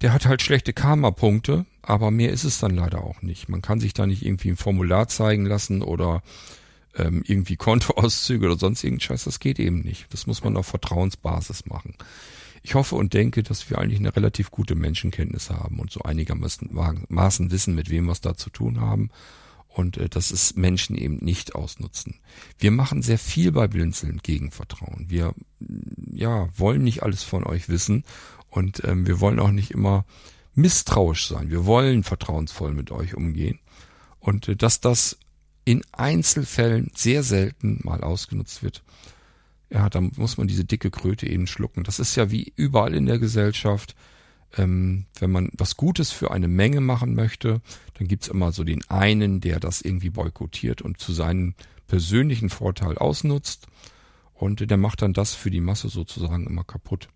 der 0.00 0.12
hat 0.12 0.26
halt 0.26 0.42
schlechte 0.42 0.72
Karma-Punkte, 0.72 1.66
aber 1.82 2.10
mehr 2.10 2.30
ist 2.30 2.44
es 2.44 2.58
dann 2.58 2.74
leider 2.74 3.04
auch 3.04 3.22
nicht. 3.22 3.48
Man 3.48 3.62
kann 3.62 3.80
sich 3.80 3.94
da 3.94 4.06
nicht 4.06 4.24
irgendwie 4.24 4.50
ein 4.50 4.56
Formular 4.56 5.08
zeigen 5.08 5.46
lassen 5.46 5.82
oder 5.82 6.22
ähm, 6.96 7.22
irgendwie 7.26 7.56
Kontoauszüge 7.56 8.46
oder 8.46 8.58
sonst 8.58 8.84
irgendein 8.84 9.06
Scheiß, 9.06 9.24
das 9.24 9.40
geht 9.40 9.58
eben 9.58 9.80
nicht. 9.80 10.06
Das 10.12 10.26
muss 10.26 10.44
man 10.44 10.56
auf 10.56 10.66
Vertrauensbasis 10.66 11.66
machen. 11.66 11.94
Ich 12.62 12.74
hoffe 12.74 12.96
und 12.96 13.12
denke, 13.12 13.42
dass 13.42 13.68
wir 13.68 13.78
eigentlich 13.78 14.00
eine 14.00 14.16
relativ 14.16 14.50
gute 14.50 14.74
Menschenkenntnis 14.74 15.50
haben 15.50 15.78
und 15.80 15.90
so 15.90 16.00
einigermaßen 16.00 16.70
wissen, 17.50 17.74
mit 17.74 17.90
wem 17.90 18.06
wir 18.06 18.12
es 18.12 18.22
da 18.22 18.36
zu 18.36 18.50
tun 18.50 18.80
haben 18.80 19.10
und 19.74 19.96
äh, 19.96 20.08
dass 20.08 20.30
es 20.30 20.54
Menschen 20.54 20.96
eben 20.96 21.16
nicht 21.16 21.54
ausnutzen. 21.54 22.20
Wir 22.58 22.70
machen 22.70 23.02
sehr 23.02 23.18
viel 23.18 23.52
bei 23.52 23.66
Blinzeln 23.66 24.20
gegen 24.22 24.50
Vertrauen. 24.50 25.06
Wir 25.08 25.34
ja 26.12 26.48
wollen 26.56 26.84
nicht 26.84 27.02
alles 27.02 27.24
von 27.24 27.44
euch 27.44 27.68
wissen 27.68 28.04
und 28.48 28.84
ähm, 28.84 29.06
wir 29.06 29.20
wollen 29.20 29.40
auch 29.40 29.50
nicht 29.50 29.72
immer 29.72 30.06
misstrauisch 30.54 31.26
sein. 31.26 31.50
Wir 31.50 31.66
wollen 31.66 32.04
vertrauensvoll 32.04 32.72
mit 32.72 32.92
euch 32.92 33.14
umgehen 33.14 33.58
und 34.20 34.48
äh, 34.48 34.56
dass 34.56 34.80
das 34.80 35.18
in 35.64 35.82
Einzelfällen 35.92 36.92
sehr 36.94 37.22
selten 37.24 37.80
mal 37.82 38.02
ausgenutzt 38.02 38.62
wird. 38.62 38.84
Ja, 39.70 39.90
dann 39.90 40.12
muss 40.16 40.36
man 40.36 40.46
diese 40.46 40.64
dicke 40.64 40.90
Kröte 40.90 41.26
eben 41.26 41.48
schlucken. 41.48 41.82
Das 41.82 41.98
ist 41.98 42.14
ja 42.14 42.30
wie 42.30 42.52
überall 42.54 42.94
in 42.94 43.06
der 43.06 43.18
Gesellschaft. 43.18 43.96
Ähm, 44.56 45.06
wenn 45.18 45.30
man 45.30 45.50
was 45.56 45.76
Gutes 45.76 46.10
für 46.10 46.30
eine 46.30 46.48
Menge 46.48 46.80
machen 46.80 47.14
möchte, 47.14 47.60
dann 47.94 48.08
gibt's 48.08 48.28
immer 48.28 48.52
so 48.52 48.64
den 48.64 48.88
einen, 48.88 49.40
der 49.40 49.60
das 49.60 49.80
irgendwie 49.80 50.10
boykottiert 50.10 50.82
und 50.82 50.98
zu 50.98 51.12
seinem 51.12 51.54
persönlichen 51.86 52.50
Vorteil 52.50 52.98
ausnutzt. 52.98 53.66
Und 54.32 54.68
der 54.68 54.76
macht 54.76 55.02
dann 55.02 55.12
das 55.12 55.34
für 55.34 55.50
die 55.50 55.60
Masse 55.60 55.88
sozusagen 55.88 56.46
immer 56.46 56.64
kaputt. 56.64 57.08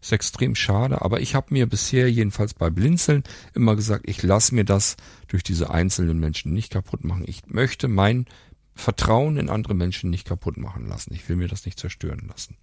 Ist 0.00 0.12
extrem 0.12 0.54
schade, 0.56 1.02
aber 1.02 1.20
ich 1.20 1.34
habe 1.34 1.48
mir 1.50 1.66
bisher 1.66 2.10
jedenfalls 2.10 2.54
bei 2.54 2.70
Blinzeln 2.70 3.22
immer 3.54 3.76
gesagt, 3.76 4.08
ich 4.08 4.22
lasse 4.22 4.54
mir 4.54 4.64
das 4.64 4.96
durch 5.28 5.44
diese 5.44 5.70
einzelnen 5.70 6.18
Menschen 6.18 6.52
nicht 6.52 6.72
kaputt 6.72 7.04
machen. 7.04 7.24
Ich 7.26 7.46
möchte 7.46 7.86
mein 7.86 8.26
Vertrauen 8.74 9.36
in 9.36 9.48
andere 9.48 9.74
Menschen 9.74 10.10
nicht 10.10 10.26
kaputt 10.26 10.56
machen 10.56 10.86
lassen. 10.86 11.14
Ich 11.14 11.28
will 11.28 11.36
mir 11.36 11.46
das 11.46 11.66
nicht 11.66 11.78
zerstören 11.78 12.26
lassen. 12.28 12.56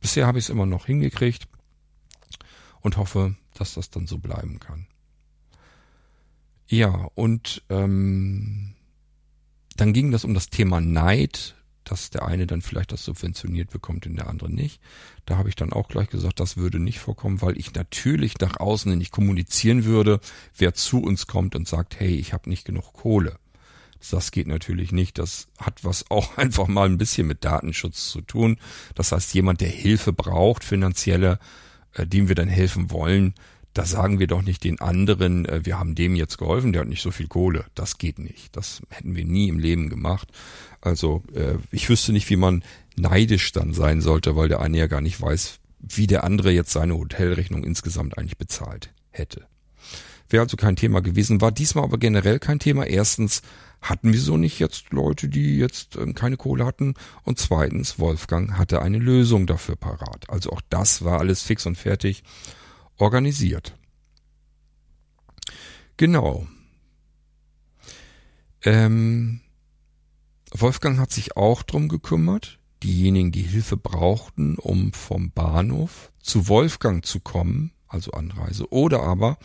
Bisher 0.00 0.26
habe 0.26 0.38
ich 0.38 0.44
es 0.44 0.50
immer 0.50 0.66
noch 0.66 0.86
hingekriegt 0.86 1.48
und 2.80 2.96
hoffe, 2.96 3.36
dass 3.54 3.74
das 3.74 3.90
dann 3.90 4.06
so 4.06 4.18
bleiben 4.18 4.58
kann. 4.60 4.86
Ja, 6.68 7.08
und 7.14 7.62
ähm, 7.68 8.74
dann 9.76 9.92
ging 9.92 10.10
das 10.10 10.24
um 10.24 10.34
das 10.34 10.50
Thema 10.50 10.80
Neid 10.80 11.56
dass 11.86 12.10
der 12.10 12.26
eine 12.26 12.46
dann 12.46 12.62
vielleicht 12.62 12.92
das 12.92 13.04
subventioniert 13.04 13.70
bekommt 13.70 14.06
und 14.06 14.16
der 14.16 14.28
andere 14.28 14.50
nicht. 14.50 14.80
Da 15.24 15.38
habe 15.38 15.48
ich 15.48 15.54
dann 15.54 15.72
auch 15.72 15.88
gleich 15.88 16.08
gesagt, 16.08 16.40
das 16.40 16.56
würde 16.56 16.78
nicht 16.78 16.98
vorkommen, 16.98 17.40
weil 17.40 17.58
ich 17.58 17.72
natürlich 17.74 18.38
nach 18.40 18.58
außen 18.58 18.96
nicht 18.98 19.12
kommunizieren 19.12 19.84
würde, 19.84 20.20
wer 20.56 20.74
zu 20.74 21.00
uns 21.00 21.26
kommt 21.26 21.54
und 21.54 21.68
sagt, 21.68 21.98
hey, 21.98 22.14
ich 22.14 22.32
habe 22.32 22.50
nicht 22.50 22.64
genug 22.64 22.92
Kohle. 22.92 23.38
Das 24.10 24.30
geht 24.30 24.46
natürlich 24.46 24.92
nicht. 24.92 25.18
Das 25.18 25.48
hat 25.58 25.84
was 25.84 26.04
auch 26.10 26.36
einfach 26.36 26.66
mal 26.66 26.88
ein 26.88 26.98
bisschen 26.98 27.26
mit 27.26 27.44
Datenschutz 27.44 28.10
zu 28.10 28.20
tun. 28.20 28.58
Das 28.94 29.12
heißt, 29.12 29.32
jemand, 29.34 29.60
der 29.60 29.68
Hilfe 29.68 30.12
braucht, 30.12 30.64
finanzielle, 30.64 31.38
äh, 31.96 32.06
dem 32.06 32.28
wir 32.28 32.34
dann 32.34 32.48
helfen 32.48 32.90
wollen, 32.90 33.34
da 33.76 33.84
sagen 33.84 34.18
wir 34.18 34.26
doch 34.26 34.42
nicht 34.42 34.64
den 34.64 34.80
anderen, 34.80 35.44
äh, 35.44 35.64
wir 35.64 35.78
haben 35.78 35.94
dem 35.94 36.16
jetzt 36.16 36.38
geholfen, 36.38 36.72
der 36.72 36.80
hat 36.80 36.88
nicht 36.88 37.02
so 37.02 37.10
viel 37.10 37.28
Kohle. 37.28 37.66
Das 37.74 37.98
geht 37.98 38.18
nicht. 38.18 38.56
Das 38.56 38.80
hätten 38.88 39.14
wir 39.14 39.24
nie 39.24 39.48
im 39.48 39.58
Leben 39.58 39.90
gemacht. 39.90 40.28
Also 40.80 41.22
äh, 41.34 41.56
ich 41.70 41.88
wüsste 41.88 42.12
nicht, 42.12 42.30
wie 42.30 42.36
man 42.36 42.64
neidisch 42.96 43.52
dann 43.52 43.74
sein 43.74 44.00
sollte, 44.00 44.34
weil 44.34 44.48
der 44.48 44.60
eine 44.60 44.78
ja 44.78 44.86
gar 44.86 45.02
nicht 45.02 45.20
weiß, 45.20 45.58
wie 45.78 46.06
der 46.06 46.24
andere 46.24 46.50
jetzt 46.52 46.72
seine 46.72 46.96
Hotelrechnung 46.96 47.64
insgesamt 47.64 48.16
eigentlich 48.16 48.38
bezahlt 48.38 48.94
hätte. 49.10 49.46
Wäre 50.28 50.42
also 50.42 50.56
kein 50.56 50.76
Thema 50.76 51.02
gewesen, 51.02 51.40
war 51.40 51.52
diesmal 51.52 51.84
aber 51.84 51.98
generell 51.98 52.38
kein 52.38 52.58
Thema. 52.58 52.86
Erstens 52.86 53.42
hatten 53.88 54.12
wir 54.12 54.20
so 54.20 54.36
nicht 54.36 54.58
jetzt 54.58 54.90
Leute, 54.92 55.28
die 55.28 55.58
jetzt 55.58 55.96
ähm, 55.96 56.14
keine 56.14 56.36
Kohle 56.36 56.64
hatten. 56.66 56.94
Und 57.24 57.38
zweitens, 57.38 57.98
Wolfgang 57.98 58.58
hatte 58.58 58.82
eine 58.82 58.98
Lösung 58.98 59.46
dafür 59.46 59.76
parat. 59.76 60.28
Also 60.28 60.50
auch 60.50 60.62
das 60.68 61.04
war 61.04 61.18
alles 61.18 61.42
fix 61.42 61.66
und 61.66 61.76
fertig 61.76 62.24
organisiert. 62.98 63.76
Genau. 65.96 66.46
Ähm, 68.62 69.40
Wolfgang 70.52 70.98
hat 70.98 71.12
sich 71.12 71.36
auch 71.36 71.62
drum 71.62 71.88
gekümmert, 71.88 72.58
diejenigen, 72.82 73.32
die 73.32 73.42
Hilfe 73.42 73.76
brauchten, 73.76 74.56
um 74.56 74.92
vom 74.92 75.30
Bahnhof 75.30 76.12
zu 76.20 76.48
Wolfgang 76.48 77.04
zu 77.04 77.20
kommen, 77.20 77.72
also 77.88 78.10
Anreise, 78.12 78.70
oder 78.72 79.02
aber 79.02 79.38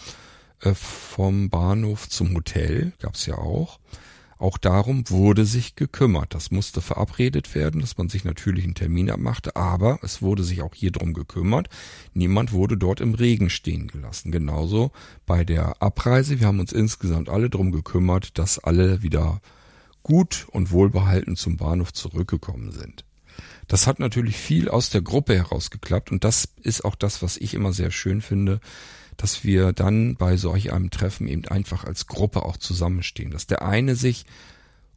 äh, 0.60 0.74
vom 0.74 1.50
Bahnhof 1.50 2.10
zum 2.10 2.34
Hotel, 2.36 2.94
gab's 3.00 3.26
ja 3.26 3.36
auch, 3.38 3.80
auch 4.42 4.58
darum 4.58 5.10
wurde 5.10 5.46
sich 5.46 5.76
gekümmert. 5.76 6.34
Das 6.34 6.52
musste 6.52 6.82
verabredet 6.82 7.54
werden, 7.54 7.82
dass 7.82 7.98
man 7.98 8.10
sich 8.10 8.24
natürlich 8.24 8.64
einen 8.64 8.76
Termin 8.76 9.10
abmachte, 9.10 9.56
aber 9.56 10.00
es 10.02 10.22
wurde 10.22 10.44
sich 10.44 10.62
auch 10.62 10.74
hier 10.74 10.92
drum 10.92 11.14
gekümmert. 11.14 11.70
Niemand 12.14 12.52
wurde 12.52 12.78
dort 12.78 13.02
im 13.02 13.14
Regen 13.14 13.50
stehen 13.50 13.88
gelassen. 13.88 14.32
Genauso 14.32 14.92
bei 15.26 15.44
der 15.44 15.82
Abreise. 15.82 16.40
Wir 16.40 16.48
haben 16.48 16.60
uns 16.60 16.74
insgesamt 16.74 17.30
alle 17.30 17.50
drum 17.50 17.72
gekümmert, 17.72 18.38
dass 18.38 18.60
alle 18.60 19.02
wieder 19.02 19.42
gut 20.04 20.48
und 20.52 20.72
wohlbehalten 20.72 21.36
zum 21.36 21.58
Bahnhof 21.58 21.94
zurückgekommen 21.94 22.72
sind. 22.72 23.06
Das 23.68 23.88
hat 23.88 24.00
natürlich 24.00 24.36
viel 24.38 24.70
aus 24.70 24.90
der 24.90 25.02
Gruppe 25.02 25.36
herausgeklappt 25.36 26.12
und 26.12 26.24
das 26.24 26.50
ist 26.62 26.84
auch 26.84 26.96
das, 26.96 27.22
was 27.22 27.38
ich 27.38 27.54
immer 27.54 27.74
sehr 27.74 27.92
schön 27.92 28.22
finde, 28.22 28.60
dass 29.18 29.44
wir 29.44 29.74
dann 29.74 30.16
bei 30.16 30.38
solch 30.38 30.74
einem 30.74 30.90
Treffen 30.90 31.28
eben 31.28 31.46
einfach 31.46 31.84
als 31.84 32.08
Gruppe 32.08 32.44
auch 32.44 32.58
zusammenstehen, 32.58 33.32
dass 33.32 33.48
der 33.48 33.62
eine 33.64 33.96
sich 33.96 34.26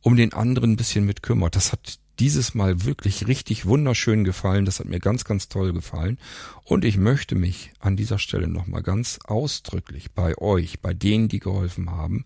um 0.00 0.16
den 0.16 0.32
anderen 0.32 0.72
ein 0.72 0.76
bisschen 0.76 1.04
mit 1.04 1.22
kümmert. 1.22 1.56
Das 1.56 1.72
hat 1.72 1.98
dieses 2.18 2.54
Mal 2.54 2.84
wirklich 2.84 3.26
richtig 3.26 3.66
wunderschön 3.66 4.24
gefallen. 4.24 4.64
Das 4.64 4.80
hat 4.80 4.86
mir 4.86 5.00
ganz, 5.00 5.24
ganz 5.24 5.48
toll 5.48 5.72
gefallen. 5.72 6.18
Und 6.62 6.84
ich 6.84 6.96
möchte 6.96 7.34
mich 7.34 7.72
an 7.80 7.96
dieser 7.96 8.18
Stelle 8.18 8.48
nochmal 8.48 8.82
ganz 8.82 9.18
ausdrücklich 9.24 10.12
bei 10.12 10.36
euch, 10.38 10.80
bei 10.80 10.94
denen, 10.94 11.28
die 11.28 11.40
geholfen 11.40 11.90
haben, 11.90 12.24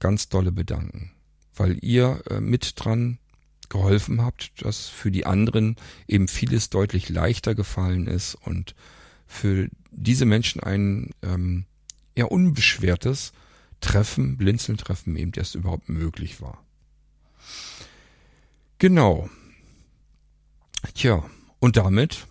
ganz 0.00 0.28
dolle 0.28 0.52
bedanken. 0.52 1.12
Weil 1.54 1.78
ihr 1.82 2.22
äh, 2.30 2.40
mit 2.40 2.74
dran 2.76 3.18
geholfen 3.68 4.22
habt, 4.22 4.52
dass 4.62 4.88
für 4.88 5.10
die 5.10 5.24
anderen 5.24 5.76
eben 6.06 6.28
vieles 6.28 6.70
deutlich 6.70 7.08
leichter 7.08 7.54
gefallen 7.54 8.06
ist 8.06 8.34
und 8.34 8.74
für 9.32 9.68
diese 9.90 10.26
Menschen 10.26 10.62
ein 10.62 11.10
ähm, 11.22 11.64
eher 12.14 12.30
unbeschwertes 12.30 13.32
Treffen, 13.80 14.36
Blinzeln-Treffen 14.36 15.16
eben 15.16 15.32
erst 15.34 15.54
überhaupt 15.54 15.88
möglich 15.88 16.40
war. 16.40 16.62
Genau. 18.78 19.28
Tja, 20.94 21.24
und 21.60 21.76
damit 21.76 22.26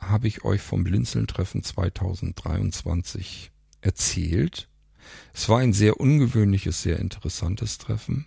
habe 0.00 0.28
ich 0.28 0.44
euch 0.44 0.60
vom 0.60 0.84
Blinzeln-Treffen 0.84 1.62
2023 1.62 3.50
erzählt. 3.80 4.68
Es 5.32 5.48
war 5.48 5.60
ein 5.60 5.72
sehr 5.72 5.98
ungewöhnliches, 5.98 6.82
sehr 6.82 6.98
interessantes 6.98 7.78
Treffen. 7.78 8.26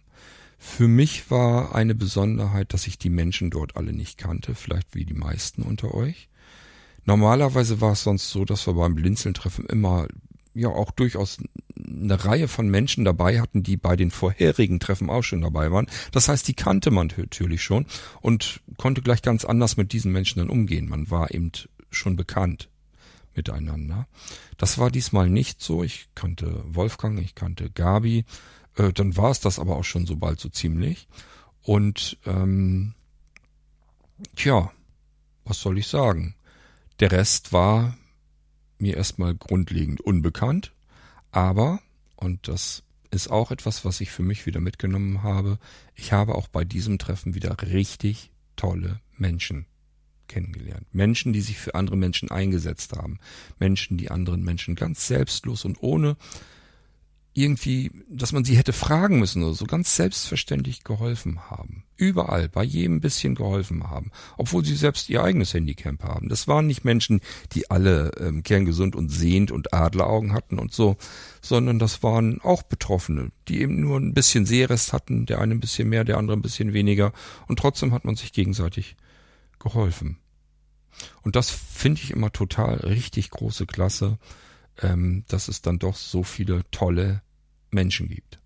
Für 0.58 0.88
mich 0.88 1.30
war 1.30 1.76
eine 1.76 1.94
Besonderheit, 1.94 2.74
dass 2.74 2.88
ich 2.88 2.98
die 2.98 3.10
Menschen 3.10 3.52
dort 3.52 3.78
alle 3.78 3.94
nicht 3.94 4.18
kannte, 4.18 4.56
vielleicht 4.56 4.96
wie 4.96 5.06
die 5.06 5.14
meisten 5.14 5.62
unter 5.62 5.94
euch. 5.94 6.30
Normalerweise 7.08 7.80
war 7.80 7.94
es 7.94 8.04
sonst 8.04 8.30
so, 8.30 8.44
dass 8.44 8.68
wir 8.68 8.74
beim 8.74 8.94
Blinzeln-Treffen 8.94 9.66
immer 9.68 10.08
ja 10.54 10.68
auch 10.68 10.92
durchaus 10.92 11.38
eine 11.78 12.26
Reihe 12.26 12.50
von 12.50 12.68
Menschen 12.68 13.06
dabei 13.06 13.40
hatten, 13.40 13.64
die 13.64 13.78
bei 13.78 13.96
den 13.96 14.12
vorherigen 14.12 14.82
Treffen 14.82 15.10
auch 15.10 15.22
schon 15.24 15.40
dabei 15.40 15.72
waren. 15.72 15.88
Das 16.12 16.28
heißt, 16.28 16.46
die 16.48 16.54
kannte 16.54 16.92
man 16.92 17.14
natürlich 17.16 17.64
schon 17.64 17.86
und 18.20 18.62
konnte 18.78 19.02
gleich 19.02 19.22
ganz 19.22 19.46
anders 19.46 19.78
mit 19.78 19.94
diesen 19.94 20.12
Menschen 20.12 20.40
dann 20.40 20.50
umgehen. 20.50 20.90
Man 20.90 21.10
war 21.10 21.34
eben 21.34 21.54
schon 21.92 22.18
bekannt 22.18 22.70
miteinander. 23.36 24.06
Das 24.58 24.78
war 24.78 24.92
diesmal 24.92 25.30
nicht 25.30 25.62
so. 25.62 25.84
Ich 25.84 26.10
kannte 26.14 26.62
Wolfgang, 26.68 27.22
ich 27.22 27.36
kannte 27.36 27.70
Gabi. 27.70 28.26
Äh, 28.76 28.92
dann 28.92 29.16
war 29.16 29.32
es 29.32 29.40
das 29.40 29.60
aber 29.60 29.78
auch 29.78 29.86
schon 29.86 30.06
so 30.06 30.18
bald 30.18 30.42
so 30.42 30.50
ziemlich. 30.50 31.08
Und 31.62 32.18
ähm, 32.26 32.96
tja, 34.36 34.74
was 35.46 35.62
soll 35.62 35.78
ich 35.78 35.88
sagen? 35.88 36.36
Der 37.00 37.12
Rest 37.12 37.54
war 37.54 37.96
mir 38.80 38.98
erstmal 38.98 39.36
grundlegend 39.36 40.02
unbekannt, 40.02 40.74
aber, 41.32 41.80
und 42.16 42.48
das 42.48 42.84
ist 43.12 43.30
auch 43.30 43.52
etwas, 43.52 43.86
was 43.86 44.02
ich 44.02 44.12
für 44.12 44.24
mich 44.24 44.46
wieder 44.46 44.60
mitgenommen 44.60 45.24
habe, 45.24 45.60
ich 45.96 46.12
habe 46.12 46.36
auch 46.36 46.48
bei 46.48 46.64
diesem 46.64 46.98
Treffen 46.98 47.36
wieder 47.36 47.56
richtig 47.62 48.32
tolle 48.56 49.00
Menschen 49.16 49.66
kennengelernt. 50.28 50.88
Menschen, 50.92 51.34
die 51.34 51.42
sich 51.42 51.58
für 51.58 51.76
andere 51.76 51.96
Menschen 51.96 52.32
eingesetzt 52.32 52.94
haben. 52.94 53.20
Menschen, 53.60 53.98
die 53.98 54.12
anderen 54.12 54.44
Menschen 54.44 54.76
ganz 54.76 55.08
selbstlos 55.08 55.66
und 55.66 55.82
ohne 55.82 56.18
irgendwie, 57.38 57.92
dass 58.10 58.34
man 58.34 58.44
sie 58.44 58.58
hätte 58.58 58.74
fragen 58.74 59.20
müssen 59.20 59.44
oder 59.44 59.54
so 59.54 59.66
ganz 59.66 59.96
selbstverständlich 59.96 60.84
geholfen 60.84 61.52
haben. 61.52 61.84
Überall, 61.96 62.50
bei 62.50 62.64
jedem 62.64 63.00
bisschen 63.00 63.36
geholfen 63.36 63.84
haben, 63.84 64.12
obwohl 64.38 64.66
sie 64.66 64.76
selbst 64.76 65.08
ihr 65.10 65.24
eigenes 65.24 65.54
Handicap 65.54 66.04
haben. 66.04 66.30
Das 66.30 66.48
waren 66.48 66.66
nicht 66.66 66.84
Menschen, 66.84 67.22
die 67.52 67.70
alle 67.70 68.12
ähm, 68.20 68.42
kerngesund 68.42 68.96
und 68.96 69.10
sehend 69.10 69.52
und 69.52 69.72
Adleraugen 69.72 70.34
hatten 70.34 70.58
und 70.58 70.74
so, 70.74 70.98
sondern 71.40 71.78
das 71.78 72.02
waren 72.02 72.42
auch 72.42 72.64
Betroffene, 72.64 73.32
die 73.48 73.62
eben 73.62 73.80
nur 73.80 74.00
ein 74.00 74.16
bisschen 74.16 74.48
Sehrest 74.48 74.92
hatten, 74.92 75.28
der 75.28 75.40
eine 75.40 75.54
ein 75.54 75.60
bisschen 75.60 75.90
mehr, 75.90 76.06
der 76.06 76.18
andere 76.18 76.36
ein 76.36 76.42
bisschen 76.42 76.74
weniger 76.74 77.14
und 77.48 77.60
trotzdem 77.60 77.94
hat 77.94 78.04
man 78.04 78.16
sich 78.16 78.34
gegenseitig 78.34 78.96
geholfen. 79.60 80.18
Und 81.22 81.36
das 81.36 81.52
finde 81.52 82.02
ich 82.02 82.10
immer 82.10 82.32
total 82.32 82.78
richtig 82.78 83.30
große 83.30 83.68
Klasse, 83.68 84.18
ähm, 84.82 85.24
dass 85.28 85.50
es 85.50 85.62
dann 85.62 85.78
doch 85.78 85.96
so 85.96 86.24
viele 86.24 86.64
tolle 86.72 87.22
Menschen 87.72 88.08
gibt. 88.10 88.40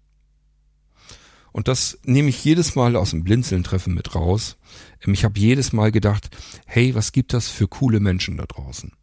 Und 1.52 1.68
das 1.68 2.00
nehme 2.06 2.30
ich 2.30 2.44
jedes 2.44 2.76
Mal 2.76 2.96
aus 2.96 3.10
dem 3.10 3.24
Blinzeln-Treffen 3.24 3.94
mit 3.94 4.16
raus. 4.16 4.58
Ähm, 5.06 5.14
ich 5.14 5.24
habe 5.24 5.40
jedes 5.40 5.74
Mal 5.74 5.92
gedacht, 5.92 6.30
hey, 6.66 6.96
was 6.96 7.12
gibt 7.12 7.34
das 7.34 7.50
für 7.50 7.68
coole 7.68 8.00
Menschen 8.00 8.38
da 8.38 8.46
draußen? 8.46 8.94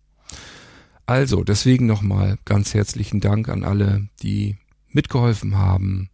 Also, 1.07 1.43
deswegen 1.43 1.87
nochmal 1.87 2.39
ganz 2.45 2.75
herzlichen 2.75 3.21
Dank 3.21 3.49
an 3.49 3.65
alle, 3.65 4.09
die 4.23 4.57
mitgeholfen 4.91 5.57
haben. 5.57 6.11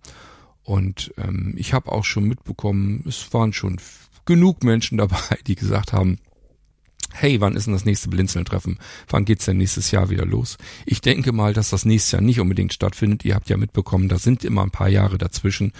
Und 0.62 1.12
ähm, 1.18 1.55
ich 1.56 1.72
habe 1.72 1.93
auch 1.93 2.05
schon 2.05 2.24
mitbekommen, 2.24 3.05
es 3.06 3.32
waren 3.32 3.52
schon 3.52 3.81
genug 4.24 4.64
Menschen 4.64 4.98
dabei, 4.98 5.39
die 5.47 5.55
gesagt 5.55 5.93
haben, 5.93 6.18
hey, 7.15 7.41
wann 7.41 7.57
ist 7.57 7.66
denn 7.66 7.73
das 7.73 7.85
nächste 7.85 8.09
Blinzeln-Treffen? 8.09 8.78
Wann 9.09 9.24
geht's 9.24 9.45
denn 9.45 9.57
nächstes 9.57 9.91
Jahr 9.91 10.11
wieder 10.11 10.27
los? 10.27 10.59
Ich 10.85 11.01
denke 11.01 11.32
mal, 11.32 11.53
dass 11.53 11.70
das 11.70 11.85
nächstes 11.85 12.12
Jahr 12.12 12.23
nicht 12.23 12.41
unbedingt 12.41 12.73
stattfindet. 12.73 13.24
Ihr 13.24 13.35
habt 13.35 13.49
ja 13.49 13.57
mitbekommen, 13.57 14.09
da 14.09 14.19
sind 14.19 14.45
immer 14.45 14.62
ein 14.62 14.70
paar 14.70 14.89
Jahre 14.89 15.16
dazwischen. 15.16 15.73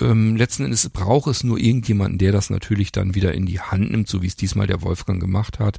Ähm, 0.00 0.36
letzten 0.36 0.64
Endes 0.64 0.88
braucht 0.88 1.28
es 1.28 1.44
nur 1.44 1.58
irgendjemanden, 1.58 2.18
der 2.18 2.32
das 2.32 2.50
natürlich 2.50 2.90
dann 2.90 3.14
wieder 3.14 3.32
in 3.32 3.46
die 3.46 3.60
Hand 3.60 3.92
nimmt, 3.92 4.08
so 4.08 4.22
wie 4.22 4.26
es 4.26 4.34
diesmal 4.34 4.66
der 4.66 4.82
Wolfgang 4.82 5.20
gemacht 5.20 5.60
hat. 5.60 5.78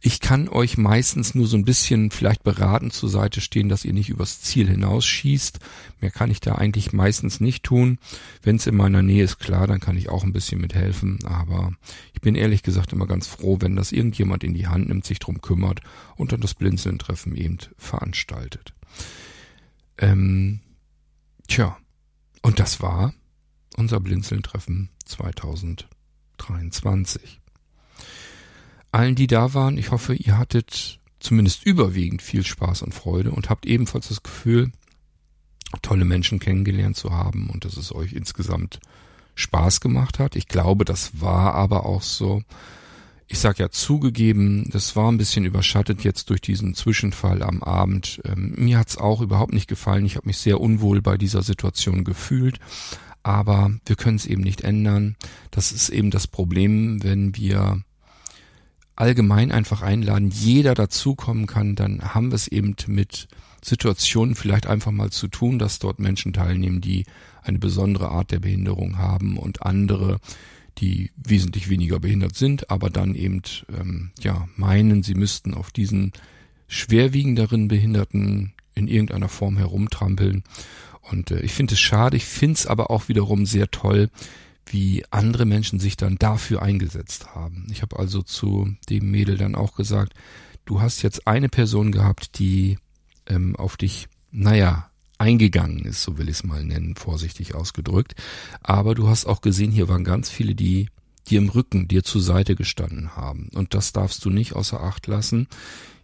Ich 0.00 0.20
kann 0.20 0.48
euch 0.48 0.78
meistens 0.78 1.34
nur 1.34 1.46
so 1.46 1.56
ein 1.56 1.64
bisschen 1.64 2.10
vielleicht 2.10 2.42
beraten 2.42 2.90
zur 2.90 3.08
Seite 3.08 3.40
stehen, 3.40 3.68
dass 3.68 3.84
ihr 3.84 3.92
nicht 3.92 4.08
übers 4.08 4.40
Ziel 4.40 4.68
hinausschießt. 4.68 5.60
Mehr 6.00 6.10
kann 6.10 6.30
ich 6.30 6.40
da 6.40 6.56
eigentlich 6.56 6.92
meistens 6.92 7.40
nicht 7.40 7.62
tun. 7.62 7.98
Wenn 8.42 8.56
es 8.56 8.66
in 8.66 8.74
meiner 8.74 9.02
Nähe 9.02 9.22
ist, 9.22 9.38
klar, 9.38 9.68
dann 9.68 9.78
kann 9.78 9.96
ich 9.96 10.08
auch 10.08 10.24
ein 10.24 10.32
bisschen 10.32 10.60
mithelfen. 10.60 11.20
Aber 11.24 11.72
ich 12.14 12.20
bin 12.20 12.34
ehrlich 12.34 12.64
gesagt 12.64 12.92
immer 12.92 13.06
ganz 13.06 13.28
froh, 13.28 13.58
wenn 13.60 13.76
das 13.76 13.92
irgendjemand 13.92 14.42
in 14.42 14.54
die 14.54 14.66
Hand 14.66 14.88
nimmt, 14.88 15.04
sich 15.04 15.20
drum 15.20 15.40
kümmert 15.40 15.80
und 16.16 16.32
dann 16.32 16.40
das 16.40 16.54
Blinzeln-Treffen 16.54 17.36
eben 17.36 17.58
veranstaltet. 17.76 18.74
Ähm, 19.98 20.60
tja, 21.46 21.76
und 22.40 22.58
das 22.58 22.80
war 22.80 23.14
unser 23.76 24.00
Blinzeln-Treffen 24.00 24.88
2023 25.04 27.42
allen, 28.92 29.14
die 29.14 29.26
da 29.26 29.54
waren. 29.54 29.78
Ich 29.78 29.90
hoffe, 29.90 30.14
ihr 30.14 30.38
hattet 30.38 31.00
zumindest 31.18 31.64
überwiegend 31.64 32.22
viel 32.22 32.44
Spaß 32.44 32.82
und 32.82 32.94
Freude 32.94 33.30
und 33.30 33.48
habt 33.48 33.66
ebenfalls 33.66 34.08
das 34.08 34.22
Gefühl, 34.22 34.70
tolle 35.80 36.04
Menschen 36.04 36.38
kennengelernt 36.38 36.96
zu 36.96 37.12
haben 37.12 37.48
und 37.48 37.64
dass 37.64 37.76
es 37.76 37.94
euch 37.94 38.12
insgesamt 38.12 38.80
Spaß 39.34 39.80
gemacht 39.80 40.18
hat. 40.18 40.36
Ich 40.36 40.46
glaube, 40.46 40.84
das 40.84 41.20
war 41.20 41.54
aber 41.54 41.86
auch 41.86 42.02
so. 42.02 42.42
Ich 43.28 43.38
sag 43.38 43.58
ja 43.58 43.70
zugegeben, 43.70 44.68
das 44.70 44.94
war 44.94 45.10
ein 45.10 45.16
bisschen 45.16 45.46
überschattet 45.46 46.04
jetzt 46.04 46.28
durch 46.28 46.42
diesen 46.42 46.74
Zwischenfall 46.74 47.42
am 47.42 47.62
Abend. 47.62 48.20
Ähm, 48.26 48.54
mir 48.58 48.78
hat's 48.78 48.98
auch 48.98 49.22
überhaupt 49.22 49.54
nicht 49.54 49.68
gefallen. 49.68 50.04
Ich 50.04 50.16
habe 50.16 50.26
mich 50.26 50.36
sehr 50.36 50.60
unwohl 50.60 51.00
bei 51.00 51.16
dieser 51.16 51.42
Situation 51.42 52.04
gefühlt. 52.04 52.58
Aber 53.22 53.72
wir 53.86 53.96
können 53.96 54.16
es 54.16 54.26
eben 54.26 54.42
nicht 54.42 54.62
ändern. 54.62 55.16
Das 55.50 55.72
ist 55.72 55.88
eben 55.90 56.10
das 56.10 56.26
Problem, 56.26 57.02
wenn 57.02 57.36
wir 57.36 57.82
allgemein 58.96 59.52
einfach 59.52 59.82
einladen, 59.82 60.30
jeder 60.30 60.74
dazukommen 60.74 61.46
kann, 61.46 61.74
dann 61.74 62.14
haben 62.14 62.30
wir 62.30 62.36
es 62.36 62.48
eben 62.48 62.76
mit 62.86 63.28
Situationen 63.64 64.34
vielleicht 64.34 64.66
einfach 64.66 64.90
mal 64.90 65.10
zu 65.10 65.28
tun, 65.28 65.58
dass 65.58 65.78
dort 65.78 65.98
Menschen 65.98 66.32
teilnehmen, 66.32 66.80
die 66.80 67.04
eine 67.42 67.58
besondere 67.58 68.10
Art 68.10 68.30
der 68.30 68.40
Behinderung 68.40 68.98
haben 68.98 69.36
und 69.38 69.62
andere, 69.62 70.18
die 70.78 71.10
wesentlich 71.16 71.68
weniger 71.68 72.00
behindert 72.00 72.34
sind, 72.34 72.70
aber 72.70 72.90
dann 72.90 73.14
eben 73.14 73.42
ähm, 73.68 74.10
ja 74.20 74.48
meinen, 74.56 75.02
sie 75.02 75.14
müssten 75.14 75.54
auf 75.54 75.70
diesen 75.70 76.12
schwerwiegenderen 76.66 77.68
Behinderten 77.68 78.52
in 78.74 78.88
irgendeiner 78.88 79.28
Form 79.28 79.58
herumtrampeln. 79.58 80.42
Und 81.02 81.30
äh, 81.30 81.40
ich 81.40 81.52
finde 81.52 81.74
es 81.74 81.80
schade, 81.80 82.16
ich 82.16 82.24
finde 82.24 82.54
es 82.54 82.66
aber 82.66 82.90
auch 82.90 83.08
wiederum 83.08 83.46
sehr 83.46 83.70
toll, 83.70 84.10
wie 84.66 85.04
andere 85.10 85.44
Menschen 85.44 85.80
sich 85.80 85.96
dann 85.96 86.16
dafür 86.16 86.62
eingesetzt 86.62 87.34
haben. 87.34 87.66
Ich 87.70 87.82
habe 87.82 87.98
also 87.98 88.22
zu 88.22 88.74
dem 88.88 89.10
Mädel 89.10 89.36
dann 89.36 89.54
auch 89.54 89.74
gesagt, 89.74 90.14
du 90.64 90.80
hast 90.80 91.02
jetzt 91.02 91.26
eine 91.26 91.48
Person 91.48 91.92
gehabt, 91.92 92.38
die 92.38 92.78
ähm, 93.26 93.56
auf 93.56 93.76
dich, 93.76 94.08
naja, 94.30 94.88
eingegangen 95.18 95.84
ist, 95.84 96.02
so 96.02 96.18
will 96.18 96.28
ich 96.28 96.36
es 96.36 96.44
mal 96.44 96.64
nennen, 96.64 96.96
vorsichtig 96.96 97.54
ausgedrückt. 97.54 98.14
Aber 98.60 98.94
du 98.94 99.08
hast 99.08 99.26
auch 99.26 99.40
gesehen, 99.40 99.70
hier 99.70 99.88
waren 99.88 100.04
ganz 100.04 100.28
viele, 100.30 100.54
die 100.54 100.88
dir 101.28 101.38
im 101.38 101.48
Rücken, 101.48 101.86
dir 101.86 102.02
zur 102.02 102.20
Seite 102.20 102.56
gestanden 102.56 103.14
haben. 103.14 103.48
Und 103.54 103.74
das 103.74 103.92
darfst 103.92 104.24
du 104.24 104.30
nicht 104.30 104.54
außer 104.54 104.80
Acht 104.82 105.06
lassen. 105.06 105.46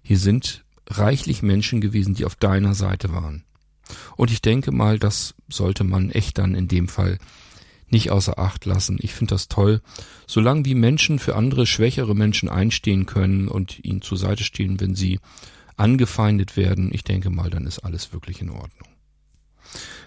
Hier 0.03 0.19
sind 0.19 0.65
reichlich 0.87 1.43
Menschen 1.43 1.81
gewesen, 1.81 2.15
die 2.15 2.25
auf 2.25 2.37
deiner 2.37 2.75
Seite 2.75 3.13
waren. 3.13 3.45
Und 4.17 4.31
ich 4.31 4.43
denke 4.43 4.73
mal, 4.73 4.99
das 4.99 5.35
sollte 5.49 5.85
man 5.85 6.11
echt 6.11 6.39
dann 6.39 6.55
in 6.55 6.69
dem 6.69 6.89
Fall 6.89 7.19
nicht 7.91 8.11
außer 8.11 8.39
Acht 8.39 8.65
lassen. 8.67 8.99
Ich 9.01 9.15
finde 9.15 9.35
das 9.35 9.49
toll. 9.49 9.81
Solange 10.27 10.65
wie 10.65 10.75
Menschen 10.75 11.19
für 11.19 11.37
andere 11.37 11.67
schwächere 11.67 12.15
Menschen 12.15 12.49
einstehen 12.49 13.07
können 13.07 13.49
und 13.49 13.85
ihnen 13.85 14.03
zur 14.03 14.19
Seite 14.19 14.45
stehen, 14.45 14.81
wenn 14.81 14.95
sie 14.95 15.21
angefeindet 15.77 16.57
werden, 16.57 16.91
ich 16.93 17.05
denke 17.05 17.31
mal, 17.31 17.51
dann 17.51 17.67
ist 17.67 17.81
alles 17.81 18.13
wirklich 18.13 18.41
in 18.41 18.51
Ordnung. 18.51 18.89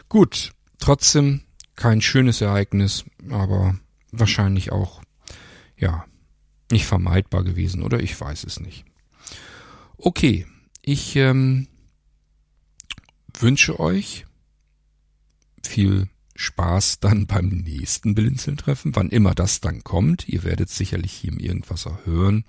Gut, 0.09 0.51
trotzdem 0.79 1.41
kein 1.75 2.01
schönes 2.01 2.41
Ereignis, 2.41 3.05
aber 3.29 3.75
wahrscheinlich 4.11 4.71
auch, 4.71 5.01
ja, 5.77 6.05
nicht 6.71 6.85
vermeidbar 6.85 7.43
gewesen, 7.43 7.83
oder 7.83 7.99
ich 7.99 8.19
weiß 8.19 8.43
es 8.43 8.59
nicht. 8.59 8.85
Okay, 9.97 10.45
ich 10.81 11.15
ähm, 11.15 11.67
wünsche 13.39 13.79
euch 13.79 14.25
viel 15.63 16.09
Spaß 16.35 16.99
dann 16.99 17.27
beim 17.27 17.49
nächsten 17.49 18.15
Blinzeln-Treffen, 18.15 18.95
wann 18.95 19.09
immer 19.09 19.35
das 19.35 19.61
dann 19.61 19.83
kommt. 19.83 20.27
Ihr 20.27 20.43
werdet 20.43 20.69
sicherlich 20.69 21.11
hier 21.11 21.31
im 21.31 21.39
Irgendwasser 21.39 21.99
hören. 22.05 22.45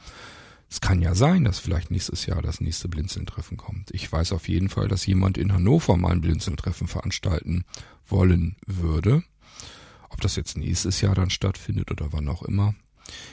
Es 0.71 0.81
kann 0.81 1.03
ja 1.03 1.15
sein, 1.15 1.45
dass 1.45 1.59
vielleicht 1.59 1.91
nächstes 1.91 2.25
Jahr 2.25 2.41
das 2.41 2.63
nächste 2.63 2.89
Blinzeln-Treffen 2.89 3.59
kommt. 3.59 3.91
Ich 3.93 4.11
weiß 4.11 4.33
auf 4.33 4.49
jeden 4.49 4.71
Fall, 4.71 4.89
dass 4.89 5.05
jemand 5.05 5.37
in 5.37 5.53
Hannover 5.53 5.99
mal 5.99 6.13
ein 6.13 6.23
Blinzeln-Treffen 6.23 6.89
veranstalten 6.89 7.65
wollen 8.07 8.57
würde. 8.67 9.23
Ob 10.09 10.23
das 10.23 10.37
jetzt 10.37 10.57
nächstes 10.57 11.03
Jahr 11.03 11.15
dann 11.15 11.29
stattfindet 11.29 11.91
oder 11.91 12.13
wann 12.13 12.29
auch 12.29 12.43
immer. 12.43 12.75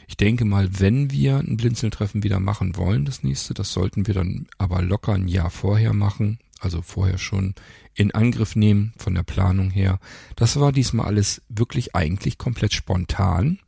Ich 0.08 0.18
denke 0.18 0.44
mal, 0.44 0.82
wenn 0.82 1.12
wir 1.12 1.38
ein 1.38 1.56
Blinzeln-Treffen 1.56 2.24
wieder 2.24 2.42
machen 2.42 2.76
wollen, 2.76 3.06
das 3.06 3.24
nächste, 3.24 3.54
das 3.54 3.72
sollten 3.72 4.08
wir 4.08 4.14
dann 4.14 4.48
aber 4.58 4.82
locker 4.82 5.14
ein 5.14 5.30
Jahr 5.30 5.50
vorher 5.50 5.94
machen, 5.94 6.40
also 6.60 6.82
vorher 6.82 7.18
schon 7.18 7.56
in 7.94 8.12
Angriff 8.12 8.56
nehmen 8.56 8.94
von 8.98 9.16
der 9.16 9.24
Planung 9.24 9.72
her. 9.72 10.00
Das 10.36 10.60
war 10.60 10.72
diesmal 10.72 11.08
alles 11.08 11.42
wirklich 11.50 11.96
eigentlich 11.96 12.38
komplett 12.38 12.74
spontan. 12.74 13.60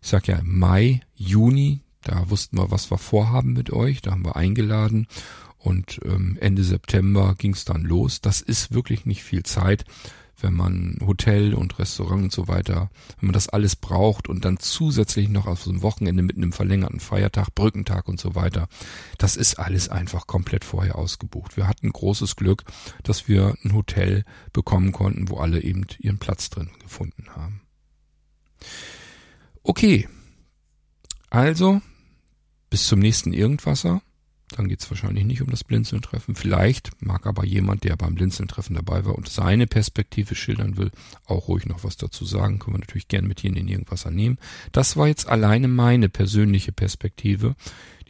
Ich 0.00 0.08
sag 0.08 0.26
ja 0.28 0.40
Mai, 0.42 1.00
Juni, 1.14 1.80
da 2.02 2.28
wussten 2.30 2.58
wir, 2.58 2.70
was 2.70 2.90
wir 2.90 2.98
vorhaben 2.98 3.52
mit 3.52 3.72
euch, 3.72 4.02
da 4.02 4.10
haben 4.10 4.24
wir 4.24 4.36
eingeladen 4.36 5.06
und 5.58 6.00
ähm, 6.04 6.36
Ende 6.40 6.64
September 6.64 7.34
ging 7.38 7.52
es 7.52 7.64
dann 7.64 7.82
los. 7.82 8.20
Das 8.20 8.40
ist 8.40 8.74
wirklich 8.74 9.06
nicht 9.06 9.22
viel 9.22 9.44
Zeit 9.44 9.84
wenn 10.42 10.54
man 10.54 10.98
Hotel 11.00 11.54
und 11.54 11.78
Restaurant 11.78 12.24
und 12.24 12.32
so 12.32 12.48
weiter, 12.48 12.90
wenn 13.20 13.28
man 13.28 13.32
das 13.32 13.48
alles 13.48 13.76
braucht 13.76 14.28
und 14.28 14.44
dann 14.44 14.58
zusätzlich 14.58 15.28
noch 15.28 15.46
auf 15.46 15.62
so 15.62 15.70
einem 15.70 15.82
Wochenende 15.82 16.22
mit 16.22 16.36
einem 16.36 16.52
verlängerten 16.52 17.00
Feiertag, 17.00 17.54
Brückentag 17.54 18.08
und 18.08 18.20
so 18.20 18.34
weiter, 18.34 18.68
das 19.18 19.36
ist 19.36 19.58
alles 19.58 19.88
einfach 19.88 20.26
komplett 20.26 20.64
vorher 20.64 20.96
ausgebucht. 20.96 21.56
Wir 21.56 21.68
hatten 21.68 21.90
großes 21.90 22.36
Glück, 22.36 22.64
dass 23.02 23.28
wir 23.28 23.54
ein 23.64 23.72
Hotel 23.72 24.24
bekommen 24.52 24.92
konnten, 24.92 25.28
wo 25.28 25.38
alle 25.38 25.62
eben 25.62 25.86
ihren 25.98 26.18
Platz 26.18 26.50
drin 26.50 26.70
gefunden 26.80 27.26
haben. 27.34 27.62
Okay. 29.62 30.08
Also, 31.30 31.80
bis 32.68 32.86
zum 32.86 32.98
nächsten 32.98 33.32
Irgendwasser. 33.32 34.02
Dann 34.52 34.68
geht 34.68 34.80
es 34.80 34.90
wahrscheinlich 34.90 35.24
nicht 35.24 35.42
um 35.42 35.50
das 35.50 35.64
Blinzeln-Treffen. 35.64 36.34
Vielleicht 36.34 36.90
mag 37.00 37.26
aber 37.26 37.44
jemand, 37.44 37.84
der 37.84 37.96
beim 37.96 38.14
Blinzeln-Treffen 38.14 38.74
dabei 38.74 39.04
war 39.04 39.14
und 39.14 39.28
seine 39.28 39.66
Perspektive 39.66 40.34
schildern 40.34 40.76
will, 40.76 40.90
auch 41.26 41.48
ruhig 41.48 41.66
noch 41.66 41.84
was 41.84 41.96
dazu 41.96 42.24
sagen. 42.24 42.58
Können 42.58 42.76
wir 42.76 42.80
natürlich 42.80 43.08
gern 43.08 43.26
mit 43.26 43.42
Ihnen 43.44 43.56
in 43.56 43.68
irgendwas 43.68 44.06
annehmen. 44.06 44.38
Das 44.72 44.96
war 44.96 45.08
jetzt 45.08 45.28
alleine 45.28 45.68
meine 45.68 46.08
persönliche 46.08 46.72
Perspektive. 46.72 47.54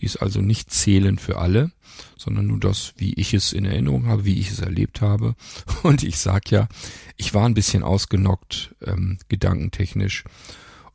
Die 0.01 0.07
ist 0.07 0.17
also 0.17 0.41
nicht 0.41 0.73
zählend 0.73 1.21
für 1.21 1.39
alle, 1.39 1.71
sondern 2.17 2.49
nur 2.49 2.59
das, 2.59 2.95
wie 2.97 3.15
ich 3.15 3.35
es 3.35 3.53
in 3.53 3.65
Erinnerung 3.65 4.07
habe, 4.07 4.25
wie 4.25 4.39
ich 4.39 4.51
es 4.51 4.59
erlebt 4.59 5.01
habe. 5.01 5.37
Und 5.83 6.03
ich 6.03 6.19
sag 6.19 6.51
ja, 6.51 6.69
ich 7.17 7.35
war 7.35 7.47
ein 7.47 7.55
bisschen 7.55 7.83
ausgenockt, 7.83 8.75
ähm, 8.85 9.19
gedankentechnisch. 9.29 10.25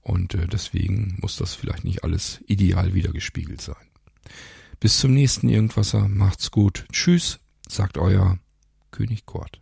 Und 0.02 0.36
äh, 0.36 0.48
deswegen 0.48 1.18
muss 1.22 1.38
das 1.38 1.54
vielleicht 1.54 1.84
nicht 1.84 2.04
alles 2.04 2.42
ideal 2.48 2.94
wiedergespiegelt 2.94 3.62
sein. 3.62 3.76
Bis 4.80 5.00
zum 5.00 5.14
nächsten 5.14 5.50
Irgendwasser. 5.50 6.08
Macht's 6.08 6.52
gut. 6.52 6.86
Tschüss, 6.92 7.40
sagt 7.68 7.98
euer 7.98 8.38
König 8.92 9.26
Kort. 9.26 9.62